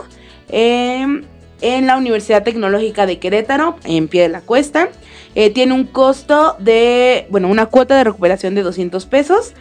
eh, 0.50 1.22
en 1.62 1.86
la 1.86 1.96
Universidad 1.96 2.42
Tecnológica 2.42 3.06
de 3.06 3.18
Querétaro, 3.18 3.76
en 3.84 4.08
pie 4.08 4.22
de 4.22 4.28
la 4.28 4.40
cuesta. 4.42 4.88
Eh, 5.34 5.48
tiene 5.50 5.72
un 5.72 5.84
costo 5.84 6.56
de, 6.58 7.26
bueno, 7.30 7.48
una 7.48 7.66
cuota 7.66 7.96
de 7.96 8.04
recuperación 8.04 8.54
de 8.54 8.62
200 8.62 9.06
pesos. 9.06 9.54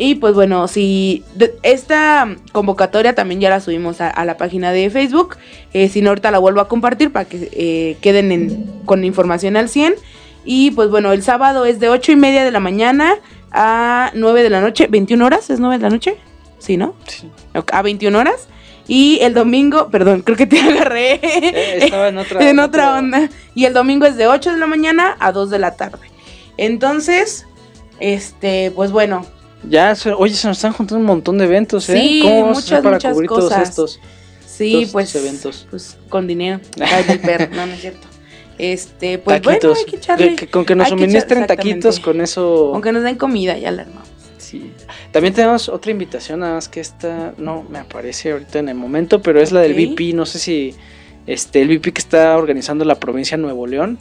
Y 0.00 0.14
pues 0.14 0.32
bueno, 0.34 0.68
si 0.68 1.24
esta 1.64 2.28
convocatoria 2.52 3.16
también 3.16 3.40
ya 3.40 3.50
la 3.50 3.60
subimos 3.60 4.00
a, 4.00 4.08
a 4.08 4.24
la 4.24 4.36
página 4.36 4.70
de 4.70 4.90
Facebook. 4.90 5.36
Eh, 5.72 5.88
si 5.88 6.02
no, 6.02 6.10
ahorita 6.10 6.30
la 6.30 6.38
vuelvo 6.38 6.60
a 6.60 6.68
compartir 6.68 7.10
para 7.10 7.24
que 7.24 7.48
eh, 7.52 7.96
queden 8.00 8.30
en- 8.30 8.64
con 8.84 9.02
información 9.04 9.56
al 9.56 9.68
100. 9.68 9.94
Y 10.44 10.70
pues 10.70 10.88
bueno, 10.88 11.12
el 11.12 11.24
sábado 11.24 11.64
es 11.64 11.80
de 11.80 11.88
8 11.88 12.12
y 12.12 12.16
media 12.16 12.44
de 12.44 12.52
la 12.52 12.60
mañana 12.60 13.14
a 13.50 14.12
9 14.14 14.44
de 14.44 14.50
la 14.50 14.60
noche. 14.60 14.88
¿21 14.88 15.24
horas? 15.24 15.50
¿Es 15.50 15.58
9 15.58 15.78
de 15.78 15.82
la 15.82 15.90
noche? 15.90 16.16
Sí, 16.58 16.76
¿no? 16.76 16.94
Sí. 17.08 17.28
A 17.72 17.82
21 17.82 18.16
horas. 18.18 18.46
Y 18.88 19.18
el 19.20 19.34
domingo, 19.34 19.88
perdón, 19.90 20.22
creo 20.22 20.36
que 20.36 20.46
te 20.46 20.58
agarré 20.60 21.20
Eh, 21.22 21.78
estaba 21.84 22.08
en 22.08 22.18
otra, 22.18 22.48
en 22.50 22.58
otra 22.58 22.94
onda. 22.98 23.28
Y 23.54 23.66
el 23.66 23.74
domingo 23.74 24.06
es 24.06 24.16
de 24.16 24.26
8 24.26 24.52
de 24.52 24.58
la 24.58 24.66
mañana 24.66 25.16
a 25.20 25.30
2 25.30 25.50
de 25.50 25.58
la 25.58 25.76
tarde. 25.76 26.08
Entonces, 26.56 27.46
este, 28.00 28.70
pues 28.74 28.90
bueno, 28.90 29.24
Ya, 29.68 29.94
oye, 30.16 30.34
se 30.34 30.48
nos 30.48 30.56
están 30.58 30.72
juntando 30.72 31.00
un 31.00 31.06
montón 31.06 31.38
de 31.38 31.44
eventos, 31.44 31.88
¿eh? 31.90 31.98
Sí, 32.00 32.20
¿Cómo 32.22 32.40
vamos 32.42 32.58
a 32.58 32.60
muchas, 32.60 32.82
para 32.82 32.96
muchas 32.96 33.12
cubrir 33.12 33.28
todos 33.28 33.44
cosas. 33.44 33.68
estos? 33.68 34.00
sí, 34.46 34.72
Todos 34.72 34.90
pues, 34.90 35.06
estos 35.08 35.22
eventos. 35.22 35.66
pues 35.70 35.96
con 36.08 36.26
dinero. 36.26 36.60
Ay, 36.80 37.18
perro, 37.18 37.48
no, 37.54 37.66
no 37.66 37.72
es 37.74 37.80
cierto. 37.80 38.06
Este, 38.58 39.18
pues 39.18 39.40
taquitos. 39.42 39.70
bueno, 39.74 39.78
hay 39.78 39.84
que 39.84 39.96
echarle. 39.96 40.28
Que- 40.30 40.36
que- 40.36 40.46
con 40.48 40.64
que 40.64 40.74
nos 40.74 40.86
que 40.86 40.90
suministren 40.94 41.46
taquitos, 41.46 42.00
con 42.00 42.20
eso. 42.20 42.72
Aunque 42.74 42.90
nos 42.92 43.02
den 43.04 43.16
comida, 43.16 43.56
ya 43.56 43.70
la 43.70 43.82
armamos. 43.82 44.08
Sí. 44.38 44.72
También 45.12 45.32
tenemos 45.34 45.68
otra 45.68 45.90
invitación, 45.90 46.40
nada 46.40 46.54
más 46.54 46.68
que 46.68 46.80
esta 46.80 47.32
no 47.38 47.62
me 47.68 47.78
aparece 47.78 48.32
ahorita 48.32 48.58
en 48.58 48.68
el 48.68 48.74
momento, 48.74 49.22
pero 49.22 49.40
es 49.40 49.52
la 49.52 49.60
del. 49.60 49.72
VP. 49.74 50.12
No 50.12 50.26
sé 50.26 50.38
si 50.38 50.74
este 51.26 51.62
el 51.62 51.68
VP 51.68 51.92
que 51.92 52.00
está 52.00 52.36
organizando 52.36 52.84
la 52.84 52.94
provincia 52.96 53.36
de 53.36 53.42
Nuevo 53.42 53.66
León. 53.66 53.98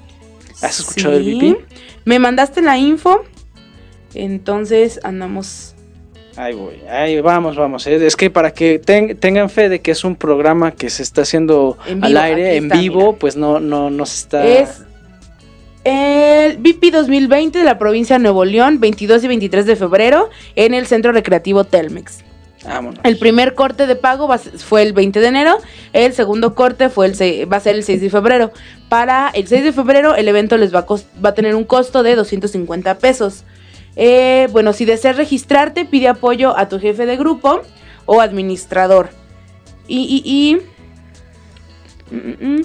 ¿Has 0.61 0.79
escuchado 0.79 1.17
Sí. 1.19 1.35
VP? 1.35 1.65
Me 2.05 2.19
mandaste 2.19 2.61
la 2.61 2.77
info. 2.77 3.23
Entonces 4.13 4.99
andamos. 5.03 5.73
Ahí 6.35 6.53
voy, 6.53 6.75
ahí 6.89 7.19
vamos, 7.19 7.55
vamos. 7.55 7.87
eh. 7.87 8.05
Es 8.05 8.15
que 8.15 8.29
para 8.29 8.51
que 8.51 8.77
ten- 8.77 9.17
tengan 9.17 9.49
fe 9.49 9.69
de 9.69 9.79
que 9.81 9.89
es 9.91 10.03
un 10.03 10.15
programa 10.15 10.71
que 10.71 10.89
se 10.91 11.01
está 11.01 11.23
haciendo 11.23 11.77
En 11.87 12.03
al 12.03 12.15
aire, 12.15 12.57
en 12.57 12.65
está, 12.65 12.77
vivo, 12.79 12.99
mira. 13.07 13.17
pues 13.19 13.35
no, 13.37 13.59
no, 13.59 13.89
no 13.89 14.05
se 14.05 14.17
está. 14.17 14.45
Es 14.47 14.83
el 15.87 16.57
VIP 16.57 16.91
2020 16.91 17.59
de 17.59 17.65
la 17.65 17.77
provincia 17.77 18.17
de 18.17 18.23
Nuevo 18.23 18.45
León, 18.45 18.79
22 18.79 19.23
y 19.23 19.27
23 19.27 19.65
de 19.65 19.75
febrero, 19.75 20.29
en 20.55 20.73
el 20.73 20.85
Centro 20.87 21.11
Recreativo 21.11 21.63
Telmex. 21.63 22.19
Vámonos. 22.65 22.99
El 23.03 23.17
primer 23.17 23.53
corte 23.53 23.87
de 23.87 23.95
pago 23.95 24.27
va 24.27 24.37
fue 24.39 24.81
el 24.81 24.91
20 24.93 25.19
de 25.21 25.27
enero, 25.27 25.57
el 25.93 26.11
segundo 26.13 26.53
corte 26.55 26.89
fue 26.89 27.05
el 27.05 27.13
va 27.51 27.57
a 27.57 27.59
ser 27.61 27.75
el 27.75 27.83
6 27.83 28.01
de 28.01 28.09
febrero. 28.09 28.51
Para 28.89 29.29
el 29.29 29.47
6 29.47 29.63
de 29.63 29.71
febrero 29.73 30.15
el 30.15 30.27
evento 30.27 30.57
les 30.57 30.73
va 30.73 30.79
a, 30.79 30.85
cos- 30.85 31.05
va 31.23 31.29
a 31.29 31.33
tener 31.33 31.55
un 31.55 31.63
costo 31.63 32.03
de 32.03 32.15
250 32.15 32.97
pesos. 32.97 33.43
Eh, 33.95 34.47
bueno, 34.51 34.73
si 34.73 34.85
deseas 34.85 35.15
registrarte, 35.17 35.85
pide 35.85 36.07
apoyo 36.09 36.57
a 36.57 36.67
tu 36.67 36.79
jefe 36.79 37.05
de 37.05 37.15
grupo 37.17 37.61
o 38.05 38.21
administrador. 38.21 39.09
Y, 39.87 40.21
y, 40.25 40.57
y... 42.11 42.15
mm, 42.15 42.17
mm, 42.17 42.55
mm, 42.59 42.61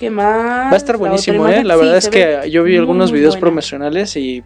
¿Qué 0.00 0.10
más? 0.10 0.66
Va 0.66 0.70
a 0.72 0.76
estar 0.76 0.96
buenísimo, 0.96 1.46
¿eh? 1.46 1.62
La 1.62 1.74
sí, 1.74 1.80
verdad 1.80 1.96
es 1.98 2.08
que 2.08 2.50
yo 2.50 2.64
vi 2.64 2.76
algunos 2.76 3.12
videos 3.12 3.34
buena. 3.34 3.40
promocionales 3.40 4.16
y, 4.16 4.42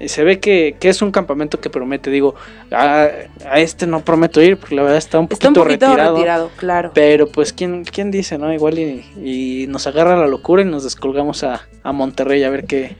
y 0.00 0.08
se 0.08 0.24
ve 0.24 0.40
que, 0.40 0.76
que 0.80 0.88
es 0.88 1.00
un 1.00 1.12
campamento 1.12 1.60
que 1.60 1.70
promete. 1.70 2.10
Digo, 2.10 2.34
a, 2.72 3.06
a 3.48 3.60
este 3.60 3.86
no 3.86 4.00
prometo 4.00 4.42
ir 4.42 4.56
porque 4.56 4.74
la 4.74 4.82
verdad 4.82 4.98
está 4.98 5.18
un 5.20 5.28
poquito, 5.28 5.48
Está 5.48 5.60
un 5.60 5.66
poquito 5.66 5.86
retirado. 5.86 6.16
retirado, 6.16 6.50
claro. 6.56 6.90
Pero 6.92 7.28
pues, 7.30 7.52
¿quién, 7.52 7.84
¿quién 7.84 8.10
dice, 8.10 8.36
no? 8.36 8.52
Igual 8.52 8.78
y, 8.80 9.04
y 9.24 9.66
nos 9.68 9.86
agarra 9.86 10.16
la 10.16 10.26
locura 10.26 10.62
y 10.62 10.64
nos 10.64 10.82
descolgamos 10.84 11.44
a, 11.44 11.62
a 11.84 11.92
Monterrey 11.92 12.42
a 12.42 12.50
ver 12.50 12.64
qué, 12.64 12.96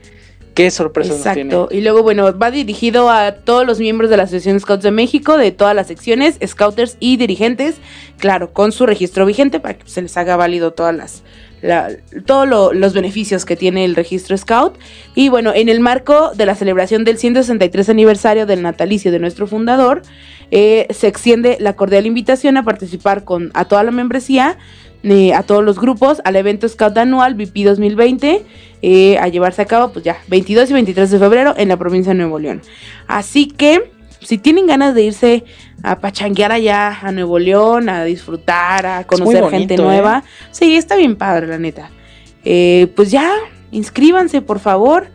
qué 0.53 0.71
sorpresas 0.71 1.17
nos 1.25 1.33
tiene. 1.33 1.53
Exacto. 1.53 1.75
Y 1.75 1.81
luego, 1.81 2.03
bueno, 2.03 2.37
va 2.37 2.51
dirigido 2.51 3.09
a 3.09 3.33
todos 3.33 3.65
los 3.65 3.79
miembros 3.79 4.09
de 4.09 4.15
la 4.17 4.23
Asociación 4.23 4.59
Scouts 4.59 4.83
de 4.83 4.91
México, 4.91 5.37
de 5.37 5.51
todas 5.51 5.75
las 5.75 5.87
secciones, 5.87 6.37
scouters 6.45 6.95
y 7.01 7.17
dirigentes, 7.17 7.75
claro, 8.17 8.53
con 8.53 8.71
su 8.71 8.85
registro 8.85 9.25
vigente 9.25 9.59
para 9.59 9.73
que 9.77 9.89
se 9.89 10.01
les 10.01 10.15
haga 10.15 10.37
válido 10.37 10.71
todas 10.71 10.95
las 10.95 11.23
la- 11.23 11.50
todos 12.25 12.47
lo- 12.47 12.73
los 12.73 12.93
beneficios 12.93 13.45
que 13.45 13.55
tiene 13.55 13.85
el 13.85 13.95
registro 13.95 14.37
Scout. 14.37 14.75
Y 15.15 15.29
bueno, 15.29 15.51
en 15.53 15.69
el 15.69 15.79
marco 15.79 16.31
de 16.35 16.45
la 16.45 16.55
celebración 16.55 17.03
del 17.03 17.17
163 17.17 17.89
aniversario 17.89 18.45
del 18.45 18.61
natalicio 18.61 19.11
de 19.11 19.19
nuestro 19.19 19.47
fundador, 19.47 20.01
eh, 20.49 20.87
se 20.89 21.07
extiende 21.07 21.57
la 21.59 21.73
cordial 21.73 22.05
invitación 22.05 22.57
a 22.57 22.63
participar 22.63 23.23
con 23.23 23.51
a 23.53 23.65
toda 23.65 23.83
la 23.83 23.91
membresía, 23.91 24.57
eh, 25.03 25.33
a 25.33 25.43
todos 25.43 25.63
los 25.63 25.79
grupos, 25.79 26.21
al 26.25 26.35
evento 26.35 26.67
Scout 26.67 26.97
anual 26.97 27.35
VP 27.35 27.63
2020, 27.63 28.43
eh, 28.81 29.17
a 29.19 29.27
llevarse 29.29 29.61
a 29.61 29.65
cabo, 29.65 29.93
pues 29.93 30.03
ya, 30.05 30.17
22 30.27 30.69
y 30.69 30.73
23 30.73 31.09
de 31.09 31.19
febrero 31.19 31.53
en 31.57 31.69
la 31.69 31.77
provincia 31.77 32.11
de 32.13 32.17
Nuevo 32.17 32.37
León. 32.39 32.61
Así 33.07 33.47
que, 33.47 33.91
si 34.21 34.37
tienen 34.37 34.67
ganas 34.67 34.93
de 34.95 35.03
irse 35.03 35.43
a 35.83 35.99
pachanguear 35.99 36.51
allá 36.51 36.99
a 37.01 37.11
Nuevo 37.11 37.39
León, 37.39 37.89
a 37.89 38.03
disfrutar, 38.03 38.85
a 38.85 39.03
conocer 39.05 39.49
gente 39.49 39.73
¿eh? 39.73 39.77
nueva, 39.77 40.23
sí, 40.51 40.75
está 40.75 40.95
bien 40.95 41.15
padre, 41.15 41.47
la 41.47 41.57
neta. 41.57 41.89
Eh, 42.43 42.91
pues 42.95 43.11
ya, 43.11 43.31
inscríbanse, 43.71 44.41
por 44.41 44.59
favor. 44.59 45.07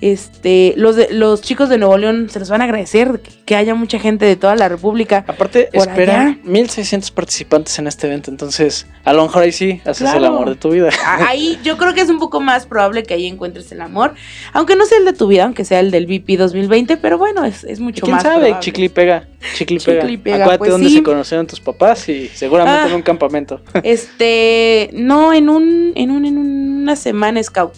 Este, 0.00 0.74
los, 0.76 0.94
de- 0.96 1.08
los 1.12 1.42
chicos 1.42 1.68
de 1.68 1.76
Nuevo 1.78 1.98
León 1.98 2.28
se 2.30 2.38
los 2.38 2.48
van 2.50 2.60
a 2.60 2.64
agradecer 2.64 3.20
que, 3.44 3.56
haya 3.56 3.74
mucha 3.74 3.98
gente 3.98 4.24
de 4.26 4.36
toda 4.36 4.54
la 4.54 4.68
República. 4.68 5.24
Aparte, 5.26 5.68
espera 5.72 6.20
allá. 6.26 6.38
1600 6.44 7.10
participantes 7.10 7.76
en 7.80 7.88
este 7.88 8.06
evento, 8.06 8.30
entonces 8.30 8.86
a 9.04 9.12
lo 9.12 9.22
mejor 9.24 9.42
ahí 9.42 9.50
sí 9.52 9.80
haces 9.84 10.12
el 10.14 10.24
amor 10.24 10.48
de 10.50 10.54
tu 10.54 10.70
vida. 10.70 10.90
Ahí 11.26 11.58
yo 11.64 11.76
creo 11.78 11.94
que 11.94 12.00
es 12.02 12.08
un 12.10 12.18
poco 12.20 12.40
más 12.40 12.66
probable 12.66 13.02
que 13.02 13.14
ahí 13.14 13.26
encuentres 13.26 13.72
el 13.72 13.80
amor, 13.80 14.14
aunque 14.52 14.76
no 14.76 14.84
sea 14.86 14.98
el 14.98 15.04
de 15.04 15.12
tu 15.14 15.26
vida, 15.26 15.44
aunque 15.44 15.64
sea 15.64 15.80
el 15.80 15.90
del 15.90 16.06
VP 16.06 16.36
2020, 16.36 16.96
pero 16.98 17.18
bueno, 17.18 17.44
es, 17.44 17.64
es 17.64 17.80
mucho 17.80 18.02
¿Quién 18.04 18.14
más 18.14 18.22
sabe? 18.22 18.36
probable. 18.36 18.60
Chicle 18.60 18.84
y 18.84 18.88
pega. 18.90 19.26
Chicle 19.56 19.76
y 19.76 19.80
pega. 19.80 20.02
Pega, 20.22 20.36
Acuérdate 20.36 20.58
pues 20.58 20.70
dónde 20.70 20.88
sí. 20.90 20.96
se 20.96 21.02
conocieron 21.02 21.46
tus 21.46 21.60
papás 21.60 22.08
y 22.08 22.28
seguramente 22.28 22.82
Ah. 22.82 22.86
en 22.88 22.94
un 22.94 23.02
campamento. 23.02 23.60
Este, 23.82 24.90
no, 24.92 25.32
en 25.32 25.48
un, 25.48 25.92
en 25.96 26.10
un, 26.10 26.24
en 26.24 26.38
una 26.38 26.94
semana 26.96 27.42
scout. 27.42 27.74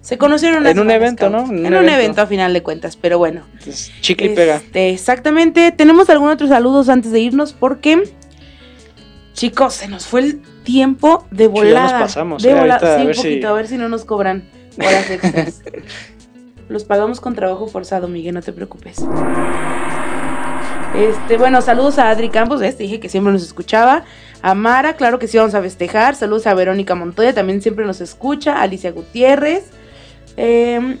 Se 0.00 0.16
conocieron 0.16 0.66
en 0.66 0.78
un 0.78 0.90
evento, 0.90 1.28
scout. 1.28 1.48
¿no? 1.48 1.52
En 1.66 1.74
un, 1.74 1.88
evento. 1.88 2.22
a 2.22 2.26
final 2.26 2.52
de 2.54 2.62
cuentas, 2.62 2.96
pero 2.96 3.18
bueno. 3.18 3.42
Entonces, 3.52 3.92
chicle 4.00 4.28
y 4.32 4.34
pega. 4.34 4.56
Este, 4.56 4.90
exactamente. 4.90 5.72
¿Tenemos 5.72 6.08
algún 6.08 6.30
otro 6.30 6.48
saludos 6.48 6.88
antes 6.88 7.12
de 7.12 7.20
irnos? 7.20 7.52
Porque, 7.52 8.02
chicos, 9.34 9.74
se 9.74 9.88
nos 9.88 10.06
fue 10.06 10.20
el 10.22 10.40
tiempo 10.64 11.26
de 11.30 11.44
ya 11.44 11.50
nos 11.50 11.52
volada. 11.60 11.98
pasamos, 12.00 12.42
de 12.42 12.50
eh, 12.50 12.54
volada. 12.54 12.94
ahorita 12.94 12.94
a 12.94 12.96
Sí, 12.96 13.00
un 13.02 13.06
ver 13.08 13.16
si- 13.16 13.22
poquito, 13.22 13.48
a 13.48 13.52
ver 13.52 13.66
si 13.68 13.76
no 13.76 13.88
nos 13.90 14.04
cobran 14.06 14.48
horas 14.78 15.10
extras. 15.10 15.62
Los 16.70 16.84
pagamos 16.84 17.20
con 17.20 17.34
trabajo 17.34 17.66
forzado, 17.66 18.06
Miguel, 18.06 18.32
no 18.34 18.42
te 18.42 18.52
preocupes. 18.52 18.98
Este, 20.96 21.36
bueno, 21.36 21.62
saludos 21.62 21.98
a 21.98 22.10
Adri 22.10 22.28
Campos, 22.30 22.60
¿ves? 22.60 22.76
Te 22.76 22.84
dije 22.84 23.00
que 23.00 23.08
siempre 23.08 23.32
nos 23.32 23.42
escuchaba. 23.42 24.04
A 24.42 24.54
Mara, 24.54 24.94
claro 24.94 25.18
que 25.18 25.26
sí 25.26 25.36
vamos 25.36 25.54
a 25.54 25.62
festejar. 25.62 26.14
Saludos 26.14 26.46
a 26.46 26.54
Verónica 26.54 26.94
Montoya, 26.94 27.34
también 27.34 27.60
siempre 27.60 27.84
nos 27.84 28.00
escucha. 28.00 28.60
Alicia 28.62 28.90
Gutiérrez. 28.92 29.64
Em, 30.36 30.98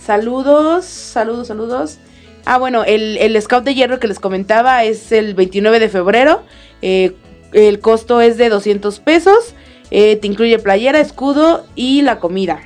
saludos, 0.00 0.84
saludos, 0.84 1.48
saludos. 1.48 1.98
Ah, 2.44 2.58
bueno, 2.58 2.84
el, 2.84 3.16
el 3.18 3.40
Scout 3.42 3.64
de 3.64 3.74
Hierro 3.74 3.98
que 3.98 4.06
les 4.06 4.20
comentaba 4.20 4.84
es 4.84 5.10
el 5.12 5.34
29 5.34 5.80
de 5.80 5.88
febrero. 5.88 6.42
Eh, 6.80 7.14
el 7.52 7.80
costo 7.80 8.20
es 8.20 8.36
de 8.36 8.48
200 8.48 9.00
pesos. 9.00 9.54
Eh, 9.90 10.16
te 10.16 10.26
incluye 10.26 10.58
playera, 10.58 11.00
escudo 11.00 11.66
y 11.74 12.02
la 12.02 12.18
comida. 12.18 12.60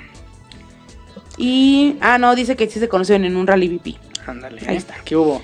Y. 1.36 1.96
Ah, 2.00 2.18
no, 2.18 2.34
dice 2.34 2.56
que 2.56 2.68
sí 2.68 2.78
se 2.78 2.88
conocen 2.88 3.24
en 3.24 3.36
un 3.36 3.46
rally 3.46 3.68
VP. 3.68 3.96
Ándale. 4.26 4.60
Ahí 4.66 4.74
¿eh? 4.74 4.78
está. 4.78 4.96
¿Qué 5.04 5.16
hubo? 5.16 5.40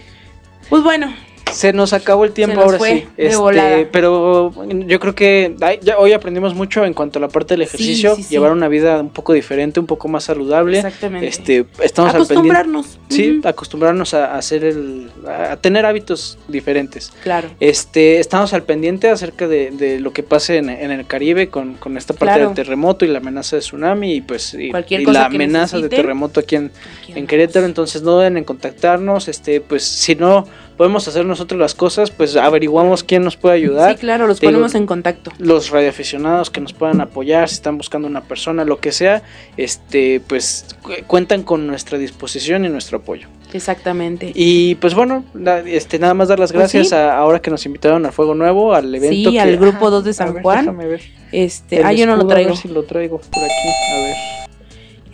Pues 0.68 0.82
bueno, 0.82 1.14
Se 1.52 1.72
nos 1.72 1.92
acabó 1.92 2.24
el 2.24 2.32
tiempo 2.32 2.60
ahora 2.60 2.78
sí. 2.78 3.06
de 3.16 3.26
Este, 3.28 3.88
pero 3.92 4.52
yo 4.86 5.00
creo 5.00 5.14
que 5.14 5.54
ay, 5.62 5.78
ya 5.80 5.96
hoy 5.98 6.12
aprendimos 6.12 6.54
mucho 6.54 6.84
en 6.84 6.92
cuanto 6.92 7.18
a 7.18 7.22
la 7.22 7.28
parte 7.28 7.54
del 7.54 7.62
ejercicio, 7.62 8.16
sí, 8.16 8.24
sí. 8.24 8.30
llevar 8.30 8.52
una 8.52 8.68
vida 8.68 9.00
un 9.00 9.10
poco 9.10 9.32
diferente, 9.32 9.80
un 9.80 9.86
poco 9.86 10.08
más 10.08 10.24
saludable. 10.24 10.78
exactamente. 10.78 11.26
Este, 11.28 11.64
estamos 11.82 12.10
al. 12.10 12.22
Acostumbrarnos. 12.22 12.98
Sí, 13.08 13.38
Ujú, 13.38 13.48
acostumbrarnos 13.48 14.12
a, 14.12 14.34
a 14.34 14.38
hacer 14.38 14.64
el 14.64 15.10
a 15.26 15.56
tener 15.56 15.86
hábitos 15.86 16.36
diferentes. 16.48 17.12
Claro. 17.22 17.48
Este, 17.60 18.18
estamos 18.18 18.52
al 18.52 18.64
pendiente 18.64 19.08
acerca 19.08 19.48
de, 19.48 19.70
de 19.70 20.00
lo 20.00 20.12
que 20.12 20.22
pase 20.22 20.58
en, 20.58 20.68
en 20.68 20.90
el 20.90 21.06
Caribe 21.06 21.48
con, 21.48 21.74
con 21.74 21.96
esta 21.96 22.12
parte 22.12 22.34
Claro. 22.34 22.46
del 22.48 22.54
terremoto 22.56 23.04
y 23.04 23.08
la 23.08 23.18
amenaza 23.18 23.56
de 23.56 23.60
tsunami 23.62 24.14
y 24.16 24.20
pues 24.20 24.52
y, 24.54 24.72
la 25.06 25.26
amenaza 25.26 25.78
de 25.78 25.88
terremoto 25.88 26.40
aquí 26.40 26.56
en, 26.56 26.72
Aquí 27.02 27.12
en. 27.16 27.26
Querétaro, 27.26 27.64
entonces 27.66 28.02
no 28.02 28.18
deben 28.18 28.36
en 28.36 28.44
contactarnos, 28.44 29.28
este, 29.28 29.60
pues 29.60 29.84
si 29.84 30.16
no 30.16 30.44
podemos 30.76 31.06
hacer 31.08 31.24
nosotros 31.24 31.58
las 31.60 31.74
cosas, 31.74 32.10
pues 32.10 32.36
averiguamos 32.36 33.02
quién 33.02 33.22
nos 33.24 33.36
puede 33.36 33.54
ayudar. 33.56 33.94
Sí, 33.94 34.00
claro, 34.00 34.26
los 34.26 34.40
Te 34.40 34.46
digo, 34.46 34.58
ponemos 34.58 34.74
en 34.74 34.86
contacto. 34.86 35.30
Los 35.38 35.70
radioaficionados 35.70 36.50
que 36.50 36.60
nos 36.60 36.72
puedan 36.72 37.00
apoyar, 37.00 37.48
si 37.48 37.54
están 37.54 37.78
buscando 37.78 38.06
una 38.08 38.22
persona, 38.22 38.64
lo 38.64 38.78
que 38.78 38.92
sea, 38.92 39.22
este, 39.56 40.20
pues 40.26 40.66
cu- 40.82 40.92
cuentan 41.06 41.42
con 41.42 41.66
nuestra 41.66 41.98
disposición 41.98 42.64
y 42.64 42.68
nuestro 42.68 42.98
apoyo. 42.98 43.28
Exactamente. 43.52 44.32
Y 44.34 44.74
pues 44.76 44.94
bueno, 44.94 45.24
este, 45.66 45.98
nada 45.98 46.12
más 46.14 46.28
dar 46.28 46.38
las 46.38 46.52
Pues 46.52 46.58
gracias 46.60 46.88
sí. 46.90 46.94
a, 46.94 47.16
ahora 47.16 47.40
que 47.40 47.50
nos 47.50 47.64
invitaron 47.64 48.04
al 48.04 48.12
Fuego 48.12 48.34
Nuevo, 48.34 48.74
al 48.74 48.94
evento. 48.94 49.30
Sí, 49.30 49.34
que- 49.36 49.40
al 49.40 49.56
grupo 49.56 49.86
Ah, 49.86 49.90
2 49.90 50.04
de 50.04 50.12
San 50.12 50.34
ver, 50.34 50.42
Juan. 50.42 50.58
déjame 50.60 50.86
ver. 50.86 51.00
Este, 51.32 51.78
El 51.78 51.86
ah, 51.86 51.92
yo 51.92 52.06
no 52.06 52.12
lo 52.16 52.18
escudo, 52.22 52.32
a 52.32 52.36
ver 52.36 52.44
traigo. 52.46 52.60
si 52.60 52.68
lo 52.68 52.82
traigo 52.84 53.18
por 53.18 53.42
aquí, 53.44 53.68
a 53.92 53.98
ver. 54.00 54.16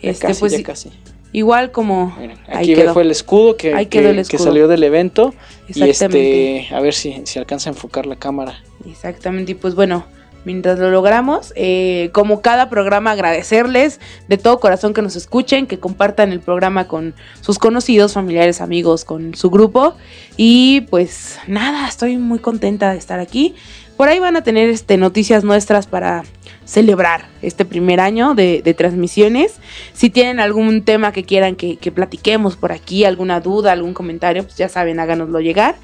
Ya 0.01 0.09
Este, 0.09 0.27
casi, 0.27 0.39
pues 0.41 0.51
ya 0.51 0.63
casi. 0.63 0.91
Igual 1.33 1.71
como 1.71 2.15
Miren, 2.17 2.37
ahí 2.47 2.71
aquí 2.71 2.75
quedó. 2.75 2.93
fue 2.93 3.01
el 3.03 3.11
escudo 3.11 3.57
que, 3.57 3.71
que- 3.89 4.37
salió 4.37 4.67
del 4.69 4.83
evento. 4.83 5.33
Y 5.67 5.83
Exactamente. 5.83 6.59
este, 6.61 6.75
a 6.75 6.79
ver 6.79 6.93
si, 6.93 7.21
si 7.25 7.39
alcanza 7.39 7.69
a 7.69 7.73
enfocar 7.73 8.05
la 8.05 8.15
cámara. 8.15 8.61
Exactamente, 8.89 9.51
y 9.53 9.55
pues 9.55 9.75
bueno, 9.75 10.05
mientras 10.45 10.77
lo 10.77 10.91
logramos, 10.91 11.53
eh, 11.55 12.09
como 12.11 12.41
cada 12.41 12.69
programa 12.69 13.11
agradecerles 13.11 13.99
de 14.27 14.37
todo 14.37 14.59
corazón 14.59 14.93
que 14.93 15.01
nos 15.01 15.15
escuchen, 15.15 15.67
que 15.67 15.79
compartan 15.79 16.31
el 16.33 16.41
programa 16.41 16.87
con 16.87 17.13
sus 17.41 17.57
conocidos, 17.59 18.13
familiares, 18.13 18.59
amigos, 18.59 19.05
con 19.05 19.35
su 19.35 19.49
grupo. 19.49 19.95
Y 20.35 20.81
pues 20.89 21.39
nada, 21.47 21.87
estoy 21.87 22.17
muy 22.17 22.39
contenta 22.39 22.91
de 22.91 22.97
estar 22.97 23.19
aquí. 23.21 23.55
Por 23.97 24.09
ahí 24.09 24.19
van 24.19 24.35
a 24.35 24.43
tener 24.43 24.69
este, 24.69 24.97
noticias 24.97 25.43
nuestras 25.43 25.87
para 25.87 26.23
celebrar 26.65 27.25
este 27.41 27.65
primer 27.65 27.99
año 27.99 28.35
de, 28.35 28.61
transmisiones. 28.77 29.59
Si 29.93 30.09
tienen 30.09 30.39
algún 30.39 30.83
tema 30.83 31.11
que 31.11 31.23
quieran 31.23 31.55
que, 31.55 31.77
que 31.77 31.91
platiquemos 31.91 32.55
por 32.55 32.71
aquí, 32.71 33.05
alguna 33.05 33.39
duda, 33.39 33.71
algún 33.71 33.93
comentario, 33.93 34.43
pues 34.43 34.57
ya 34.57 34.69
saben, 34.69 34.99
háganoslo 34.99 35.39
llegar. 35.39 35.75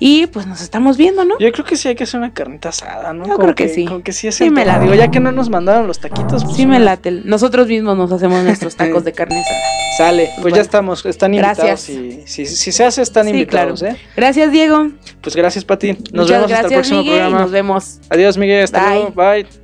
Y 0.00 0.26
pues 0.26 0.46
nos 0.46 0.60
estamos 0.60 0.96
viendo, 0.96 1.24
¿no? 1.24 1.38
Yo 1.38 1.50
creo 1.52 1.64
que 1.64 1.76
sí 1.76 1.88
hay 1.88 1.94
que 1.94 2.04
hacer 2.04 2.18
una 2.18 2.32
carnita 2.34 2.70
asada, 2.70 3.12
¿no? 3.12 3.26
Yo 3.26 3.38
creo 3.38 3.54
que 3.54 3.68
sí. 3.68 3.84
Como 3.86 4.02
que 4.02 4.12
sí 4.12 4.26
es 4.28 4.34
Sí 4.34 4.50
me 4.50 4.64
la- 4.64 4.78
Digo, 4.80 4.94
ya 4.94 5.10
que 5.10 5.20
no 5.20 5.30
nos 5.32 5.48
mandaron 5.50 5.86
los 5.86 6.00
taquitos, 6.00 6.44
pues 6.44 6.56
Sí 6.56 6.66
me 6.66 6.76
una- 6.76 6.84
late. 6.86 7.10
Nosotros 7.24 7.68
mismos 7.68 7.96
nos 7.96 8.10
hacemos 8.12 8.42
nuestros 8.42 8.74
tacos 8.76 9.04
de 9.04 9.12
carne 9.12 9.40
asada. 9.40 9.60
Sale, 9.96 10.24
pues 10.34 10.42
Bueno. 10.42 10.56
ya 10.56 10.62
estamos, 10.62 11.06
están 11.06 11.34
invitados 11.34 11.58
Gracias. 11.64 11.88
y 11.88 12.22
si, 12.26 12.46
si 12.46 12.72
se 12.72 12.84
hace 12.84 13.00
están 13.02 13.24
Sí, 13.26 13.30
invitados, 13.30 13.80
claro. 13.80 13.94
¿eh? 13.94 14.00
Gracias, 14.16 14.50
Diego. 14.50 14.88
Pues 15.20 15.36
gracias 15.36 15.64
Pati. 15.64 15.92
Nos 15.92 16.12
Muchas 16.12 16.28
vemos 16.30 16.52
hasta 16.52 16.66
el 16.66 16.72
próximo 16.72 16.98
Miguel, 16.98 17.14
y 17.14 17.18
programa. 17.20 17.40
nos 17.42 17.50
vemos. 17.52 17.98
Adiós 18.10 18.36
Miguel, 18.36 18.64
hasta 18.64 18.80
Bye. 18.90 18.94
luego. 18.98 19.12
Bye. 19.12 19.63